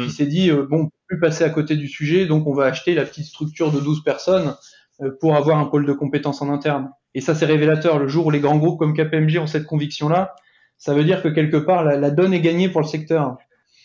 qui 0.00 0.10
s'est 0.10 0.26
dit, 0.26 0.50
bon, 0.50 0.80
on 0.80 0.84
peut 0.86 0.90
plus 1.06 1.20
passer 1.20 1.44
à 1.44 1.50
côté 1.50 1.76
du 1.76 1.86
sujet, 1.86 2.26
donc 2.26 2.48
on 2.48 2.52
va 2.52 2.64
acheter 2.64 2.92
la 2.96 3.04
petite 3.04 3.26
structure 3.26 3.70
de 3.70 3.78
12 3.78 4.02
personnes 4.02 4.56
pour 5.20 5.36
avoir 5.36 5.58
un 5.58 5.66
pôle 5.66 5.86
de 5.86 5.92
compétences 5.92 6.42
en 6.42 6.52
interne. 6.52 6.90
Et 7.14 7.20
ça, 7.20 7.36
c'est 7.36 7.46
révélateur. 7.46 8.00
Le 8.00 8.08
jour 8.08 8.26
où 8.26 8.30
les 8.32 8.40
grands 8.40 8.58
groupes 8.58 8.80
comme 8.80 8.94
KPMG 8.94 9.38
ont 9.38 9.46
cette 9.46 9.64
conviction-là, 9.64 10.34
ça 10.78 10.94
veut 10.94 11.04
dire 11.04 11.22
que 11.22 11.28
quelque 11.28 11.56
part, 11.56 11.84
la, 11.84 12.10
donne 12.10 12.34
est 12.34 12.40
gagnée 12.40 12.68
pour 12.68 12.80
le 12.80 12.86
secteur. 12.86 13.38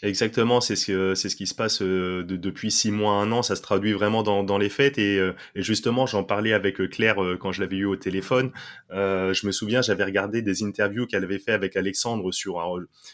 Exactement, 0.04 0.62
c'est 0.62 0.76
ce, 0.76 1.14
ce 1.14 1.28
qui 1.36 1.46
se 1.46 1.54
passe 1.54 1.84
euh, 1.84 2.24
depuis 2.24 2.72
six 2.72 2.90
mois, 2.90 3.14
un 3.14 3.32
an, 3.32 3.44
ça 3.44 3.56
se 3.56 3.62
traduit 3.62 3.94
vraiment 3.94 4.24
dans, 4.24 4.58
les 4.58 4.70
fêtes. 4.70 4.98
Et, 4.98 5.20
euh, 5.20 5.34
et 5.54 5.62
justement, 5.62 6.08
j'en 6.08 6.24
parlais 6.24 6.54
avec 6.54 6.82
euh, 6.82 6.88
Claire 6.88 7.18
quand 7.40 7.52
je 7.52 7.62
l'avais 7.62 7.76
eu 7.76 7.86
au 7.86 7.96
téléphone. 7.96 8.52
je 8.90 9.46
me 9.46 9.52
souviens, 9.52 9.84
j'avais 9.84 10.04
regardé 10.04 10.42
des 10.42 10.64
interviews 10.64 11.06
qu'elle 11.06 11.24
avait 11.24 11.38
fait 11.38 11.52
avec 11.52 11.76
Alexandre 11.78 12.32
sur, 12.32 12.60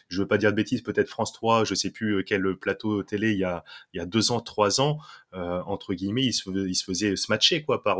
je 0.08 0.22
veux 0.22 0.28
pas 0.28 0.38
dire 0.38 0.52
de 0.52 0.56
bêtises, 0.56 0.82
peut-être 0.82 1.10
France 1.10 1.34
3, 1.34 1.66
je 1.66 1.76
sais 1.76 1.90
plus 1.90 2.24
quel 2.24 2.56
plateau 2.56 3.04
télé 3.04 3.34
y 3.34 3.44
a, 3.44 3.66
il 3.94 3.98
y 3.98 4.00
a 4.00 4.06
deux 4.06 4.32
ans, 4.32 4.40
trois 4.40 4.80
ans, 4.80 5.00
entre 5.34 5.94
guillemets, 5.94 6.24
il 6.24 6.34
se, 6.34 6.50
il 6.50 6.76
se 6.76 6.84
faisait 6.84 7.16
se 7.16 7.32
matcher 7.32 7.64
quoi 7.64 7.84
par 7.84 8.00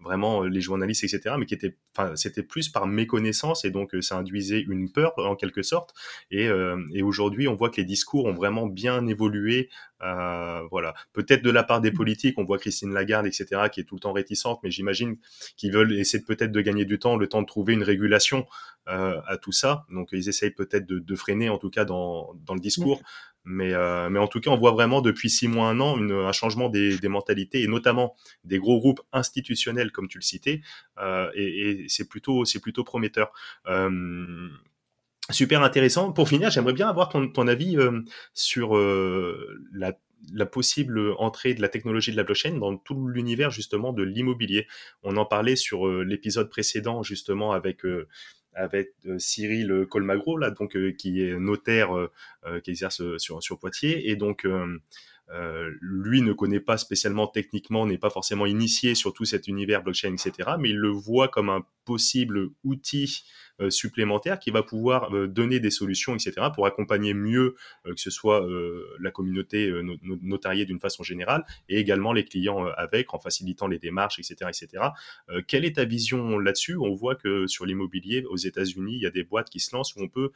vraiment 0.00 0.42
les 0.42 0.60
journalistes, 0.60 1.04
etc. 1.04 1.34
Mais 1.38 1.46
qui 1.46 1.54
était, 1.54 1.76
enfin, 1.96 2.16
c'était 2.16 2.42
plus 2.42 2.68
par 2.68 2.86
méconnaissance 2.86 3.64
et 3.64 3.70
donc 3.70 3.94
ça 4.00 4.16
induisait 4.16 4.60
une 4.60 4.90
peur 4.90 5.12
en 5.16 5.36
quelque 5.36 5.62
sorte. 5.62 5.94
Et, 6.30 6.48
et 6.94 7.02
aujourd'hui, 7.02 7.48
on 7.48 7.54
voit 7.54 7.70
que 7.70 7.76
les 7.76 7.84
discours 7.84 8.24
ont 8.24 8.34
vraiment 8.34 8.66
bien 8.66 9.06
évolué. 9.06 9.68
Euh, 10.02 10.62
voilà, 10.70 10.94
peut-être 11.12 11.42
de 11.42 11.50
la 11.50 11.64
part 11.64 11.80
des 11.80 11.90
politiques, 11.90 12.38
on 12.38 12.44
voit 12.44 12.58
Christine 12.58 12.92
Lagarde, 12.92 13.26
etc., 13.26 13.62
qui 13.72 13.80
est 13.80 13.84
tout 13.84 13.96
le 13.96 14.00
temps 14.00 14.12
réticente, 14.12 14.60
mais 14.62 14.70
j'imagine 14.70 15.16
qu'ils 15.56 15.72
veulent 15.72 15.92
essayer 15.92 16.22
peut-être 16.22 16.52
de 16.52 16.60
gagner 16.60 16.84
du 16.84 16.98
temps, 16.98 17.16
le 17.16 17.26
temps 17.26 17.42
de 17.42 17.46
trouver 17.46 17.74
une 17.74 17.82
régulation 17.82 18.46
à 18.86 19.36
tout 19.36 19.52
ça. 19.52 19.84
Donc 19.90 20.08
ils 20.12 20.30
essayent 20.30 20.54
peut-être 20.54 20.86
de, 20.86 20.98
de, 20.98 21.14
freiner 21.14 21.50
en 21.50 21.58
tout 21.58 21.68
cas 21.68 21.84
dans, 21.84 22.34
dans 22.46 22.54
le 22.54 22.60
discours. 22.60 23.02
Mais, 23.44 23.72
euh, 23.72 24.10
mais 24.10 24.18
en 24.18 24.26
tout 24.26 24.40
cas, 24.40 24.50
on 24.50 24.58
voit 24.58 24.72
vraiment 24.72 25.00
depuis 25.00 25.30
six 25.30 25.48
mois, 25.48 25.68
un 25.68 25.80
an, 25.80 25.98
un 25.98 26.32
changement 26.32 26.68
des, 26.68 26.98
mentalités 27.04 27.62
et 27.62 27.66
notamment 27.66 28.14
des 28.44 28.58
gros 28.58 28.78
groupes 28.78 29.00
institutionnels, 29.12 29.90
comme 29.90 30.08
tu 30.08 30.18
le 30.18 30.22
citais. 30.22 30.60
Euh, 30.98 31.30
et, 31.34 31.86
c'est 31.88 32.08
plutôt, 32.08 32.44
plutôt 32.62 32.84
prometteur. 32.84 33.32
Euh, 33.66 34.48
super 35.30 35.62
intéressant. 35.62 36.12
Pour 36.12 36.28
finir, 36.28 36.50
j'aimerais 36.50 36.74
bien 36.74 36.88
avoir 36.88 37.08
ton, 37.08 37.48
avis 37.48 37.76
sur 38.34 38.76
la 38.76 40.46
possible 40.46 41.14
entrée 41.18 41.54
de 41.54 41.62
la 41.62 41.68
technologie 41.68 42.12
de 42.12 42.16
la 42.16 42.24
blockchain 42.24 42.58
dans 42.58 42.76
tout 42.76 43.08
l'univers 43.08 43.50
justement 43.50 43.92
de 43.92 44.02
l'immobilier. 44.02 44.66
On 45.02 45.16
en 45.16 45.24
parlait 45.24 45.56
sur 45.56 45.88
l'épisode 45.88 46.50
précédent 46.50 47.02
justement 47.02 47.52
avec 47.52 47.82
avec 48.58 48.92
euh, 49.06 49.18
Cyril 49.18 49.86
Colmagro 49.88 50.36
là 50.36 50.50
donc 50.50 50.76
qui 50.96 51.22
est 51.22 51.38
notaire 51.38 51.90
qui 52.62 52.70
exerce 52.70 53.02
sur 53.18 53.58
Poitiers 53.58 54.10
et 54.10 54.16
donc 54.16 54.46
lui 55.80 56.22
ne 56.22 56.32
connaît 56.32 56.60
pas 56.60 56.78
spécialement 56.78 57.26
techniquement, 57.26 57.86
n'est 57.86 57.98
pas 57.98 58.10
forcément 58.10 58.46
initié 58.46 58.94
sur 58.94 59.12
tout 59.12 59.24
cet 59.24 59.46
univers 59.46 59.82
blockchain, 59.82 60.14
etc. 60.14 60.50
Mais 60.58 60.70
il 60.70 60.76
le 60.76 60.88
voit 60.88 61.28
comme 61.28 61.50
un 61.50 61.64
possible 61.84 62.50
outil 62.64 63.24
euh, 63.24 63.47
supplémentaire 63.70 64.38
qui 64.38 64.50
va 64.50 64.62
pouvoir 64.62 65.14
euh, 65.14 65.26
donner 65.26 65.60
des 65.60 65.70
solutions, 65.70 66.14
etc., 66.14 66.48
pour 66.54 66.66
accompagner 66.66 67.14
mieux 67.14 67.56
euh, 67.86 67.94
que 67.94 68.00
ce 68.00 68.10
soit 68.10 68.46
la 69.00 69.10
communauté 69.10 69.70
notariée 70.22 70.64
d'une 70.64 70.80
façon 70.80 71.02
générale 71.02 71.44
et 71.68 71.78
également 71.78 72.12
les 72.12 72.24
clients 72.24 72.66
avec, 72.76 73.14
en 73.14 73.18
facilitant 73.18 73.66
les 73.66 73.78
démarches, 73.78 74.18
etc., 74.18 74.36
etc. 74.48 74.84
quelle 75.46 75.64
est 75.64 75.76
ta 75.76 75.84
vision 75.84 76.38
là-dessus? 76.38 76.76
On 76.76 76.94
voit 76.94 77.14
que 77.14 77.46
sur 77.46 77.66
l'immobilier 77.66 78.24
aux 78.30 78.36
États-Unis, 78.36 78.94
il 78.96 79.02
y 79.02 79.06
a 79.06 79.10
des 79.10 79.24
boîtes 79.24 79.50
qui 79.50 79.60
se 79.60 79.74
lancent 79.74 79.94
où 79.96 80.02
on 80.02 80.08
peut 80.08 80.30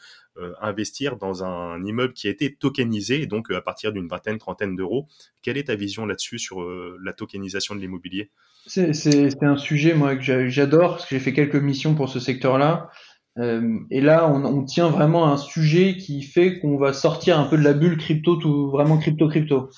investir 0.60 1.16
dans 1.16 1.44
un 1.44 1.84
immeuble 1.84 2.12
qui 2.12 2.28
a 2.28 2.30
été 2.30 2.54
tokenisé, 2.54 3.26
donc 3.26 3.50
à 3.50 3.60
partir 3.60 3.92
d'une 3.92 4.08
vingtaine, 4.08 4.38
trentaine 4.38 4.76
d'euros. 4.76 5.06
Quelle 5.42 5.56
est 5.56 5.64
ta 5.64 5.74
vision 5.74 6.06
là-dessus 6.06 6.38
sur 6.38 6.62
la 6.62 7.12
tokenisation 7.12 7.74
de 7.74 7.80
l'immobilier? 7.80 8.30
C'est 8.66 9.42
un 9.42 9.56
sujet 9.56 9.94
moi 9.94 10.16
que 10.16 10.48
j'adore 10.48 10.92
parce 10.92 11.06
que 11.06 11.16
j'ai 11.16 11.20
fait 11.20 11.32
quelques 11.32 11.56
missions 11.56 11.94
pour 11.94 12.08
ce 12.08 12.20
secteur-là. 12.20 12.90
Euh, 13.38 13.78
et 13.90 14.00
là, 14.00 14.28
on, 14.28 14.64
tient 14.64 14.88
vraiment 14.88 15.26
un 15.26 15.36
sujet 15.36 15.96
qui 15.96 16.22
fait 16.22 16.58
qu'on 16.58 16.76
va 16.76 16.92
sortir 16.92 17.38
un 17.38 17.44
peu 17.44 17.56
de 17.56 17.62
la 17.62 17.72
bulle 17.72 17.96
crypto, 17.96 18.36
tout 18.36 18.70
vraiment 18.70 18.98
crypto 18.98 19.28
crypto. 19.28 19.70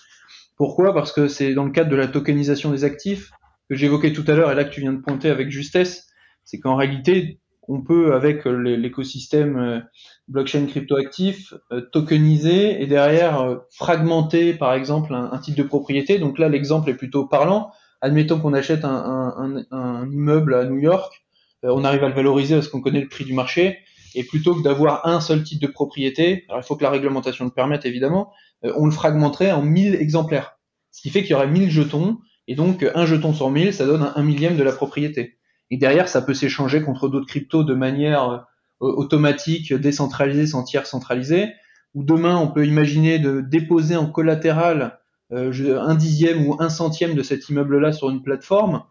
Pourquoi? 0.57 0.93
Parce 0.93 1.13
que 1.13 1.29
c'est 1.29 1.55
dans 1.55 1.65
le 1.65 1.71
cadre 1.71 1.91
de 1.91 1.97
la 1.97 2.09
tokenisation 2.09 2.73
des 2.73 2.85
actifs 2.85 3.31
que 3.69 3.77
j'évoquais 3.77 4.13
tout 4.13 4.25
à 4.27 4.35
l'heure 4.35 4.51
et 4.51 4.55
là 4.55 4.65
que 4.65 4.71
tu 4.71 4.81
viens 4.81 4.93
de 4.93 5.01
pointer 5.01 5.31
avec 5.31 5.51
justesse, 5.51 6.09
c'est 6.45 6.59
qu'en 6.59 6.77
réalité, 6.77 7.41
on 7.67 7.81
peut 7.81 8.15
avec 8.15 8.45
l'écosystème 8.45 9.57
euh, 9.57 9.81
blockchain 10.29 10.67
crypto 10.67 10.97
actif 10.97 11.55
euh, 11.73 11.81
tokeniser 11.81 12.83
et 12.83 12.87
derrière 12.87 13.61
fragmenter 13.71 14.53
par 14.53 14.75
exemple 14.75 15.15
un, 15.15 15.31
un, 15.33 15.39
titre 15.39 15.59
de 15.59 15.63
propriété. 15.67 16.19
Donc 16.19 16.39
là, 16.39 16.49
l'exemple 16.49 16.91
est 16.91 16.95
plutôt 16.95 17.27
parlant. 17.27 17.71
Admettons 18.05 18.39
qu'on 18.39 18.53
achète 18.53 18.85
un, 18.85 20.07
immeuble 20.13 20.55
à 20.55 20.67
New 20.67 20.77
York 20.77 21.25
on 21.73 21.85
arrive 21.85 22.05
à 22.05 22.09
le 22.09 22.15
valoriser 22.15 22.55
parce 22.55 22.69
qu'on 22.69 22.81
connaît 22.81 23.01
le 23.01 23.09
prix 23.09 23.25
du 23.25 23.33
marché. 23.33 23.79
Et 24.15 24.25
plutôt 24.25 24.55
que 24.55 24.63
d'avoir 24.63 25.07
un 25.07 25.21
seul 25.21 25.43
type 25.43 25.61
de 25.61 25.67
propriété, 25.67 26.45
alors 26.49 26.63
il 26.63 26.67
faut 26.67 26.77
que 26.77 26.85
la 26.85 26.91
réglementation 26.91 27.45
le 27.45 27.51
permette 27.51 27.85
évidemment, 27.85 28.33
euh, 28.65 28.73
on 28.77 28.87
le 28.87 28.93
fragmenterait 28.93 29.51
en 29.51 29.63
1000 29.63 29.97
exemplaires. 29.97 30.59
Ce 30.93 31.03
qui 31.03 31.11
fait 31.11 31.23
qu'il 31.23 31.33
y 31.33 31.35
aurait 31.35 31.49
1000 31.49 31.71
jetons, 31.71 32.19
et 32.47 32.55
donc 32.55 32.87
un 32.95 33.07
jeton 33.07 33.33
sur 33.33 33.51
1000, 33.51 33.73
ça 33.73 33.87
donne 33.87 34.13
un, 34.15 34.23
millième 34.23 34.57
de 34.57 34.63
la 34.63 34.73
propriété. 34.73 35.39
Et 35.71 35.77
derrière, 35.77 36.09
ça 36.09 36.23
peut 36.23 36.35
s'échanger 36.35 36.83
contre 36.83 37.09
d'autres 37.09 37.27
cryptos 37.27 37.65
de 37.65 37.75
manière 37.75 38.31
euh, 38.31 38.39
automatique, 38.81 39.73
décentralisée, 39.73 40.47
sans 40.47 40.63
tiers 40.63 40.87
centralisé. 40.87 41.49
Ou 41.95 42.05
demain, 42.05 42.37
on 42.37 42.49
peut 42.49 42.67
imaginer 42.67 43.19
de 43.19 43.41
déposer 43.41 43.97
en 43.97 44.07
collatéral 44.07 45.01
un 45.31 45.95
dixième 45.95 46.47
ou 46.47 46.57
un 46.61 46.69
centième 46.69 47.15
de 47.15 47.23
cet 47.23 47.49
immeuble-là 47.49 47.93
sur 47.93 48.11
une 48.11 48.23
plateforme 48.23 48.83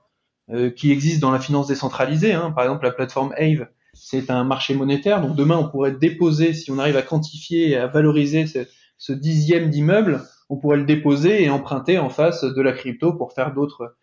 euh, 0.53 0.69
qui 0.69 0.91
existe 0.91 1.19
dans 1.19 1.31
la 1.31 1.39
finance 1.39 1.67
décentralisée. 1.67 2.33
Hein. 2.33 2.51
Par 2.51 2.63
exemple, 2.65 2.85
la 2.85 2.91
plateforme 2.91 3.33
Ave, 3.37 3.67
c'est 3.93 4.29
un 4.29 4.43
marché 4.43 4.75
monétaire. 4.75 5.19
Donc 5.19 5.35
demain, 5.35 5.57
on 5.57 5.67
pourrait 5.67 5.93
déposer, 5.93 6.53
si 6.53 6.69
on 6.69 6.77
arrive 6.77 6.95
à 6.95 7.01
quantifier 7.01 7.69
et 7.69 7.75
à 7.75 7.87
valoriser 7.87 8.45
ce, 8.45 9.13
dixième 9.13 9.71
d'immeuble, 9.71 10.21
on 10.49 10.57
pourrait 10.57 10.77
le 10.77 10.85
déposer 10.85 11.43
et 11.43 11.49
emprunter 11.49 11.97
en 11.97 12.09
face 12.09 12.43
de 12.43 12.61
la 12.61 12.71
crypto 12.73 13.13
pour 13.13 13.33
faire 13.33 13.51
d'autres 13.53 13.95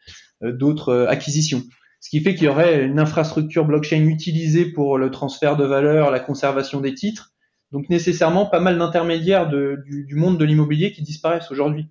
euh, 0.42 0.88
euh, 0.88 1.06
acquisitions. 1.08 1.62
Ce 2.00 2.10
qui 2.10 2.20
fait 2.20 2.34
qu'il 2.34 2.46
y 2.46 2.48
aurait 2.48 2.84
une 2.84 2.98
infrastructure 2.98 3.64
blockchain 3.64 4.06
utilisée 4.06 4.64
pour 4.64 4.98
le 4.98 5.12
transfert 5.12 5.56
de 5.56 5.64
valeur, 5.64 6.10
la 6.10 6.18
conservation 6.18 6.80
des 6.80 6.94
titres. 6.94 7.32
Donc 7.70 7.88
nécessairement 7.90 8.46
pas 8.46 8.58
mal 8.58 8.76
d'intermédiaires 8.76 9.48
du, 9.48 10.14
monde 10.16 10.36
de 10.36 10.44
l'immobilier 10.44 10.90
qui 10.92 11.02
disparaissent 11.02 11.52
aujourd'hui. 11.52 11.86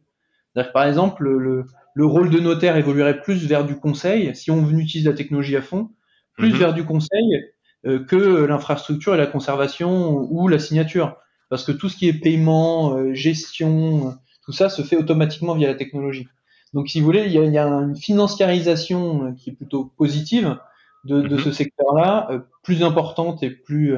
Par 0.74 0.84
exemple, 0.84 1.24
le, 1.24 1.64
le 1.94 2.06
rôle 2.06 2.30
de 2.30 2.40
notaire 2.40 2.78
évoluerait 2.78 3.22
plus 3.22 3.46
vers 3.48 3.66
du 3.66 3.76
conseil, 3.76 4.36
si 4.36 4.52
on 4.52 4.70
utilise 4.70 5.06
la 5.06 5.14
technologie 5.14 5.56
à 5.56 5.62
fond, 5.62 5.90
plus 6.38 6.52
mhm. 6.52 6.58
vers 6.58 6.74
du 6.74 6.86
conseil 6.86 7.46
euh, 7.86 8.04
que 8.04 8.46
l'infrastructure 8.46 9.16
et 9.16 9.18
la 9.18 9.28
conservation 9.28 10.28
ou 10.32 10.48
la 10.48 10.60
signature. 10.60 11.18
Parce 11.50 11.64
que 11.64 11.72
tout 11.72 11.90
ce 11.90 11.98
qui 11.98 12.08
est 12.08 12.14
paiement, 12.14 12.96
euh, 12.96 13.14
gestion, 13.14 14.16
tout 14.46 14.52
ça 14.52 14.70
se 14.70 14.82
fait 14.82 14.96
automatiquement 14.96 15.56
via 15.56 15.68
la 15.68 15.76
technologie. 15.76 16.28
Donc, 16.74 16.90
si 16.90 17.00
vous 17.00 17.06
voulez, 17.06 17.26
il 17.26 17.32
y 17.32 17.58
a, 17.58 17.66
une 17.66 17.96
financiarisation 17.96 19.34
qui 19.34 19.50
est 19.50 19.54
plutôt 19.54 19.92
positive 19.98 20.58
de, 21.06 21.22
de 21.22 21.36
mhm. 21.36 21.42
ce 21.42 21.52
secteur-là, 21.52 22.28
euh, 22.32 22.40
plus 22.64 22.84
importante 22.84 23.42
et 23.44 23.50
plus 23.50 23.96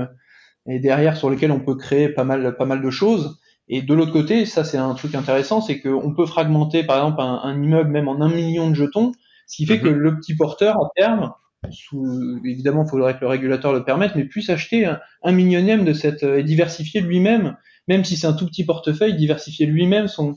et 0.68 0.80
derrière 0.80 1.18
sur 1.18 1.30
lequel 1.30 1.52
on 1.52 1.60
peut 1.60 1.76
créer 1.76 2.10
pas 2.10 2.24
mal, 2.24 2.56
pas 2.56 2.66
mal 2.66 2.82
de 2.82 2.90
choses. 2.92 3.40
Et 3.68 3.82
de 3.82 3.94
l'autre 3.94 4.12
côté, 4.12 4.46
ça 4.46 4.64
c'est 4.64 4.78
un 4.78 4.94
truc 4.94 5.16
intéressant, 5.16 5.62
c'est 5.62 5.80
qu'on 5.80 6.14
peut 6.14 6.26
fragmenter 6.26 6.84
par 6.84 6.98
exemple 6.98 7.22
un, 7.22 7.64
immeuble 7.64 7.90
même 7.90 8.08
en 8.08 8.22
un 8.22 8.30
million 8.30 8.70
de 8.70 8.76
jetons, 8.76 9.14
ce 9.48 9.58
qui 9.58 9.66
fait 9.66 9.78
mhm. 9.78 9.84
que 9.84 9.88
le 9.88 10.18
petit 10.18 10.36
porteur 10.36 10.76
à 10.78 10.90
terme, 10.96 11.34
sous, 11.70 12.40
évidemment 12.44 12.84
il 12.86 12.90
faudrait 12.90 13.16
que 13.16 13.22
le 13.22 13.28
régulateur 13.28 13.72
le 13.74 13.84
permette, 13.84 14.16
mais 14.16 14.26
puisse 14.26 14.50
acheter 14.50 14.86
un, 14.86 15.00
un 15.24 15.32
millionième 15.32 15.86
de 15.86 15.94
cette 15.94 16.24
et 16.24 16.44
diversifier 16.44 17.02
lui-même, 17.02 17.56
même 17.88 18.04
si 18.04 18.18
c'est 18.18 18.28
un 18.28 18.34
tout 18.34 18.46
petit 18.46 18.66
portefeuille, 18.66 19.16
diversifier 19.16 19.66
lui-même 19.66 20.08
son, 20.08 20.36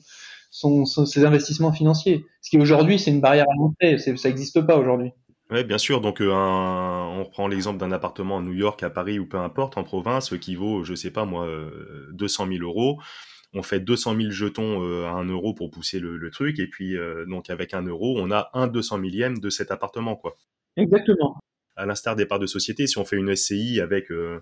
son, 0.50 0.84
ses 0.84 1.24
investissements 1.24 1.72
financiers. 1.72 2.24
Ce 2.40 2.50
qui 2.50 2.58
aujourd'hui 2.58 2.98
c'est 2.98 3.10
une 3.10 3.20
barrière 3.20 3.46
à 3.50 3.54
l'entrée, 3.56 3.98
ça 3.98 4.28
n'existe 4.28 4.60
pas 4.60 4.76
aujourd'hui. 4.76 5.12
Oui, 5.50 5.62
bien 5.64 5.78
sûr. 5.78 6.00
Donc, 6.00 6.20
euh, 6.20 6.32
un, 6.32 7.06
on 7.18 7.24
prend 7.26 7.48
l'exemple 7.48 7.78
d'un 7.78 7.92
appartement 7.92 8.38
à 8.38 8.42
New 8.42 8.54
York, 8.54 8.82
à 8.82 8.90
Paris 8.90 9.18
ou 9.18 9.26
peu 9.26 9.36
importe, 9.36 9.76
en 9.76 9.84
province, 9.84 10.36
qui 10.38 10.54
vaut, 10.54 10.84
je 10.84 10.94
sais 10.94 11.10
pas 11.10 11.24
moi, 11.26 11.46
200 12.12 12.46
euh, 12.46 12.52
000 12.58 12.64
euros. 12.64 12.98
On 13.52 13.62
fait 13.62 13.78
200 13.78 14.16
000 14.16 14.30
jetons 14.30 14.82
euh, 14.82 15.06
à 15.06 15.10
1 15.10 15.28
euro 15.28 15.54
pour 15.54 15.70
pousser 15.70 16.00
le, 16.00 16.16
le 16.16 16.30
truc, 16.30 16.58
et 16.58 16.66
puis 16.66 16.96
donc 17.28 17.50
avec 17.50 17.74
1 17.74 17.82
euro, 17.82 18.18
on 18.18 18.30
a 18.32 18.50
un 18.54 18.66
200 18.66 18.98
millième 18.98 19.38
de 19.38 19.50
cet 19.50 19.70
appartement, 19.70 20.16
quoi. 20.16 20.36
Exactement. 20.76 21.38
À 21.76 21.86
l'instar 21.86 22.16
des 22.16 22.26
parts 22.26 22.38
de 22.40 22.46
société, 22.46 22.86
si 22.86 22.98
on 22.98 23.04
fait 23.04 23.16
une 23.16 23.34
SCI 23.34 23.80
avec 23.80 24.10
euh, 24.10 24.40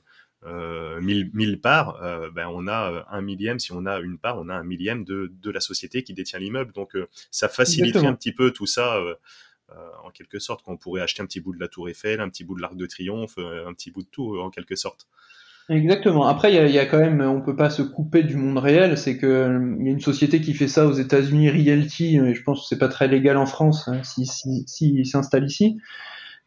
1000, 1.01 1.31
1000 1.35 1.61
parts, 1.61 2.01
ben 2.35 2.49
on 2.49 2.69
a 2.69 3.07
un 3.11 3.21
millième. 3.21 3.59
Si 3.59 3.73
on 3.73 3.87
a 3.87 4.01
une 4.01 4.19
part, 4.19 4.39
on 4.39 4.49
a 4.49 4.55
un 4.55 4.65
millième 4.65 5.05
de, 5.05 5.31
de 5.33 5.51
la 5.51 5.61
société 5.61 6.03
qui 6.05 6.15
détient 6.15 6.39
l'immeuble. 6.39 6.73
Donc, 6.73 6.97
ça 7.31 7.49
faciliterait 7.49 8.07
un 8.07 8.15
petit 8.15 8.33
peu 8.33 8.51
tout 8.51 8.67
ça 8.67 8.97
euh, 8.97 9.15
en 10.05 10.11
quelque 10.11 10.39
sorte, 10.39 10.63
qu'on 10.63 10.77
pourrait 10.77 11.03
acheter 11.03 11.23
un 11.23 11.27
petit 11.27 11.41
bout 11.41 11.55
de 11.55 11.61
la 11.61 11.69
Tour 11.69 11.89
Eiffel, 11.89 12.21
un 12.21 12.29
petit 12.29 12.45
bout 12.45 12.55
de 12.55 12.61
l'Arc 12.61 12.77
de 12.77 12.87
Triomphe, 12.87 13.35
euh, 13.39 13.67
un 13.67 13.73
petit 13.73 13.91
bout 13.91 14.03
de 14.03 14.09
tout, 14.09 14.39
en 14.39 14.51
quelque 14.51 14.77
sorte. 14.77 15.07
Exactement. 15.69 16.27
Après, 16.27 16.53
il 16.53 16.73
y 16.73 16.79
a, 16.79 16.87
quand 16.87 16.99
même, 16.99 17.21
on 17.21 17.41
peut 17.41 17.55
pas 17.55 17.71
se 17.71 17.83
couper 17.83 18.25
du 18.25 18.37
monde 18.37 18.59
réel. 18.59 18.99
C'est 18.99 19.17
que 19.17 19.77
il 19.79 19.87
y 19.87 19.89
a 19.89 19.93
une 19.93 20.01
société 20.01 20.41
qui 20.41 20.55
fait 20.55 20.69
ça 20.69 20.87
aux 20.87 20.93
États-Unis, 20.93 21.51
Realty. 21.51 22.19
Mais 22.19 22.35
je 22.35 22.43
pense 22.43 22.63
que 22.63 22.67
c'est 22.67 22.79
pas 22.79 22.89
très 22.89 23.07
légal 23.07 23.37
en 23.37 23.47
France 23.47 23.89
hein, 23.89 24.03
si 24.03 24.27
si, 24.27 24.65
si 24.67 25.07
s'installe 25.07 25.45
ici. 25.45 25.79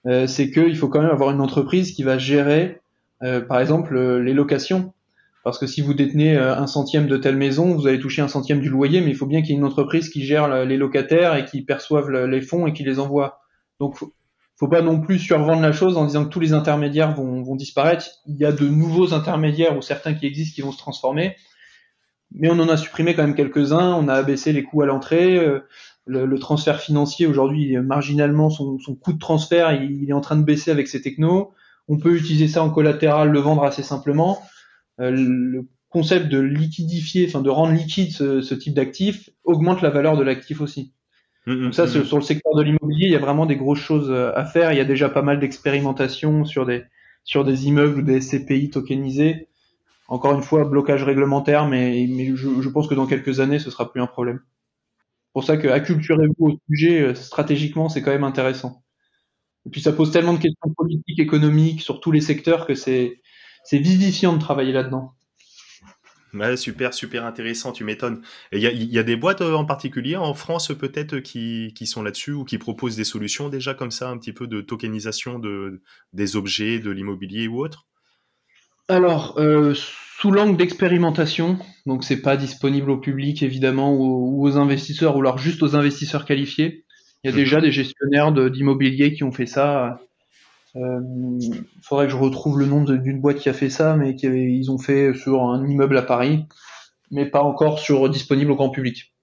Euh, 0.06 0.28
c'est 0.28 0.52
qu'il 0.52 0.76
faut 0.76 0.90
quand 0.90 1.02
même 1.02 1.12
avoir 1.12 1.32
une 1.32 1.42
entreprise 1.42 1.94
qui 1.94 2.04
va 2.04 2.18
gérer, 2.18 2.82
par 3.22 3.60
exemple, 3.60 3.98
les 4.20 4.34
locations. 4.34 4.94
Parce 5.46 5.60
que 5.60 5.68
si 5.68 5.82
vous 5.82 5.94
détenez 5.94 6.36
euh, 6.36 6.58
un 6.58 6.66
centième 6.66 7.06
de 7.06 7.18
telle 7.18 7.38
maison, 7.38 7.76
vous 7.76 7.86
allez 7.86 8.00
toucher 8.00 8.24
un 8.24 8.28
centième 8.28 8.62
du 8.62 8.70
loyer, 8.70 9.00
mais 9.00 9.12
il 9.12 9.16
faut 9.16 9.28
bien 9.28 9.42
qu'il 9.42 9.52
y 9.52 9.54
ait 9.54 9.60
une 9.60 9.66
entreprise 9.66 10.10
qui 10.10 10.26
gère 10.26 10.66
les 10.66 10.76
locataires 10.76 11.36
et 11.36 11.46
qui 11.46 11.62
perçoive 11.62 12.10
les 12.10 12.42
fonds 12.42 12.66
et 12.66 12.74
qui 12.74 12.84
les 12.84 12.98
envoie. 12.98 13.42
Donc, 13.80 13.96
faut, 13.96 14.12
faut 14.58 14.68
pas 14.68 14.82
non 14.82 15.00
plus 15.00 15.20
survendre 15.20 15.62
la 15.62 15.72
chose 15.72 15.98
en 15.98 16.06
disant 16.06 16.26
que 16.26 16.30
tous 16.30 16.40
les 16.40 16.54
intermédiaires 16.54 17.14
vont, 17.14 17.56
disparaître. 17.56 18.08
Il 18.26 18.38
y 18.38 18.46
a 18.46 18.52
de 18.52 18.68
nouveaux 18.68 19.14
intermédiaires 19.14 19.78
ou 19.78 19.84
certains 19.84 20.16
qui 20.16 20.26
existent 20.26 20.56
qui 20.56 20.62
vont 20.62 20.72
se 20.72 20.80
transformer, 20.80 21.36
mais 22.32 22.50
on 22.50 22.60
en 22.60 22.68
a 22.68 22.76
supprimé 22.76 23.14
quand 23.14 23.22
même 23.22 23.36
quelques-uns. 23.36 23.94
On 23.94 24.08
a 24.08 24.16
abaissé 24.16 24.52
les 24.52 24.64
coûts 24.64 24.82
à 24.82 24.88
l'entrée. 24.88 25.38
Euh, 25.38 25.60
le, 26.08 26.40
transfert 26.40 26.80
financier 26.80 27.28
aujourd'hui, 27.28 27.78
marginalement, 27.78 28.50
son, 28.50 28.80
son, 28.80 28.96
coût 28.96 29.14
de 29.14 29.20
transfert, 29.20 29.74
il, 29.74 30.04
il, 30.04 30.10
est 30.10 30.14
en 30.14 30.22
train 30.22 30.38
de 30.38 30.44
baisser 30.44 30.72
avec 30.72 30.88
ces 30.88 31.04
technos. 31.04 31.52
On 31.88 32.00
peut 32.00 32.16
utiliser 32.16 32.48
ça 32.48 32.64
en 32.64 32.72
collatéral, 32.72 33.30
le 33.30 33.40
vendre 33.40 33.64
assez 33.64 33.84
simplement. 33.84 34.42
Euh, 35.00 35.12
le 35.12 35.68
concept 35.90 36.28
de 36.28 36.40
liquidifier, 36.40 37.26
enfin 37.28 37.42
de 37.42 37.50
rendre 37.50 37.74
liquide 37.74 38.12
ce, 38.12 38.54
type 38.54 38.74
d'actif 38.74 39.30
augmente 39.44 39.82
la 39.82 39.90
valeur 39.90 40.18
de 40.18 40.24
l'actif 40.24 40.62
aussi. 40.62 40.94
Mmh, 41.46 41.54
mmh, 41.54 41.64
Donc 41.64 41.74
ça, 41.76 41.86
mmh. 41.86 42.04
sur 42.04 42.18
le 42.18 42.24
secteur 42.24 42.54
de 42.56 42.64
l'immobilier, 42.64 43.08
il 43.08 43.12
y 43.12 43.16
a 43.16 43.20
vraiment 43.20 43.46
des 43.46 43.56
grosses 43.56 43.80
choses 43.80 44.10
euh, 44.12 44.32
à 44.36 44.46
faire. 44.46 44.74
Il 44.74 44.78
y 44.78 44.82
a 44.82 44.86
déjà 44.86 45.10
pas 45.10 45.22
mal 45.22 45.40
d'expérimentations 45.40 46.44
sur 46.44 46.66
des, 46.66 46.84
sur 47.24 47.44
des 47.44 47.68
immeubles 47.68 48.00
ou 48.00 48.02
des 48.02 48.22
SCPI 48.22 48.70
tokenisés. 48.70 49.48
Encore 50.08 50.36
une 50.36 50.44
fois, 50.44 50.66
blocage 50.66 51.04
réglementaire, 51.04 51.68
mais, 51.68 52.06
mais 52.10 52.36
je, 52.36 52.70
pense 52.70 52.88
que 52.88 52.94
dans 52.94 53.08
quelques 53.08 53.40
années, 53.40 53.60
ce 53.60 53.72
sera 53.72 53.92
plus 53.92 54.02
un 54.02 54.08
problème. 54.08 54.40
Pour 55.34 55.44
ça 55.44 55.58
que 55.58 55.68
acculturez-vous 55.68 56.46
au 56.48 56.60
sujet, 56.70 57.02
euh, 57.02 57.16
stratégiquement, 57.16 57.90
c'est 57.90 58.02
quand 58.02 58.12
même 58.12 58.24
intéressant. 58.24 58.84
Et 59.66 59.70
puis 59.70 59.82
ça 59.82 59.92
pose 59.92 60.12
tellement 60.12 60.34
de 60.34 60.40
questions 60.40 60.74
politiques, 60.78 61.20
économiques, 61.20 61.82
sur 61.82 62.00
tous 62.00 62.12
les 62.12 62.22
secteurs 62.22 62.68
que 62.68 62.76
c'est 62.76 63.20
vivifiant 63.74 64.34
de 64.34 64.40
travailler 64.40 64.72
là-dedans 64.72 65.16
super, 66.56 66.94
super 66.94 67.26
intéressant, 67.26 67.72
tu 67.72 67.84
m'étonnes. 67.84 68.22
Il 68.52 68.60
y 68.60 69.00
a, 69.00 69.04
des 69.04 69.16
boîtes 69.16 69.42
euh, 69.42 69.54
en 69.54 69.66
particulier 69.66 70.16
en 70.16 70.34
France 70.34 70.72
peut-être 70.78 71.20
qui, 71.20 71.74
sont 71.86 72.04
là-dessus 72.04 72.32
ou 72.32 72.44
qui 72.44 72.58
proposent 72.58 72.96
des 72.96 73.04
solutions 73.04 73.50
déjà 73.50 73.74
comme 73.74 73.92
ça, 73.92 74.10
un 74.10 74.18
petit 74.18 74.34
peu 74.34 74.48
de 74.48 74.62
tokenisation 74.62 75.40
de, 75.40 75.82
des 76.14 76.36
objets, 76.36 76.80
de 76.80 76.92
l'immobilier 76.92 77.48
ou 77.48 77.60
autre? 77.60 77.86
Alors, 78.88 79.40
euh, 79.40 79.74
sous 79.76 80.32
l'angle 80.32 80.58
d'expérimentation, 80.58 81.58
donc 81.86 82.04
c'est 82.04 82.22
pas 82.22 82.38
disponible 82.38 82.92
au 82.92 82.98
public 82.98 83.42
évidemment 83.42 83.94
ou, 83.94 84.46
aux 84.46 84.58
investisseurs 84.58 85.16
ou 85.16 85.22
alors 85.22 85.38
juste 85.38 85.64
aux 85.64 85.76
investisseurs 85.76 86.26
qualifiés. 86.26 86.86
Il 87.24 87.32
y 87.32 87.34
a 87.34 87.36
déjà 87.36 87.60
des 87.60 87.72
gestionnaires 87.72 88.32
d'immobilier 88.32 89.14
qui 89.14 89.24
ont 89.24 89.32
fait 89.32 89.48
ça 89.48 90.00
euh, 90.76 91.00
faudrait 91.82 92.06
que 92.06 92.12
je 92.12 92.18
retrouve 92.18 92.60
le 92.60 92.66
nom 92.66 92.84
d'une 92.84 93.22
boîte 93.22 93.38
qui 93.38 93.50
a 93.50 93.54
fait 93.54 93.70
ça, 93.70 93.96
mais 93.96 94.16
qui 94.16 94.28
ils 94.28 94.72
ont 94.72 94.78
fait 94.78 95.14
sur 95.14 95.44
un 95.44 95.66
immeuble 95.66 95.98
à 95.98 96.02
Paris, 96.02 96.46
mais 97.12 97.26
pas 97.26 97.42
encore 97.42 97.80
sur 97.80 98.10
disponible 98.10 98.52
au 98.52 98.56
grand 98.56 98.70
public. 98.70 99.14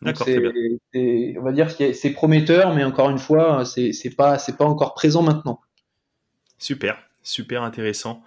D'accord. 0.00 0.26
On 0.28 1.42
va 1.42 1.52
dire 1.52 1.76
que 1.76 1.92
c'est 1.92 2.10
prometteur, 2.10 2.74
mais 2.74 2.82
encore 2.82 3.10
une 3.10 3.18
fois, 3.18 3.64
c'est 3.64 4.16
pas 4.16 4.38
c'est 4.38 4.56
pas 4.56 4.64
encore 4.64 4.94
présent 4.94 5.22
maintenant. 5.22 5.60
Super, 6.58 6.98
super 7.22 7.62
intéressant. 7.62 8.22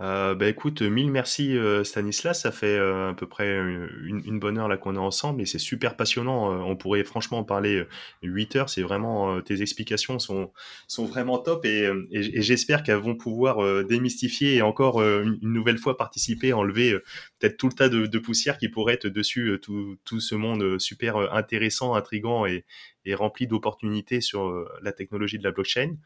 Euh, 0.00 0.36
bah 0.36 0.48
écoute, 0.48 0.80
mille 0.82 1.10
merci 1.10 1.56
euh, 1.56 1.82
Stanislas, 1.82 2.42
ça 2.42 2.52
fait 2.52 2.76
euh, 2.78 3.10
à 3.10 3.14
peu 3.14 3.26
près 3.26 3.58
une, 3.58 4.38
bonne 4.38 4.56
heure 4.56 4.68
là 4.68 4.76
qu'on 4.76 4.94
est 4.94 4.98
ensemble 4.98 5.42
et 5.42 5.46
c'est 5.46 5.58
super 5.58 5.96
passionnant. 5.96 6.52
on 6.64 6.76
pourrait 6.76 7.02
franchement 7.02 7.38
en 7.38 7.44
parler 7.44 7.84
8 8.22 8.56
heures. 8.56 8.70
C'est 8.70 8.82
vraiment 8.82 9.40
tes 9.42 9.60
explications 9.62 10.20
sont 10.20 10.52
sont 10.86 11.04
vraiment 11.06 11.38
top 11.38 11.64
et, 11.64 11.90
et, 12.12 12.42
j'espère 12.42 12.84
qu'elles 12.84 12.98
vont 12.98 13.16
pouvoir 13.16 13.84
démystifier 13.84 14.56
et 14.56 14.62
encore 14.62 15.02
une, 15.02 15.38
nouvelle 15.42 15.78
fois 15.78 15.96
participer, 15.96 16.52
enlever 16.52 16.92
peut-être 17.40 17.56
tout 17.56 17.68
le 17.68 17.74
tas 17.74 17.88
de, 17.88 18.06
de, 18.06 18.18
poussière 18.18 18.58
qui 18.58 18.68
pourrait 18.68 18.94
être 18.94 19.08
dessus 19.08 19.58
tout, 19.60 19.96
tout 20.04 20.20
ce 20.20 20.36
monde 20.36 20.78
super 20.78 21.16
intéressant, 21.34 21.94
intrigant 21.94 22.46
et, 22.46 22.64
et 23.04 23.14
rempli 23.14 23.48
d'opportunités 23.48 24.20
sur 24.20 24.68
la 24.82 24.92
technologie 24.92 25.38
de 25.38 25.44
la 25.44 25.50
blockchain. 25.50 25.96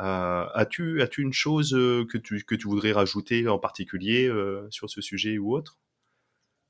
Euh, 0.00 0.44
as-tu 0.54 1.02
as-tu 1.02 1.22
une 1.22 1.32
chose 1.32 1.74
euh, 1.74 2.04
que 2.08 2.18
tu 2.18 2.44
que 2.44 2.54
tu 2.54 2.68
voudrais 2.68 2.92
rajouter 2.92 3.48
en 3.48 3.58
particulier 3.58 4.28
euh, 4.28 4.66
sur 4.70 4.88
ce 4.88 5.00
sujet 5.00 5.38
ou 5.38 5.54
autre? 5.54 5.76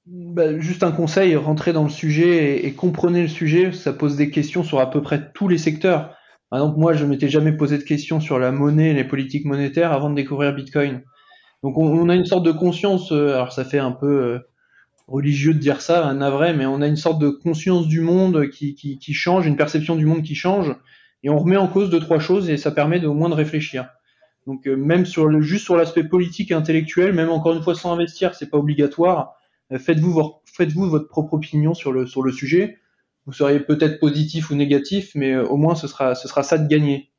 Bah, 0.06 0.58
juste 0.58 0.82
un 0.82 0.92
conseil, 0.92 1.36
rentrez 1.36 1.74
dans 1.74 1.84
le 1.84 1.90
sujet 1.90 2.64
et, 2.64 2.72
comprenez 2.72 3.20
le 3.22 3.28
sujet. 3.28 3.72
Ça 3.72 3.92
pose 3.92 4.16
des 4.16 4.30
questions 4.30 4.64
sur 4.64 4.80
à 4.80 4.90
peu 4.90 5.02
près 5.02 5.30
tous 5.32 5.48
les 5.48 5.58
secteurs. 5.58 6.16
Par 6.48 6.60
exemple, 6.60 6.78
moi, 6.78 6.94
je 6.94 7.04
m'étais 7.04 7.28
jamais 7.28 7.52
posé 7.52 7.76
de 7.76 7.82
questions 7.82 8.18
sur 8.18 8.38
la 8.38 8.50
monnaie, 8.50 8.94
les 8.94 9.04
politiques 9.04 9.44
monétaires 9.44 9.92
avant 9.92 10.08
de 10.08 10.14
découvrir 10.14 10.54
Bitcoin. 10.54 11.02
Donc, 11.62 11.76
on, 11.76 12.08
a 12.08 12.14
une 12.14 12.24
sorte 12.24 12.46
de 12.46 12.52
conscience. 12.52 13.12
alors, 13.12 13.52
ça 13.52 13.66
fait 13.66 13.78
un 13.78 13.92
peu 13.92 14.40
religieux 15.08 15.52
de 15.52 15.58
dire 15.58 15.82
ça, 15.82 16.06
un 16.06 16.14
navré, 16.14 16.54
mais 16.54 16.64
on 16.64 16.80
a 16.80 16.86
une 16.86 16.96
sorte 16.96 17.18
de 17.18 17.28
conscience 17.28 17.86
du 17.86 18.00
monde 18.00 18.48
qui, 18.48 18.74
qui 18.74 19.12
change, 19.12 19.46
une 19.46 19.56
perception 19.56 19.94
du 19.94 20.06
monde 20.06 20.22
qui 20.22 20.34
change 20.34 20.74
et 21.22 21.30
on 21.30 21.38
remet 21.38 21.56
en 21.56 21.68
cause 21.68 21.90
deux 21.90 22.00
trois 22.00 22.18
choses 22.18 22.48
et 22.50 22.56
ça 22.56 22.70
permet 22.70 23.04
au 23.04 23.14
moins 23.14 23.28
de 23.28 23.34
réfléchir. 23.34 23.88
Donc 24.46 24.66
euh, 24.66 24.76
même 24.76 25.04
sur 25.04 25.26
le 25.26 25.40
juste 25.40 25.64
sur 25.64 25.76
l'aspect 25.76 26.04
politique 26.04 26.50
et 26.50 26.54
intellectuel, 26.54 27.12
même 27.12 27.30
encore 27.30 27.54
une 27.54 27.62
fois 27.62 27.74
sans 27.74 27.92
investir, 27.92 28.34
c'est 28.34 28.50
pas 28.50 28.58
obligatoire. 28.58 29.34
Euh, 29.72 29.78
faites-vous 29.78 30.40
faites-vous 30.44 30.88
votre 30.88 31.08
propre 31.08 31.34
opinion 31.34 31.74
sur 31.74 31.92
le 31.92 32.32
sujet. 32.32 32.78
Vous 33.26 33.34
seriez 33.34 33.60
peut-être 33.60 34.00
positif 34.00 34.50
ou 34.50 34.54
négatif, 34.54 35.10
mais 35.14 35.32
euh, 35.34 35.44
au 35.44 35.58
moins 35.58 35.74
ce 35.74 35.86
sera 35.86 36.14
ce 36.14 36.28
sera 36.28 36.42
ça 36.42 36.56
de 36.56 36.66
gagner. 36.66 37.10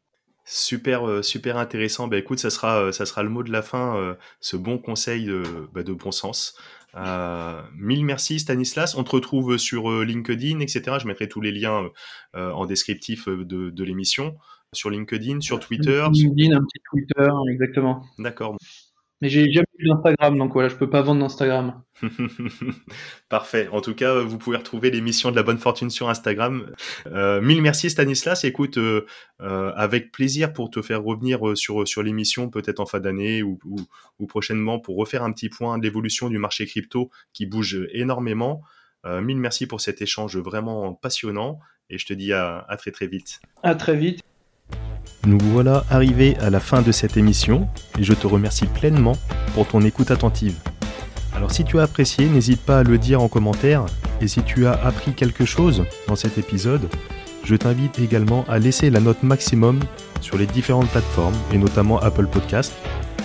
Super, 0.52 1.24
super 1.24 1.58
intéressant. 1.58 2.08
Bah 2.08 2.18
écoute, 2.18 2.40
ça 2.40 2.50
sera, 2.50 2.92
ça 2.92 3.06
sera 3.06 3.22
le 3.22 3.30
mot 3.30 3.44
de 3.44 3.52
la 3.52 3.62
fin, 3.62 4.18
ce 4.40 4.58
bon 4.58 4.80
conseil 4.80 5.26
de, 5.26 5.44
bah, 5.74 5.84
de 5.84 5.94
bon 5.94 6.12
sens. 6.12 6.56
Euh, 6.96 7.62
mille 7.76 8.06
merci 8.06 8.40
Stanislas. 8.40 8.96
On 8.96 9.04
te 9.04 9.12
retrouve 9.12 9.58
sur 9.58 9.92
euh, 9.92 10.04
LinkedIn, 10.04 10.60
etc. 10.60 10.98
Je 11.00 11.08
mettrai 11.08 11.28
tous 11.28 11.42
les 11.42 11.52
liens 11.52 11.90
euh, 12.36 12.52
en 12.52 12.66
descriptif 12.66 13.28
de, 13.28 13.70
de 13.70 13.84
l'émission 13.84 14.38
sur 14.74 14.90
LinkedIn, 14.90 15.42
sur 15.42 15.60
Twitter. 15.60 16.06
LinkedIn, 16.12 16.56
un 16.56 16.62
petit 16.62 16.82
Twitter, 16.92 17.30
exactement. 17.52 18.06
D'accord. 18.18 18.58
Mais 19.22 19.28
j'ai 19.28 19.52
jamais 19.52 19.68
eu 19.78 19.90
d'Instagram, 19.90 20.38
donc 20.38 20.54
voilà, 20.54 20.70
je 20.70 20.76
peux 20.76 20.90
pas 20.90 21.02
vendre 21.02 21.20
d'Instagram. 21.20 21.84
Parfait. 23.30 23.68
En 23.72 23.82
tout 23.82 23.94
cas, 23.94 24.22
vous 24.22 24.38
pouvez 24.38 24.56
retrouver 24.56 24.92
l'émission 24.92 25.30
de 25.30 25.36
la 25.36 25.44
bonne 25.44 25.58
fortune 25.58 25.90
sur 25.90 26.10
Instagram. 26.10 26.74
Euh, 27.08 27.42
mille 27.42 27.62
merci 27.62 27.90
Stanislas. 27.90 28.46
Écoute, 28.46 28.78
euh, 28.78 29.06
euh, 29.42 29.74
avec 29.76 30.14
plaisir 30.14 30.54
pour 30.54 30.70
te 30.70 30.82
faire 30.82 31.04
revenir 31.04 31.58
sur 31.58 31.86
sur 31.86 32.02
l'émission, 32.02 32.50
peut-être 32.50 32.80
en 32.80 32.86
fin 32.86 33.02
d'année 33.02 33.44
ou, 33.44 33.60
ou, 34.20 34.28
prochainement, 34.28 34.80
pour 34.80 34.96
refaire 34.96 35.24
un 35.24 35.34
petit 35.34 35.50
point 35.50 35.78
de 35.78 35.84
l'évolution 35.84 36.30
du 36.30 36.38
marché 36.38 36.66
crypto 36.66 37.10
qui 37.34 37.46
bouge 37.46 37.88
énormément. 37.92 38.62
mille 39.06 39.40
merci 39.40 39.68
pour 39.68 39.82
cet 39.82 40.02
échange 40.02 40.38
vraiment 40.38 40.94
passionnant 40.94 41.60
et 41.90 41.98
je 41.98 42.06
te 42.06 42.14
dis 42.14 42.32
à, 42.32 42.66
à 42.70 42.78
très 42.78 42.92
très 42.92 43.08
vite. 43.08 43.42
À 43.64 43.76
très 43.76 43.98
vite. 43.98 44.29
Nous 45.26 45.38
voilà 45.52 45.84
arrivés 45.90 46.38
à 46.38 46.50
la 46.50 46.62
fin 46.62 46.82
de 46.82 46.92
cette 46.94 47.18
émission 47.18 47.68
et 48.00 48.04
je 48.04 48.14
te 48.14 48.26
remercie 48.26 48.66
pleinement 48.68 49.18
pour 49.54 49.68
ton 49.68 49.82
écoute 49.82 50.12
attentive. 50.12 50.56
Alors 51.36 51.52
si 51.52 51.66
tu 51.66 51.78
as 51.78 51.84
apprécié, 51.84 52.28
n'hésite 52.28 52.62
pas 52.62 52.80
à 52.80 52.84
le 52.84 52.98
dire 52.98 53.22
en 53.22 53.28
commentaire 53.28 53.86
et 54.22 54.28
si 54.28 54.44
tu 54.44 54.66
as 54.66 54.74
appris 54.74 55.14
quelque 55.14 55.44
chose 55.44 55.84
dans 56.08 56.16
cet 56.16 56.38
épisode, 56.38 56.90
je 57.44 57.56
t'invite 57.56 58.00
également 58.00 58.46
à 58.48 58.60
laisser 58.60 58.90
la 58.90 59.02
note 59.02 59.24
maximum 59.24 59.80
sur 60.22 60.38
les 60.38 60.46
différentes 60.46 60.90
plateformes 60.90 61.36
et 61.54 61.58
notamment 61.58 62.00
Apple 62.00 62.28
Podcast. 62.28 62.74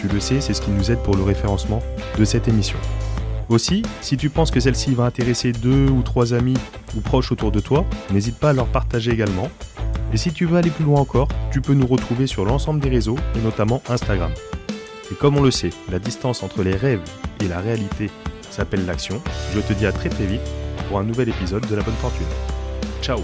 Tu 0.01 0.09
le 0.09 0.19
sais, 0.19 0.41
c'est 0.41 0.55
ce 0.55 0.63
qui 0.63 0.71
nous 0.71 0.91
aide 0.91 1.01
pour 1.01 1.17
le 1.17 1.23
référencement 1.23 1.81
de 2.19 2.25
cette 2.25 2.49
émission. 2.49 2.79
Aussi, 3.49 3.83
si 4.01 4.17
tu 4.17 4.31
penses 4.31 4.51
que 4.51 4.61
celle-ci 4.61 4.95
va 4.95 5.05
intéresser 5.05 5.53
deux 5.53 5.89
ou 5.89 6.03
trois 6.03 6.35
amis 6.35 6.57
ou 6.97 7.01
proches 7.01 7.31
autour 7.31 7.53
de 7.53 7.61
toi, 7.61 7.85
n'hésite 8.11 8.39
pas 8.39 8.51
à 8.51 8.53
leur 8.53 8.67
partager 8.67 9.13
également 9.13 9.49
et 10.15 10.17
si 10.17 10.33
tu 10.33 10.47
veux 10.47 10.57
aller 10.57 10.71
plus 10.71 10.85
loin 10.85 11.01
encore, 11.01 11.27
tu 11.51 11.61
peux 11.61 11.75
nous 11.75 11.89
retrouver 11.89 12.29
sur 12.29 12.45
l'ensemble 12.45 12.79
des 12.79 12.89
réseaux 12.89 13.17
et 13.35 13.41
notamment 13.41 13.83
Instagram. 13.89 14.31
Et 15.11 15.17
comme 15.17 15.37
on 15.37 15.43
le 15.43 15.51
sait, 15.51 15.71
la 15.91 15.99
distance 15.99 16.45
entre 16.45 16.63
les 16.63 16.77
rêves 16.77 17.03
et 17.43 17.49
la 17.49 17.59
réalité 17.59 18.11
s'appelle 18.49 18.87
l'action. 18.87 19.21
Je 19.57 19.61
te 19.61 19.73
dis 19.73 19.87
à 19.87 19.93
très 19.93 20.09
très 20.09 20.27
vite 20.27 20.41
pour 20.89 21.01
un 21.01 21.05
nouvel 21.05 21.31
épisode 21.31 21.67
de 21.67 21.75
la 21.75 21.83
bonne 21.83 21.95
fortune. 21.95 22.27
Ciao 23.03 23.19